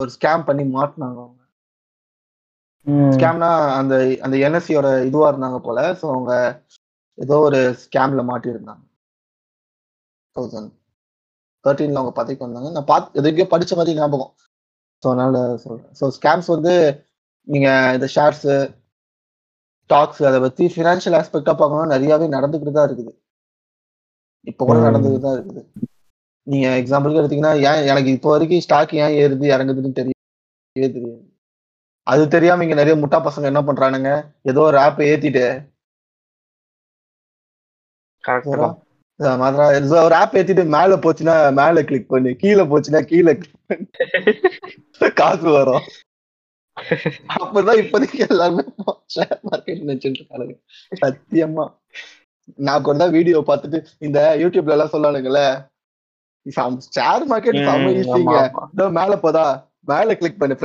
ஒரு 0.00 0.10
ஸ்கேம் 0.16 0.46
பண்ணி 0.48 0.64
மாட்டினாங்க 0.76 1.18
அவங்க. 1.24 1.40
ஸ்கேம்னா 3.14 3.50
அந்த 3.80 3.94
அந்த 4.24 4.36
என்எஸ்சியோட 4.46 4.88
இதுவா 5.08 5.28
இருந்தாங்க 5.32 5.58
போல 5.66 5.80
ஸோ 6.00 6.06
அவங்க 6.14 6.32
ஏதோ 7.24 7.36
ஒரு 7.48 7.60
ஸ்கேம்ல 7.82 8.22
மாட்டியிருந்தாங்க. 8.30 8.82
தௌசண்ட் 10.36 10.70
தேர்ட்டீன்ல 11.64 12.00
அவங்க 12.00 12.14
பதவிக்கு 12.20 12.46
வந்தாங்க. 12.46 12.70
நான் 12.76 12.90
பார்த்து 12.92 13.18
எதுக்கோ 13.20 13.46
படிச்ச 13.52 13.72
மாதிரி 13.78 13.98
ஞாபகம். 14.00 14.32
ஸோ 15.02 15.06
அதனால 15.12 15.42
சொல்றேன். 15.64 15.92
ஸோ 15.98 16.04
ஸ்கேம்ஸ் 16.16 16.48
வந்து 16.54 16.74
நீங்க 17.48 17.68
இந்த 17.96 18.06
ஷேர்ஸ் 18.14 18.46
ஸ்டாக்ஸ் 19.84 20.22
அதை 20.28 20.38
பத்தி 20.44 20.64
ஃபினான்ஷியல் 20.74 21.16
ஆஸ்பெக்டா 21.20 21.52
பார்க்கணும் 21.60 21.92
நிறையவே 21.94 22.26
நடந்துக்கிட்டு 22.36 22.76
தான் 22.76 22.88
இருக்குது. 22.88 23.12
இப்போ 24.50 24.62
கூட. 24.68 24.78
நடந்துக்கிட்டு 24.88 25.26
தான் 25.26 25.36
இருக்குது. 25.38 25.62
நீங்க 26.46 26.66
எக்ஸாம்பிளுக்கு 26.80 27.20
எடுத்தீங்கன்னா 27.22 27.54
ஏன் 27.68 27.86
எனக்கு 27.92 28.10
இப்போ 28.16 28.30
வரைக்கும் 28.34 28.64
ஸ்டாக் 28.66 28.94
ஏன் 29.04 29.16
ஏறுது 29.22 29.46
இறங்குதுன்னு 29.54 29.98
தெரியவே 30.00 30.88
தெரியாது. 30.96 31.22
அது 32.06 32.22
தெரியாம 32.28 32.64
இங்க 32.64 32.74
நிறைய 32.74 32.94
முட்டா 32.96 33.18
பசங்க 33.26 33.50
என்ன 33.50 33.60
பண்றானுங்க? 33.64 34.10
ஏதோ 34.44 34.60
ஒரு 34.62 34.78
ஆப் 34.80 35.00
ஏத்திட்டு. 35.06 35.44
மாதிரா 39.38 39.64
ஒரு 40.00 40.14
ஆப் 40.14 40.34
ஏத்திட்டு 40.38 40.64
மேல 40.74 40.96
போச்சுன்னா 41.02 41.34
மேல 41.58 41.82
கிளிக் 41.82 42.10
பண்ணு. 42.10 42.30
கீழே 42.42 42.64
போச்சுன்னா 42.70 43.00
கீழே 43.04 43.34
பண்ணு. 43.34 43.86
காசு 45.20 45.48
வரும். 45.50 45.84
அப்பதான் 47.36 47.80
இப்போதைக்கு 47.82 48.18
எல்லாருமே 48.26 48.62
ஷேர் 49.14 49.38
மார்க்கெட் 49.48 49.82
நினைச்சிட்டு 49.82 50.20
இருக்கானுங்க. 50.20 50.54
சத்தியமா. 51.02 51.66
நான் 52.58 52.82
கூட 52.82 53.04
வீடியோ 53.08 53.38
பார்த்துட்டு 53.48 53.78
இந்த 54.00 54.18
யூடியூப்ல 54.42 54.74
எல்லாம் 54.76 54.94
சொல்லானுங்கல்ல 54.94 55.42
ஷேர் 56.96 57.22
மார்க்கெட் 57.30 57.60
செம்ம 57.60 57.84
ம், 57.84 57.94
ஈஸிங்க 58.00 58.16
ஆமா, 58.32 58.40
ஆமா. 58.46 58.64
இதோ 58.74 58.86
மேல 58.98 59.14
போதா? 59.22 59.44
மேல 59.88 60.14
கிளிக் 60.14 60.40
பண்ணு. 60.40 60.56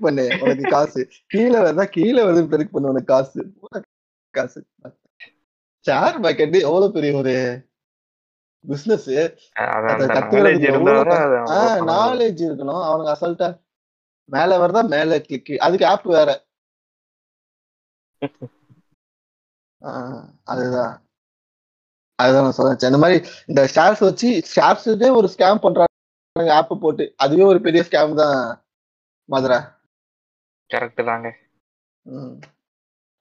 பண்ணு 0.00 0.24
உனக்கு 0.40 0.70
காசு. 0.70 1.00
கீழே 1.26 1.58
வருதா 1.58 1.84
கீழே 1.84 2.22
வருது 2.22 2.48
கிளிக் 2.48 2.72
பண்ணு 2.72 2.88
உனக்கு 2.88 3.14
காசு. 3.14 3.40
காசு. 4.30 4.66
ஷேர் 5.84 6.16
மார்க்கெட் 6.24 6.60
எவ்வளவு 6.60 6.92
பெரிய 6.92 7.16
ஒரு 7.16 7.34
பிசினஸ் 8.66 9.10
நாலேஜ் 11.90 12.42
இருக்கணும். 12.48 12.82
அவனுக்கு 12.84 13.12
அசல்ட்டா 13.14 13.48
மேல 14.30 14.66
வருதா 14.66 14.88
மேல 14.88 15.20
கிளிக் 15.20 15.58
அதுக்கு 15.58 15.86
ஆப் 15.86 16.06
வேற. 16.14 16.30
அதுதான். 20.44 20.94
அதுதான் 22.18 22.42
நான் 22.42 22.56
சொல்றேன் 22.58 22.92
இந்த 22.92 22.98
மாதிரி 23.02 23.18
இந்த 23.46 23.62
ஷேர்ஸ் 23.74 24.00
வச்சு 24.00 24.28
ஷேர்ஸ்க்கே 24.54 25.16
ஒரு 25.16 25.28
ஸ்கேம் 25.36 25.62
பண்றாங்க. 25.66 26.54
ஆப் 26.54 26.80
போட்டு. 26.80 27.04
அதுவே 27.16 27.42
ஒரு 27.42 27.60
பெரிய 27.60 27.82
ஸ்கேம் 27.88 28.14
தான் 28.14 28.40
மதுரை. 29.28 29.58
கரெக்ட் 30.70 31.02
தாங்க. 31.10 31.28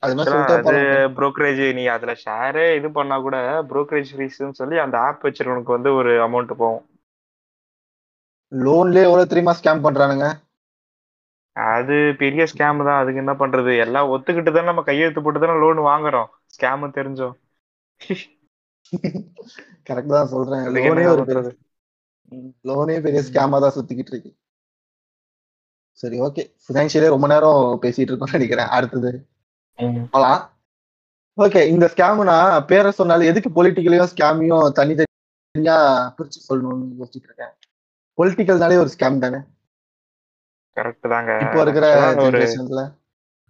அது 0.04 0.78
brokerage 1.18 1.62
நீ 1.78 1.84
அதுல 1.94 2.12
ஷேரே 2.24 2.66
இது 2.80 2.90
பண்ணா 2.98 3.16
கூட 3.26 3.38
brokerage 3.72 4.12
ஃபீஸ்னு 4.18 4.58
சொல்லி 4.60 4.78
அந்த 4.86 4.98
ஆப் 5.08 5.24
வச்சிருக்கவனுக்கு 5.26 5.76
வந்து 5.78 5.92
ஒரு 6.00 6.12
அமௌண்ட் 6.26 6.54
போகும். 6.62 6.84
லோன்லயே 8.52 9.08
எவ்வளவு 9.08 9.30
தெரியுமா 9.32 9.54
ஸ்கேம் 9.60 9.86
பண்றானுங்க? 9.86 10.28
அது 11.56 11.96
பெரிய 12.22 12.44
ஸ்கேம் 12.52 12.84
தான். 12.88 13.00
அதுக்கு 13.02 13.22
என்ன 13.24 13.34
பண்றது? 13.42 13.72
எல்லாம் 13.86 14.10
ஒத்துக்கிட்டு 14.14 14.52
தான் 14.58 14.70
நம்ம 14.72 14.82
கையெழுத்து 14.90 15.24
போட்டு 15.26 15.40
தானே 15.44 15.56
லோன் 15.64 15.80
வாங்குறோம். 15.92 16.30
ஸ்கேம் 16.56 16.98
தெரிஞ்சோம். 17.00 17.36
கரெக்ட் 19.88 20.16
தான் 20.18 20.32
சொல்றேன். 20.34 20.66
லோனே 22.70 22.96
பெரிய 23.06 23.22
ஸ்கேமா 23.30 23.58
தான் 23.64 23.76
சுத்திக்கிட்டு 23.78 24.14
இருக்கு. 24.14 24.32
சரி 26.02 26.20
ஓகே 26.22 26.44
ஃபினான்ஷியலே 26.64 27.08
ரொம்ப 27.14 27.28
நேரம் 27.28 27.80
பேசிட்டு 27.84 28.12
இருக்கோம்னு 28.12 28.38
நினைக்கிறேன். 28.38 28.68
அடுத்தது. 28.78 29.12
போலாம். 30.12 30.42
ஓகே 31.38 31.62
இந்த 31.68 31.86
ஸ்கேம்னா 31.94 32.66
பேரை 32.66 32.92
சொன்னாலும் 32.92 33.30
எதுக்கு 33.32 33.50
பொலிட்டிக்கலையும் 33.58 34.12
ஸ்கேமையும் 34.14 34.68
தனித்தனியா 34.80 35.78
பிரிச்சு 36.18 36.40
சொல்லணும்னு 36.48 36.98
யோசிச்சுட்டு 37.00 37.30
இருக்கேன். 37.30 37.54
பொலிட்டிக்கல்னாலே 38.18 38.80
ஒரு 38.84 38.92
ஸ்கேம் 38.96 39.20
தானே? 39.26 39.40
கரெக்ட் 40.78 41.12
தாங்க. 41.14 41.32
இப்போ 41.42 41.62
இருக்கிற 41.62 41.88
ஜெனரேஷன்ல 42.22 42.84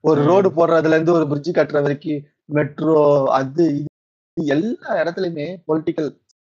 ஒரு. 0.03 0.19
ரோடு 0.29 0.49
போடுறதுல 0.57 0.97
இருந்து 0.97 1.13
ஒரு 1.13 1.27
பிரிட்ஜ் 1.27 1.57
கட்டுற 1.57 1.81
வரைக்கும் 1.81 2.25
மெட்ரோ 2.57 2.99
அது 3.37 3.63
இது 3.77 4.45
எல்லா 4.55 4.89
இடத்துலயுமே 5.01 5.47
பொலிட்டிக்கல் 5.67 6.09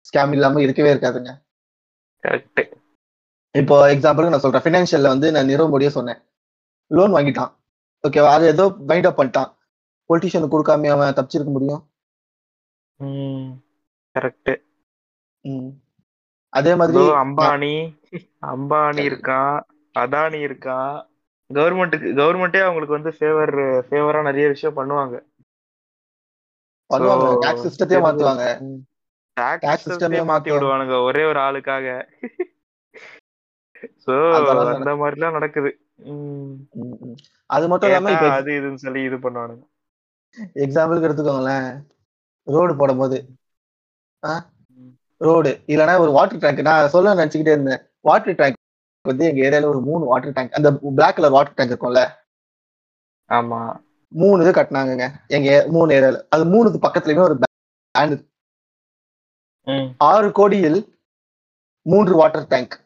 ஸ்கேம் 0.07 0.33
இல்லாம 0.37 0.61
இருக்கவே 0.61 0.93
இருக்காதுங்க. 0.93 1.31
கரெக்ட் 2.23 2.61
இப்போ 3.59 3.75
எக்ஸாம்பிளுக்கு 3.93 4.29
நான் 4.29 4.43
சொல்றேன். 4.43 4.65
ஃபினான்ஷியல்ல 4.65 5.11
வந்து 5.13 5.27
நான் 5.31 5.45
நிறுவ 5.45 5.89
சொன்னேன். 5.89 6.21
லோன் 6.91 7.11
வாங்கிட்டான். 7.11 7.51
ஓகேவா 8.07 8.29
அது 8.35 8.45
ஏதோ 8.45 8.65
பைண்ட் 8.87 9.05
அப் 9.05 9.19
பண்ணிட்டான். 9.19 9.49
பொலிட்டிஷியனுக்கு 10.09 10.53
கொடுக்காம 10.53 10.89
அவன் 10.89 11.13
தப்பிச்சிருக்க 11.13 11.51
முடியும்? 11.55 11.81
கரெக்ட். 14.15 14.53
அதே 16.53 16.75
மாதிரி 16.75 16.97
அம்பானி 17.23 17.73
அம்பானி 18.47 19.03
இருக்கான் 19.09 19.59
அதானி 19.99 20.39
இருக்கான் 20.47 20.95
கவர்மெண்ட்டுக்கு 21.49 22.09
கவர்மெண்டே 22.19 22.61
அவங்களுக்கு 22.61 22.97
வந்து 22.97 23.13
ஃபேவர் 23.17 23.55
ஃபேவரா 23.87 24.21
நிறைய 24.21 24.47
விஷயம் 24.47 24.77
பண்ணுவாங்க. 24.77 25.15
பண்ணுவாங்க. 26.89 27.27
டாக்ஸ் 27.39 27.65
சிஸ்டத்தையே 27.67 28.01
மாத்துவாங்க. 28.05 28.45
டாக்ஸ் 29.33 29.89
சிஸ்டமே 29.89 30.21
மாத்தி. 30.31 30.49
விடுவானுங்க. 30.53 31.03
ஒரே 31.03 31.23
ஒரு 31.25 31.39
ஆளுக்காக. 31.39 31.87
சோ 34.05 34.13
அந்த 34.75 34.95
மாதிரிலாம் 34.95 35.31
நடக்குது. 35.31 35.79
ம். 35.95 36.11
ம், 36.11 36.97
ம். 36.99 37.15
அது 37.45 37.67
மட்டும் 37.67 37.89
இல்லாம 37.89 38.29
அது 38.29 38.51
இதுன்னு 38.51 38.75
சொல்லி 38.75 39.01
இது 39.01 39.17
பண்ணுவானுங்க. 39.17 39.63
எக்ஸாம்பிளுக்கு 40.53 41.07
எடுத்துக்கோங்களேன். 41.09 41.83
ரோடு 42.43 42.75
போடும்போது. 42.75 43.27
ரோடு 45.17 45.59
இல்லைன்னா 45.67 45.99
ஒரு 45.99 46.11
வாட்டர் 46.11 46.37
டேங்க் 46.37 46.61
நான் 46.61 46.87
சொல்ல 46.87 47.13
நினைச்சுக்கிட்டே 47.13 47.51
இருந்தேன். 47.51 47.81
வாட்டர் 48.01 48.35
டேங்க் 48.35 48.55
வந்து 49.07 49.25
எங்க 49.25 49.41
ஏரியால 49.47 49.65
ஒரு 49.65 49.81
மூணு 49.81 50.05
வாட்டர் 50.05 50.31
டேங்க் 50.31 50.53
அந்த 50.53 50.71
பிளாக் 50.73 51.15
கலர் 51.15 51.31
வாட்டர் 51.31 51.53
டேங்க் 51.53 51.71
இருக்கும்ல? 51.71 52.09
ஆமா. 53.29 53.83
மூணு 54.07 54.41
இது 54.41 54.51
கட்டினாங்கங்க. 54.51 55.11
எங்க 55.27 55.65
மூணு 55.67 55.93
ஏரியால. 55.93 56.25
அது 56.29 56.43
மூணுக்கு 56.45 56.79
பக்கத்துலயுமே 56.81 57.23
ஒரு 57.23 57.37
ம். 59.67 59.89
ஆறு 59.97 60.31
கோடியில் 60.31 60.99
மூன்று 61.81 62.15
வாட்டர் 62.15 62.47
டேங்க் 62.47 62.82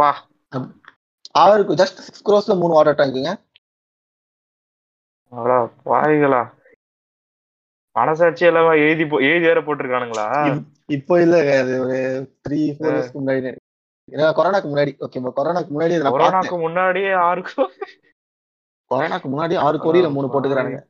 வா. 0.00 0.28
ஆறு 1.30 1.62
ஜஸ்ட் 1.62 1.98
சிக்ஸ் 2.06 2.28
க்ரோஸ்ல 2.28 2.58
மூணு 2.58 2.74
வாட்டர் 2.74 2.94
டேங்க்குங்க 2.94 3.30
அவ்வளோ 5.30 5.70
வாய்களா 5.84 6.58
மனசாட்சி 7.92 8.46
எல்லாம் 8.46 8.70
எழுதி 8.70 9.02
போ- 9.02 9.20
எழுதி 9.20 9.46
வேற 9.46 9.60
போட்டிருக்கானுங்களா? 9.62 10.26
இப்போ 10.86 11.20
இல்ல 11.20 11.60
அது 11.60 11.80
ஒரு 11.80 11.96
த்ரீ 12.48 12.52
ஃபோர் 12.52 12.92
இயர்ஸ்க்கு 12.92 13.20
முன்னாடி. 13.20 13.56
ஏன்னா 14.10 14.28
கொரோனாக்கு 14.38 14.68
முன்னாடி. 14.72 14.92
ஓகே 15.00 15.32
கொரோனாக்கு 15.36 15.70
முன்னாடி 15.76 15.94
கொரோனாக்கு 16.14 16.58
முன்னாடியே 16.58 17.12
ஆறுக்கும் 17.12 17.70
கொரோனாக்கு 18.90 19.28
முன்னாடி 19.34 19.56
ஆறு 19.58 19.78
கோடியில 19.78 20.12
மூணு 20.12 20.26
போட்டுக்கிறானுங்க. 20.26 20.88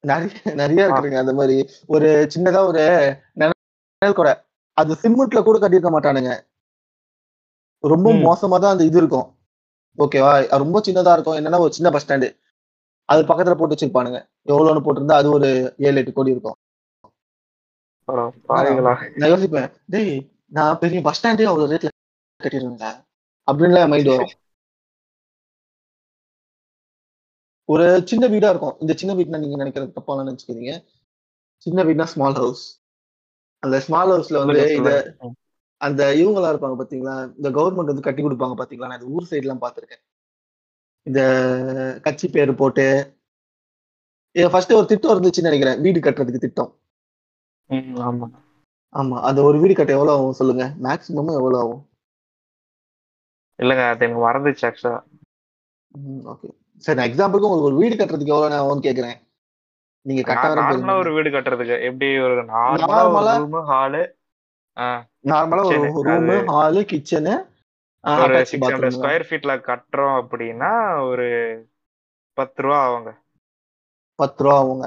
நிறைய 0.00 0.34
நிறைய 0.54 0.86
இருக்குதுங்க 0.86 1.18
அந்த 1.18 1.32
மாதிரி. 1.32 1.68
ஒரு 1.86 2.28
சின்னதா 2.34 2.66
ஒரு 2.66 2.82
நிழல் 3.32 4.14
கூட. 4.14 4.46
அது 4.72 4.94
சிமெண்ட்ல 4.94 5.42
கூட 5.42 5.58
கட்டியிருக்க 5.58 5.90
மாட்டானுங்க. 5.96 6.47
ரொம்ப. 7.84 8.12
மோசமா 8.26 8.56
தான் 8.62 8.74
அந்த 8.74 8.84
இது 8.90 8.98
இருக்கும். 9.02 9.26
ஓகேவா 9.98 10.32
ரொம்ப 10.62 10.80
சின்னதா 10.86 11.12
இருக்கும். 11.16 11.38
என்னன்னா 11.40 11.60
ஒரு 11.64 11.72
சின்ன 11.76 11.90
பஸ் 11.94 12.04
ஸ்டாண்டு 12.04 12.28
அது 13.08 13.20
பக்கத்துல 13.28 13.54
போட்டு 13.58 13.74
வச்சிருப்பானுங்க. 13.74 14.18
எவ்வளவுன்னு 14.52 14.84
போட்டிருந்தா 14.86 15.20
அது 15.20 15.28
ஒரு 15.36 15.48
ஏழு 15.88 16.00
எட்டு 16.00 16.12
கோடி 16.16 16.34
இருக்கும். 16.36 16.58
நான் 19.18 19.32
யோசிப்பேன். 19.32 19.70
டேய் 19.94 20.12
நான் 20.56 20.78
பெரிய 20.82 21.00
பஸ் 21.06 21.18
ஸ்டாண்டே 21.18 21.48
அவ்வளவு 21.50 21.70
ரேட்ல 21.72 21.90
கட்டிடுவேங்க 22.40 22.86
அப்படின்னு 23.48 23.80
மைண்ட் 23.92 24.10
வரும். 24.12 24.34
ஒரு 27.68 27.86
சின்ன 28.10 28.24
வீடா 28.34 28.50
இருக்கும். 28.52 28.76
இந்த 28.82 28.92
சின்ன 29.00 29.14
வீட்னா 29.18 29.40
நீங்க 29.42 29.56
நினைக்கிறது 29.62 29.96
தப்பான 29.96 30.24
நினைச்சுக்கிறீங்க 30.28 30.74
சின்ன 31.66 31.84
வீட்னா 31.88 32.06
ஸ்மால் 32.12 32.38
ஹவுஸ் 32.42 32.64
அந்த 33.62 33.76
ஸ்மால் 33.86 34.12
ஹவுஸ்ல 34.14 34.40
வந்து 34.42 34.60
இத 34.78 34.90
சொல்லுங்க. 34.90 35.34
அந்த 35.80 36.02
இவங்களா 36.14 36.50
இருப்பாங்க 36.52 36.76
பாத்தீங்களா? 36.78 37.14
இந்த 37.38 37.48
கவர்மெண்ட் 37.50 37.92
வந்து 37.92 38.06
கட்டி 38.06 38.22
கொடுப்பாங்க 38.22 38.54
பாத்தீங்களா? 38.60 38.88
நான் 38.90 39.00
இந்த 39.00 39.12
ஊர் 39.16 39.28
சைடு 39.30 39.44
எல்லாம் 39.46 39.62
பாத்திருக்கேன். 39.64 40.02
இந்த 41.06 41.20
கட்சி 42.06 42.26
பேர் 42.28 42.60
போட்டு. 42.62 42.86
ஃபர்ஸ்ட் 44.36 44.78
ஒரு 44.78 44.86
திட்டம் 44.86 45.12
இருந்துச்சுன்னு 45.14 45.50
நினைக்கிறேன். 45.50 45.80
வீடு 45.84 45.98
கட்டுறதுக்கு 46.00 46.44
திட்டம். 46.44 46.72
ஆமா. 48.08 48.26
ஆமா. 48.94 49.16
அந்த 49.28 49.40
ஒரு 49.42 49.56
வீடு 49.62 49.74
கட்ட 49.74 49.92
எவ்வளவு 49.92 50.16
ஆகும் 50.16 50.38
சொல்லுங்க. 50.40 50.64
மேக்ஸிமம் 50.86 51.38
எவ்வளவு 51.38 51.60
ஆகும்? 51.62 51.82
இல்லங்க 53.58 53.84
அது 53.92 54.04
எனக்கு 54.06 54.24
மறந்துச்சு 54.26 54.66
ஆக்சுவலா 54.68 54.98
ஓகே 56.32 56.48
சரி 56.84 56.96
நான் 56.98 57.08
எக்ஸாம்பிளுக்கு 57.10 57.48
உங்களுக்கு 57.48 57.70
ஒரு 57.70 57.80
வீடு 57.80 57.94
கட்டுறதுக்கு 57.94 58.34
எவ்வளவு 58.34 58.52
நான் 58.52 58.62
ஆகும்னு 58.62 58.86
கேக்குறேன். 58.86 59.16
நீங்க 60.06 60.22
கட்ட 60.22 60.94
ஒரு 61.02 61.12
வீடு 61.16 61.30
கட்டுறதுக்கு 61.30 61.76
எப்படி 61.88 62.08
ஒரு 62.26 62.44
நார்மலா 62.52 63.34
ஹாலு 63.72 64.02
நார்மலா 65.24 65.62
ஒரு 65.68 65.78
ரூமு 66.08 66.36
ஹாலு 66.54 66.82
கிச்சனு 66.92 67.34
ஒரு 68.24 68.36
சிக்ஸ் 68.50 68.70
ஹண்ட்ரட் 68.72 68.96
ஸ்கொயர் 68.98 69.26
ஃபீட்ல 69.28 69.54
கட்டுறோம் 69.68 70.16
அப்படின்னா 70.20 70.72
ஒரு 71.10 71.26
பத்து 72.38 72.62
ரூபா 72.64 72.78
ஆகுங்க. 72.86 73.10
பத்து 74.18 74.42
ரூபா 74.44 74.56
ஆகுங்க. 74.60 74.86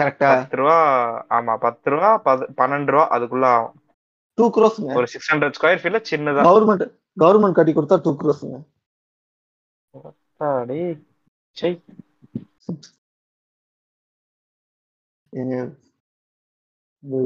கரெக்டா 0.00 0.28
பத்து 0.32 0.56
ரூபா 0.60 0.76
ஆமா 1.38 1.54
பத்து 1.66 1.90
ரூபா 1.94 2.10
பன்னெண்டு 2.60 2.92
ரூபா 2.94 3.04
அதுக்குள்ள 3.16 3.46
ஆகும். 3.56 3.76
டூ 4.38 4.44
க்ரோஸ்ங்க 4.56 4.94
ஒரு 4.98 5.06
சிக்ஸ் 5.14 5.30
ஹண்ட்ரட் 5.32 5.56
ஸ்கொயர் 5.58 5.82
ஃபீட்ல 5.82 6.00
சின்னதா. 6.10 6.42
கவர்மெண்ட் 6.48 6.84
கவர்மெண்ட் 7.22 7.58
கட்டி 7.58 7.74
கொடுத்தா 7.78 7.98
டூ 8.06 8.12
க்ரோஸ்ங்க 8.22 8.58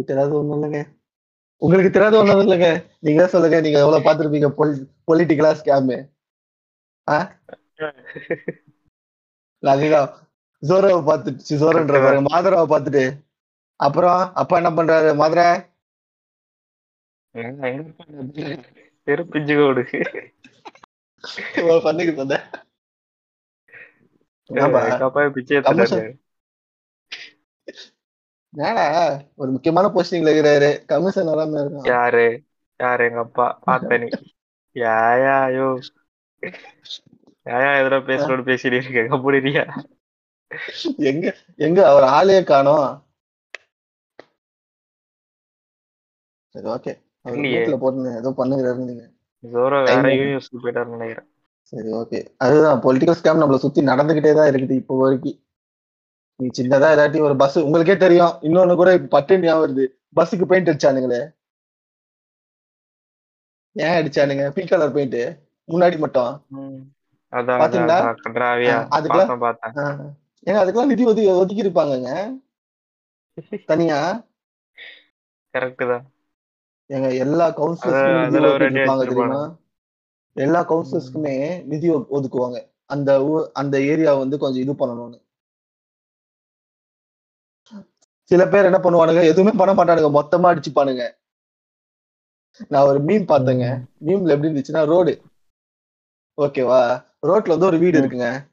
தெரியாத 0.08 0.30
ஒண்ணும் 0.38 0.56
இல்லைங்க. 0.56 0.80
உங்களுக்கு 1.62 1.90
தெரியாத 1.92 2.18
ஒண்ணும் 2.20 2.42
இல்லைங்க. 2.44 2.68
நீங்க 3.04 3.18
தான் 3.22 3.34
சொல்லுங்க 3.34 3.58
நீங்க 3.64 3.78
எவ்வளவு 3.84 4.06
பாத்திருப்பீங்க 4.06 4.48
பொலிட்டிக்கலா 5.08 5.52
ஸ்கேமு 5.60 5.98
அதுதான் 9.62 10.08
ஜோராவை 10.62 11.00
பார்த்துட்டு 11.08 11.56
ஜோரன்ற 11.62 11.96
பாருங்க 12.04 12.22
மாதராவை 12.28 12.66
பார்த்துட்டு. 12.72 13.04
அப்புறம் 13.80 14.20
அப்பா 14.40 14.54
என்ன 14.60 14.70
பண்றாரு 14.78 15.10
மாதரா? 15.20 15.46
எங்க 17.34 17.62
எங்க 17.70 17.86
இருக்காங்க? 17.86 18.54
தெரு 19.06 19.22
பிஞ்சு 19.32 19.54
கோடு 19.58 19.82
பண்ணுக்கு 21.86 22.14
சொன்ன 22.20 22.38
ஏன்பா? 24.50 24.82
எங்க 24.90 25.04
அப்பா 25.08 25.22
பிச்சை 25.36 25.54
கமிஷன் 25.66 26.00
எடுத்துட்டாரு 26.00 26.12
ஏடா 28.56 28.84
ஒரு 29.34 29.50
முக்கியமான 29.54 29.86
போஸ்டிங்ல 29.94 30.32
இருக்கிறாரு. 30.32 30.70
கமிஷன் 30.90 31.30
வராம 31.30 31.58
இருக்கான். 31.62 31.88
யாரு? 31.94 32.26
யாரு? 32.80 33.04
எங்க 33.08 33.20
அப்பா. 33.26 33.46
பார்த்த 33.66 33.98
நீ 34.02 34.08
யாயா 34.76 35.36
யோ. 35.56 35.68
யாயா 37.46 37.70
எதிர 37.80 37.96
பேசணும்னு 38.10 38.48
பேசிட்டு 38.50 38.78
இருக்க? 38.78 39.18
புரியுறியா 39.26 39.64
எங்க 41.10 41.26
எங்க 41.66 41.78
அவர் 41.90 42.06
ஆளே 42.16 42.38
காணோம். 42.50 42.88
சரி 46.54 46.68
ஓகே. 46.74 46.92
வீட்டுல 47.44 47.76
போட்டு 47.84 48.18
ஏதோ 48.20 48.30
பண்ணுகிறாரு 48.40 48.80
நீங்க. 48.90 49.04
ஜோரோ 49.44 49.78
வேற 49.86 50.10
யூனிவர்சிட்டி 50.18 50.60
போயிட்டாருன்னு 50.64 50.96
நினைக்கிறேன். 50.96 51.28
சரி 51.72 51.90
ஓகே 52.00 52.18
அதுதான் 52.44 52.82
பொலிட்டிக்கல் 52.84 53.18
ஸ்கேம் 53.20 53.40
நம்மள 53.42 53.58
சுத்தி 53.64 53.80
நடந்துகிட்டே 53.90 54.32
தான் 54.38 54.50
இருக்குது 54.52 54.74
இப்போ 54.82 54.94
வரைக்கும். 55.02 55.38
நீ 56.40 56.46
சின்னதா 56.56 56.88
ஏதாட்டி 56.94 57.18
ஒரு 57.26 57.34
பஸ் 57.42 57.56
உங்களுக்கே 57.66 57.96
தெரியும். 57.96 58.34
இன்னொன்னு 58.46 58.74
கூட 58.80 58.90
பட்டு 59.14 59.38
ஞாபகம் 59.44 59.62
வருது. 59.64 59.84
பஸ்ஸுக்கு 60.16 60.46
பெயிண்ட் 60.50 60.70
அடிச்சானுங்களே. 60.72 61.20
ஏன் 63.84 63.96
அடிச்சானுங்க? 64.00 64.44
பிங்க் 64.56 64.72
கலர் 64.72 64.94
பெயிண்ட் 64.96 65.18
முன்னாடி 65.72 65.96
மட்டும். 66.04 66.32
பாத்தீங்களா? 67.62 67.98
அதுக்கெல்லாம். 68.96 69.30
ஏங்க 70.48 70.58
அதுக்கெல்லாம் 70.62 70.92
நிதி 70.92 71.04
ஒதுக்கி 71.10 71.30
ஒதுக்கி 71.42 71.64
இருப்பாங்கங்க 71.66 72.10
தனியா? 73.70 73.98
கரெக்ட் 75.54 75.84
தான். 75.92 76.04
எங்க 76.90 77.08
எல்லா 77.24 77.46
கவுன்சிலர்ஸ்க்கும் 77.58 79.54
எல்லா 80.36 80.60
கவுன்சிலர்ஸ்க்குமே 80.70 81.36
நிதி 81.72 81.86
ஒதுக்குவாங்க. 82.16 82.58
அந்த 82.94 83.10
அந்த 83.60 83.76
ஏரியா 83.92 84.12
வந்து 84.22 84.36
கொஞ்சம் 84.42 84.64
இது 84.64 84.74
பண்ணணும்னு. 84.80 85.18
சில 88.28 88.48
பேர் 88.48 88.64
என்ன 88.64 88.78
பண்ணுவானுங்க? 88.78 89.22
எதுவுமே 89.22 89.52
பண்ண 89.56 89.72
மாட்டானுங்க. 89.74 90.10
மொத்தமா 90.18 90.48
அடிச்சுப்பானுங்க. 90.52 91.04
நான் 92.68 92.86
ஒரு 92.86 93.00
மீன் 93.00 93.24
பார்த்தேங்க. 93.24 93.66
மீம்ல 94.04 94.28
எப்படி 94.28 94.48
இருந்துச்சுன்னா 94.48 94.84
ரோடு 94.86 95.22
ஓகேவா 96.42 97.04
ரோட்ல 97.26 97.48
வந்து 97.48 97.66
ஒரு 97.66 97.78
வீடு. 97.78 98.00
இருக்குங்க. 98.00 98.48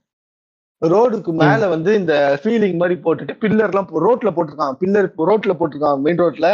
ரோடுக்கு 0.86 1.34
மேல 1.34 1.68
வந்து 1.68 1.96
இந்த 1.96 2.40
ஃபீலிங் 2.44 2.78
மாதிரி 2.78 3.00
போட்டுட்டு 3.00 3.38
பில்லர் 3.38 3.70
எல்லாம் 3.70 3.90
ரோட்ல 4.08 4.24
போட்டிருக்கான். 4.24 4.76
பில்லர் 4.80 5.10
ரோட்ல 5.18 5.56
போட்டிருக்கான் 5.60 6.02
மெயின் 6.02 6.20
ரோட்ல 6.20 6.48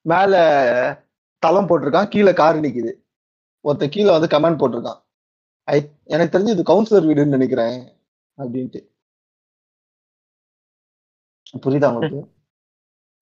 மேல 0.00 0.34
தளம் 1.38 1.68
போட்டிருக்கான். 1.68 2.08
கீழே 2.08 2.32
கார் 2.32 2.60
நிக்குது. 2.60 2.92
ஒருத்தன் 3.60 3.88
கீழே 3.88 4.18
வந்து 4.18 4.38
கமெண்ட் 4.38 4.60
போட்டிருக்கான். 4.62 5.00
ஐ 5.64 5.90
எனக்கு 6.04 6.38
தெரிஞ்சு 6.38 6.48
இது 6.48 6.62
கவுன்சிலர் 6.62 7.08
வீடுன்னு 7.08 7.34
நினைக்கிறேன். 7.36 7.92
அப்படின்ட்டு. 8.36 8.80
புரியுதா 11.52 11.88
உங்களுக்கு? 11.92 12.20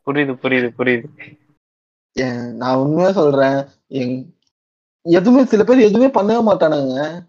புரியுது 0.05 0.33
புரியுது 0.43 0.69
புரியுது. 0.77 2.51
நான் 2.51 2.75
உண்மையா 2.75 3.11
சொல்றேன் 3.11 3.57
எதுவுமே 5.01 5.45
சில 5.45 5.63
பேர் 5.63 5.87
எதுவுமே 5.89 6.09
பண்ணவே 6.09 6.41
மாட்டானுங்க. 6.49 7.25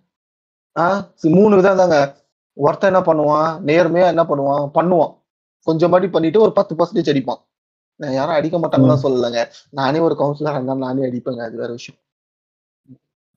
ஆஹ் 0.80 1.00
மூணு 1.20 1.56
விதம் 1.56 1.76
தாங்க. 1.76 2.22
ஒருத்தன் 2.56 2.94
என்ன 2.94 3.12
பண்ணுவான் 3.12 3.48
நேர்மையா 3.68 4.06
என்ன 4.06 4.22
பண்ணுவான் 4.22 4.70
பண்ணுவான். 4.74 5.12
கொஞ்சம் 5.62 5.90
மாதிரி 5.90 6.10
பண்ணிட்டு 6.10 6.40
ஒரு 6.40 6.52
பத்து 6.52 6.74
பர்சன்டேஜ் 6.74 7.12
அடிப்பான். 7.12 7.40
நான் 7.96 8.12
யாரும் 8.12 8.34
அடிக்க 8.34 8.58
மாட்டாங்கன்னு 8.58 8.98
சொல்லலைங்க. 9.02 9.50
நானே 9.70 9.98
ஒரு 9.98 10.14
கவுன்சிலர் 10.18 10.54
இருந்தாலும் 10.54 10.78
நானே 10.78 11.02
அடிப்பேங்க 11.02 11.42
அது 11.42 11.56
வேற 11.56 11.72
விஷயம். 11.72 12.00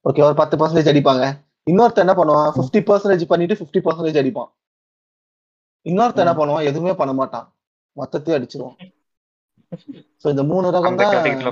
ஓகே 0.09 0.23
ஒரு 0.23 0.33
பத்து 0.35 0.57
பர்சன்டேஜ் 0.57 0.91
அடிப்பாங்க. 0.93 1.25
இன்னொருத்தன் 1.71 2.05
என்ன 2.05 2.13
பண்ணுவான் 2.13 2.51
ஃபிஃப்டி 2.55 2.79
பர்சன்டேஜ் 2.79 3.25
பண்ணிட்டு 3.25 3.53
ஃபிஃப்டி 3.53 3.81
பர்சன்டேஜ் 3.81 4.21
அடிப்பான். 4.23 4.51
இன்னொருத்தன் 5.89 6.25
என்ன 6.25 6.35
பண்ணுவான்? 6.37 6.67
எதுவுமே 6.69 6.93
பண்ண 7.01 7.13
மாட்டான். 7.19 7.47
மொத்தத்தையும் 7.97 8.37
அடிச்சிருவான். 8.37 8.77
சோ 10.21 10.25
இந்த 10.33 10.43
மூணு 10.51 10.67
ரகம் 10.75 10.99
தான் 10.99 11.13
கேட்டகரியில 11.13 11.51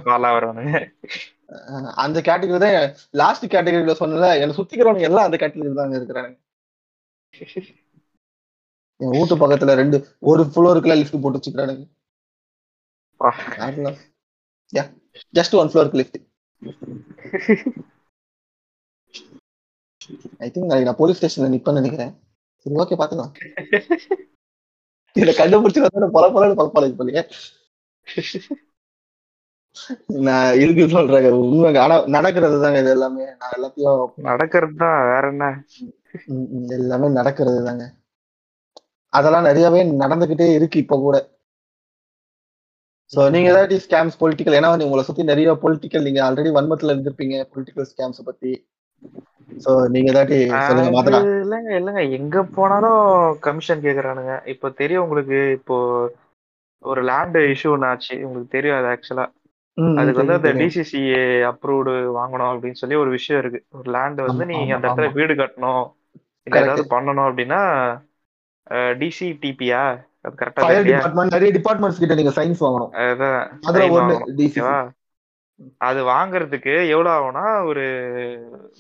அந்த 2.04 2.18
கேட்டகரி 2.28 2.60
தான் 2.64 2.76
லாஸ்ட் 3.22 3.46
கேட்டகரியில 3.54 3.96
சொன்னல 4.02 4.30
என்ன 4.44 4.56
சுத்திக்கிறவங்க 4.60 5.08
எல்லாம் 5.10 5.28
அந்த 5.28 5.38
கேட்டகரி 5.42 5.74
தாங்க 5.82 6.00
இருக்கிறாங்க 6.00 6.34
என் 9.00 9.14
வீட்டு 9.16 9.36
பக்கத்துல 9.44 9.74
ரெண்டு 9.82 9.98
ஒரு 10.32 10.44
ஃப்ளோருக்குள்ள 10.52 10.96
லிஃப்ட் 11.00 11.22
போட்டு 11.24 11.40
வச்சுக்கிறானுங்க. 11.40 11.86
ஜஸ்ட் 15.38 15.58
ஒன் 15.62 15.72
ஃப்ளோருக்கு 15.72 16.00
லிஃப்ட் 16.02 16.20
ஐ 20.46 20.50
திங்க் 20.54 20.72
நான் 20.88 21.00
போலீஸ் 21.02 21.20
ஸ்டேஷன்ல 21.20 21.50
நிப்பேன்னு 21.56 21.82
நினைக்கிறேன். 21.82 22.14
சரி 22.66 22.78
ஓகே 22.84 22.98
பாத்துக்கலாம் 23.02 23.34
இத 25.16 25.32
கண்டுபிடிச்சு 25.40 25.84
வந்து 25.86 26.10
பல 26.16 26.26
பல 26.36 26.54
பல 26.56 26.70
பல 26.76 26.88
போலீங்க 27.00 27.22
நான் 30.26 30.58
இருக்கு 30.62 30.84
சொல்றேன் 30.94 31.26
உண்மைங்க 31.40 31.80
ஆனா 31.84 31.96
நடக்கிறது 32.16 32.58
தாங்க 32.64 32.78
இது 32.84 32.92
எல்லாமே. 32.96 33.26
நான் 33.42 33.56
எல்லாத்தையும் 33.58 33.98
நடக்கிறது 34.30 34.76
தான் 34.84 35.00
வேற 35.10 35.26
என்ன? 35.34 35.46
எல்லாமே 36.78 37.08
நடக்கிறது 37.20 37.60
தாங்க. 37.68 37.86
அதெல்லாம் 39.14 39.48
நிறையவே 39.50 39.82
நடந்துகிட்டே 40.04 40.48
இருக்கு 40.58 40.78
இப்ப 40.84 40.98
கூட. 40.98 41.18
சோ 43.12 43.22
நீங்க 43.34 43.50
ஏதாட்டி 43.54 43.78
ஸ்கேம்ஸ் 43.86 44.20
பொலிட்டிக்கல் 44.22 44.58
ஏன்னா 44.60 44.70
உங்களை 44.88 45.04
சுத்தி 45.10 45.24
நிறைய 45.32 45.50
பொலிட்டிக்கல் 45.64 46.08
நீங்க 46.08 46.22
ஆல்ரெடி 46.28 46.52
வன்மத்துல 46.58 46.94
இருந்திருப்பீங்க 46.94 47.36
பொலிட்டிக்கல் 47.54 47.90
ஸ்கேம்ஸ் 47.92 48.28
பத்தி. 48.30 48.52
சோ 49.64 49.72
நீங்க 49.94 50.10
அது 51.14 51.20
இல்லைங்க 51.42 51.72
இல்லைங்க 51.80 52.04
எங்க 52.18 52.38
போனாலும் 52.58 53.02
கமிஷன் 53.46 53.86
கேக்குறானுங்க. 53.86 54.34
இப்போ 54.54 54.68
தெரியும் 54.82 55.04
உங்களுக்கு 55.06 55.40
இப்போ 55.58 55.78
ஒரு 56.84 57.02
லேண்ட் 57.10 57.38
இஷ்யூ 57.54 57.72
ஆச்சு. 57.90 58.16
உங்களுக்கு 58.28 58.56
தெரியும் 58.58 58.78
அது 58.80 58.90
ஆக்சுவலா 58.94 59.26
அதுக்கு 60.00 60.22
வந்து 60.22 60.38
அந்த 60.38 60.50
டிசிசிஏ 60.62 61.22
அப்ரூவ்டு 61.52 61.92
வாங்கணும் 62.18 62.52
அப்படின்னு 62.54 62.82
சொல்லி 62.82 62.96
ஒரு 63.04 63.12
விஷயம் 63.18 63.42
இருக்கு. 63.42 63.62
ஒரு 63.78 63.88
லேண்ட் 63.96 64.20
வந்து 64.28 64.44
நீ 64.52 64.58
அந்த 64.76 64.86
இடத்துல 64.88 65.08
வீடு 65.18 65.34
கட்டணும். 65.42 65.86
இல்ல 66.48 66.58
ஏதாவது 66.64 66.84
பண்ணணும் 66.94 67.28
அப்படின்னா 67.30 67.62
டிசிடிபியா 69.02 69.82
அது 70.26 70.36
கரெக்டா 70.42 70.62
நிறைய 71.32 71.52
டிபார்ட்மெண்ட்ஸ் 71.58 72.02
கிட்ட 72.02 72.16
நீங்க 72.20 72.34
சயின்ஸ் 72.38 72.64
வாங்கணும். 72.66 72.94
அதான் 73.06 73.40
அதுல 73.68 73.88
ஒண்ணு 73.98 74.16
அது 75.78 76.04
வாங்குறதுக்கு 76.04 76.90
எவ்வளவு 76.90 77.26
ஆகும்னா 77.26 77.66
ஒரு 77.66 77.82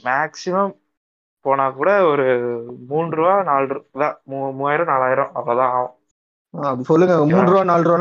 மேக்சிமம் 0.03 0.77
போனா 1.39 1.69
கூட 1.69 2.03
ஒரு 2.03 2.39
மூன்று 2.87 3.15
ரூபா 3.17 3.43
நாலு 3.43 3.67
ரூபா 3.67 4.19
மூ- 4.29 4.53
மூவாயிரம் 4.53 4.85
நாலாயிரம் 4.85 5.29
அவ்வளவுதான் 5.33 5.73
ஆகும். 5.73 6.83
சொல்லுங்க. 6.83 7.17
மூணு 7.17 7.49
ரூபா 7.49 7.63
நாலு 7.63 7.83
ரூபா 7.83 7.97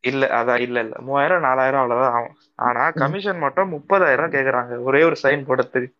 இல்ல 0.00 0.26
அதான் 0.26 0.60
இல்ல 0.60 0.80
இல்ல. 0.80 0.96
மூவாயிரம் 1.00 1.40
நாலாயிரம் 1.40 1.80
அவ்வளவுதான் 1.80 2.22
ஆகும். 2.22 2.36
ஆனா. 2.54 2.90
கமிஷன் 2.90 3.38
மட்டும் 3.38 3.72
முப்பதாயிரம் 3.72 4.30
கேக்குறாங்க. 4.30 4.82
ஒரே 4.82 5.02
ஒரு 5.02 5.16
சைன் 5.22 5.44
போடுறதுக்கு. 5.44 5.92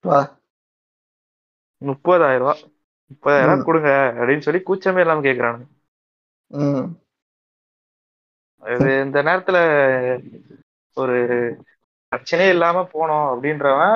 வா. 0.00 0.36
முப்பதாயிரம் 1.84 2.38
ரூபாய் 2.38 2.72
முப்பதாயிரம் 3.12 3.64
கொடுங்க 3.64 4.14
அப்படின்னு 4.14 4.38
சொல்லி 4.38 4.62
கூச்சமே 4.66 5.00
இல்லாம 5.00 5.20
கேக்குறாங்க 5.20 5.66
ம். 6.46 7.01
இது 8.62 9.02
இந்த 9.04 9.22
நேரத்துல 9.22 9.58
ஒரு 10.96 11.16
பிரச்சனையே 12.12 12.48
இல்லாம 12.48 12.88
போனோம் 12.92 13.26
அப்படின்றவன் 13.32 13.94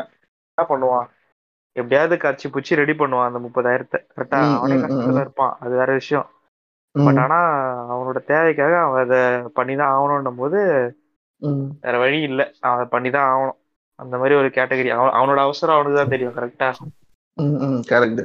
என்ன 0.58 0.62
பண்ணுவான்? 0.68 1.08
எப்படியாவது 1.76 2.16
கட்சி 2.16 2.48
புச்சி 2.48 2.74
ரெடி 2.74 2.92
பண்ணுவான் 2.92 3.28
அந்த 3.30 3.38
முப்பதாயிரத்தை. 3.38 3.98
கரெக்டா 4.14 4.38
அவனே 4.56 4.74
கஷ்டத்துல 4.74 5.20
இருப்பான். 5.20 5.56
அது 5.60 5.74
வேற 5.76 5.92
விஷயம். 5.92 6.26
பட் 6.94 7.18
ஆனா 7.18 7.38
அவனோட 7.94 8.18
தேவைக்காக 8.24 8.74
அவன் 8.80 9.02
அதை 9.02 9.18
பண்ணிதான் 9.58 9.92
ஆகணும்னும் 9.94 10.34
போது 10.34 10.60
வேற 11.82 11.98
வழி 11.98 12.20
இல்ல. 12.20 12.42
அவன் 12.60 12.78
அதை 12.78 12.86
பண்ணிதான் 12.94 13.28
ஆகணும். 13.30 13.58
அந்த 13.98 14.14
மாதிரி 14.16 14.34
ஒரு 14.34 14.48
கேட்டகரி 14.48 14.88
அவன் 14.88 15.16
அவனோட 15.18 15.40
அவசரம் 15.40 15.74
அவனுக்கு 15.74 16.00
தான் 16.00 16.08
தெரியும் 16.08 16.36
கரெக்டா 16.36 16.68
கரெக்ட் 17.90 18.22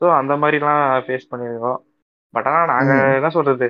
ஸோ 0.00 0.16
அந்த 0.16 0.32
மாதிரிலாம் 0.36 0.82
ஃபேஸ் 1.04 1.30
பண்ணியிருக்கோம் 1.30 1.78
பட் 2.34 2.46
ஆனா 2.46 2.64
நாங்க 2.64 2.92
ம். 2.94 3.14
என்ன 3.14 3.28
சொல்றது? 3.28 3.68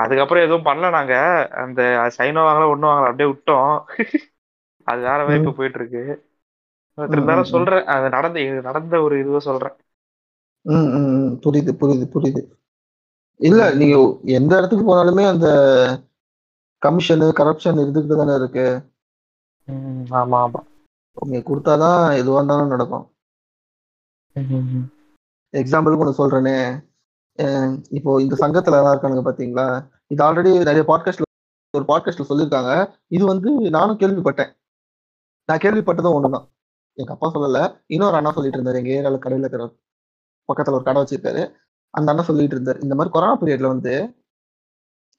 அதுக்கப்புறம் 0.00 0.44
எதுவும் 0.44 0.66
பண்ணல 0.66 0.90
நாங்க. 0.90 1.14
அந்த 1.62 1.80
சைனோ 2.16 2.42
வாங்கல 2.46 2.70
ஒண்ணும் 2.70 2.90
வாங்கல 2.90 3.10
அப்படியே 3.10 3.30
விட்டோம். 3.32 3.72
அது 4.86 5.00
வேற 5.02 5.20
இப்ப 5.34 5.52
போயிட்டு 5.52 5.78
இருக்கு 5.78 6.02
இருந்தாலும் 6.98 7.50
சொல்றேன். 7.52 7.84
அது 7.94 8.08
நடந்த 8.10 8.38
நடந்த 8.62 8.94
ஒரு 9.02 9.14
இதுவை 9.22 9.40
சொல்றேன். 9.42 9.76
ம் 10.66 10.88
ம் 10.92 11.08
ம். 11.16 11.32
புரியுது 11.42 11.72
புரியுது 11.80 12.06
புரியுது. 12.12 12.42
இல்ல. 13.40 13.60
நீங்க 13.74 13.96
எந்த 14.36 14.52
இடத்துக்கு 14.58 14.84
போனாலுமே 14.86 15.24
அந்த 15.28 15.46
கமிஷனு 16.82 17.28
கரப்ஷன் 17.36 17.80
இருந்துகிட்டு 17.80 18.16
தானே 18.16 18.34
இருக்கு. 18.34 18.66
ம், 19.68 20.04
ஆமா 20.12 20.40
ஆமா. 20.42 20.60
நீங்க 21.16 21.40
கொடுத்தாதான் 21.44 22.00
எதுவா 22.16 22.38
இருந்தாலும் 22.38 22.68
நடக்கும். 22.68 23.06
எக்ஸாம்பிளுக்கு 25.54 26.04
ஒன்று 26.04 26.18
சொல்றேனே. 26.18 26.56
இப்போ 27.90 28.22
இந்த 28.22 28.36
சங்கத்துல 28.40 28.76
எல்லாம் 28.78 28.96
இருக்கானுங்க 28.96 29.28
பாத்தீங்களா? 29.28 29.88
இது 30.06 30.24
ஆல்ரெடி 30.24 30.52
நிறைய 30.56 30.82
பாட்காஸ்ட்ல 30.86 31.22
ஒரு 31.76 31.84
பாட்காஸ்ட்ல 31.88 32.24
சொல்லியிருக்காங்க. 32.28 32.94
இது 33.08 33.24
வந்து 33.26 33.50
நானும் 33.50 33.98
கேள்விப்பட்டேன். 33.98 34.52
நான் 35.44 35.58
கேள்விப்பட்டதும் 35.58 36.16
ஒண்ணுதான். 36.18 36.46
எங்க 36.92 37.12
அப்பா 37.12 37.32
சொல்லல. 37.34 37.82
இன்னொரு 37.86 38.16
அண்ணா 38.16 38.32
சொல்லிட்டு 38.32 38.58
இருந்தாரு. 38.58 38.84
எங்க 38.84 38.90
ஏரியால 38.96 39.12
கடையில 39.12 39.38
இருக்கிற 39.38 39.76
பக்கத்துல 40.48 40.72
ஒரு 40.72 40.82
கடை 40.82 41.02
வச்சிருக்காரு. 41.02 41.52
அந்த 41.90 42.10
அண்ணா 42.10 42.22
சொல்லிட்டு 42.22 42.56
இருந்தாரு. 42.56 42.82
இந்த 42.82 42.94
மாதிரி 42.94 43.14
கொரோனா 43.14 43.40
பீரியட்ல 43.40 43.66
வந்து 43.66 44.14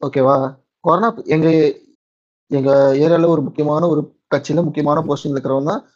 ஓகேவா 0.01 0.57
கொரோனா 0.79 1.15
எங்க 1.25 1.73
எங்க 2.47 2.71
ஏரியால 2.93 3.27
ஒரு 3.27 3.41
முக்கியமான 3.41 3.88
ஒரு 3.88 4.19
கட்சியில 4.35 4.63
முக்கியமான 4.63 5.01
போஸ்டிங்ல 5.01 5.38
இருக்கிறவங்க 5.38 5.63
தான் 5.63 5.89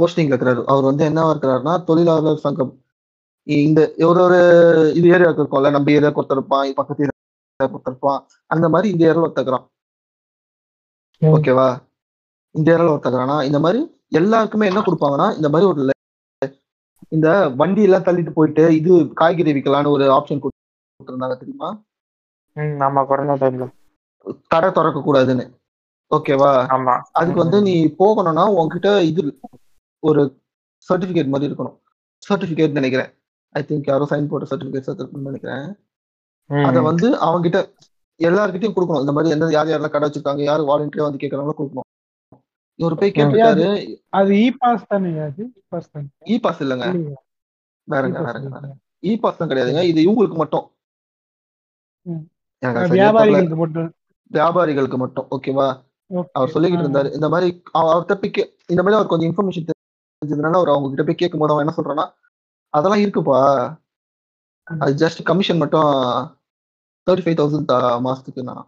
போஸ்டிங்ல 0.00 0.34
இருக்கிறாரு. 0.34 0.64
அவர் 0.64 0.84
வந்து 0.84 1.08
என்னவா 1.08 1.34
இருக்கிறாருன்னா 1.34 1.84
தொழிலாளர் 1.84 2.36
சங்கம். 2.36 2.84
இந்த 3.46 3.80
ஒரு 4.08 4.20
ஒரு 4.26 4.38
இது 4.98 5.06
ஏரியாவுக்கு 5.14 5.42
இருக்கும்ல 5.42 5.70
நம்ம 5.76 5.92
ஏரியா 5.96 6.10
ஒருத்தருப்பான் 6.20 6.74
பக்கத்து 6.78 7.04
ஏரியா 7.06 7.18
ஒருத்தருப்பான் 7.68 8.20
அந்த 8.50 8.66
மாதிரி 8.72 8.88
இந்த 8.92 9.02
ஏரியால 9.04 9.26
ஒருத்தக்கிறான். 9.26 9.64
ஓகேவா? 11.22 11.68
இந்த 12.54 12.68
ஏரியால 12.74 12.92
ஒருத்தக்கிறானா 12.94 13.36
இந்த 13.48 13.58
மாதிரி 13.64 13.80
எல்லாருக்குமே 14.20 14.68
என்ன 14.70 14.80
கொடுப்பாங்கன்னா 14.86 15.28
இந்த 15.38 15.48
மாதிரி 15.52 15.68
ஒரு 15.72 15.82
இந்த 17.12 17.28
வண்டி 17.60 17.82
எல்லாம் 17.86 18.06
தள்ளிட்டு 18.06 18.32
போயிட்டு 18.34 18.64
இது 18.78 18.90
காய்கறி 19.20 19.52
விற்கலான்னு 19.54 19.94
ஒரு 19.96 20.04
ஆப்ஷன் 20.16 20.42
கொடுத்துருந்தாங்க 20.42 21.36
தெரியுமா? 21.42 21.68
ஆமா 22.86 23.02
கொரோனா 23.10 23.34
டைம்ல 23.42 23.66
கடை 24.52 24.68
திறக்க 24.70 24.98
கூடாதுன்னு 25.00 25.44
ஓகேவா? 26.10 26.50
அதுக்கு 27.18 27.40
வந்து 27.42 27.58
நீ 27.66 27.74
போகணும்னா 28.00 28.44
உன்கிட்ட 28.60 28.90
இது 29.10 29.22
ஒரு 30.02 30.22
சர்டிபிகேட் 30.88 31.32
மாதிரி 31.32 31.48
இருக்கணும். 31.48 31.76
சர்டிபிகேட் 32.22 32.78
நினைக்கிறேன். 32.78 33.10
ஐ 33.52 33.62
திங்க் 33.62 33.82
யாரோ 33.86 34.06
சைன் 34.10 34.28
போட்ட 34.28 34.56
சர்டிபிகேட் 34.56 35.10
நினைக்கிறேன். 35.10 35.76
ம், 36.50 36.64
அதை 36.64 36.82
வந்து 36.82 37.16
அவங்கிட்ட 37.16 37.58
எல்லார்கிட்டயும் 38.18 38.74
கொடுக்கணும். 38.76 39.00
இந்த 39.00 39.12
மாதிரி 39.12 39.34
எந்த 39.34 39.48
யார் 39.50 39.66
யாரெல்லாம் 39.66 39.88
கடை 39.88 40.08
வச்சிருக்காங்க 40.08 40.42
யார் 40.42 40.60
வாலண்டியரா 40.60 41.02
வந்து 41.02 41.26
கேட்கறாங்களோ 41.26 41.52
கொடுக்கணும். 41.58 41.88
இவர் 42.74 42.94
போய் 42.94 43.10
கேட்டிருக்காரு 43.10 44.00
அது 44.08 44.32
இ 44.32 44.50
பாஸ் 44.58 44.86
தானே 44.86 45.18
அது? 45.18 45.44
இ 45.44 45.62
பாஸ் 45.68 45.90
தானே 45.90 46.06
இ 46.24 46.38
பாஸ் 46.40 46.62
இல்லைங்க? 46.62 47.14
வேறங்க 47.90 48.18
வேறங்க? 48.26 48.70
இ 49.02 49.18
பாஸ் 49.18 49.36
தான் 49.36 49.48
கிடையாதுங்க. 49.48 49.82
இது 49.82 50.00
இவங்களுக்கு 50.02 50.34
மட்டும். 50.34 50.66
வியாபாரிகளுக்கு 52.92 53.56
மட்டும். 53.56 53.92
வியாபாரிகளுக்கு 54.32 54.96
மட்டும். 54.96 55.26
ஓகேவா. 55.30 55.66
அவர் 56.32 56.50
சொல்லிக்கிட்டு. 56.54 56.84
இருந்தாரு. 56.84 57.12
இந்த 57.12 57.28
மாதிரி 57.28 57.62
அவ- 57.72 57.92
அவர்கிட்ட 57.94 58.14
போய் 58.14 58.54
இந்த 58.66 58.82
மாதிரி 58.82 59.02
அவர் 59.02 59.12
கொஞ்சம் 59.12 59.30
இன்ஃபர்மேஷன் 59.30 59.66
தெரிஞ்சதுனால 60.24 60.52
அவர் 60.52 60.68
அவங்க 60.68 60.88
கிட்ட 60.88 61.02
போய் 61.02 61.14
கேட்கும் 61.14 61.40
போது 61.40 61.52
அவன் 61.52 61.66
என்ன 61.66 61.76
சொல்றான்னா 61.76 62.19
அதெல்லாம் 62.74 63.02
இருக்குப்பா. 63.04 63.40
அது 64.66 64.92
ஜஸ்ட் 65.02 65.20
கமிஷன் 65.30 65.60
மட்டும் 65.62 65.90
தேர்ட்டி 67.06 67.24
ஃபைவ் 67.24 67.38
தௌசண்ட் 67.40 67.72
மாசத்துக்கு 68.06 68.42
நான். 68.50 68.66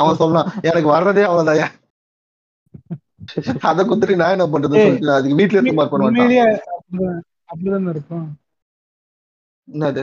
அவன் 0.00 0.20
சொன்னான் 0.22 0.50
எனக்கு 0.68 0.88
வர்றதே 0.94 1.24
அவ்வளவுதான். 1.28 1.74
அதை 3.70 3.82
குத்துட்டு 3.84 4.20
நான் 4.20 4.34
என்ன 4.34 4.46
பண்றது 4.50 4.82
அதுக்கு 5.14 5.38
வீட்லயே 5.40 5.62
சுமார் 5.68 5.90
பண்ணுவான் 5.92 6.10
உண்மையிலேயே 6.10 6.44
அப்படிதான் 7.50 7.88
இருக்கும். 7.94 8.26
என்னது? 9.68 10.02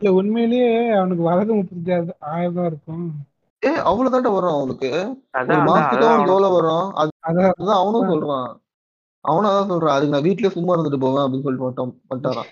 இல்ல 0.00 0.12
உண்மையிலேயே 0.18 0.70
அவனுக்கு 0.98 1.24
வரது 1.30 1.50
முப்பத்தி 1.58 1.90
ஆயிரம் 2.32 2.56
தான் 2.58 2.70
இருக்கும். 2.72 3.04
ஏ 3.62 3.70
அவ்வளவுதான்டா 3.88 4.30
வரும் 4.36 4.56
அவனுக்கு. 4.58 4.90
மாசத்துக்கு 5.68 6.08
அவனுக்கு 6.08 6.34
எவ்வளவு 6.34 6.56
வரும்? 6.58 6.88
அதுதான் 6.96 7.80
அவனும் 7.82 8.10
சொல்றான். 8.12 8.50
அவனும் 9.24 9.50
அதான் 9.50 9.72
சொல்றான் 9.72 9.96
அதுக்கு 9.96 10.14
நான் 10.14 10.22
வீட்லயே 10.22 10.50
சும்மா 10.50 10.76
இருந்துட்டு 10.76 11.00
போவேன் 11.00 11.24
அப்படின்னு 11.24 11.42
சொல்லிட்டு 11.42 11.66
மட்டும் 11.66 12.00
பண்ணிட்டாரான் 12.10 12.50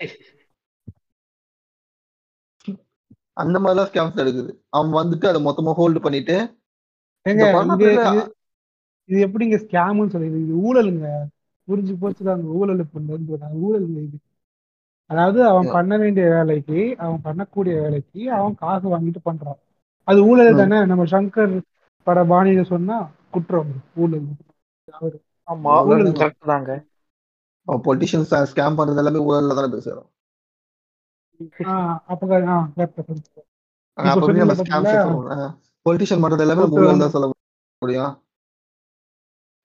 அந்த 3.32 3.59
மாதிரிலாம் 3.59 3.90
ஸ்கேம்ஸ் 3.90 4.23
இருக்குது 4.23 4.53
அவன் 4.69 4.93
வந்துட்டு 4.93 5.27
அதை 5.27 5.40
மொத்தமா 5.45 5.74
ஹோல்டு 5.77 6.01
பண்ணிட்டு 6.01 6.36
இது 9.09 9.27
எப்படிங்க 9.27 9.57
ஸ்கேம்னு 9.65 10.12
சொல்லுது 10.15 10.39
இது 10.45 10.55
ஊழலுங்க. 10.66 11.07
புரிஞ்சு 11.69 11.95
போச்சுதான் 12.01 12.36
அந்த 12.39 12.49
ஊழல் 12.59 12.85
பண்ணுறது 12.95 13.39
ஊழலுங்க 13.65 14.03
இது. 14.03 14.19
அதாவது 15.11 15.45
அவன். 15.45 15.69
பண்ண 15.73 15.97
வேண்டிய 15.97 16.27
வேலைக்கு 16.28 16.97
அவன் 16.99 17.20
பண்ணக்கூடிய 17.24 17.74
வேலைக்கு 17.82 18.32
அவன் 18.32 18.55
காசு 18.55 18.86
வாங்கிட்டு 18.89 19.20
பண்றான். 19.24 19.61
அது 20.09 20.27
ஊழல். 20.27 20.57
தானே? 20.57 20.78
நம்ம 20.86 21.05
சங்கர் 21.05 21.55
பட 22.07 22.24
பாணியில 22.24 22.65
சொன்னா 22.65 23.11
குற்றம் 23.31 23.73
ஊழல். 23.95 24.28
அவரு. 24.93 25.19
ஆமா 25.48 25.84
ஊழல். 25.84 26.12
கரெக்ட் 26.12 26.46
தாங்க. 26.46 26.84
பொலிட்டிஷியன்ஸ் 27.68 28.46
ஸ்கேம் 28.52 28.76
பண்றது 28.76 28.96
எல்லாமே 28.96 29.18
ஊழல்ல 29.18 29.54
தானே 29.54 29.72
பேசுறோம். 29.72 30.08
அப்ப 33.92 34.32
நம்ம 34.32 34.52
பொலிட்டிஷியன் 35.90 36.22
பண்றது 36.24 36.40
எல்லாமே 36.40 36.62
ஊழல் 36.62 36.98
தான் 36.98 37.10
சொல்ல 37.10 37.30
முடியும். 37.78 38.22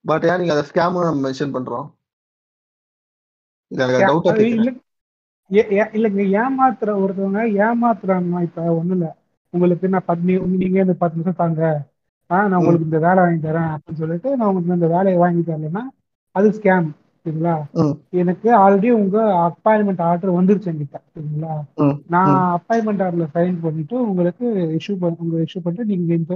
பட் 0.01 0.23
ஏன் 0.23 0.37
நீங்க 0.37 0.57
அதை 0.57 0.69
ஸ்கேம் 0.69 1.03
நம்ம 1.03 1.29
மென்ஷன் 1.29 1.55
பண்றோம்? 1.57 1.93
இது 3.67 3.83
எனக்கு 3.97 4.83
ஏ- 5.53 5.67
இல்லைங்க 5.67 6.43
ஏமாத்துற 6.43 6.87
ஒருத்தவங்க 7.01 7.39
ஏமாத்துறாங்க 7.65 8.41
இப்ப 8.41 8.83
ஒண்ணு 8.83 8.91
இல்ல. 8.91 9.17
உங்களுக்கு 9.49 9.87
நான் 9.87 10.03
நி- 10.07 10.45
நீங்க 10.45 10.79
இந்த 10.79 10.93
பத்து 10.93 11.15
நிமிஷம் 11.15 11.35
தாங்க. 11.35 11.91
ஆஹ் 12.29 12.45
நான் 12.45 12.59
உங்களுக்கு 12.59 12.87
இந்த 12.87 12.99
வேலை 13.01 13.21
வாங்கி 13.21 13.41
தரேன் 13.43 13.71
அப்படின்னு 13.73 14.01
சொல்லிட்டு 14.01 14.29
நான் 14.33 14.49
உங்களுக்கு 14.49 14.77
இந்த 14.77 14.89
வேலையை 14.93 15.17
வாங்கி 15.21 15.41
தரலைன்னா 15.45 15.83
அது 16.35 16.49
ஸ்கேம் 16.55 16.89
சரிங்களா. 17.25 17.53
எனக்கு 18.21 18.49
ஆல்ரெடி 18.61 18.89
உங்க 18.95 19.17
அப்பாயின்மெண்ட் 19.43 20.01
ஆர்டர் 20.07 20.37
வந்துருச்சு 20.37 20.69
என்கிட்ட 20.71 20.97
சரிங்களா 21.11 21.53
நான். 22.13 22.31
அப்பாயின்மெண்ட் 22.55 23.03
ஆர்டர்ல 23.05 23.27
சைன் 23.35 23.55
பண்ணிட்டு 23.61 23.95
உங்களுக்கு 24.07 24.45
இஷ்யூ 24.77 24.95
பண்ண 24.97 25.23
உங்க 25.25 25.37
இஷ்யூ 25.45 25.61
பண்ணிட்டு 25.61 25.89
நீங்க 25.91 26.11
இந்த 26.17 26.33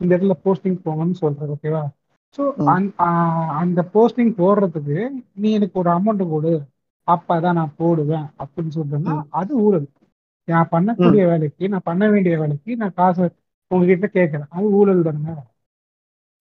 இந்த 0.00 0.10
இடத்துல 0.10 0.36
போஸ்டிங் 0.42 0.76
போங்கன்னு 0.84 1.16
சொல்றேன் 1.22 1.52
ஓகேவா 1.54 1.82
ஸோ. 2.38 2.42
அந்த 3.60 3.80
போஸ்டிங் 3.94 4.32
போடுறதுக்கு 4.38 4.98
நீ 5.36 5.50
எனக்கு 5.52 5.76
ஒரு 5.78 5.90
அமௌண்ட் 5.94 6.24
கொடு 6.30 6.52
அப்பதான் 7.08 7.58
நான் 7.58 7.76
போடுவேன் 7.78 8.26
அப்படின்னு 8.40 8.72
சொல்றேன்னா. 8.76 9.12
அது 9.32 9.52
ஊழல் 9.62 9.86
நான் 10.48 10.72
பண்ணக்கூடிய 10.72 11.22
வேலைக்கு 11.30 11.64
நான் 11.70 11.86
பண்ண 11.86 12.04
வேண்டிய 12.10 12.34
வேலைக்கு 12.40 12.72
நான் 12.76 12.96
காசு 12.96 13.24
உங்ககிட்ட 13.70 14.06
கேட்கறேன் 14.12 14.48
அது 14.48 14.66
ஊழல் 14.72 15.02
தானே. 15.02 15.34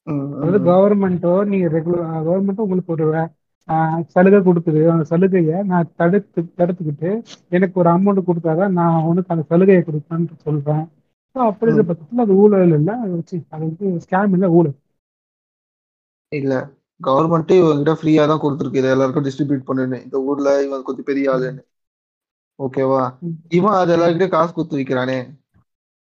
அதாவது. 0.07 0.57
கவர்மெண்ட்டோ 0.69 1.33
நீங்க 1.45 1.67
ரெகுலர் 1.67 2.03
கவர்மெண்ட்டோ 2.27 2.65
உங்களுக்கு 2.65 2.93
ஒரு 2.95 3.07
சலுகை 4.09 4.39
கொடுக்குது. 4.39 4.81
அந்த 4.89 5.03
சலுகையை 5.03 5.57
நான் 5.63 5.91
தடுத்து 5.95 6.41
தடுத்துக்கிட்டு 6.57 7.11
எனக்கு 7.49 7.79
ஒரு 7.79 7.89
அமௌண்ட் 7.89 8.27
கொடுத்தாதான் 8.27 8.75
நான் 8.79 9.03
உனக்கு 9.03 9.33
அந்த 9.33 9.45
சலுகையை 9.47 9.83
கொடுப்பேன்னு 9.83 10.37
சொல்றேன். 10.43 10.83
ஸோ 11.35 11.39
அப்படி 11.47 11.71
இருக்க 11.71 11.83
ம். 11.83 11.87
பட்சத்தில் 11.87 12.23
அது 12.25 12.35
ஊழல் 12.35 12.73
இல்லை. 12.73 12.93
அது 12.95 13.11
வச்சு 13.11 13.37
அது 13.49 13.63
வந்து 13.65 14.01
ஸ்கேம் 14.05 14.33
இல்லை 14.33 14.49
ஊழல். 14.49 14.75
இல்ல. 16.31 16.53
கவர்மெண்ட்டே 17.01 17.55
இவங்கிட்ட 17.61 17.93
ஃப்ரீயா 17.99 18.23
தான் 18.27 18.41
கொடுத்துருக்கு. 18.41 18.81
இதை 18.81 18.91
எல்லாருக்கும் 18.91 19.25
டிஸ்ட்ரிபியூட் 19.25 19.67
பண்ணுன்னு. 19.69 20.03
இந்த 20.03 20.17
ஊர்ல 20.21 20.49
இவன் 20.65 20.83
கொஞ்சம் 20.83 21.03
பெரிய 21.03 21.31
ஆளுன்னு. 21.33 21.63
ஓகேவா. 22.59 23.01
இவன் 23.49 23.79
அது 23.79 23.91
எல்லாருக்கிட்டையும் 23.95 24.29
காசு 24.29 24.53
கொடுத்து 24.53 24.77
விற்கிறானே 24.77 25.17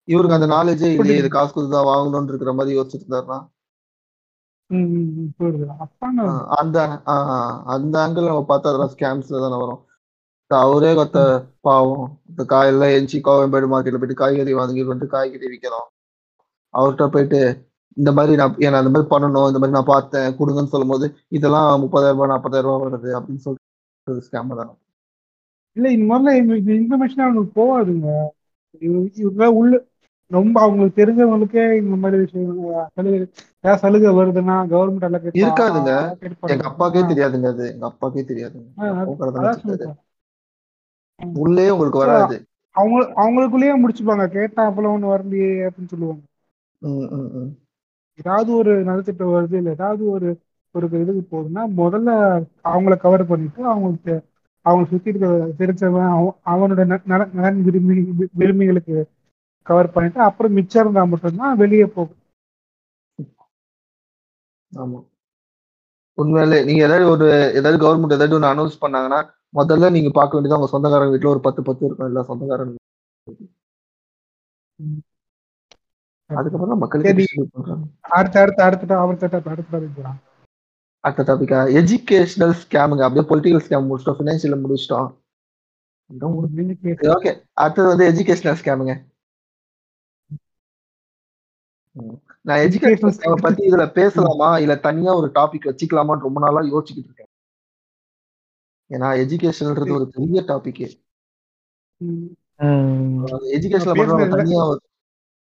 இவருக்கு 0.07 0.37
அந்த 0.37 0.47
நாலேஜே 0.47 0.89
இல்லையே 0.93 1.19
இது 1.19 1.29
காசு 1.29 1.51
கொடுத்து 1.51 1.75
தான் 1.75 1.89
வாங்கணும்னு 1.89 2.27
இருக்கிற 2.27 2.53
மாதிரி 2.53 2.77
யோசிச்சுட்டு 2.77 3.05
இருந்தாருன்னா 3.05 3.39
அந்த 6.57 6.77
அந்த 7.73 7.95
ஆங்கிள் 7.99 8.29
நம்ம 8.29 8.45
பார்த்தா 8.47 8.69
அதெல்லாம் 8.69 8.93
ஸ்கேம்ஸ்ல 8.93 9.41
தானே 9.43 9.57
வரும். 9.57 9.81
அவரே 10.51 10.93
கொத்த 10.93 11.19
பாவம். 11.61 12.17
இந்த 12.29 12.43
காயெல்லாம் 12.45 12.93
எஞ்சி 12.93 13.17
கோயம்பேடு 13.19 13.67
மார்க்கெட்ல 13.67 13.99
போயிட்டு 13.99 14.13
காய்கறி 14.15 14.53
வாங்கிட்டு 14.53 14.91
வந்துட்டு 14.91 15.07
காய்கறி 15.07 15.47
விற்கிறோம் 15.47 15.87
அவர்கிட்ட 16.73 17.07
போயிட்டு 17.07 17.39
இந்த 17.97 18.11
மாதிரி 18.11 18.35
நான் 18.35 18.57
ஏன்னா 18.57 18.79
அந்த 18.81 18.89
மாதிரி 18.89 19.09
பண்ணணும் 19.13 19.47
இந்த 19.47 19.59
மாதிரி 19.59 19.71
நான் 19.71 19.91
பார்த்தேன் 19.93 20.35
கொடுங்கன்னு 20.37 20.73
சொல்லும் 20.73 20.87
போது 20.87 21.05
இதெல்லாம் 21.29 21.81
முப்பதாயிரம் 21.83 22.17
ரூபாய் 22.17 22.27
நாற்பதாயிரம் 22.27 22.71
ரூபாய் 22.71 22.85
வருது 22.87 23.09
அப்படின்னு 23.17 23.43
சொல்லிட்டு 23.45 24.25
ஸ்கேம் 24.27 24.59
தான். 24.59 24.73
இல்லை 25.75 25.89
இந்த 25.93 26.05
மாதிரிலாம் 26.09 26.37
இந்த- 26.37 26.77
இன்ஃபர்மேஷன் 26.77 27.23
அவங்களுக்கு 27.23 27.55
போகாதுங்க. 27.59 28.09
உள்ள 29.55 29.73
ரொம்ப 30.31 30.61
அவங்களுக்கு 30.61 30.97
தெரிஞ்சவங்களுக்கே 30.97 31.77
இந்த 31.77 31.95
மாதிரி 31.95 32.21
விஷயம் 32.21 32.57
சலுகை 32.93 33.19
ஏதாவது 33.57 33.79
சலுகை 33.79 34.11
வருதுன்னா 34.11 34.55
கவர்மெண்ட் 34.67 35.03
எல்லாம் 35.03 35.21
இருக்காதுங்க. 35.41 35.91
எங்க. 36.47 36.67
அப்பாக்கே 36.69 37.01
தெரியாதுங்க 37.11 37.47
அது 37.47 37.73
எங்க 37.73 37.85
அப்பாக்கே 37.91 38.23
தெரியாதுங்க. 38.25 38.67
உள்ளே 41.35 41.69
உங்களுக்கு 41.69 41.99
வராது 42.05 42.35
அவங்க 42.75 42.97
அவங்களுக்குள்ளேயே 43.17 43.75
முடிச்சுப்பாங்க 43.77 44.27
கேட்டா 44.29 44.69
அப்பெல்லாம் 44.69 44.95
ஒண்ணு 44.95 45.11
வரலையே 45.11 45.67
அப்படின்னு 45.67 45.87
சொல்லுவாங்க. 45.87 46.23
ஏதாவது 48.19 48.55
ஒரு 48.55 48.83
நலத்திட்டம் 48.83 49.27
வருது 49.27 49.53
இல்லை 49.53 49.71
ஏதாவது 49.71 50.09
ஒரு 50.09 50.29
ஒரு 50.75 50.99
இதுக்கு 50.99 51.23
போகுதுன்னா 51.31 51.63
முதல்ல 51.77 52.11
அவங்கள 52.63 52.97
கவர் 52.97 53.27
பண்ணிட்டு 53.27 53.65
அவங்களுக்கு 53.65 54.13
அவங்க 54.65 54.89
சுத்தி 54.89 55.09
இருக்க 55.09 55.27
தெரிஞ்சவன் 55.57 56.09
அவ- 56.11 56.37
அவனோட 56.45 56.81
நலன் 57.33 57.63
விரும்பி 57.63 57.95
விரும்பிகளுக்கு 58.37 58.97
கவர் 59.67 59.93
பண்ணிட்டு 59.93 60.19
அப்புறம் 60.21 60.53
மிச்சம் 60.53 60.83
இருந்தா 60.83 61.03
மட்டும்தான் 61.03 61.59
வெளியே 61.63 61.85
போகும். 61.85 62.21
ஆமா. 64.71 64.99
உண்மையிலே 66.17 66.59
நீங்க 66.63 66.81
ஏதாவது 66.83 67.05
ஒரு 67.09 67.25
ஏதாவது 67.59 67.77
கவர்மெண்ட் 67.83 68.17
ஏதாவது 68.17 68.35
ஒன்று 68.35 68.51
அனௌன்ஸ் 68.53 68.81
பண்ணாங்கன்னா 68.83 69.19
முதல்ல 69.53 69.91
நீங்க 69.91 70.09
பார்க்க 70.09 70.35
வேண்டியது 70.35 70.55
அவங்க 70.55 70.71
சொந்தக்காரங்க 70.71 71.13
வீட்டுல 71.15 71.33
ஒரு 71.35 71.41
பத்து 71.47 71.61
பத்து 71.63 71.85
இருக்கும் 71.85 72.09
எல்லா 72.09 72.23
சொந்தக்காரங்க. 72.29 72.75
அதுக்கப்புறம் 76.29 76.81
பண்றாங்க. 77.53 77.83
அடுத்த 78.17 78.41
அடுத்த 78.41 78.63
அடுத்த 78.63 78.97
அடுத்த 78.99 79.49
அடுத்த 79.53 79.75
அடுத்த 81.03 81.23
டாபிக்கா 81.29 81.59
எஜுகேஷனல் 81.79 82.55
ஸ்கேமுங்க 82.61 83.03
அப்படியே 83.07 83.25
பொலிட்டிக்கல் 83.29 83.65
ஸ்கேம் 83.65 83.87
முடிச்சிட்டோம் 83.89 84.19
ஃபினான்ஷியல் 84.19 84.63
முடிச்சிட்டோம். 84.63 85.09
ஓகே 87.15 87.31
அடுத்தது 87.63 87.87
வந்து 87.87 88.07
எஜுகேஷனல் 88.11 88.59
ஸ்கேமுங்க 88.61 88.95
நான் 92.45 92.61
எஜுகேஷனல் 92.65 93.15
ஸ்கேம் 93.15 93.45
பத்தி 93.45 93.61
இதுல 93.69 93.85
பேசலாமா? 93.93 94.49
இல்ல 94.63 94.75
தனியா 94.87 95.11
ஒரு 95.13 95.29
டாபிக் 95.35 95.69
வச்சுக்கலாமான்னு 95.69 96.25
ரொம்ப 96.27 96.39
நாளா 96.39 96.61
யோசிச்சுக்கிட்டு 96.67 97.09
இருக்கேன் 97.09 97.31
ஏன்னா 98.89 99.07
எஜுகேஷன்ன்றது 99.23 99.97
ஒரு 99.97 100.07
பெரிய 100.15 100.41
டாபிக் 100.47 100.81
எஜுகேஷன்ல 103.55 103.95
நம்ம 104.01 104.19
பேசுனது 104.19 104.35
தனியா 104.35 104.61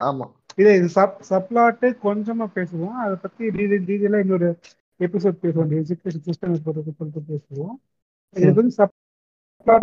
ஆமா. 0.00 0.26
இது 0.58 0.70
இது 0.78 0.88
சப் 0.88 1.20
சப்ளாட்டு 1.30 1.86
கொஞ்சமா 2.02 2.46
பேசுவோம். 2.56 2.96
அதை 3.02 3.14
பத்தி 3.16 3.44
டீடைல் 3.56 4.20
இன்னொரு 4.22 4.48
எபிசோட் 5.00 5.40
பேசுவோம். 5.42 5.72
எஜுகேஷன் 5.80 6.24
சிஸ்டம் 6.28 6.62
சொல்லிட்டு 6.66 7.22
பேசுவோம். 7.30 7.74
இது 8.36 8.52
வந்து 8.52 8.74
சப்ளாட்டா 8.78 9.76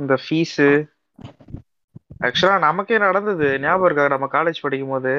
இந்த 0.00 0.14
ஃபீஸு 0.24 0.66
ஆக்சுவலா 2.26 2.56
நமக்கே 2.66 2.96
நடந்தது. 3.06 3.46
ஞாபகம் 3.64 3.86
இருக்கா? 3.88 4.04
நம்ம 4.14 4.26
காலேஜ் 4.36 4.64
படிக்கும் 4.64 4.92
போது 4.94 5.12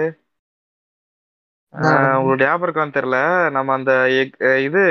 உங்களுக்கு 2.20 2.46
ஞாபகம் 2.46 2.68
இருக்கான்னு 2.68 2.98
தெரியல. 2.98 3.18
நம்ம 3.58 3.74
அந்த 3.80 3.92
இது 4.68 4.84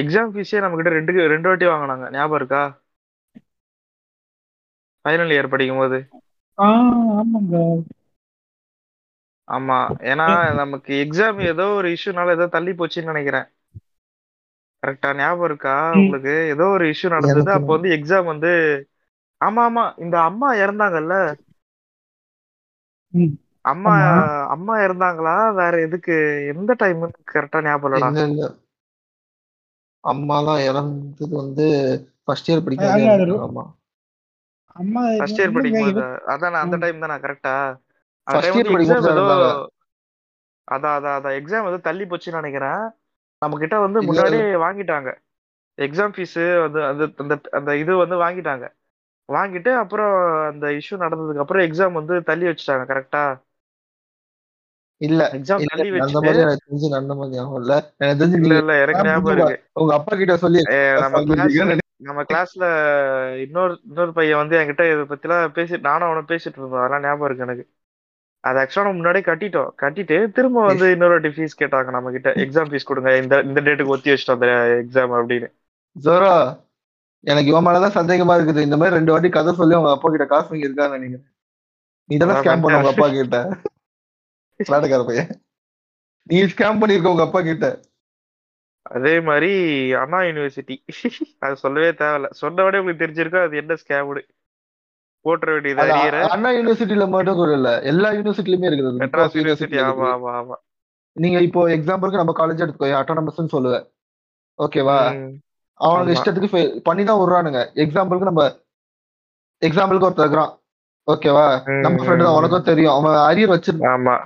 எக்ஸாம் 0.00 0.32
ஃபீஸே 0.34 0.60
நம்ம 0.64 0.76
கிட்ட 0.78 0.90
ரெண்டு 0.98 1.12
ரெண்டு 1.34 1.48
வாட்டி 1.50 1.66
வாங்கினாங்க. 1.72 2.06
ஞாபகம் 2.16 2.38
இருக்கா? 2.40 2.62
ஃபைனல் 5.04 5.32
இயர் 5.34 5.52
படிக்கும் 5.54 5.80
போது 5.82 5.98
ஆமா. 9.48 9.78
ஏன்னா 10.12 10.26
நமக்கு 10.60 10.92
எக்ஸாம் 11.04 11.40
ஏதோ 11.52 11.64
ஒரு 11.78 11.88
இஷ்யூனால 11.96 12.34
ஏதோ 12.38 12.46
தள்ளி 12.56 12.72
போச்சுன்னு 12.78 13.12
நினைக்கிறேன். 13.12 13.46
கரெக்டா 14.82 15.16
ஞாபகம் 15.16 15.44
இருக்கா. 15.44 15.90
உங்களுக்கு 15.94 16.34
ஏதோ 16.48 16.64
ஒரு 16.66 16.84
இஷ்யூ 16.86 17.08
நடந்தது. 17.08 17.52
அப்போ 17.52 17.72
வந்து 17.76 17.88
எக்ஸாம் 17.88 18.24
வந்து 18.24 18.50
ஆமா 19.40 19.62
ஆமா 19.68 19.98
இந்த 19.98 20.20
அம்மா 20.20 20.54
இறந்தாங்கல்ல. 20.54 21.14
அம்மா. 23.64 23.92
அம்மா 24.48 24.78
இறந்தாங்களா? 24.78 25.54
வேற 25.54 25.80
எதுக்கு? 25.80 26.16
எந்த 26.48 26.74
டைம் 26.76 27.00
கரெக்டா 27.32 27.62
ஞாபகம் 27.62 27.96
இல்ல 27.98 28.22
இல்ல. 28.26 28.44
அம்மாலாம் 30.04 30.64
இறந்தது 30.64 31.36
வந்து 31.36 31.64
ஃபர்ஸ்ட் 32.24 32.50
இயர் 32.50 32.62
இறந்துட்டாங்க 32.66 33.38
அம்மா 33.46 33.64
அம்மா 34.76 35.00
ஃபர்ஸ்ட் 35.18 35.40
இயர் 35.40 35.44
இல்லைங்க, 35.44 35.52
படிக்கும் 35.52 35.80
போது. 35.80 36.00
இவ- 36.00 36.22
அதான் 36.26 36.50
நான் 36.50 36.62
அந்த. 36.62 36.76
டைம் 36.76 36.98
தான் 36.98 37.20
கரெக்டா 37.20 37.54
அந்த 38.26 38.36
First 38.36 38.42
டைம் 38.42 38.54
year 38.54 38.56
வந்து 38.56 38.72
படிக்கும் 38.72 38.96
எக்ஸாம் 38.96 39.06
போது 39.06 39.14
ஏதோ 39.14 39.24
இருந்தாங்க. 39.24 39.48
அதான் 40.68 40.94
அதான் 40.96 41.16
அதான். 41.18 41.36
எக்ஸாம் 41.40 41.68
ஏதோ 41.68 41.78
தள்ளி 41.78 42.04
போச்சுன்னு 42.04 42.40
நினைக்கிறேன். 42.40 42.82
நம்ம 43.46 43.58
கிட்ட 43.60 43.76
வந்து 43.84 44.00
முன்னாடியே 44.08 44.46
வாங்கிட்டாங்க. 44.64 45.10
எக்ஸாம் 45.78 46.14
ஃபீஸ் 46.14 46.34
வந்து 46.64 46.80
அந்த 46.84 47.04
அந்த 47.16 47.34
அந்த 47.58 47.70
இது 47.78 47.92
வந்து 47.96 48.16
வாங்கிட்டாங்க. 48.22 48.66
வாங்கிட்டு 49.28 49.70
அப்புறம் 49.80 50.14
அந்த 50.50 50.66
இஷ்யூ 50.78 50.96
நடந்ததுக்கு 51.00 51.44
அப்புறம் 51.44 51.64
எக்ஸாம் 51.66 51.98
வந்து 52.00 52.16
தள்ளி 52.24 52.46
வச்சுட்டாங்க 52.46 52.86
கரெக்டா 52.90 53.24
இல்ல 55.00 55.22
எக்ஸாம் 55.36 55.64
தள்ளி 55.70 55.88
அந்த 55.98 55.98
வச்சுட்டு 55.98 56.20
மாதிரி 56.20 56.38
இல்ல. 56.38 56.46
எனக்கு 56.46 56.64
தெரிஞ்சு 56.64 56.88
இல்ல 58.38 58.54
இல்ல 58.56 58.72
எனக்கு 58.84 59.06
ஞாபகம். 59.08 59.34
இருக்கு. 59.36 59.56
உங்க 59.74 59.92
அப்பா 59.98 60.12
கிட்ட 60.16 60.36
சொல்லி 60.44 60.62
நம்ம 61.04 61.22
நம்ம 62.06 62.22
கிளாஸ்ல 62.30 62.64
இன்னொரு 63.44 63.74
இன்னொரு 63.86 64.12
பையன் 64.12 64.40
வந்து 64.40 64.56
என்கிட்ட 64.58 64.84
இதை 64.92 65.04
பத்திலாம் 65.12 65.54
பேசி 65.58 65.78
நானும் 65.86 66.08
அவனும் 66.08 66.30
பேசிட்டு 66.32 66.58
இருந்தோம். 66.58 66.80
அதெல்லாம் 66.80 67.04
ஞாபகம் 67.04 67.28
இருக்கு 67.28 67.46
எனக்கு. 67.46 67.64
அது 68.40 68.58
ஆக்சுவலா 68.60 68.86
நம்ம 68.86 68.98
முன்னாடியே 68.98 69.24
கட்டிட்டோம். 69.28 69.70
கட்டிட்டு 69.82 70.16
திரும்ப 70.30 70.64
வந்து 70.64 70.90
இன்னொரு 70.90 71.32
ஃபீஸ் 71.36 71.60
கேட்டாங்க 71.62 71.90
நம்ம 71.90 72.10
கிட்ட 72.10 72.30
எக்ஸாம் 72.44 72.70
ஃபீஸ் 72.72 72.88
கொடுங்க. 72.90 73.10
இந்த 73.22 73.40
இந்த 73.40 73.60
டேட்டுக்கு 73.60 73.94
ஒத்தி 73.94 74.12
வச்சிட்டோம் 74.12 74.38
அந்த 74.38 74.50
எக்ஸாம் 74.82 75.14
அப்படின்னு. 75.20 75.48
ஜோரா 75.96 76.34
எனக்கு 77.30 77.50
இவன் 77.52 77.66
மேலதான் 77.66 77.96
சந்தேகமா 77.98 78.34
இருக்குது. 78.38 78.66
இந்த 78.66 78.76
மாதிரி 78.76 78.96
ரெண்டு 78.96 79.12
வாட்டி 79.12 79.28
கதை 79.28 79.54
சொல்லி 79.60 79.76
உங்க 79.76 79.90
அப்பா 79.90 80.10
கிட்ட 80.10 80.26
காசு 80.26 80.48
வாங்கி 80.50 80.68
இருக்கான்னு 80.68 80.96
நினைக்கிறேன். 80.98 81.26
நீ 82.08 82.16
தானே 82.16 82.34
ஸ்கேம் 82.40 82.62
பண்ண 82.62 82.78
உங்க 82.78 82.92
அப்பா. 82.94 83.08
கிட்ட. 83.08 83.38
நாடகார 84.60 85.04
பையன். 85.06 85.30
நீ 86.30 86.38
ஸ்கேம் 86.42 86.80
பண்ணிருக்க 86.80 87.14
உங்க 87.14 87.24
அப்பா 87.26 87.40
கிட்ட. 87.40 87.66
அதே 88.82 89.20
மாதிரி 89.20 89.50
அண்ணா 90.02 90.18
யூனிவர்சிட்டி 90.20 90.76
அது 91.38 91.56
சொல்லவே 91.56 91.88
தேவையில்ல. 92.00 92.28
சொன்னவடே 92.40 92.80
உங்களுக்கு 92.80 93.04
தெரிஞ்சிருக்கும் 93.04 93.46
அது 93.46 93.56
என்ன 93.62 93.76
ஸ்கேம்னு 93.82 94.22
போட்டுற 95.26 95.50
வேண்டியது 95.54 96.22
அண்ணா 96.34 96.50
யூனிவர்சிட்டியில 96.56 97.06
மட்டும் 97.14 97.38
கூட 97.40 97.52
இல்ல. 97.58 97.70
எல்லா 97.92 98.08
யூனிவர்சிட்டிலுமே 98.18 98.68
இருக்குது. 98.70 98.92
மெட்ராஸ் 99.02 99.36
யூனிவர்சிட்டி 99.38 99.78
ஆமா. 99.88 100.08
ஆமா 100.16 100.32
ஆமா. 100.40 100.56
நீங்க 101.16 101.38
இப்போ 101.48 101.60
எக்ஸாம்பிளுக்கு 101.76 102.22
நம்ம 102.22 102.34
காலேஜ் 102.40 102.62
எடுத்துக்கோ 102.64 102.92
அட்டானமஸ் 103.00 103.54
சொல்லுவேன். 103.56 103.84
ஓகேவா 104.58 104.98
அவனுக்கு. 105.80 106.14
இஷ்டத்துக்கு 106.16 106.50
பண்ணி 106.88 107.02
தான் 107.08 107.20
விடுறானுங்க. 107.20 107.60
எக்ஸாம்பிளுக்கு 107.84 108.30
நம்ம 108.30 108.44
எக்ஸாம்பிளுக்கு 109.62 110.08
ஒருத்தர் 110.08 110.26
இருக்கிறான். 110.26 110.52
ஓகேவா 111.08 111.44
நம்ம 111.84 111.96
ஃப்ரெண்டு 112.02 112.26
தான் 112.26 112.36
உனக்கும் 112.38 112.68
தெரியும். 112.70 112.94
அவன் 112.98 113.18
அரியர் 113.30 113.52
வச்சிருந்தான் 113.54 114.24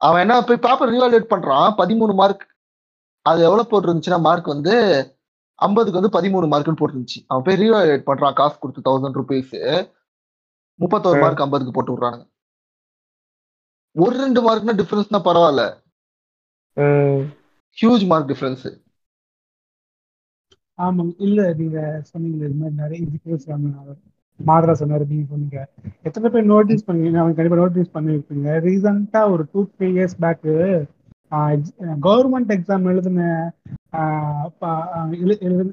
அவன் 0.00 0.22
என்ன 0.24 0.34
போய் 0.48 0.64
பேப்பர் 0.64 0.92
ரீவாலுவேட் 0.94 1.32
பண்றான். 1.32 1.68
பதிமூணு 1.78 2.12
மார்க் 2.20 2.44
அது 3.26 3.40
எவ்வளவு 3.46 3.70
போட்டிருந்துச்சுன்னா 3.70 4.18
மார்க் 4.26 4.52
வந்து 4.54 4.74
ஐம்பதுக்கு 5.58 6.00
வந்து 6.00 6.16
பதிமூணு 6.16 6.46
மார்க்னு 6.52 6.80
போட்டிருந்துச்சு. 6.80 7.20
அவன் 7.30 7.44
போய் 7.46 7.58
ரீவாலுவேட் 7.62 8.08
பண்றான். 8.10 8.36
காசு 8.40 8.56
கொடுத்து 8.62 8.86
தௌசண்ட் 8.88 9.18
ருபீஸ் 9.20 9.54
முப்பத்தோரு. 10.80 11.20
மார்க் 11.24 11.42
ஐம்பதுக்கு 11.44 11.74
போட்டு 11.76 11.92
விடுறானுங்க. 11.94 12.26
ஒரு 13.96 14.14
ரெண்டு 14.24 14.40
மார்க்னா 14.46 14.74
டிஃபரன்ஸ்னா 14.80 15.20
பரவாயில்ல. 15.28 15.62
ஹியூஜ் 17.78 18.04
மார்க் 18.12 18.30
டிஃபரன்ஸ் 18.32 18.66
ஆமாங்க. 20.78 21.12
இல்ல 21.26 21.40
நீங்க 21.60 21.78
சொன்னீங்க 22.10 22.42
இது 22.48 22.56
மாதிரி 22.60 22.76
நிறைய 22.82 22.98
இதுக்கு 23.06 23.38
மாதரா 24.40 24.74
சொன்னாரு 24.80 25.04
நீங்க 25.12 25.24
சொன்னீங்க. 25.32 25.60
எத்தனை 26.08 26.26
பேர் 26.34 26.50
நோட்டீஸ் 26.52 26.86
பண்ணீங்க 26.88 27.18
அவங்க 27.22 27.36
கண்டிப்பா 27.38 27.58
நோட்டீஸ் 27.62 27.94
பண்ணிருப்பீங்க 27.96 28.48
ரீசெண்டா 28.66 29.22
ஒரு 29.34 29.44
two 29.52 29.60
three 29.74 29.88
years 29.96 30.16
back 30.24 30.54
government 32.06 32.52
exam 32.56 32.86
எழுதின 32.92 33.24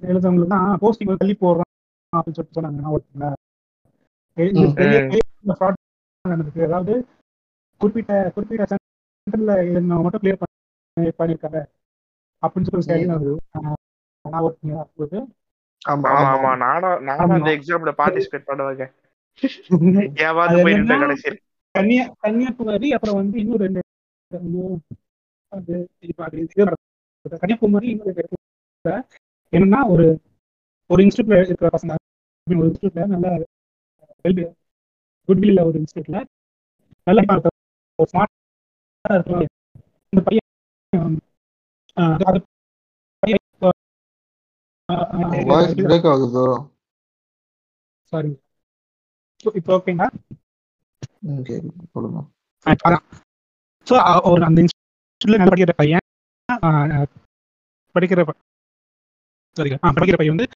எழுதுனவங்களுக்கு 0.07 0.53
தான் 0.55 0.79
போஸ்டிங் 0.83 1.21
தள்ளி 1.21 1.35
போடுறோம் 1.43 1.71
அப்படின்னு 2.13 2.37
சொல்லிட்டு 2.37 2.57
சொன்னாங்க 2.59 3.31
நடந்திருக்கு. 6.25 6.63
அதாவது 6.67 6.93
குறிப்பிட்ட 7.81 8.13
குறிப்பிட்ட 8.35 8.65
சென்டர்ல 8.71 9.53
எழுதினவங்க 9.65 10.05
மட்டும் 10.05 10.23
கிளியர் 10.23 10.41
பண்ணி 10.41 11.11
பண்ணிருக்காங்க 11.19 11.59
அப்படின்னு 12.43 12.69
சொல்லி 12.69 12.87
சரி 12.87 13.05
நான் 13.05 13.25
ஆமா 15.85 16.09
ஆமா 16.11 16.29
ஆமா. 16.35 16.51
நானும் 16.57 17.01
நானும் 17.03 17.33
அந்த. 17.35 17.49
எக்ஸாம்ல 17.55 17.91
பார்ட்டிசிபேட் 17.97 18.47
பண்ணுவாங்க. 18.47 18.85
ஏவாது 20.25 20.55
என்னன்னா, 20.65 20.97
கடைசியில் 21.03 21.39
கன்னியா 21.75 22.03
கன்னியாகுமரி 22.19 22.89
அப்புறம் 22.91 23.15
வந்து 23.15 23.37
இன்னும் 23.39 23.57
ரெண்டு. 23.57 23.81
கன்னியாகுமரி 27.33 27.87
இன்னும் 27.89 28.07
ரெண்டு 28.07 28.23
இடத்துல 28.23 28.93
என்னன்னா 29.53 29.81
ஒரு 29.89 30.05
ஒரு 30.89 30.99
இன்ஸ்டியூட்ல 31.03 31.37
இருக்கிற 31.41 31.69
பசங்க. 31.69 31.93
ஒரு 32.47 32.67
இன்ஸ்டியூட்ல 32.69 33.05
நல்ல 33.07 33.27
குட்வில்ல 35.29 35.59
ஒரு 35.63 35.77
இன்ஸ்டியூட்ல 35.79 36.19
நல்ல 37.07 37.21
ஒரு 37.99 38.09
ஸ்மார்ட் 38.09 38.33
இருக்கலாம் 39.05 39.43
இந்த 40.13 40.21
பையன் 40.27 40.47
ஆஹ், 41.97 42.13
அது- 42.15 42.27
அது 42.29 42.39
பையன் 43.23 43.43
வாய்ஸ் 45.49 45.75
பிரேக் 45.81 46.07
ஆகுது? 46.07 46.27
ப்ரோ 46.35 46.45
சாரி 48.13 48.31
இப்போ 49.55 49.71
ஓகேங்களா 49.77 50.07
ஓகே 51.33 51.55
சொல்லுங்க. 51.93 52.19
ஸோ 53.87 53.95
ஒரு 54.27 54.43
அந்த 54.45 54.59
இன்ஸ்டியூட்ல 54.63 55.37
நல்லா 55.37 55.53
படிக்கிற 55.53 55.73
பையன் 55.75 56.03
படிக்கிற 57.95 58.21
ஆ, 59.77 59.89
படிக்கிற 59.91 60.17
பையன் 60.17 60.35
வந்து 60.35 60.47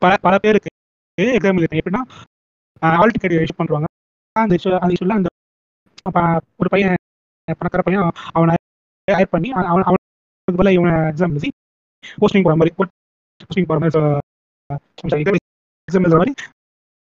பல 0.00 0.12
பல 0.22 0.34
பேருக்கு 0.38 0.70
எக்ஸாம் 1.18 1.58
எழுதி 1.60 1.80
எப்படின்னா 1.80 2.02
ஆல்ட் 2.82 3.22
கடி 3.22 3.36
இஷ்யூ 3.42 3.56
பண்ணுவாங்க 3.58 3.88
அந்த 4.36 4.56
சொல்ல 4.64 5.14
அந்த 5.18 5.28
அந்த 6.08 6.20
ஒரு 6.60 6.68
பையன் 6.74 6.96
பணக்கார 7.60 7.82
பையன் 7.86 8.04
அவனை 8.36 8.54
ஹையர் 9.08 9.32
பண்ணி 9.34 9.48
அவன் 9.56 9.68
அவன் 9.70 9.86
அவனுக்கு 9.88 10.56
பதிலா 10.56 10.72
இவனை 10.76 10.92
எக்ஸாம் 11.10 11.34
எழுதி 11.34 11.50
போஸ்டிங் 12.20 12.46
போற 12.46 12.54
மாதிரி 12.60 12.74
போஸ்டிங் 12.78 13.68
போற 13.70 13.78
மாதிரி 13.78 13.92
எக்ஸாம் 15.88 16.06
எழுதுற 16.06 16.20
மாதிரி 16.22 16.34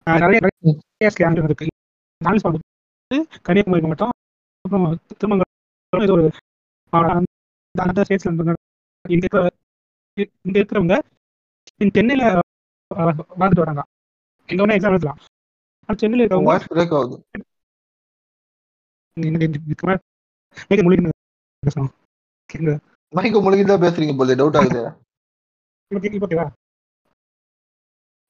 நிறைய 0.07 0.39
நிறைய 0.45 1.09
ஸ்கேம் 1.13 1.37
இருக்கு. 1.49 1.67
நாலேஜ் 2.21 2.47
வந்து 2.47 2.61
கன்னியாகுமரி 3.47 3.89
மட்டும் 3.91 4.11
அப்புறம் 4.65 4.85
திருமங்கலம் 5.19 6.05
இது 6.05 6.13
ஒரு 6.13 6.25
அந்த 6.93 7.79
அந்த 7.85 8.03
ஸ்டேட்ஸ்ல 8.05 8.29
இருந்து 8.29 8.55
இங்க 9.05 9.23
இருக்கிற 9.25 9.41
இங்க 10.45 10.57
இருக்கிறவங்க 10.59 10.97
சென்னையில 11.97 12.23
வாழ்ந்துட்டு 13.39 13.63
வராங்க. 13.63 13.83
எங்க 14.49 14.59
வேணா 14.61 14.75
எக்ஸாம் 14.77 14.95
எழுதலாம். 14.95 15.19
சென்னையில 15.89 16.27
மொழி 20.85 20.97
பேசணும்? 21.63 21.93
மைக்க 23.13 23.41
முழுகி 23.41 23.63
தான் 23.65 23.83
பேசுறீங்க 23.83 24.13
போல 24.17 24.35
டவுட் 24.39 24.57
ஆகுது 24.59 24.81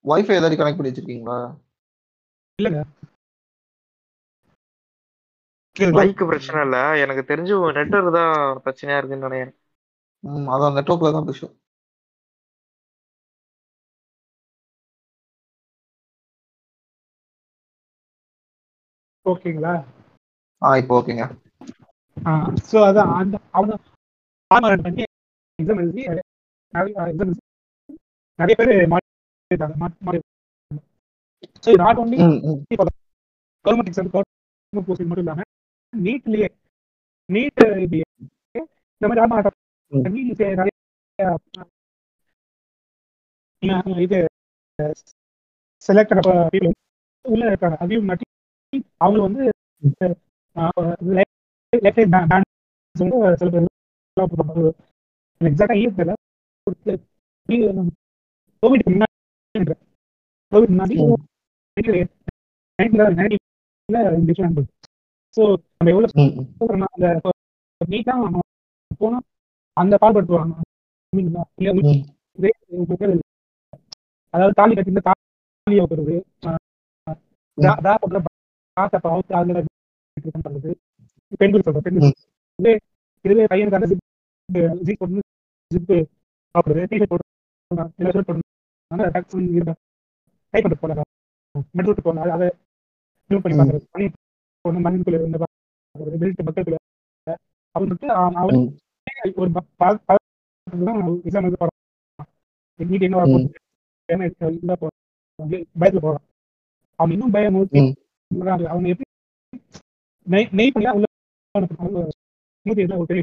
வைஃபை 0.05 0.35
ஏதாவது 0.35 0.57
கனெக்ட் 0.57 0.79
பண்ணி 0.79 0.91
வச்சிருக்கீங்களா 0.91 1.37
இல்லங்க? 2.59 2.81
மைக் 5.95 6.21
பிரச்சனை 6.29 6.59
இல்ல 6.65 6.77
எனக்கு 7.03 7.23
தெரிஞ்சு 7.31 7.55
நெட்வொர்க் 7.77 8.17
தான் 8.17 8.33
பிரச்சனையா 8.65 8.99
இருக்குன்னு 8.99 9.27
நினைக்கிறேன் 9.27 9.55
ம் 10.23 10.49
அதான் 10.53 10.75
நெட்ஒர்க்ல 10.77 11.11
தான் 11.11 11.29
விஷயம் 11.29 11.55
ஓகேங்களா? 19.25 19.73
ஆ 20.61 20.69
இப்போ 20.81 20.93
ஓகேங்க. 20.99 21.23
ஸோ 22.67 22.77
அதான் 22.87 23.09
அந்த 23.15 23.35
அவங்க 23.53 23.73
ஆமாம் 24.51 24.83
பண்ணி 24.85 25.03
எக்ஸாம் 25.59 25.81
எழுதி 25.81 26.03
நிறைய 26.73 26.93
எக்ஸாம் 27.03 27.29
எழுதி 27.29 27.41
நிறைய 28.39 28.55
பேர் 28.59 28.71
மாறி 28.93 30.19
so 31.63 31.73
not 31.81 31.99
only 32.01 32.17
government 33.65 33.89
exam 33.91 34.11
government 34.13 34.87
posting 34.87 35.09
மட்டும் 35.09 35.25
இல்லாம 35.25 35.45
நீட்லயே 35.93 36.47
நீட் 37.29 37.63
இந்த 39.01 39.07
மாதிரி 39.09 39.23
ஆமா 39.25 39.37
ம். 39.91 40.03
நீட் 40.15 40.43
நிறைய 40.53 40.71
இது 44.05 44.19
செலக்ட் 45.81 46.13
உள்ள 47.25 47.43
இருக்காங்க 47.49 47.77
அதையும் 47.81 48.09
அவங்க 48.97 49.21
வந்து 49.21 49.41
சில 51.73 51.89
பேர் 51.91 52.13
எக்ஸாக்டா 55.41 55.75
இயர் 55.75 55.97
தெரியல. 55.97 56.13
கோவிட் 56.67 56.99
கோவிட் 58.63 58.95
முன்னாடி. 60.69 60.95
ஸோ 65.37 65.41
நம்ம 65.77 65.89
எவ்வளோ 65.89 66.07
ம் 66.13 66.33
ம். 66.35 66.45
சொல்றேன்னா, 66.59 66.87
அந்த 66.91 67.07
நீட்டா 67.81 68.13
போனா 68.97 69.17
அந்த 69.77 69.97
பாடுபடுத்துவாங்க. 70.01 70.53
அதாவது 74.33 74.53
தாலி 74.53 74.73
கட்டி 74.75 74.89
இந்த 74.89 75.01
தாலி 75.01 75.79
வைக்கிறது 75.79 76.15
பண்ற 78.77 78.97
பாத்த 78.97 79.03
பாவத்து 79.03 79.33
அதுல 79.33 79.59
இது 80.17 80.31
பண்றது 80.37 80.71
பெண்கள் 81.41 81.65
சொல்ற 81.65 81.79
பெண்கள். 81.79 82.13
இதுவே 82.59 82.73
இதுவே 83.25 83.45
பையனுக்கு 83.45 83.77
அந்த 83.79 83.87
ஜிப் 83.89 84.03
ஜிப் 84.87 84.99
போட்டு 84.99 85.21
ஜிப் 85.71 85.93
சாப்பிடுறது 86.55 86.83
டிஷர்ட் 86.91 87.11
போட்டு 87.11 87.27
இல்லை 87.99 88.11
ஷர்ட் 88.11 88.29
போட்டு 88.29 88.43
டக்ஸ் 89.13 89.37
கை 90.53 90.61
பண்ணி 90.61 90.75
போல 90.75 90.93
மெட்ரோட்டு 91.75 92.01
போன 92.01 92.25
அதை 92.31 92.47
இது 93.29 93.39
பண்ணி. 93.41 93.55
பார்க்கறது. 93.59 93.85
பண்ணி 93.91 94.07
போன 94.65 94.81
மண்ணுக்குள்ள 94.85 95.19
இருந்த 95.19 95.39
பார்க்கறது 95.41 96.19
பெல்ட் 96.21 96.41
சொல்லிட்டு 97.75 98.09
அவன் 98.15 98.57
ம். 98.57 98.69
ஒரு 99.37 99.49
எக்ஸாம் 101.25 101.45
எழுத 101.45 101.57
போறான். 101.57 101.77
நீட் 102.79 103.05
என்ன 103.05 103.17
போறான். 104.75 104.97
பயத்துல 105.79 105.99
போறான். 105.99 106.23
அவன் 106.99 107.11
இன்னும் 107.11 107.31
பயம் 107.31 107.57
அவன் 108.31 108.85
எப்படி 108.85 109.07
நெய் 110.27 110.49
நெய் 110.51 110.71
பண்ணி 110.71 110.87
உள்ள 110.91 111.07
ஒரு. 111.55 113.21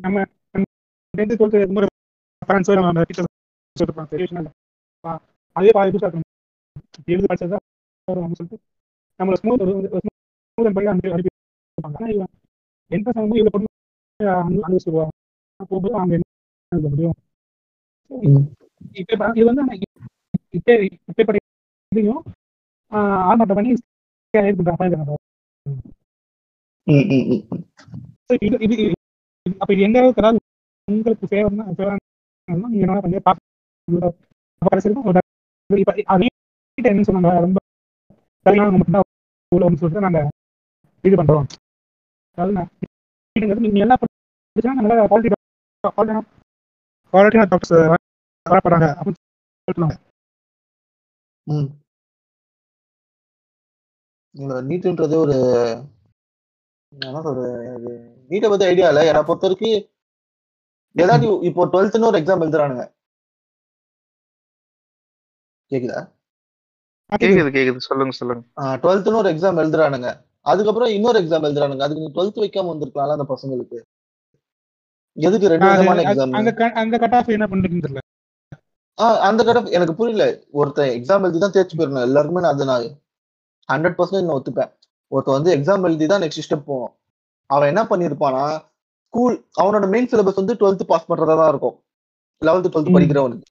நம்ம 0.00 0.18
டென்த்து 1.14 1.36
டுவெல்த்து 1.38 1.58
இருக்கும்போது 1.58 1.88
ஃப்ரெண்ட்ஸோ 2.42 2.74
நம்ம 2.78 3.02
டீச்சர் 3.02 3.28
சொல்லிருப்பாங்க 3.76 5.20
அதே 5.56 5.70
பாதி 5.72 5.90
புதுசாக 5.90 6.08
இருக்கணும் 6.08 6.30
எழுதி 7.06 7.26
படிச்சதா 7.26 7.58
வரும் 8.08 8.24
அப்படின்னு 8.24 8.40
சொல்லிட்டு 8.40 8.58
நம்மளை 9.20 9.36
ஸ்மூத் 9.40 9.64
ஸ்மூத் 10.52 10.76
பண்ணி 10.76 10.90
அனுப்பி 10.90 11.12
அனுப்பி 11.12 11.30
வைப்பாங்க. 11.78 11.98
ஆனா 11.98 12.08
இவன் 12.14 12.32
எந்த 12.90 13.08
சமயமும் 13.12 13.38
இவ்வளோ 13.38 13.52
பொண்ணு 13.52 13.68
அனு- 14.20 14.64
அனுபவிச்சிருவாங்க 14.66 15.12
போகும்போது 15.60 15.94
அவங்க 15.94 16.14
என்ன 16.14 16.26
எழுத 16.72 16.88
முடியும். 16.88 17.16
இப்ப 19.02 19.30
இது 19.36 19.44
வந்து 19.44 19.62
இப்ப 20.50 20.70
இப்ப 21.16 21.36
இதையும் 21.92 22.22
ஆர்மாட்டம் 23.28 23.58
பண்ணி 23.58 23.72
இது 24.34 24.56
பண்றாங்க 24.60 25.16
ம் 25.66 25.80
ம் 26.86 27.26
ம் 27.30 27.42
ம். 27.50 27.64
So, 28.24 28.34
இது 28.38 28.56
இது 28.66 28.74
அப்ப 29.46 29.70
இது 29.74 29.82
எந்த 29.82 29.98
அளவுக்கு 30.00 30.22
அதாவது 30.22 30.38
உங்களுக்கு 30.88 31.26
ஃபேவர்னா 31.30 31.64
ஃபேவர்னா 31.70 31.98
நீங்க 32.68 32.84
என்ன 32.86 33.00
பண்ணி 33.00 33.18
அப்ப 33.20 33.34
கடைசியில் 34.62 35.04
ஒரு 35.04 35.20
இப்ப 35.70 35.92
அது 36.08 36.28
என்ன 36.76 37.04
சொன்னாங்க 37.08 37.32
ரொம்ப 37.44 37.58
சரியான 38.46 38.70
மட்டும் 38.74 39.08
சொல்லிட்டு 39.82 40.06
நாங்க 40.06 40.20
இது 41.04 41.14
பண்றோம் 41.14 41.46
அதாவது 42.38 42.64
நீங்க 43.66 43.84
எல்லாம் 43.84 44.00
படிச்சா 44.00 44.72
நல்லா 44.78 44.96
குவாலிட்டி 45.04 45.38
குவாலிட்டியான 47.12 47.48
டாக்டர்ஸ் 47.52 47.76
வரப்படுறாங்க 48.46 48.88
அப்படின்னு 48.96 49.20
சொல்லுவாங்க 49.68 49.96
ம் 51.46 51.68
நீட்டுன்றது 54.34 55.16
ஒரு 55.24 55.36
என்ன 56.92 57.20
சொல்றது 57.24 57.50
எனக்கு 57.68 57.92
நீட்டை 58.30 58.48
பத்தி 58.52 58.64
ஐடியா 58.70 58.88
இல்லை. 58.90 59.02
என்னை 59.10 59.22
பொறுத்த 59.28 59.46
வரைக்கும் 59.48 59.76
ஏதாட்டி 60.96 61.28
இப்போ 61.48 61.62
டுவெல்த்னு 61.72 62.08
ஒரு 62.10 62.18
எக்ஸாம் 62.20 62.42
எழுதுறானுங்க. 62.44 62.84
கேக்குதா? 65.70 66.00
கேக்குது 67.22 67.52
கேக்குது. 67.56 67.86
சொல்லுங்க 67.88 68.14
சொல்லுங்க. 68.20 68.42
டுவெல்த்னு 68.82 69.20
ஒரு 69.22 69.30
எக்ஸாம் 69.34 69.60
எழுதுறானுங்க. 69.62 70.10
அதுக்கப்புறம் 70.52 70.92
இன்னொரு 70.96 71.18
எக்ஸாம் 71.22 71.46
எழுதுறானுங்க. 71.48 71.84
அதுக்கு 71.86 72.04
நீ 72.04 72.10
டுவெல்த் 72.16 72.42
வைக்காம 72.44 72.70
வந்திருக்கலாம்ல 72.72 73.16
அந்த 73.18 73.26
பசங்களுக்கு. 73.32 73.78
எதுக்கு 75.16 75.52
ரெண்டு 75.52 75.70
விதமான 75.72 76.02
எக்ஸாம் 76.04 76.36
அந்த 76.40 76.52
அந்த 76.82 76.98
கட் 77.04 77.16
ஆஃப் 77.18 77.34
என்ன 77.36 77.46
பண்றதுன்னு 77.52 77.84
தெரியல. 77.86 78.02
அந்த 79.28 79.40
கடை 79.46 79.60
எனக்கு 79.76 79.94
புரியல. 80.00 80.24
ஒருத்தன் 80.60 80.94
எக்ஸாம் 80.98 81.24
எழுதி 81.26 81.40
தான் 81.44 81.56
தேர்ச்சி 81.56 81.76
போயிடணும் 81.76 82.06
எல்லாருக்குமே 82.08 82.44
நான் 82.44 82.54
அதை 82.56 82.66
நான் 82.72 82.86
ஹண்ட்ரட் 83.68 83.96
பர்சன்டேஜ் 83.98 84.26
நான் 84.26 84.38
ஒத்துப்பேன். 84.38 84.70
ஒருத்தன் 85.12 85.36
வந்து 85.38 85.50
எக்ஸாம் 85.56 85.86
எழுதி 85.88 86.06
தான் 86.12 86.22
நெக்ஸ்ட் 86.24 86.44
ஸ்டெப் 86.46 86.68
போகணும் 86.68 86.94
அவன் 87.50 87.70
என்ன 87.72 87.82
பண்ணிருப்பானா 87.90 88.44
ஸ்கூல் 89.06 89.34
அவனோட 89.62 89.86
மெயின் 89.94 90.10
சிலபஸ் 90.12 90.40
வந்து 90.40 90.54
டுவெல்த் 90.60 90.90
பாஸ் 90.90 91.08
பண்றதா 91.10 91.34
தான் 91.40 91.50
இருக்கும். 91.52 91.76
Eleventh 92.42 92.70
twelfth. 92.74 92.94
படிக்கிறவனுக்கு. 92.96 93.48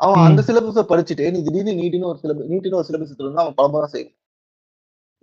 அவன். 0.00 0.22
அந்த 0.28 0.40
சிலபஸை 0.48 0.84
படிச்சுட்டு 0.92 1.24
நீ 1.34 1.40
திடீர்னு 1.46 1.72
நீட்டின்னு 1.80 2.10
ஒரு 2.10 2.18
சிலபஸ் 2.22 2.50
நீட்டின்னு 2.52 2.78
ஒரு 2.78 2.88
சிலபஸ் 2.88 3.12
இருந்தா 3.24 3.42
அவன் 3.44 3.56
பலமா 3.58 3.80
தான் 3.84 3.94
செய்யும் 3.94 4.14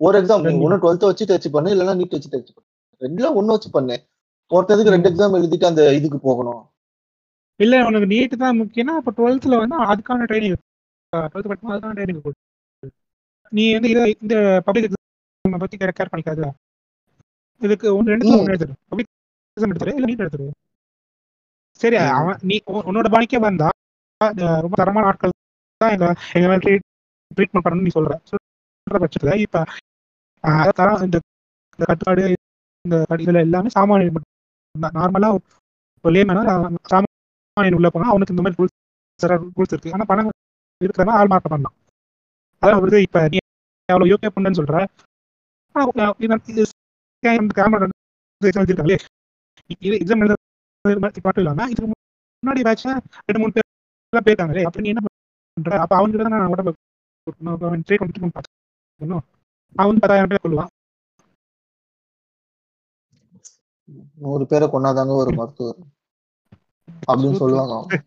ஒரு 0.01 0.15
எக்ஸாம். 0.21 0.43
ஒன்னு 0.65 0.81
டுவெல்த் 0.83 1.09
வச்சு 1.09 1.29
தேர்ச்சி 1.31 1.49
பண்ணு 1.55 1.73
இல்லைன்னா 1.75 1.95
நீட் 2.01 2.15
வச்சு 2.17 2.33
தேர்ச்சி 2.33 2.53
பண்ணு. 2.53 2.67
ரெண்டுல 3.01 3.29
ஒண்ணு 3.39 3.55
வச்சு 3.55 3.69
பண்ணு. 3.77 3.95
ஒருத்ததுக்கு 4.51 4.93
ரெண்டு 4.95 5.09
எக்ஸாம் 5.11 5.37
எழுதிட்டு 5.39 5.69
அந்த 5.69 5.83
இதுக்கு 5.99 6.19
போகணும். 6.27 6.61
இல்ல 7.59 7.75
உனக்கு 7.85 8.07
நீட் 8.11 8.41
தான் 8.43 8.59
முக்கியம்னா 8.59 8.95
அப்ப 8.99 9.11
டுவெல்த்ல 9.17 9.57
வந்து 9.61 9.77
அதுக்கான 9.91 10.27
ட்ரைனிங் 10.31 10.57
டுவெல்த் 11.31 11.49
படிக்கும் 11.51 11.73
அதுக்கான 11.73 11.95
ட்ரைனிங் 11.97 12.21
நீ 13.49 13.73
வந்து 13.73 13.89
இதை 13.89 14.17
இந்த 14.21 14.61
பப்ளிக் 14.65 14.91
எக்ஸாம் 14.91 15.59
பத்தி 15.59 15.77
கேர் 15.77 16.07
பண்ணிக்காத. 16.11 16.51
இதுக்கு 17.59 17.95
ஒன்று 17.95 18.15
ரெண்டு. 18.15 18.39
ஒன்று 18.39 18.53
எடுத்துரு. 18.53 18.71
பப்ளிக் 18.87 19.07
எக்ஸாம் 19.59 19.73
எடுத்துரு 19.73 19.95
இல்ல 19.95 20.05
நீட் 20.05 20.27
எடுத்துரு. 20.27 20.51
சரி. 21.75 21.95
அவன் 21.95 22.37
நீ 22.41 22.61
உன்- 22.67 22.85
உன்னோட 22.85 23.11
பாணிக்கே 23.11 23.37
வந்தா 23.39 23.69
ரொம்ப 24.35 24.69
தரமான 24.71 25.05
ஆட்கள் 25.05 25.29
தான் 25.77 25.91
எங்க 25.91 26.13
எங்க 26.33 26.47
மேல 26.47 26.79
ட்ரீட்மெண்ட் 27.35 27.65
பண்ணணும்னு 27.69 27.81
நீ 27.81 27.87
சொல்ற. 27.93 28.19
சொல்ற 28.29 29.03
பட்சத்துல 29.03 29.35
இப்ப 29.37 29.65
அத 30.41 30.71
தரம் 30.75 31.01
இந்த 31.01 31.19
கட்டுப்பாடு 31.77 32.33
இந்த 32.81 33.05
இதுல 33.09 33.39
எல்லாமே 33.39 33.67
சாமானிய 33.79 34.15
நார்மலா 34.81 35.37
ஒரு 36.01 36.15
லேமேனா 36.15 36.75
சாமானியன் 36.89 37.73
உள்ள 37.73 37.89
போனா 37.89 38.09
அவனுக்கு 38.09 38.35
இந்த 38.35 38.41
மாதிரி 38.41 38.63
ரூல்ஸ் 38.63 39.49
ரூல்ஸ் 39.57 39.71
இருக்கு. 39.71 39.93
ஆனா 39.93 40.03
பணம் 40.03 40.29
இருக்கிறவன் 40.85 41.09
ஆள் 41.09 41.27
மாற்றம் 41.27 41.61
பண்ணலாம். 41.61 41.76
அதான் 42.61 42.79
வந்து 42.79 43.01
இப்ப 43.01 43.27
நீ 43.27 43.37
அவ்வளவு 43.93 44.19
யோகே 44.19 44.29
பண்ணுன்னு 44.35 44.57
சொல்ற. 44.57 44.87
ஆனா, 45.73 45.89
அஹ் 45.89 46.63
இது- 49.67 49.99
எக்ஸாம் 49.99 50.35
எழுத 50.81 51.09
மட்டும் 51.21 51.43
இல்லாம 51.43 51.69
இதுக்கு 51.69 51.91
முன்னாடி 52.45 52.61
பேட்ச் 52.61 52.85
ரெண்டு 53.25 53.39
மூணு 53.39 53.51
பேர் 53.51 53.63
எல்லாம் 54.09 54.25
போயிருக்காங்களே. 54.25 54.63
அப்ப 54.63 54.79
நீ 54.79 54.87
என்ன 54.87 55.05
பண்ற? 55.53 55.79
அப்ப 55.79 55.95
அவங்க 55.95 56.17
தான் 56.17 56.31
நான் 56.31 56.47
உடம்பு 56.47 56.73
கொடுக்கணும். 56.73 57.51
அப்ப 57.51 57.67
அவன் 57.67 57.83
பார்க்கணும் 58.31 59.99
பத்தாயிரம் 59.99 60.27
பேர் 60.27 60.51
கொள்ளுவான் 60.51 60.67
நூறு 64.15 64.45
பேரை 64.45 64.67
கொண்டாதாங்க 64.67 65.07
ஒரு 65.07 65.35
மருத்துவர். 65.35 65.75
அப்படின்னு 67.07 67.35
சொல்லுவாங்க 67.35 68.03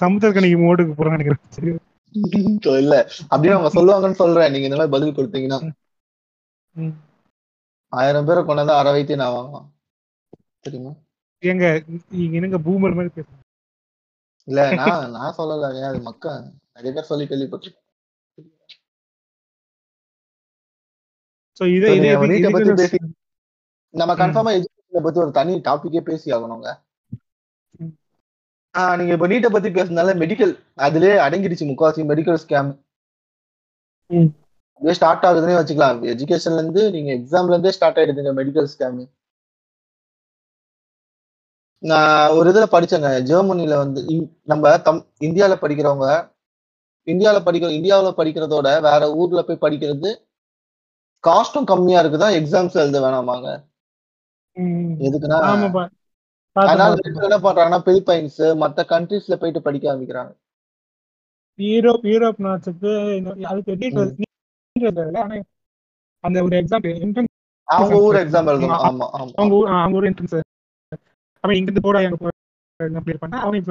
சமுத்திரக்கணிக்கு 0.00 0.58
மோடுக்கு 0.58 0.92
போறான்னு 0.92 1.16
நினைக்கிறேன். 1.16 1.78
இல்ல. 2.78 3.10
அப்படின்னு 3.30 3.52
அவங்க 3.52 3.68
சொல்லுவாங்கன்னு 3.68 4.12
சொல்றேன். 4.12 4.50
நீங்க 4.50 4.66
இந்த 4.66 4.86
மாதிரி 4.86 5.12
பதில் 5.12 5.14
கொடுத்தீங்கன்னா. 5.14 5.72
ஆயிரம் 7.88 8.24
பேரை 8.24 8.42
கொண்டாந்து 8.42 8.78
அரை 8.78 8.92
வைத்தியம் 8.92 9.20
நான் 9.20 9.34
வாங்கலாம். 9.34 9.68
தெரியுமா? 10.60 10.90
ஏங்க 11.40 12.00
நீங்க 12.10 12.36
என்னங்க 12.36 12.58
பூமர் 12.58 12.94
மாதிரி 12.94 13.08
பேசுறீங்க? 13.14 13.46
இல்ல 14.44 14.74
நான் 14.74 15.10
நான் 15.10 15.34
சொல்லல. 15.36 15.74
ஏன் 15.74 15.82
அது 15.82 16.00
மக்கள் 16.00 16.42
நிறைய 16.74 17.00
பேர் 17.00 17.04
சொல்லி 17.04 17.24
கேள்விப்பட்டிருக்கேன். 17.24 17.86
நம்ம. 23.90 24.14
கன்ஃபார்மா 24.14 24.56
எஜுகேஷனை 24.56 25.02
பத்தி 25.02 25.20
ஒரு 25.20 25.30
தனி 25.30 25.54
டாபிக்கே 25.54 26.00
பேசி 26.00 26.30
ஆகணுங்க? 26.30 26.66
ம். 26.66 26.66
ஆஹ் 26.66 26.87
நீங்க 28.98 29.12
இப்ப 29.16 29.28
நீட்டை 29.30 29.48
பத்தி 29.52 29.68
பேசுனால 29.76 30.14
மெடிக்கல் 30.22 30.52
அதுலயே 30.86 31.14
அடங்கிடுச்சு 31.26 31.68
முக்காவாசி 31.70 32.02
மெடிக்கல் 32.10 32.40
ஸ்கேம். 32.44 32.70
அப்படியே 34.80 34.96
ஸ்டார்ட் 34.98 35.24
ஆகுதுன்னே 35.28 35.54
வச்சுக்கலாம். 35.58 36.00
எஜுகேஷன்ல 36.12 36.60
இருந்து 36.62 36.82
நீங்க 36.96 37.10
எக்ஸாம்ல 37.18 37.54
இருந்தே 37.54 37.72
ஸ்டார்ட் 37.76 37.98
ஆயிடுதுங்க 38.00 38.32
மெடிக்கல் 38.40 38.70
ஸ்கேம் 38.74 38.98
நான் 41.82 42.32
ஒரு 42.36 42.50
இதுல 42.52 42.66
படிச்சேங்க. 42.70 43.10
ஜெர்மனில 43.30 43.74
வந்து 43.76 44.00
நம்ம 44.42 44.72
தம் 44.86 45.02
இந்தியால 45.26 45.56
படிக்கிறவங்க 45.62 46.06
இந்தியால 47.06 47.38
படிக்கிற 47.44 47.68
இந்தியாவுல 47.78 48.10
படிக்கிறதோட 48.16 48.68
வேற 48.86 49.02
ஊர்ல 49.20 49.42
போய் 49.42 49.64
படிக்கிறது 49.64 50.10
காஸ்டும் 51.24 51.68
கம்மியா 51.70 52.02
இருக்குதான் 52.02 52.36
எக்ஸாம்ஸ் 52.40 52.80
எழுத 52.82 52.98
வேணாமாங்க. 53.00 53.48
எதுக்குன்னா 55.06 55.38
அதனால 56.62 56.92
என்ன 57.20 57.38
பண்றாங்கன்னா 57.44 57.80
பிலிப்பைன்ஸ் 57.84 58.40
மத்த 58.60 58.84
கண்ட்ரீஸ்ல 58.90 59.36
போயிட்டு 59.36 59.60
படிக்க 59.62 59.86
ஆரம்பிக்கிறாங்க. 59.90 60.32
யூரோப் 61.58 62.04
யூரோப் 62.08 62.40
நாட்டுக்கு 62.44 62.90
அதுக்கு 63.48 63.72
அந்த 66.24 66.38
ஒரு 66.44 66.54
எக்ஸாம் 66.58 66.86
என்ட்ரன்ஸ் 66.98 67.32
அவங்க 67.68 67.94
ஊர் 68.00 68.16
எக்ஸாம் 68.20 68.48
எழுதணும். 68.50 68.82
ஆமா 68.88 69.06
ஆமா 69.14 69.32
அவங்க 69.36 69.54
ஊர் 69.56 69.68
அவங்க 69.74 69.98
ஊர் 69.98 70.08
என்ட்ரன்ஸ் 70.08 70.36
அவன் 71.44 71.56
இங்க 71.56 71.68
இருந்து 71.68 71.84
போடா 71.86 72.00
எங்க 72.02 72.30
அப்ளை 73.00 73.16
பண்ணா 73.18 73.38
அவன் 73.40 73.66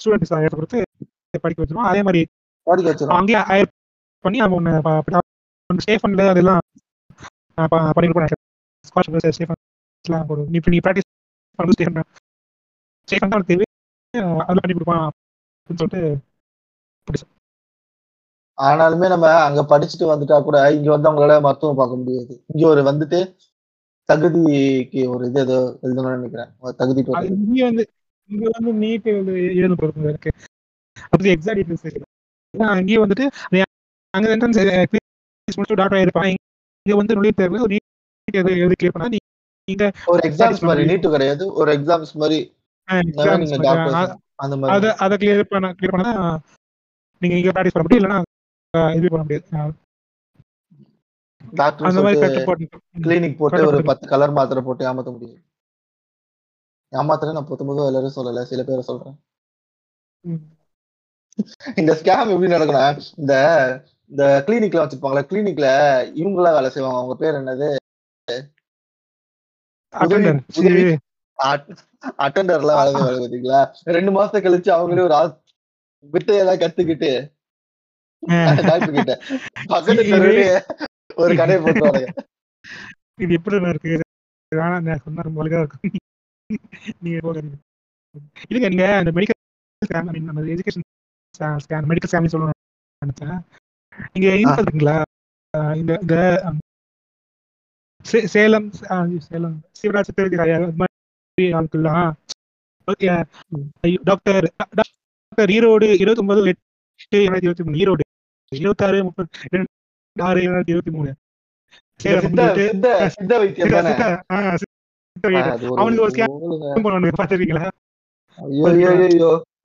ஸ்டூடெண்ட்ஸ் 0.00 0.34
ஆயிரத்தை 0.36 0.56
கொடுத்து 0.56 0.78
படிக்க 1.44 1.58
வச்சிருவான் 1.60 1.90
அதே 1.90 2.02
மாதிரி 2.02 2.20
படிக்க 2.66 2.88
வச்சிரும் 2.90 3.16
அங்கேயே 3.18 3.40
ஹயர் 3.48 3.70
பண்ணி 4.24 4.38
அவன் 4.40 4.56
உன்னை 4.58 4.72
ஸ்டே 5.70 5.94
ஃபண்ட்ல 5.96 6.24
அதெல்லாம் 6.28 6.60
அஹ் 7.58 7.68
ப- 7.72 7.92
பண்ணிருப்பான் 7.96 8.30
ஸ்காலர்ஷிப் 8.84 9.34
ஸ்டே 9.36 9.46
ஃபண்ட்லாம் 9.46 10.28
போடும் 10.28 10.48
நீ 10.50 10.58
இப்ப 10.60 10.70
நீ 10.70 10.80
ப்ராக்டிஸ் 10.84 11.08
தேவை 11.58 12.04
பண்ணி 14.56 14.74
கொடுப்பான் 14.74 15.04
அப்படின்னு 15.04 15.80
சொல்லிட்டு 15.80 16.16
ஆனாலுமே 18.58 19.08
நம்ம 19.08 19.46
அங்க 19.46 19.66
படிச்சுட்டு 19.70 20.10
வந்துட்டா 20.10 20.42
கூட 20.42 20.76
இங்க 20.76 20.90
வந்து 20.90 21.08
அவங்களால 21.08 21.40
மருத்துவம் 21.40 21.76
பார்க்க 21.76 21.96
முடியாது. 21.96 22.44
இங்க 22.50 22.66
ஒரு 22.66 22.82
வந்துட்டு 22.82 23.36
தகுதிக்கு 24.08 25.12
ஒரு 25.12 25.26
இது 25.26 25.40
ஏதோ 25.40 25.78
எழுதணும்னு 25.82 26.16
நினைக்கிறேன். 26.16 26.76
தகுதி. 26.80 27.00
இங்க 27.44 27.64
வந்து 27.64 27.90
இங்க 28.30 28.48
வந்து 28.56 28.82
நீட் 28.82 29.06
எழுத 29.56 29.74
பொறுத்து 29.74 30.06
இருக்கு. 30.06 30.30
அது 31.14 31.34
எக்ஸாம் 31.34 31.58
டீட்டெயில்ஸ் 31.58 32.74
அங்கேயே 32.74 33.02
வந்துட்டு 33.02 33.30
அங்க 34.14 34.34
என்ட்ரன்ஸ் 34.34 34.58
முடிச்சு 35.48 35.74
டாக்டர் 35.74 35.98
ஆயிருப்பான் 35.98 36.36
இங்க 36.86 37.00
வந்து 37.00 37.16
நுழைவு 37.16 37.34
தேர்வு 37.34 37.72
நீட் 37.72 38.56
எழுதி 38.56 38.74
கிளியர் 38.74 38.94
பண்ணா 38.94 39.08
நீ 39.08 39.18
இங்க 39.68 39.84
ஒரு 40.12 40.20
எக்ஸாம்ஸ் 40.28 40.62
மாதிரி. 40.62 40.82
நீட்டு 40.90 41.08
கிடையாது. 41.10 41.44
ஒரு 41.54 41.70
எக்ஸாம்ஸ் 41.76 42.12
மாதிரி 42.16 42.38
அந்த 42.88 43.22
அத 44.44 44.54
மாதிரி 44.60 44.88
அத 45.04 45.12
கிளியர் 45.20 45.50
பண்ண 45.50 45.66
கிளியர் 45.76 45.94
பண்ணா 45.94 46.12
நீங்க 47.22 47.34
இங்க 47.36 47.50
ப்ராக்டிஸ் 47.54 47.74
பண்ண 47.74 47.84
முடியும் 47.84 48.00
இல்லைன்னா 48.00 48.18
அஹ், 48.74 48.92
இது 48.96 49.06
பண்ண 49.08 49.24
முடியாது. 49.24 49.46
டாக்டர் 51.54 51.86
அந்த 51.88 52.00
மாதிரி 52.00 52.16
சொல்லிட்டு 52.16 52.40
கட்டுப்பாடு 52.40 52.66
கிளினிக் 53.04 53.38
போட்டு 53.40 53.60
ஒரு 53.62 53.72
இருக்கு. 53.72 53.90
பத்து 53.90 54.06
கலர் 54.08 54.36
மாத்திரை 54.36 54.62
போட்டு 54.62 54.86
ஏமாத்த 54.86 55.10
முடியும். 55.12 55.40
ஏமாத்துறேன் 56.92 57.36
நான் 57.36 57.50
பொதுவாக 57.50 57.88
எல்லாரும் 57.90 58.16
சொல்லல 58.16 58.44
சில 58.50 58.62
பேரை 58.64 58.82
சொல்றேன். 58.82 59.16
இந்த 61.80 61.92
ஸ்கேம் 61.98 62.32
எப்படி 62.32 62.52
நடக்கும்னா 62.52 62.84
இந்த 63.18 63.34
இந்த 64.10 64.24
கிளினிக்ல 64.46 64.82
வச்சிருப்பாங்களா 64.82 65.28
கிளினிக்ல 65.30 65.68
இவங்களா 66.16 66.50
வேலை 66.52 66.70
செய்வாங்க. 66.70 67.00
அவங்க 67.00 67.16
பேர் 67.16 67.40
என்னது? 67.40 67.68
அட்டெண்டர்லாம் 72.24 72.78
வேலை 72.80 72.90
செய்வாங்க 72.94 73.20
பாத்தீங்களா 73.22 73.60
ரெண்டு 73.96 74.10
மாசத்தை 74.16 74.40
கழிச்சு 74.42 74.70
அவங்களே 74.76 75.06
ஒரு 75.08 75.14
ஆள் 75.20 75.32
வித்தையெல்லாம் 76.10 76.62
கத்துக்கிட்டு 76.62 77.10
ஒரு 81.22 81.32
கடையை 81.40 81.58
இது 83.22 83.32
எப்படி 83.38 83.56
இருக்கு 83.72 83.94
நான் 84.52 85.02
சொன்னா 85.04 85.24
ரொம்ப 85.26 85.38
அழகா 85.42 85.60
இருக்கும். 85.62 85.92
நீங்க 87.04 87.18
போகாதீங்க 87.26 87.56
நீங்க 88.66 88.84
அந்த 89.00 89.10
மெடிக்கல் 89.16 89.38
ஸ்கேன் 89.82 90.08
ஐ 90.08 90.12
மீன் 90.14 90.28
நம்ம 90.30 90.44
எஜுகேஷன் 90.54 90.86
ஸ்கேன் 91.64 91.88
மெடிக்கல் 91.90 92.10
ஸ்கேன் 92.10 92.32
சொல்லணும் 92.34 92.60
நினைச்சேன். 93.02 93.38
நீங்க 94.12 94.28
இருக்குங்களா 94.36 94.96
இந்த 95.80 95.92
இந்த 96.02 96.14
சேலம் 98.04 98.66
சேலம். 99.26 99.56
சிவராஜ் 99.78 100.08
சத்துருதி 100.08 100.38
ராயா 100.40 100.56
அது 100.60 100.78
மாதிரி 100.80 101.46
ஆட்கள்லாம் 101.58 102.10
ஓகே. 102.88 103.06
டாக்டர் 104.08 104.46
டாக்டர் 104.78 105.52
ஈரோடு 105.56 105.86
இருபத்தி 106.02 106.22
ஒன்பது 106.24 106.40
எட்டு 106.52 107.18
இரண்டாயிரத்தி 107.18 107.48
இருபத்தி 107.48 107.64
மூணு. 107.66 107.78
ஈரோடு 107.82 108.02
இருபத்தாறு 108.52 108.98
முப்பது 109.06 109.62
ஆறு 110.16 110.40
இரண்டாயிரத்தி 110.44 110.74
இருபத்தி 110.74 110.94
மூணு. 110.96 111.12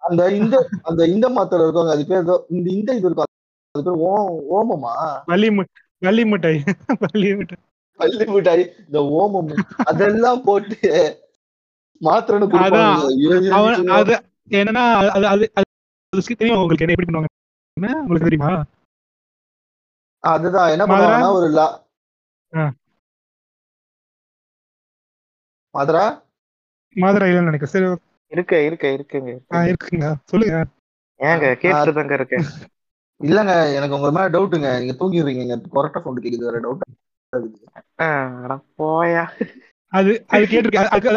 அந்த 0.07 0.21
இந்த 0.39 0.55
அந்த 0.89 1.01
இந்த 1.13 1.25
மாத்திரை 1.35 1.63
இருக்கும் 1.65 1.91
அது 1.93 2.03
பேர் 2.09 2.21
இந்த 2.57 2.69
இந்த 2.77 2.89
இது 2.97 3.07
இருக்கும் 3.07 3.27
அது 3.75 3.83
பேர் 3.87 3.99
ஓ 4.07 4.11
ஓமமா? 4.57 4.93
வள்ளி 5.31 5.49
வள்ளி 6.01 6.23
மிட்டாய். 6.31 6.59
வள்ளி 7.03 7.29
மிட்டாய். 7.39 7.63
பள்ளி 7.99 8.25
மிட்டாய் 8.27 8.63
இந்த 8.81 8.99
ஓமம் 9.17 9.51
அதெல்லாம் 9.83 10.41
போட்டு 10.43 10.77
மாத்திரைன்னு. 12.01 12.59
அது 13.97 14.13
என்னன்னா 14.51 14.83
அது 15.15 15.25
அது 15.29 15.45
தெரியும் 16.33 16.59
உங்களுக்கு? 16.59 16.85
என்ன 16.85 16.95
எப்படி 16.95 17.09
பண்ணுவாங்க? 17.09 17.31
என்ன? 17.77 17.89
உங்களுக்கு 18.01 18.27
தெரியுமா? 18.27 18.51
அதுதான். 20.23 20.69
என்ன 20.69 20.83
மதுரா? 20.83 20.95
பண்ணுவாங்கன்னா 21.01 21.35
ஒரு 21.35 21.49
லா 21.49 21.67
ஆ. 22.53 22.63
மதுரா? 25.75 26.05
மாதுரையில 26.95 27.43
நினைக்கிறேன். 27.43 27.73
சரி 27.73 27.87
இருக்க 28.31 28.55
இருக்க 28.61 28.85
இருக்குங்க 28.91 29.31
ஆ, 29.53 29.59
இருக்குங்க. 29.65 30.07
சொல்லுங்க. 30.25 30.57
ஏங்க 31.19 31.45
கேட்டு 31.61 31.93
தாங்க 31.93 32.13
இருக்கேன். 32.13 32.45
இல்லங்க 33.21 33.53
எனக்கு 33.73 33.95
உங்க 33.95 34.09
மேல 34.11 34.29
டவுட்டுங்க 34.29 34.69
நீங்க 34.79 34.93
தூங்கிடுறீங்க. 34.99 35.55
கொரட்டா 35.73 35.99
சவுண்ட் 35.99 36.23
கேக்குது 36.23 36.47
வேற 36.49 36.59
டவுட் 36.59 36.83
போயா. 38.77 39.23
அது 39.87 40.25
அது 40.27 40.43
கேட்டிருக்க 40.43 40.83
அது- 40.85 41.07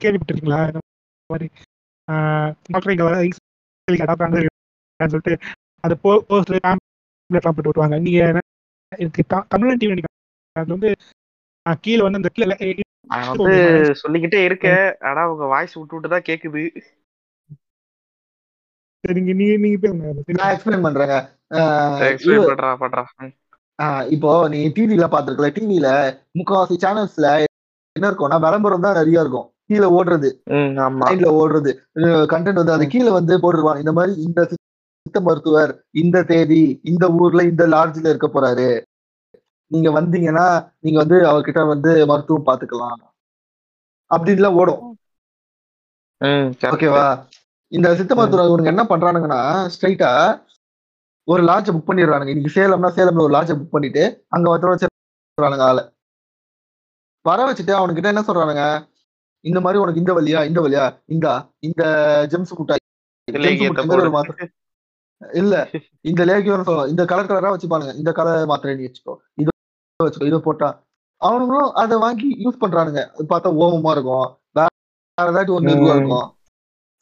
கேள்விப்பட்டிருக்கீங்களா? 0.00 0.66
இந்த 0.66 0.78
மாதிரி 1.26 1.50
டாக்டர் 2.68 2.90
இங்க 2.90 3.04
வர 3.04 3.26
சொல்லிட்டு 5.08 5.46
அது 5.80 5.98
போ 5.98 6.24
போஸ்ட்ல 6.28 6.58
பேம்ப்ளெட்லாம் 6.66 7.50
போட்டு 7.50 7.72
விட்டுவாங்க 7.72 8.00
நீங்க 8.00 8.38
கம்யூனிட்டி 9.48 9.86
அது 10.52 10.66
வந்து 10.66 10.96
கீழே 11.80 12.02
வந்து 12.02 12.16
அந்த 12.16 12.28
வந்து 13.36 13.94
சொல்லிக்கிட்டே 13.94 14.44
இருக்கேன். 14.44 14.94
ஆனா 15.00 15.30
உங்க 15.30 15.44
வாய்ஸ் 15.44 15.72
விட்டு 15.72 16.00
விட்டு 16.00 16.08
தான் 16.08 16.22
கேக்குது. 16.22 16.82
சரிங்க 19.04 19.34
நீங்க 19.34 19.56
நீங்க 19.56 19.88
நான் 20.26 20.56
எக்ஸ்பிளைன் 20.56 20.86
பண்றேங்க. 20.86 21.16
எக்ஸ்பிளைன் 22.02 22.50
பண்றா 22.50 22.76
பண்றா. 22.76 23.30
இப்போ 24.14 24.30
நீ 24.52 24.58
டிவில 24.76 25.06
பாத்துருக்கல 25.12 25.48
டிவில 25.56 25.88
முக்காவாசி 26.38 26.76
சேனல்ஸ்ல 26.84 27.28
என்ன 27.96 28.10
இருக்கும்னா 28.10 28.38
விளம்பரம் 28.44 28.84
தான் 28.86 28.98
நிறைய 28.98 29.24
இருக்கும். 29.24 29.46
கீழே 29.70 29.88
ஓடுறது. 29.96 30.28
லைன்ல 31.02 31.28
ஓடுறது. 31.40 31.70
கண்டென்ட் 32.32 32.60
வந்து 32.60 32.76
அது 32.76 32.84
கீழே 32.94 33.10
வந்து 33.18 33.34
போட்டுருவாங்க 33.42 33.82
இந்த 33.84 33.92
மாதிரி 33.98 34.12
இந்த 34.26 34.40
சித்த 34.50 35.20
மருத்துவர் 35.26 35.72
இந்த 36.02 36.16
தேதி 36.30 36.62
இந்த 36.90 37.04
ஊர்ல 37.20 37.42
இந்த 37.52 37.64
லாட்ஜ்ல 37.74 38.12
இருக்க 38.12 38.28
போறாரு. 38.34 38.68
நீங்க 39.70 39.90
வந்தீங்கன்னா 39.98 40.46
நீங்க 40.84 40.98
வந்து 41.02 41.18
அவர்கிட்ட 41.30 41.60
வந்து 41.72 41.92
மருத்துவம் 42.10 42.48
பாத்துக்கலாம் 42.48 43.00
அப்படின்லாம் 44.10 44.58
ஓடும். 44.62 44.82
ஓகேவா? 46.72 47.06
இந்த 47.72 47.88
சித்த 48.00 48.12
மருத்துவர் 48.16 48.48
இவனுங்க 48.48 48.72
என்ன 48.74 48.84
பண்றானுங்கன்னா 48.92 49.42
ஸ்ட்ரைட்டா 49.74 50.10
ஒரு 51.28 51.42
லாட்ஜ் 51.42 51.70
புக் 51.70 51.88
பண்ணிடுறானுங்க. 51.88 52.28
இன்னைக்கு 52.28 52.54
சேலம்னா 52.60 52.90
சேலம்ல 52.96 53.26
ஒரு 53.26 53.34
லாட்ஜ் 53.36 53.52
புக் 53.52 53.70
பண்ணிட்டு 53.70 54.02
அங்க 54.28 54.46
வந்து 54.50 54.70
வச்சிருக்கானுங்க 54.70 55.66
ஆளை. 55.70 55.82
வர 57.24 57.40
வச்சுட்டு 57.48 57.72
அவனுக்கிட்ட 57.78 58.12
என்ன 58.12 58.24
சொல்றானுங்க? 58.26 58.62
இந்த 59.44 59.60
மாதிரி 59.60 59.80
உனக்கு 59.82 60.00
இந்த 60.00 60.12
வழியா 60.12 60.40
இந்த 60.44 60.60
வழியா? 60.60 60.84
இந்தா 61.06 61.32
இந்த 61.60 61.82
ஜெம்ஸ் 62.32 62.58
முட்டாய் 62.58 62.80
இல்ல 65.20 65.54
இந்த 66.02 66.22
லேகியம் 66.24 66.66
சொல்லுவோம் 66.68 66.88
இந்த 66.88 67.04
கலர் 67.04 67.28
கலரா 67.30 67.52
வச்சுப்பானுங்க. 67.54 67.92
இந்த 67.94 68.12
கலர் 68.12 68.46
மாத்திரை 68.46 68.76
நீ 68.76 68.84
வச்சுக்கோ. 68.86 69.14
இது 69.36 69.50
வச்சுக்கோ 70.00 70.26
இதை 70.26 70.38
போட்டா. 70.38 70.68
அவனுங்களும் 71.20 71.70
அதை 71.72 71.98
வாங்கி 71.98 72.28
யூஸ் 72.44 72.62
பண்றானுங்க. 72.62 73.02
பார்த்தா 73.30 73.50
ஓமமா 73.62 73.90
இருக்கும். 73.90 74.26
வேற 74.52 74.68
ஏதாச்சும் 75.18 75.60
ம். 75.62 75.86
இருக்கும். 75.96 76.28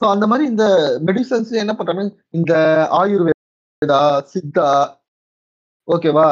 சோ 0.00 0.06
அந்த 0.10 0.26
மாதிரி 0.26 0.48
இந்த 0.48 0.64
மெடிசன்ஸ் 1.06 1.50
என்ன 1.62 1.72
பண்றாங்க 1.74 2.02
இந்த 2.30 2.52
ஆயுர்வேதா 2.92 3.39
சித்தா. 3.82 4.66
ஓகேவா 5.88 6.26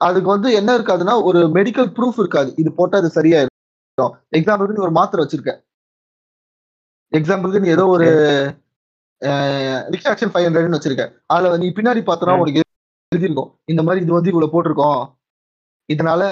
அதுக்கு 0.00 0.28
வந்து 0.28 0.48
என்ன 0.52 0.70
இருக்காதுன்னா 0.78 1.14
ஒரு 1.28 1.40
மெடிக்கல் 1.56 1.88
ப்ரூஃப் 1.96 2.18
இருக்காது. 2.18 2.50
இது 2.56 2.70
போட்டா 2.72 2.98
அது 2.98 3.08
சரியாயிடும் 3.16 4.14
எக்ஸாம்பிளுக்கு 4.38 4.76
நீ 4.76 4.84
ஒரு 4.86 4.94
மாத்திரை 4.98 5.22
வச்சிருக்க. 5.24 5.52
எக்ஸாம்பிளுக்கு 7.12 7.62
நீ 7.64 7.68
ஏதோ 7.68 7.84
ஒரு 7.86 8.06
ரிக்ஷாக்ஷன் 9.94 10.32
ஃபைவ் 10.32 10.46
ஹண்ட்ரட்னு 10.46 10.78
வச்சிருக்க. 10.78 11.04
அதுல 11.26 11.56
நீ 11.62 11.68
பின்னாடி 11.78 12.00
பார்த்தனா 12.08 12.34
ம். 12.36 12.42
உனக்கு 12.42 12.62
எழுதிருக்கும் 13.12 13.50
இந்த 13.72 13.82
மாதிரி 13.82 14.04
இது 14.04 14.18
வந்து 14.18 14.32
இவ்வளவு 14.32 14.54
போட்டிருக்கோம். 14.54 15.02
இதனால 15.88 16.22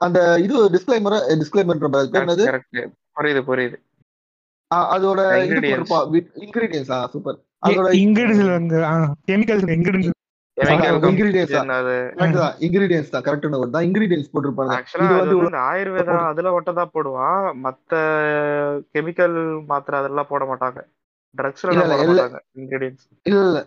அந்த 0.00 0.18
இது 0.38 0.56
டிஸ்கிளைமர் 0.76 1.18
டிஸ்கிளைமர். 1.42 1.82
புரியுது 3.16 3.40
புரியுது. 3.50 3.76
அதோட 4.94 5.20
இது 5.44 5.54
இன்கிரீடியன்ஸ் 6.44 6.92
சூப்பர் 7.14 7.38
அதோட 7.62 7.88
இன்கிரீடியன்ஸ் 8.04 8.52
வந்து 8.58 8.78
கெமிக்கல்ஸ் 9.30 9.66
இன்கிரீடியன்ஸ் 9.76 10.16
தான். 11.56 12.54
இன்கிரீடியன்ஸ் 12.66 13.12
தான். 13.14 13.24
கரெக்டான 13.26 13.58
வேர்ட் 13.60 13.74
தான். 13.76 13.84
இன்கிரீடியன்ஸ் 13.88 14.30
போட்டிருப்பாங்க 14.32 14.72
ஆக்சுவலா 14.78 15.60
ஆயுர்வேதா 15.68 16.16
அதுல 16.30 16.52
ஒட்ட 16.58 16.72
தான் 16.80 16.92
போடுவான். 16.96 17.44
மத்த 17.66 17.92
கெமிக்கல் 18.96 19.36
மாத்திரை 19.70 19.98
அதெல்லாம் 20.00 20.30
போட 20.32 20.44
மாட்டாங்க. 20.50 20.80
ட்ரக்ஸ்ல. 21.38 21.76
மாட்டாங்க. 21.80 22.40
இன்கிரீடியன்ஸ் 22.60 23.04
இல்ல 23.26 23.40
இல்ல. 23.48 23.60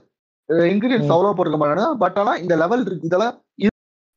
இன்கிரீடியன்ஸ். 0.73 1.11
அவ்வளவு 1.15 1.35
போட்டிருக்க 1.37 1.61
மாட்டாங்க 1.63 1.85
பட் 2.03 2.19
ஆனா 2.23 2.33
இந்த 2.43 2.53
லெவல் 2.63 2.85
இருக்கு. 2.87 3.09
இதெல்லாம் 3.09 3.35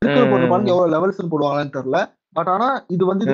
இருக்கிற. 0.03 0.25
போட்டிருப்பாங்க 0.31 0.73
எவ்வளவு 0.75 0.95
லெவல்ஸ் 0.97 1.33
போடுவாங்கன்னு 1.35 1.77
தெரியல. 1.79 2.01
பட் 2.39 2.51
ஆனா 2.55 2.69
இது 2.95 3.05
வந்து 3.13 3.27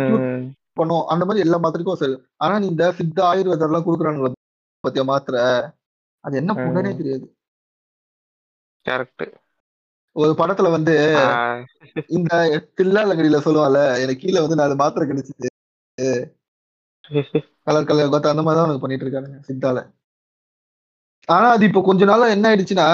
பண்ணும். 0.81 1.07
அந்த 1.13 1.23
மாதிரி 1.29 1.45
எல்லா 1.47 1.59
மாத்திரைக்கும் 1.63 2.03
சரி. 2.03 2.15
ஆனா 2.45 2.55
நீ 2.63 2.67
இந்த 2.75 2.85
சித்த 2.99 3.19
ஆயுர்வேதம் 3.31 3.69
எல்லாம் 3.71 3.87
கொடுக்குறாங்க 3.89 4.31
பத்திய 4.85 5.05
மாத்திரை? 5.11 5.43
அது 6.25 6.35
என்ன. 6.41 6.53
புண்ணனே 6.63 6.93
தெரியாது. 6.99 7.27
கரெக்ட் 8.87 9.25
ஒரு 10.17 10.33
படத்துல 10.41 10.71
வந்து 10.75 10.95
இந்த 12.17 12.31
தில்லாலங்கடியில 12.79 13.39
சொல்லுவான்ல 13.45 13.81
எனக்கு 14.03 14.23
கீழே 14.25 14.41
வந்து 14.45 14.59
நாலு 14.61 14.75
மாத்திரை 14.81 15.05
கிடைச்சிது. 15.09 15.49
கலர் 17.67 17.89
கலர் 17.89 18.13
பார்த்து 18.13 18.33
அந்த 18.33 18.43
மாதிரி 18.45 18.59
தான் 18.59 18.69
உனக்கு 18.69 18.85
பண்ணிட்டு 18.85 19.05
இருக்கானுங்க 19.07 19.39
சித்தால. 19.49 19.79
ஆனா 21.29 21.49
அது 21.57 21.65
இப்போ 21.69 21.81
கொஞ்ச 21.89 22.05
நாளா 22.11 22.27
என்ன 22.35 22.47
ஆயிடுச்சுன்னா 22.51 22.87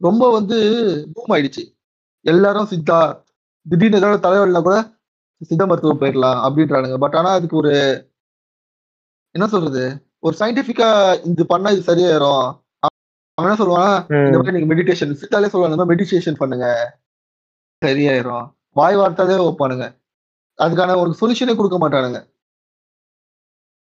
ரொம்ப 0.00 0.24
வந்து 0.36 0.56
பூம் 1.14 1.34
ஆயிடுச்சு. 1.36 1.62
எல்லாரும் 2.26 2.70
சித்தா 2.72 2.98
திடீர்னு 3.66 4.00
ஏதாவது 4.00 4.24
தலைவலினா 4.26 4.62
கூட 4.68 4.76
சித்த 5.48 5.62
மருத்துவம் 5.66 6.00
போயிடலாம் 6.02 6.38
அப்படின்றானுங்க. 6.46 6.96
பட் 7.04 7.16
ஆனா 7.20 7.30
அதுக்கு 7.38 7.56
ஒரு 7.62 7.72
என்ன 9.34 9.46
சொல்றது? 9.54 9.84
ஒரு 10.22 10.34
சயின்டிபிக்கா 10.40 10.88
இது 11.30 11.44
பண்ணா 11.46 11.68
இது 11.74 11.82
சரியாயிரும். 11.90 12.46
அவன் 13.38 13.46
என்ன 13.48 13.58
சொல்லுவான் 13.60 13.94
இந்த 14.26 14.38
மாதிரி 14.38 14.54
நீங்க 14.56 14.68
மெடிடேஷன் 14.72 15.20
சித்தாலே 15.22 15.50
சொல்லுவாங்க 15.52 15.74
இந்த 15.74 15.80
மாதிரி 15.80 15.92
மெடிடேஷன் 15.94 16.40
பண்ணுங்க. 16.42 16.66
சரியாயிரும். 17.82 18.46
வாய் 18.78 18.98
வார்த்தாலே 19.00 19.38
வைப்பானுங்க 19.44 19.86
அதுக்கான 20.58 20.96
ஒரு 21.02 21.10
சொல்யூஷனே 21.20 21.54
கொடுக்க 21.56 21.76
மாட்டானுங்க. 21.78 22.18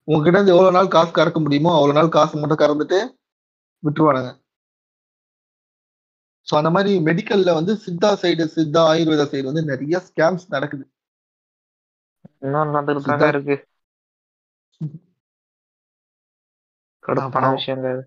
உங்ககிட்ட 0.09 0.37
இருந்து 0.39 0.55
எவ்வளவு 0.55 0.77
நாள் 0.77 0.95
காசு 0.95 1.11
கறக்க 1.13 1.39
முடியுமோ 1.45 1.71
அவ்வளவு 1.79 1.99
நாள் 1.99 2.15
காசு 2.17 2.35
மட்டும் 2.43 2.61
கறந்துட்டு 2.63 2.99
விட்டுருவானுங்க. 3.83 4.31
ஸோ 6.47 6.55
அந்த 6.57 6.71
மாதிரி 6.75 6.93
மெடிக்கல்ல 7.09 7.55
வந்து 7.59 7.73
சித்தா 7.87 8.11
சைடு 8.23 8.45
சித்தா 8.55 8.83
ஆயுர்வேதா 8.93 9.27
சைடு 9.33 9.51
வந்து 9.51 9.65
நிறைய 9.73 10.01
ஸ்கேம்ஸ் 10.07 10.47
நடக்குது. 10.49 10.85
இருக்கு. 13.35 13.57
கடுப்பான. 17.09 17.59
விஷயங்க. 17.59 18.01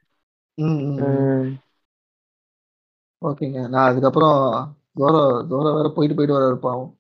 ஓகேங்க. 3.26 3.70
நான் 3.70 3.90
அதுக்கப்புறம் 3.90 4.78
தூரம் 4.94 5.48
தூரம் 5.48 5.76
வேற 5.76 5.92
போயிட்டு 5.96 6.16
போயிட்டு 6.16 6.40
வர 6.40 6.56
பாவம். 6.56 6.96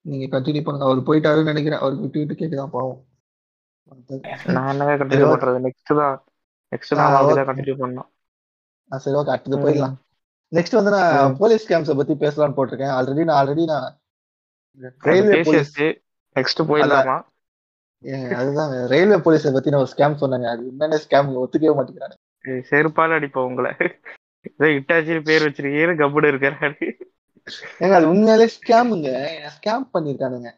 நீங்க 0.00 0.40
கண்டினியூ 0.40 0.64
பண்ணுங்க. 0.64 0.84
அவர் 0.84 0.98
போயிட்டாருன்னு 0.98 1.44
நினைக்கிறேன். 1.44 1.78
அவருக்கு 1.78 2.02
விட்டு 2.02 2.26
விட்டு 2.26 2.44
கேட்குதான் 2.44 2.70
பாவம். 2.70 3.06
நான் 4.44 4.68
என்னங்க 4.68 5.04
கண்டினியூ 5.04 5.08
பண்றது? 5.08 5.68
நெக்ஸ்ட் 5.68 5.96
தான். 5.96 6.24
நெக்ஸ்ட் 6.76 6.94
அப்படிதான் 6.94 7.40
okay. 7.40 7.50
கண்டினியூ 7.50 7.76
பண்ணணும். 7.78 8.08
ஆ, 8.92 8.98
சரி 8.98 9.16
ஓகே. 9.16 9.30
அடுத்தது 9.30 9.58
போயிடலாம். 9.58 9.94
நெக்ஸ்ட் 10.54 10.74
வந்து 10.74 10.90
நான். 10.90 11.36
போலீஸ் 11.36 11.72
ஸ்கேம்ஸை 11.72 11.96
பத்தி 11.96 12.14
பேசலாம்னு 12.14 12.56
போட்டிருக்கேன். 12.56 12.92
ஆல்ரெடி 12.98 13.24
நான் 13.24 13.46
ஆல்ரெடி 13.46 13.64
நான் 13.64 13.98
ரயில்வே 14.98 15.42
போலீஸ் 15.42 15.80
நெக்ஸ்ட் 15.80 16.66
போயிடலாமா? 16.66 17.22
அதுதான். 18.40 18.72
ரயில்வே 18.92 19.18
போலீஸை 19.24 19.50
பத்தி 19.54 19.70
நான் 19.70 19.84
ஒரு 19.84 19.92
ஸ்கேம் 19.94 20.20
சொன்னேங்க 20.22 20.48
அது 20.52 20.62
என்னென்ன 20.70 21.00
ஸ்கேம் 21.04 21.30
ஒத்துக்கவே 21.42 21.76
மாட்டேங்கிறாங்க. 21.78 22.16
செருப்பால 22.70 23.16
அடிப்போம் 23.18 23.48
உங்களை. 23.50 23.72
ஏதோ 24.48 24.66
இட்டாச்சி 24.78 25.20
பேர் 25.28 25.46
வச்சிருக்கீங்கன்னு 25.46 26.00
கப்புடு 26.00 26.30
இருக்கிறாரு. 26.32 26.70
ஏங்க 27.82 27.94
அது 27.98 28.10
உண்மையாலே 28.12 28.46
ஸ்கேமுங்க 28.56 29.10
ஸ்கேம் 29.56 29.86
பண்ணிருக்கானுங்க. 29.94 30.50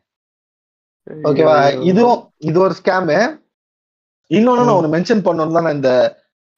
ஓகேவா? 1.29 1.57
இதுவும் 1.91 2.21
இது 2.49 2.59
ஒரு 2.61 2.75
ஸ்கேமு 2.81 3.19
இன்னொன்னு 4.31 4.65
நான் 4.67 4.79
ஒண்ணு 4.79 4.95
மென்ஷன் 4.95 5.25
பண்ணணும்னு 5.27 5.57
தான் 5.57 5.67
நான் 5.67 5.79
இந்த 5.79 5.93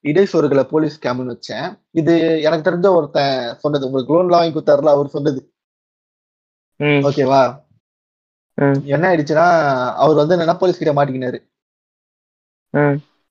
இடைசோறுகளை 0.04 0.64
போலீஸ் 0.72 0.96
ஸ்கேம்னு 0.98 1.34
வச்சேன். 1.34 1.66
இது 2.00 2.14
எனக்கு 2.46 2.66
தெரிஞ்ச 2.68 2.88
ஒருத்தன் 2.98 3.36
சொன்னது. 3.62 3.86
உங்களுக்கு 3.88 4.14
லோன்லாம் 4.14 4.40
வாங்கி 4.40 4.54
கொடுத்தாருல 4.56 4.94
அவர் 4.96 5.14
சொன்னது. 5.16 5.40
ஓகேவா. 7.08 7.42
என்ன 8.94 9.04
ஆயிடுச்சுன்னா 9.10 9.46
அவர் 10.02 10.20
வந்து 10.20 10.34
என்னன்னா 10.36 10.58
போலீஸ் 10.62 10.80
கிட்ட 10.80 10.92
மாட்டிக்கினாரு. 10.98 11.38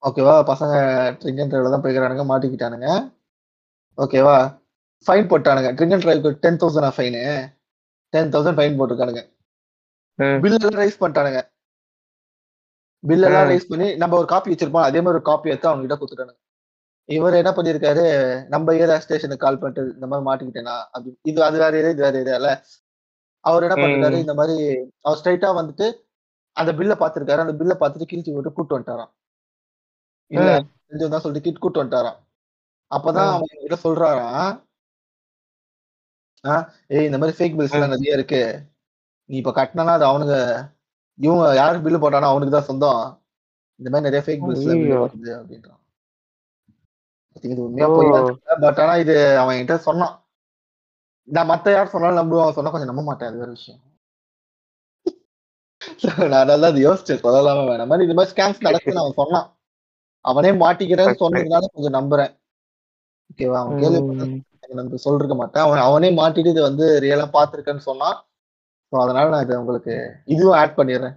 ஓகேவா 0.03 0.35
பசங்க 0.51 0.73
ட்ரிங்க் 1.19 1.41
அண்ட் 1.41 1.51
டிரைவ்ல 1.53 1.71
தான் 1.73 1.83
போய்க்கிறானுங்க 1.83 2.23
மாட்டிக்கிட்டானுங்க. 2.31 2.87
ஓகேவா 3.97 4.37
ஃபைன் 5.07 5.29
போட்டானுங்க. 5.31 5.69
Drink 5.77 5.93
and 5.95 6.05
டிரைவ்க்கு 6.05 6.31
ten 6.45 6.59
thousand 6.61 6.95
fine 6.97 7.21
ten 8.13 8.31
thousand 8.33 8.57
fine 8.59 8.77
போட்டிருக்கானுங்க. 8.79 9.21
ம். 10.19 10.39
பில் 10.43 10.57
எல்லாம் 10.57 10.79
ரைஸ் 10.83 11.01
பண்ணிட்டானுங்க. 11.01 11.41
பில் 13.03 13.25
எல்லாம் 13.27 13.45
ம். 13.45 13.51
ரைஸ் 13.51 13.69
பண்ணி 13.71 13.87
நம்ம 13.95 14.17
ஒரு 14.17 14.27
காப்பி 14.33 14.51
வச்சிருப்போம். 14.53 14.87
அதே 14.89 14.99
மாதிரி 15.01 15.17
ஒரு 15.17 15.21
காப்பி 15.21 15.51
எடுத்து 15.53 15.69
அவங்க 15.69 15.83
கிட்ட 15.85 15.97
கொடுத்துட்டானுங்க. 15.99 16.39
இவர் 17.09 17.39
என்ன 17.41 17.51
பண்ணிருக்காரு 17.57 18.03
நம்ம 18.53 18.73
ஏரியா 18.73 18.97
ஸ்டேஷனுக்கு 19.05 19.45
கால் 19.45 19.59
பண்ணிட்டு 19.61 19.93
இந்த 19.95 20.07
மாதிரி 20.07 20.25
மாட்டிக்கிட்டேனா 20.27 20.75
அப்படி 20.95 21.09
இது 21.23 21.43
அது 21.43 21.57
வேற 21.63 21.73
ஏரியா 21.79 21.93
இது 21.95 22.05
வேற 22.07 22.17
ஏரியால. 22.23 22.49
அவர் 23.43 23.63
என்ன 23.63 23.75
பண்ணிருக்காரு 23.75 24.15
ம். 24.15 24.23
இந்த 24.23 24.33
மாதிரி 24.35 24.55
அவர் 25.03 25.17
ஸ்ட்ரைட்டா 25.19 25.49
வந்துட்டு 25.57 25.85
அந்த 26.57 26.71
பில்ல 26.77 26.93
பாத்துருக்காரு 26.99 27.43
அந்த 27.43 27.55
பில்ல 27.59 27.73
பார்த்துட்டு 27.77 28.09
கிழிச்சு 28.09 28.33
விட்டு 28.33 28.51
கூட்டு 28.51 28.75
வந்துட்டாராம் 28.75 29.11
இல்ல. 30.31 30.49
செஞ்சு 30.89 31.21
சொல்லிட்டு 31.23 31.45
கிட் 31.45 31.63
கூட்டு 31.63 31.81
வந்துட்டாராம் 31.81 32.19
அப்பதான். 32.91 33.31
அவங்க 33.31 33.61
கிட்ட 33.61 33.77
சொல்றாராம் 33.83 34.35
ஆ, 36.43 36.53
ஏய் 36.91 37.07
இந்த 37.07 37.17
மாதிரி 37.17 37.35
ஃபேக் 37.37 37.57
பில்ஸ் 37.57 37.75
எல்லாம் 37.75 37.91
நிறைய 37.93 38.17
இருக்கு 38.17 38.39
நீ 39.29 39.35
இப்ப 39.37 39.51
கட்டினா 39.57 39.91
அது 39.91 40.05
அவனுங்க 40.05 40.37
இவங்க 41.19 41.43
யாருக்கு 41.55 41.85
பில்லு 41.85 41.99
போட்டானோ 41.99 42.31
அவனுக்கு 42.31 42.53
தான் 42.53 42.69
சொந்தம் 42.69 43.01
இந்த 43.79 43.89
மாதிரி 43.89 44.07
நிறைய 44.07 44.21
ஃபேக் 44.23 44.41
பில்ஸ். 44.45 44.65
வருது 44.95 45.31
அப்படின்றான் 45.35 45.77
இது 47.43 47.61
உண்மையா. 47.61 47.87
போய் 47.91 48.09
பட் 48.63 48.79
ஆனா 48.79 48.93
இது 48.97 49.13
அவன் 49.39 49.55
என்கிட்ட 49.55 49.77
சொன்னான் 49.83 50.15
நான் 51.27 51.49
மத்த 51.49 51.71
யார் 51.71 51.93
சொன்னாலும் 51.93 52.19
நம்புவான் 52.21 52.57
சொன்னா 52.57 52.71
கொஞ்சம் 52.71 52.91
நம்ப 52.91 53.03
மாட்டேன் 53.03 53.29
அது 53.29 53.37
வேற 53.37 53.51
விஷயம். 53.51 53.81
நான் 56.33 56.49
நல்லா 56.51 56.67
அது 56.67 56.79
யோசிச்சேன் 56.79 57.23
சொல்லலாம 57.23 57.63
வேணாம். 57.67 57.87
மாதிரி 57.87 58.05
இந்த 58.05 58.15
மாதிரி 58.17 58.31
ஸ்கேம்ஸ் 58.33 58.65
நடக்குதுன்னு 58.67 59.03
அவன் 59.03 59.19
சொன்னான். 59.21 59.47
அவனே 60.25 60.51
மாட்டிக்கிறேன்னு. 60.63 61.21
சொன்னதுனால 61.21 61.69
கொஞ்சம் 61.73 61.97
நம்புறேன். 61.99 62.31
ஓகேவா 63.29 63.59
அவன் 63.59 63.79
கேள்வி 63.79 63.99
ம். 64.25 64.41
நம்ம 64.71 64.99
சொல்லிருக்க 65.05 65.35
மாட்டேன். 65.35 65.63
அவன் 65.63 65.79
அவனே 65.79 66.09
மாட்டிட்டு 66.11 66.53
இது 66.53 66.61
வந்து 66.61 66.85
ரியலா 66.99 67.25
பாத்திருக்கேன்னு 67.33 67.87
சொன்னான். 67.87 68.17
ஸோ 68.91 68.97
அதனால 68.97 69.29
நான் 69.29 69.43
இதை 69.43 69.57
உங்களுக்கு 69.57 69.93
இதுவும் 70.25 70.57
ஆட் 70.57 70.77
பண்ணிடுறேன். 70.77 71.15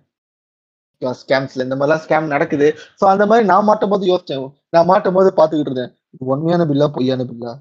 ஸ்கேம்ஸ்ல 1.03 1.65
இந்த 1.65 1.77
மாதிரிலாம் 1.77 2.03
ஸ்கேம் 2.05 2.27
நடக்குது. 2.27 2.67
ஸோ 3.01 3.05
அந்த 3.05 3.25
மாதிரி 3.27 3.45
நான் 3.47 3.65
மாட்டும் 3.65 3.93
போது 3.93 4.05
யோசிச்சேன். 4.07 4.45
நான் 4.71 4.87
மாட்டும் 4.87 5.17
போது 5.19 5.31
பாத்துக்கிட்டு 5.37 5.71
இருந்தேன் 5.71 5.93
உண்மையான 6.27 6.65
பில்லா 6.65 6.89
பொய்யான 6.89 7.25
பில்லா? 7.25 7.53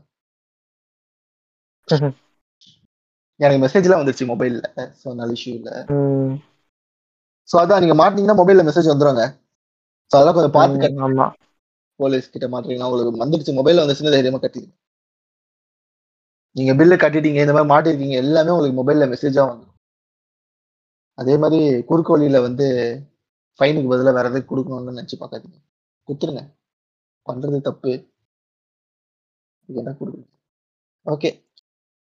எனக்கு 3.40 3.64
மெசேஜ்லாம் 3.64 4.02
வந்துருச்சு 4.02 4.26
மொபைல்ல 4.32 4.66
ஸோ 5.02 5.08
நல்ல 5.20 5.36
இஷ்யூ 5.38 5.54
இல்ல. 5.60 5.70
ஸோ 7.50 7.56
அதான் 7.62 7.82
நீங்க 7.84 7.96
மாட்டீங்கன்னா 8.00 8.40
மொபைல்ல 8.40 8.64
மெசேஜ் 8.68 8.92
வந்துருங்க. 8.92 9.24
ஸோ 10.12 10.18
அதெல்லாம் 10.18 10.38
கொஞ்சம் 10.38 10.58
பார்த்து 10.58 10.90
போலீஸ் 12.00 12.32
கிட்ட 12.32 12.48
மாட்டீங்கன்னா 12.54 12.90
உங்களுக்கு 12.90 13.24
வந்துருச்சு. 13.24 13.58
மொபைல் 13.60 13.82
வந்துச்சுன்னா 13.82 14.16
தைரியமா 14.16 14.42
கட்டிடுங்க. 14.42 14.74
நீங்க 16.56 16.72
பில்லு 16.80 16.96
கட்டிட்டீங்க 17.00 17.44
இந்த 17.44 17.56
மாதிரி 17.56 17.72
மாட்டிருக்கீங்க 17.72 18.16
எல்லாமே 18.22 18.54
உங்களுக்கு 18.54 18.80
மொபைல்ல 18.80 19.06
மெசேஜா 19.14 19.44
வந்துடும் 19.46 19.70
அதே 21.18 21.36
மாதிரி 21.42 21.60
குறுக்கு 21.90 22.14
வழியில 22.14 22.38
வந்து 22.46 22.68
ஃபைனுக்கு 23.60 23.92
பதிலா 23.92 24.14
வேற 24.18 24.28
எதாவது 24.28 24.50
கொடுக்கணும்னு 24.50 24.94
நினைச்சு 24.94 25.18
பார்க்காதீங்க. 25.18 25.58
குத்துருங்க 26.08 26.42
பண்றது 27.26 27.60
தப்பு. 27.68 27.92
என்ன 29.70 29.92
கொடுக்குறது? 29.94 30.30
ஓகே 31.06 31.30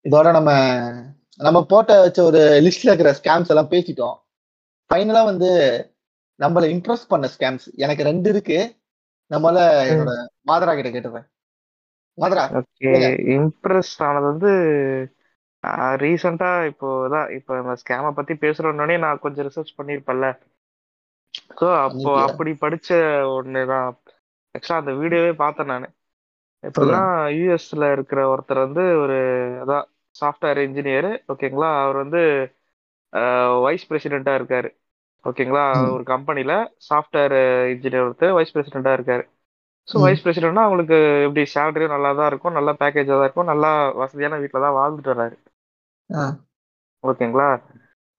இதோட 0.05 0.27
நம்ம 0.37 0.49
நம்ம 1.39 1.59
போட்ட 1.65 1.91
வச்ச 1.99 2.19
ஒரு 2.23 2.41
லிஸ்ட்ல 2.65 2.91
இருக்கிற 2.91 3.11
ஸ்கேம்ஸ் 3.19 3.51
எல்லாம் 3.53 3.71
பேசிட்டோம். 3.71 4.17
ஃபைனலா 4.89 5.21
வந்து 5.25 5.49
நம்மள 6.39 6.65
இம்ப்ரெஸ் 6.73 7.09
பண்ண 7.09 7.27
ஸ்கேம்ஸ் 7.33 7.67
எனக்கு 7.77 8.03
ரெண்டு 8.03 8.27
இருக்கு. 8.33 8.59
நம்மள 9.31 9.57
என்னோட 9.89 10.11
மாதரா 10.49 10.73
கிட்ட 10.75 10.91
கேட்டுறேன். 10.91 11.27
மாதரா 12.17 12.45
ஓகே 12.59 12.91
இம்ப்ரெஸ் 13.35 13.93
ஆனது 14.01 14.27
வந்து 14.29 14.51
ரீசெண்டா 16.01 16.49
இப்போ 16.69 16.87
தான் 17.13 17.27
இப்போ 17.37 17.51
நம்ம 17.57 17.75
ஸ்கேமை 17.81 18.11
பத்தி 18.17 18.33
பேசுறோன்னே 18.43 18.97
நான் 19.03 19.23
கொஞ்சம் 19.25 19.47
ரிசர்ச் 19.47 19.77
பண்ணியிருப்பேன்ல 19.79 20.27
ஸோ 21.59 21.67
அப்போ? 21.81 22.11
அப்படி 22.25 22.51
படிச்ச 22.61 22.89
ஒன்று 23.35 23.61
தான். 23.71 23.89
ஆக்சுவலாக 24.55 24.81
அந்த 24.81 24.93
வீடியோவே 25.01 25.31
பார்த்தேன் 25.41 25.71
நான். 25.73 25.87
எப்படின்னா 26.63 27.01
யூஎஸ்ல 27.35 27.83
இருக்கிற 27.95 28.19
ஒருத்தர் 28.31 28.65
வந்து 28.65 28.83
ஒரு 29.03 29.17
அதான் 29.63 29.85
சாஃப்ட்வேர் 30.19 30.59
இன்ஜினியர் 30.65 31.09
ஓகேங்களா 31.31 31.69
அவர் 31.83 31.97
வந்து 32.03 32.21
வைஸ் 33.65 33.87
பிரசிடென்ட்டா 33.89 34.33
இருக்காரு. 34.39 34.69
ஓகேங்களா. 35.25 35.63
ஒரு 35.95 36.03
கம்பெனில 36.11 36.51
சாஃப்ட்வேர் 36.87 37.35
இன்ஜினியர் 37.73 38.05
ஒருத்தர் 38.07 38.35
வைஸ் 38.37 38.53
பிரசிடென்ட்டா 38.55 38.93
இருக்காரு. 38.97 39.23
ஸோ. 39.87 39.99
வைஸ் 40.03 40.23
பிரசிடென்ட்னா 40.23 40.65
அவங்களுக்கு 40.65 40.97
எப்படி 41.25 41.43
சேலரியும் 41.53 41.95
நல்லா 41.95 42.11
தான் 42.15 42.29
இருக்கும் 42.31 42.57
நல்ல 42.57 42.71
பேக்கேஜாக 42.81 43.17
தான் 43.17 43.27
இருக்கும் 43.27 43.51
நல்லா 43.51 43.71
வசதியான 44.01 44.39
வீட்டில் 44.43 44.65
தான் 44.65 44.77
வாழ்ந்துட்டு 44.77 45.13
வர்றாரு. 45.13 45.35
ஓகேங்களா 47.03 47.47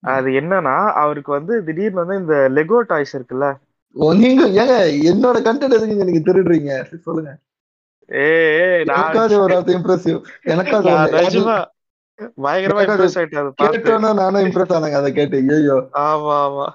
அது 0.03 0.29
என்னன்னா 0.41 0.75
அவருக்கு 1.03 1.31
வந்து 1.37 1.55
திடீர்னு 1.67 2.03
வந்து 2.03 2.21
இந்த 2.23 2.37
லெகோ 2.57 2.79
டாய்ஸ் 2.91 3.17
இருக்குல்ல? 3.17 3.49
நீங்க 4.17 4.43
ஏங்க 4.55 4.75
என்னோட 5.11 5.37
கண்டென்ட் 5.47 5.77
எதுக்கு 5.79 5.99
நீங்க 6.01 6.23
திருடுறீங்க? 6.27 6.73
சொல்லுங்க. 7.05 7.31
நான் 8.89 8.95
எனக்காவது 8.95 9.35
ஒரு 9.45 9.57
இம்ப்ரெசிவ் 9.77 10.19
எனக்காவது 10.53 10.91
பயங்கரமா 12.45 12.83
இம்ப்ரெஸ் 12.87 13.19
நானும் 14.21 14.45
இம்ப்ரெஸ் 14.47 14.75
ஆனேங்க 14.77 14.99
அதை 15.01 15.13
கேட்டு. 15.13 15.39
ஐயோ 15.57 15.77
ஆமா 16.03 16.37
ஆமா. 16.47 16.67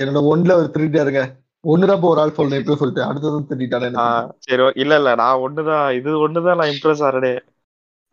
என்னோட 0.00 0.22
ஒண்ணுல 0.32 0.56
ஒரு 0.60 0.70
திருட்டாருங்க 0.76 1.22
ஒண்ணுதான் 1.64 2.06
ஒரு 2.10 2.20
ஆள் 2.20 2.36
சொல்லணும் 2.36 2.62
இப்ப 2.62 2.76
சொல்லிட்டு 2.76 3.06
அடுத்ததும் 3.08 3.50
திருட்டானே 3.50 3.90
சரி 4.38 4.64
இல்ல 4.74 4.96
இல்ல 4.96 5.14
நான் 5.14 5.42
ஒண்ணுதான் 5.46 5.86
இது 5.94 6.10
ஒண்ணுதான் 6.26 6.58
நான் 6.60 6.72
இம்ப்ரெஸ் 6.74 7.04
ஆறனே. 7.08 7.34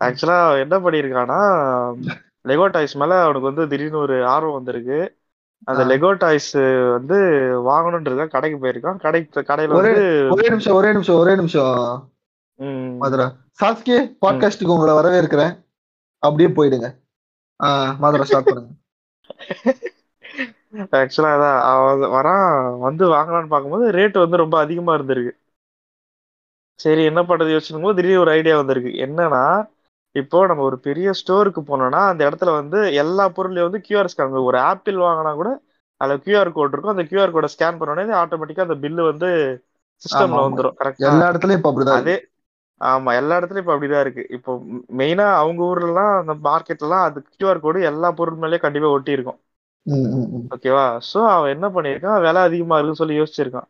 ஆக்சுவலா 0.00 0.36
என்ன 0.60 0.76
பண்ணிருக்கானா 0.78 1.40
லெகோ 2.44 2.66
டாய்ஸ் 2.66 2.96
மேல 2.96 3.18
அவனுக்கு 3.22 3.50
வந்து 3.50 3.66
திடீர்னு 3.68 3.98
ஒரு 3.98 4.26
ஆர்வம் 4.26 4.52
வந்திருக்கு. 4.52 5.00
அந்த. 5.64 5.82
லெகோ 5.84 6.10
டாய்ஸ் 6.12 6.52
வந்து 6.96 7.16
வாங்கணுன்றதுக்காக 7.68 8.28
கடைக்கு 8.28 8.56
போயிருக்கான். 8.62 8.96
கடைக்கு 8.96 9.42
கடையில 9.50 9.76
ஒரே 9.80 9.92
வந்து 9.92 10.06
ஒரே 10.30 10.46
நிமிஷம் 10.48 10.74
ஒரே 10.74 10.90
நிமிஷம் 10.92 11.16
ஒரே 11.16 11.34
நிமிஷம். 11.34 11.76
மதுரா 12.98 13.26
சாஸ்கே 13.60 13.98
பாட்காஸ்டுக்கு 14.24 14.74
உங்களை 14.76 14.92
வரவேற்கிறேன். 14.94 15.54
அப்படியே 16.22 16.48
போயிடுங்க. 16.56 16.88
மதுரா 18.02 18.26
ஸ்டார்ட் 18.28 18.48
பண்ணுங்க. 18.48 18.72
ஆக்சுவலா 20.98 21.30
அதான் 21.36 21.58
அவன் 21.70 22.12
வரான் 22.16 22.46
வந்து 22.86 23.04
வாங்கலாம்னு 23.14 23.52
பார்க்கும்போது 23.52 23.86
ரேட் 23.98 24.22
வந்து 24.24 24.42
ரொம்ப 24.42 24.56
அதிகமா 24.64 24.92
இருந்திருக்கு. 24.98 25.32
சரி 26.80 27.02
என்ன 27.10 27.20
பண்றது 27.28 27.54
யோசிச்சுக்கும் 27.54 27.86
போது 27.86 27.98
திடீர்னு 27.98 28.22
ஒரு 28.24 28.32
ஐடியா 28.36 28.54
வந்திருக்கு. 28.60 28.92
என்னன்னா 29.06 29.44
இப்போ 30.14 30.38
நம்ம 30.48 30.62
ஒரு 30.68 30.76
பெரிய 30.86 31.10
ஸ்டோருக்கு 31.20 31.60
போனோம்னா 31.68 32.00
அந்த 32.10 32.22
இடத்துல 32.28 32.50
வந்து 32.58 32.78
எல்லா 33.02 33.24
பொருளையும் 33.36 33.68
வந்து 33.68 33.80
கியூஆர் 33.86 34.10
ஸ்கேன் 34.12 34.46
ஒரு 34.50 34.58
ஆப்பிள் 34.70 34.98
வாங்கினா 35.04 35.32
கூட 35.40 35.50
அதுல 36.00 36.16
கியூஆர் 36.24 36.56
கோட் 36.56 36.74
இருக்கும். 36.74 36.94
அந்த 36.94 37.04
கியூஆர் 37.10 37.34
கோடை 37.34 37.48
ஸ்கேன் 37.54 37.78
பண்ணோடனே 37.80 38.14
ஆட்டோமேட்டிக்கா 38.22 38.66
அந்த 38.66 38.76
பில்லு 38.84 39.02
வந்து 39.10 39.28
சிஸ்டம்ல. 40.02 40.40
வந்துடும் 40.46 40.76
கரெக்டா 40.80 41.08
எல்லா 41.08 41.28
இடத்துலயும் 41.30 41.60
இப்ப 41.60 41.70
அப்படிதான் 41.70 42.00
அதே. 42.00 42.16
ஆமா 42.82 43.10
எல்லா 43.18 43.36
இடத்துலயும் 43.38 43.64
இப்ப 43.64 43.74
அப்படிதான் 43.74 44.04
இருக்கு. 44.04 44.22
இப்போ 44.36 44.52
மெயினா 44.98 45.26
அவங்க 45.38 45.62
ஊர்லலாம் 45.68 46.12
அந்த 46.20 46.34
மார்க்கெட்லாம் 46.46 47.06
அது 47.08 47.18
கியூஆர் 47.30 47.62
கோடு 47.62 47.80
எல்லா 47.90 48.08
பொருள் 48.18 48.40
மேலயும் 48.42 48.64
கண்டிப்பா 48.64 48.90
ஒட்டி 48.96 49.16
இருக்கும். 49.16 49.40
ஓகேவா 50.54 50.82
சோ 51.08 51.20
அவன் 51.32 51.52
என்ன 51.54 51.66
பண்ணிருக்கான் 51.74 52.22
விலை 52.24 52.40
அதிகமா 52.48 52.76
இருக்குன்னு 52.76 53.00
சொல்லி 53.00 53.18
யோசிச்சிருக்கான். 53.18 53.68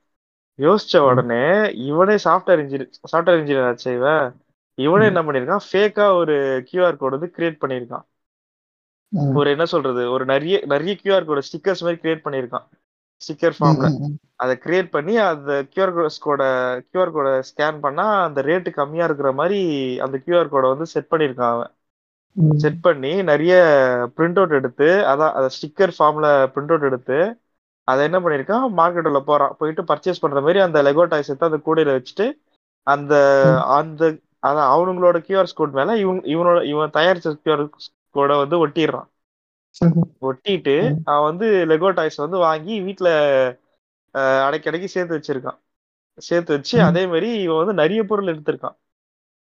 யோசிச்ச 0.58 0.96
உடனே 1.08 1.40
இவனே 1.86 2.14
சாஃப்ட்வேர் 2.24 2.62
இன்ஜினியர் 2.62 2.82
சாஃப்ட்வேர் 3.12 3.40
இன்ஜினியர் 3.40 3.68
ஆச்சு 3.68 3.90
இவன் 3.98 4.24
இவனே. 4.78 5.04
என்ன 5.10 5.20
பண்ணிருக்கான் 5.26 5.66
ஃபேக்கா 5.66 6.06
ஒரு 6.20 6.36
கியூஆர் 6.68 7.00
கோட் 7.00 7.16
வந்து 7.16 7.34
கிரியேட் 7.36 7.62
பண்ணிருக்கான். 7.62 8.04
ஒரு 9.38 9.48
என்ன 9.54 9.64
சொல்றது? 9.72 10.02
ஒரு 10.14 10.24
நிறைய 10.32 10.56
நிறைய 10.72 10.92
கியூஆர் 11.00 11.26
கோட் 11.28 11.48
ஸ்டிக்கர்ஸ் 11.48 11.84
மாதிரி 11.84 12.00
கிரியேட் 12.02 12.24
பண்ணிருக்கான் 12.26 12.66
ஸ்டிக்கர் 13.22 13.56
ஃபார்ம்ல 13.58 13.88
அதை 14.42 14.54
கிரியேட் 14.64 14.88
பண்ணி 14.94 15.14
அந்த 15.24 15.52
கியூஆர் 15.72 15.92
கோட 16.26 16.42
கியூஆர் 16.88 17.14
கோட 17.16 17.28
ஸ்கேன் 17.50 17.78
பண்ணா 17.84 18.06
அந்த 18.26 18.40
ரேட்டு 18.48 18.70
கம்மியா 18.78 19.06
இருக்கிற 19.08 19.30
மாதிரி 19.40 19.60
அந்த 20.06 20.16
கியூஆர் 20.24 20.52
கோடை 20.54 20.68
வந்து 20.74 20.86
செட் 20.94 21.10
பண்ணிருக்கான் 21.12 21.54
அவன். 21.56 21.72
செட் 22.62 22.80
பண்ணி 22.86 23.12
நிறைய 23.30 23.54
பிரிண்ட் 24.16 24.38
அவுட் 24.40 24.56
எடுத்து 24.58 24.88
அதான் 25.10 25.34
அதை 25.38 25.48
ஸ்டிக்கர் 25.56 25.94
ஃபார்ம்ல 25.96 26.26
பிரிண்ட் 26.54 26.72
அவுட் 26.74 26.88
எடுத்து 26.90 27.18
அதை 27.88 28.02
என்ன 28.08 28.18
பண்ணிருக்கான் 28.24 28.66
மார்க்கெட் 28.78 29.08
உள்ள 29.10 29.20
போறான். 29.22 29.54
போயிட்டு 29.60 29.82
பர்ச்சேஸ் 29.90 30.22
பண்ற 30.24 30.40
மாதிரி 30.40 30.58
அந்த 30.66 30.78
லெகோ 30.88 31.04
டாய்ஸ் 31.12 31.30
எடுத்து 31.30 31.50
அந்த 31.50 31.60
கூடையில 31.66 31.94
வச்சுட்டு 31.96 32.26
அந்த. 32.86 33.12
அந்த 33.78 34.02
அதான் 34.48 34.70
அவனுங்களோட 34.74 35.16
கியூஆர் 35.26 35.56
கோட் 35.58 35.76
மேல 35.78 35.96
இவன் 36.02 36.20
இவனோட 36.34 36.60
இவன் 36.72 36.94
தயாரிச்ச 36.96 37.34
கியூஆர் 37.42 37.64
கோட 38.14 38.30
வந்து 38.42 38.56
ஒட்டிடுறான். 38.64 39.08
ஒட்டிட்டு. 40.28 40.76
அவன் 41.10 41.28
வந்து 41.30 41.48
லெகோ 41.70 41.90
டாய்ஸ் 41.98 42.18
வந்து 42.24 42.38
வாங்கி 42.46 42.74
வீட்டுல 42.86 43.08
அடைக்கி 44.46 44.68
அடைக்கி 44.70 44.88
சேர்த்து 44.94 45.18
வச்சிருக்கான். 45.18 45.58
சேர்த்து 46.18 46.54
வச்சு. 46.56 46.76
அதே 46.88 47.02
மாதிரி 47.12 47.28
இவன் 47.44 47.60
வந்து 47.62 47.80
நிறைய 47.82 48.00
பொருள் 48.10 48.32
எடுத்திருக்கான். 48.32 48.76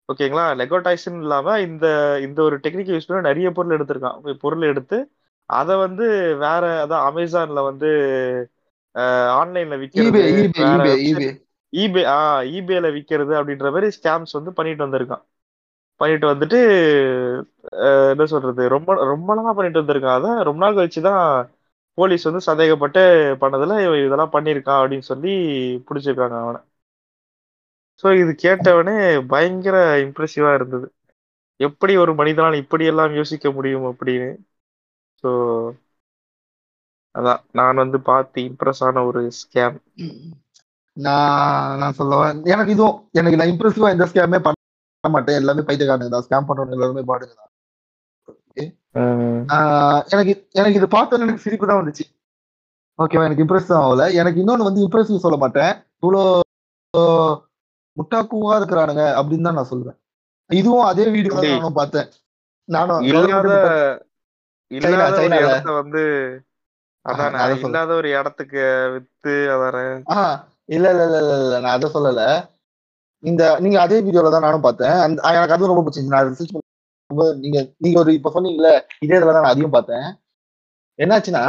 ஓகேங்களா? 0.09 0.46
லெகோ 0.60 0.78
டாய்ஸ்னு 0.86 1.22
இல்லாம 1.24 1.56
இந்த 1.66 1.86
இந்த 2.26 2.38
ஒரு 2.46 2.56
டெக்னிக் 2.64 2.92
யூஸ் 2.94 3.09
பண்ணி 3.09 3.28
நிறைய 3.28 3.51
பொருள் 3.59 3.76
எடுத்திருக்கான். 3.76 4.18
பொருள் 4.44 4.64
எடுத்து 4.70 4.98
அத 5.51 5.70
வந்து 5.76 6.06
வேற 6.42 6.64
அதான் 6.84 7.06
அமேசான்ல 7.09 7.62
வந்து 7.70 7.88
ஆன்லைன்ல 9.38 9.76
ஈபே 9.76 9.80
விக்கிறது 9.82 10.20
ஈபே 10.42 10.62
வேற 10.64 10.84
ஈபே 10.84 10.92
வெப்சைட் 10.92 11.22
ஈபே 11.22 11.30
ஈபே 11.72 12.02
ஆ 12.16 12.18
ஈபேல 12.56 12.90
விக்கிறது 12.96 13.32
அப்படின்ற 13.38 13.70
மாதிரி 13.74 13.88
ஸ்கேம்ஸ் 13.96 14.36
வந்து 14.38 14.52
பண்ணிட்டு 14.59 14.84
வந்திருக்கான். 14.86 15.24
பண்ணிட்டு 16.00 16.26
வந்துட்டு 16.30 16.58
என்ன 18.12 18.24
சொல்றது 18.32 18.62
ரொம்ப 18.74 18.94
ரொம்ப 19.12 19.34
நாளா 19.36 19.52
பண்ணிட்டு 19.56 19.82
வந்திருக்கான். 19.82 20.16
அதான் 20.18 20.40
ரொம்ப 20.48 20.60
நாள் 20.64 20.78
கழிச்சு 20.78 21.00
தான் 21.08 21.22
போலீஸ் 21.98 22.26
வந்து 22.28 22.40
சந்தேகப்பட்டு 22.48 23.02
பண்ணதுல 23.42 23.78
இவன் 23.84 24.04
இதெல்லாம் 24.06 24.34
பண்ணியிருக்கான் 24.34 24.80
அப்படின்னு 24.80 25.10
சொல்லி 25.10 25.32
பிடிச்சிருக்காங்க 25.88 26.38
அவனை. 26.44 26.60
ஸோ 28.04 28.08
இது 28.20 28.32
கேட்டவனே 28.42 28.96
பயங்கர 29.32 29.76
இம்ப்ரெசிவா 30.04 30.50
இருந்தது. 30.58 30.86
எப்படி 31.60 31.92
ஒரு 32.02 32.12
மனிதனால் 32.20 32.60
இப்படி 32.62 32.84
எல்லாம் 32.92 33.16
யோசிக்க 33.18 33.52
முடியும் 33.56 33.86
அப்படின்னு. 33.90 34.30
ஸோ 35.24 35.28
அதான் 37.14 37.42
நான் 37.58 37.80
வந்து 37.82 37.98
பார்த்து 38.08 38.38
இம்ப்ரெஸ் 38.48 38.82
ஆன 38.86 39.04
ஒரு 39.10 39.20
ஸ்கேம் 39.40 39.76
நான் 40.96 41.78
நான் 41.80 41.98
சொல்லுவேன் 41.98 42.42
எனக்கு 42.52 42.74
இதுவும் 42.76 42.98
எனக்கு 43.12 43.38
நான் 43.40 43.52
இம்ப்ரெசிவா 43.52 43.94
எந்த 43.94 44.06
ஸ்கேமே 44.10 44.40
பண்ண 44.40 44.58
மாட்டேன். 45.14 45.39
எல்லாமே 45.40 45.64
பைத்தியக்காரங்க 45.68 46.10
தான். 46.14 46.24
ஸ்கேம் 46.26 46.48
பண்றவங்க 46.48 46.76
எல்லாருமே 46.78 47.05
பாடுங்க 47.10 47.35
தான். 47.40 47.51
எனக்கு 50.14 50.32
எனக்கு 50.60 50.78
இது 50.81 50.89
பார்த்தோன்னு 50.97 51.26
எனக்கு 51.26 51.44
சிரிப்பு 51.47 51.68
தான் 51.70 51.81
வந்துச்சு. 51.81 52.05
ஓகேவா 52.98 53.26
எனக்கு 53.28 53.44
இம்ப்ரெஸ் 53.44 53.70
தான் 53.70 53.85
ஆகல. 53.86 54.05
எனக்கு 54.20 54.40
இன்னொன்னு 54.43 54.68
வந்து 54.68 54.85
இம்ப்ரெசிவ் 54.86 55.24
சொல்ல 55.24 55.39
மாட்டேன். 55.44 55.72
இவ்வளோ 56.02 56.22
முட்டாக்குவா 57.97 58.55
இருக்கிறானுங்க 58.60 59.02
அப்படின்னு 59.18 59.47
தான் 59.48 59.59
நான் 59.59 59.70
சொல்லுவேன் 59.72 59.98
இதுவும் 60.51 60.89
அதே 60.90 61.05
வீடியோ. 61.14 61.35
நானும் 61.43 61.78
பார்த்தேன். 61.81 62.09
நானும் 62.68 63.05
இல்லாத 63.10 63.28
government 63.32 64.01
இல்லாத 64.70 65.12
ஒரு 65.12 65.20
சைனால. 65.20 65.48
இடத்த 65.48 65.72
வந்து 65.81 66.02
அதானே. 67.05 67.39
இல்லாத 67.64 67.90
ஒரு 68.01 68.09
இடத்துக்கு 68.18 68.62
வித்து 68.94 69.35
அதானே 69.55 69.85
இல்ல 70.74 70.86
இல்ல 70.94 71.05
இல்ல 71.09 71.35
இல்ல 71.40 71.56
நான் 71.64 71.76
அதை 71.76 71.89
சொல்லல. 71.97 72.22
இந்த 73.24 73.42
நீங்க 73.60 73.78
அதே 73.80 73.98
வீடியோல 74.01 74.32
தான் 74.32 74.46
நானும் 74.46 74.64
பார்த்தேன். 74.64 74.96
அந்த 75.05 75.18
எனக்கு 75.32 75.55
அதுவும் 75.55 75.72
ரொம்ப 75.72 75.84
பிடிச்சிருந்துச்சு. 75.84 76.16
நான் 76.16 76.28
ரிசர்ச் 76.28 76.55
பண்ணும்போது 76.55 77.32
நீங்க 77.44 77.59
நீங்க 77.78 77.98
ஒரு 78.01 78.12
இப்ப 78.18 78.32
சொன்னீங்கல்ல 78.34 78.70
இதே 79.05 79.16
இதுல 79.18 79.28
தான் 79.28 79.40
நான் 79.40 79.55
அதையும் 79.55 79.76
பார்த்தேன். 79.76 80.06
என்னாச்சுன்னா 80.98 81.44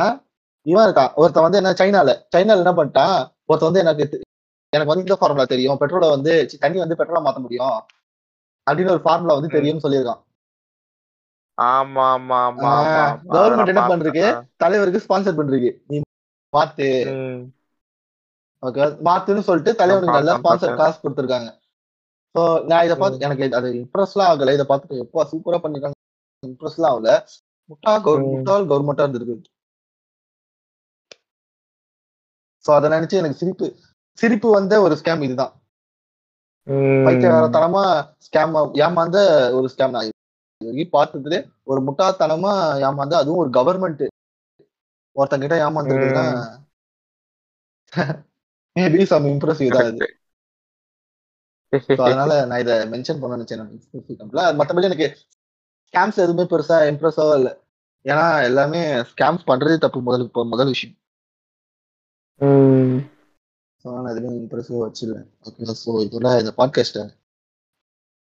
இவன் 0.65 0.85
இருக்கான். 0.87 1.11
ஒருத்தன் 1.15 1.45
வந்து 1.45 1.59
என்ன 1.61 1.73
சைனால 1.79 2.11
சைனால 2.33 2.63
என்ன 2.63 2.75
பண்ணிட்டான்? 2.77 3.17
ஒருத்தன் 3.49 3.69
வந்து 3.69 3.83
எனக்கு 3.85 4.05
எனக்கு 4.73 4.91
வந்து 4.91 5.05
இந்த 5.05 5.17
ஃபார்முலா 5.19 5.45
தெரியும். 5.47 5.79
பெட்ரோலை 5.81 6.07
வந்து 6.11 6.31
தண்ணி 6.63 6.77
வந்து 6.83 6.99
பெட்ரோலா 6.99 7.21
மாத்த 7.25 7.41
முடியும். 7.41 7.77
அப்படின்னு 8.67 8.93
ஒரு 8.95 9.03
ஃபார்முலா 9.05 9.35
வந்து. 9.37 9.55
தெரியும்னு 9.55 9.83
சொல்லியிருக்கான். 9.85 10.21
ஆமா 12.65 12.99
ஆமா 13.13 13.37
ஆமா 13.41 13.41
அதை 13.59 13.71
என்ன 13.73 13.83
பண்றதுக்கு? 13.83 14.25
தலைவருக்கு 14.63 15.03
ஸ்பான்சர் 15.05 15.37
பண்றீங்க 15.39 15.69
நீ 15.89 15.97
மாத்து. 16.53 16.89
ஓகே 18.63 18.85
மாத்துன்னு 19.07 19.45
சொல்லிட்டு 19.47 19.71
தலைவனுக்கு 19.81 20.17
நல்லா 20.17 20.33
ஸ்பான்சர். 20.39 20.77
காசு 20.79 20.97
கொடுத்துருக்காங்க. 20.97 21.49
ஸோ 22.35 22.41
நான் 22.65 22.85
இதை 22.85 22.95
பார்த்து. 22.97 23.25
எனக்கு 23.25 23.45
அது 23.55 23.67
இம்ப்ரெஸ்லாம் 23.73 24.29
ஆகல. 24.31 24.53
இதை 24.53 24.65
பார்த்துட்டு 24.69 25.01
எப்பா 25.03 25.23
சூப்பரா 25.31 25.59
பண்ணிருக்காங்க. 25.63 25.97
இம்ப்ரெஸ்லாம் 26.43 26.93
ஆகல. 26.93 27.11
முட்டா 27.69 27.93
கவர் 27.97 28.23
ம். 28.23 28.31
முட்டாள் 28.31 28.67
கவர்மெண்டா 28.67 29.05
இருந்திருக்கு. 29.05 29.51
ஸோ 32.65 32.71
அதை 32.71 32.87
நினைச்சு 32.89 33.15
எனக்கு 33.17 33.39
சிரிப்பு. 33.39 33.67
சிரிப்பு 34.17 34.49
வந்த 34.49 34.73
ஒரு 34.81 34.95
ஸ்கேம் 34.95 35.23
இதுதான். 35.23 35.53
பைத்தியகாரத்தனமா 37.05 37.83
ஸ்கேம் 38.17 38.53
ஏமாந்த 38.75 39.17
ஒரு 39.53 39.67
ஸ்கேம் 39.67 39.95
நான் 39.95 40.11
பார்த்ததுல 40.93 41.37
ஒரு 41.63 41.79
முட்டாள்தனமா 41.81 42.53
ஏமாந்த 42.81 43.15
அதுவும் 43.17 43.41
ஒரு 43.43 43.49
கவர்மெண்ட் 43.49 44.03
ஒருத்தங்கிட்ட 45.15 45.57
ஏமாந்துருக்குன்னா 45.65 46.25
மேபி 48.75 49.05
சம் 49.05 49.27
இம்ப்ரெசிவ் 49.33 49.75
தான் 49.75 49.91
அதனால 52.05 52.31
நான் 52.49 52.61
இதை 52.63 52.75
மென்ஷன் 52.93 53.19
பண்ண 53.21 53.37
நினைச்சேன் 53.37 54.59
மற்றபடி 54.59 54.89
எனக்கு 54.89 55.07
ஸ்கேம்ஸ் 55.87 56.21
எதுவுமே 56.23 56.45
பெருசா 56.51 56.77
இம்ப்ரெஸ்ஸாவா 56.91 57.35
இல்லை. 57.39 57.51
ஏன்னா 58.05 58.25
எல்லாமே 58.43 58.81
ஸ்கேம்ஸ் 59.11 59.47
பண்றதே 59.49 59.75
தப்பு 59.77 59.99
முதல் 60.07 60.29
முதல் 60.53 60.73
விஷயம். 60.73 60.95
நான் 63.85 64.11
எதுவுமே 64.13 64.35
இம்ப்ரெசிவா 64.39 64.81
வச்சிடல 64.85 65.19
ஓகே 65.47 65.69
ஸோ 65.83 65.93
இதோட 66.05 66.27
இந்த 66.41 66.53
பாட்காஸ்ட்டை 66.59 67.03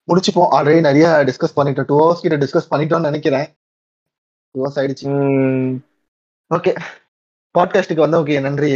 முடிச்சுப்போம். 0.09 0.53
ஆல்ரெடி 0.57 0.81
நிறைய 0.89 1.07
டிஸ்கஸ் 1.29 1.57
பண்ணிட்டோம். 1.57 1.89
டூ 1.91 1.97
ஹவர்ஸ் 2.03 2.25
கிட்ட 2.25 2.39
டிஸ்கஸ் 2.45 2.71
பண்ணிட்டோம்னு 2.73 3.09
நினைக்கிறேன். 3.11 3.47
டூ 4.55 4.59
ஹவர்ஸ் 4.63 4.81
ஆயிடுச்சு. 4.81 5.05
ஓகே 6.51 6.73
பாட்காஸ்ட்டுக்கு 7.59 8.05
வந்த 8.07 8.21
ஓகே 8.23 8.41
நன்றி 8.41 8.71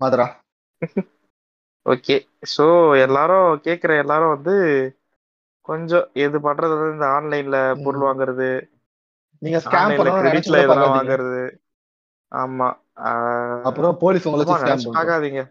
மாதரா. 0.00 0.26
ஓகே 1.86 2.16
சோ 2.52 2.64
எல்லாரும் 3.04 3.48
கேக்குற 3.66 3.92
எல்லாரும் 4.04 4.34
வந்து 4.34 4.54
கொஞ்சம் 5.68 6.06
எது 6.24 6.38
பண்றது 6.46 6.74
வந்து 6.74 6.96
இந்த 6.96 7.08
ஆன்லைன்ல 7.16 7.58
பொருள். 7.84 8.06
வாங்குறது 8.06 8.48
நீங்க 9.42 9.58
ஸ்கேம் 9.64 9.94
கிரெடிட்ல 10.18 10.58
பண்ணாதீங்க 10.62 10.94
வாங்குறது. 10.94 11.42
ஆமா. 12.32 12.68
அப்புறம் 13.68 13.98
போலீஸ் 14.02 14.26
உங்களை 14.28 14.44
ஸ்கேம் 14.62 14.86
பார்க்காதீங்க. 14.88 15.42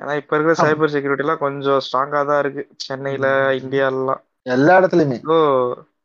ஏன்னா 0.00 0.14
இப்ப 0.20 0.32
இருக்கிற. 0.36 0.54
சைபர் 0.62 0.92
செக்யூரிட்டி 0.94 1.24
எல்லாம் 1.24 1.44
கொஞ்சம் 1.44 1.80
ஸ்ட்ராங்கா 1.86 2.20
தான் 2.30 2.40
இருக்கு. 2.42 2.62
சென்னையில. 2.86 3.26
இந்தியாலாம் 3.60 4.22
எல்லா 4.46 4.74
இடத்துலயுமே. 4.80 5.18
ஸோ 5.28 5.36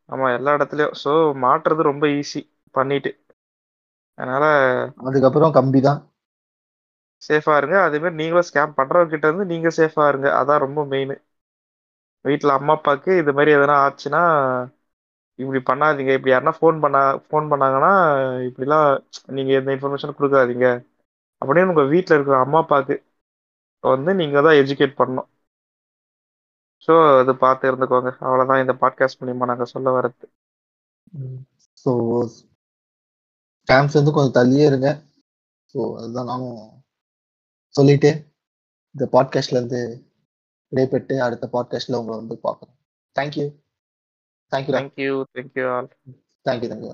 ஆமா 0.09 0.27
எல்லா 0.37 0.51
இடத்துலயும். 0.57 0.95
ஸோ 1.03 1.11
மாட்டுறது 1.43 1.89
ரொம்ப 1.91 2.05
ஈஸி 2.19 2.41
பண்ணிட்டு. 2.75 3.11
அதனால 4.17 4.45
அதுக்கப்புறம் 5.07 5.55
கம்பி 5.57 5.79
தான். 5.81 6.01
சேஃபாக 7.21 7.57
இருங்க. 7.59 7.77
அதேமாதிரி 7.87 8.19
நீங்களும் 8.21 8.47
ஸ்கேம் 8.49 8.77
பண்ணுறவங்கிட்ட 8.79 9.25
இருந்து 9.29 9.51
நீங்கள் 9.53 9.77
சேஃபாக 9.79 10.09
இருங்க. 10.11 10.29
அதான் 10.39 10.63
ரொம்ப 10.65 10.81
மெயின் 10.93 11.13
வீட்டில் 12.25 12.57
அம்மா 12.57 12.73
அப்பாவுக்கு 12.77 13.11
இது 13.21 13.31
மாதிரி 13.37 13.51
எதனா 13.57 13.75
ஆச்சுன்னா 13.85 14.21
இப்படி 15.39 15.59
பண்ணாதீங்க. 15.69 16.11
இப்படி 16.17 16.33
யாருன்னா 16.33 16.53
ஃபோன் 16.59 16.77
பண்ணா 16.83 17.01
ஃபோன் 17.27 17.49
பண்ணாங்கன்னா 17.51 17.91
இப்படிலாம் 18.47 18.87
நீங்கள் 19.37 19.57
எந்த 19.59 19.69
இன்ஃபர்மேஷன் 19.75 20.17
கொடுக்காதீங்க. 20.19 20.67
அப்படின்னு 21.41 21.71
உங்கள் 21.73 21.91
வீட்டில் 21.93 22.15
இருக்கிற 22.17 22.37
அம்மா 22.45 22.59
அப்பாவுக்கு 22.63 22.95
வந்து 23.83 24.11
நீங்கள் 24.21 24.45
தான் 24.47 24.59
எஜுகேட் 24.61 24.99
பண்ணணும். 24.99 25.29
ஸோ 26.87 26.91
அது 27.21 27.33
பார்த்து 27.43 27.69
இருந்துக்கோங்க. 27.69 28.11
அவ்வளோதான் 28.25 28.61
இந்த 28.63 28.73
பாட்காஸ்ட் 28.83 29.19
மூலியமாக 29.21 29.49
நாங்கள் 29.51 29.71
சொல்ல 29.73 29.89
வரது 29.97 30.25
ஸோ 31.83 31.91
ஸ்கேம்ஸ் 33.67 33.97
வந்து 33.99 34.15
கொஞ்சம் 34.15 34.37
தள்ளியே 34.39 34.65
இருங்க. 34.69 34.89
ஸோ 35.75 35.79
அதுதான் 35.99 36.29
நானும் 36.31 36.57
சொல்லிட்டு 37.75 38.09
இந்த 38.95 39.05
பாட்காஸ்ட்ல 39.11 39.57
இருந்து 39.57 39.81
விடைபெற்று 40.71 41.15
அடுத்த 41.21 41.45
பாட்காஸ்ட்ல 41.53 41.99
உங்களை 41.99 42.17
வந்து 42.17 42.37
பார்க்குறேன் 42.43 42.75
thank you 43.15 43.47
thank you 44.51 44.75
thank you 44.75 45.11
thank you 45.35 45.65
all 45.75 45.89
thank you 46.45 46.69
thank you 46.71 46.93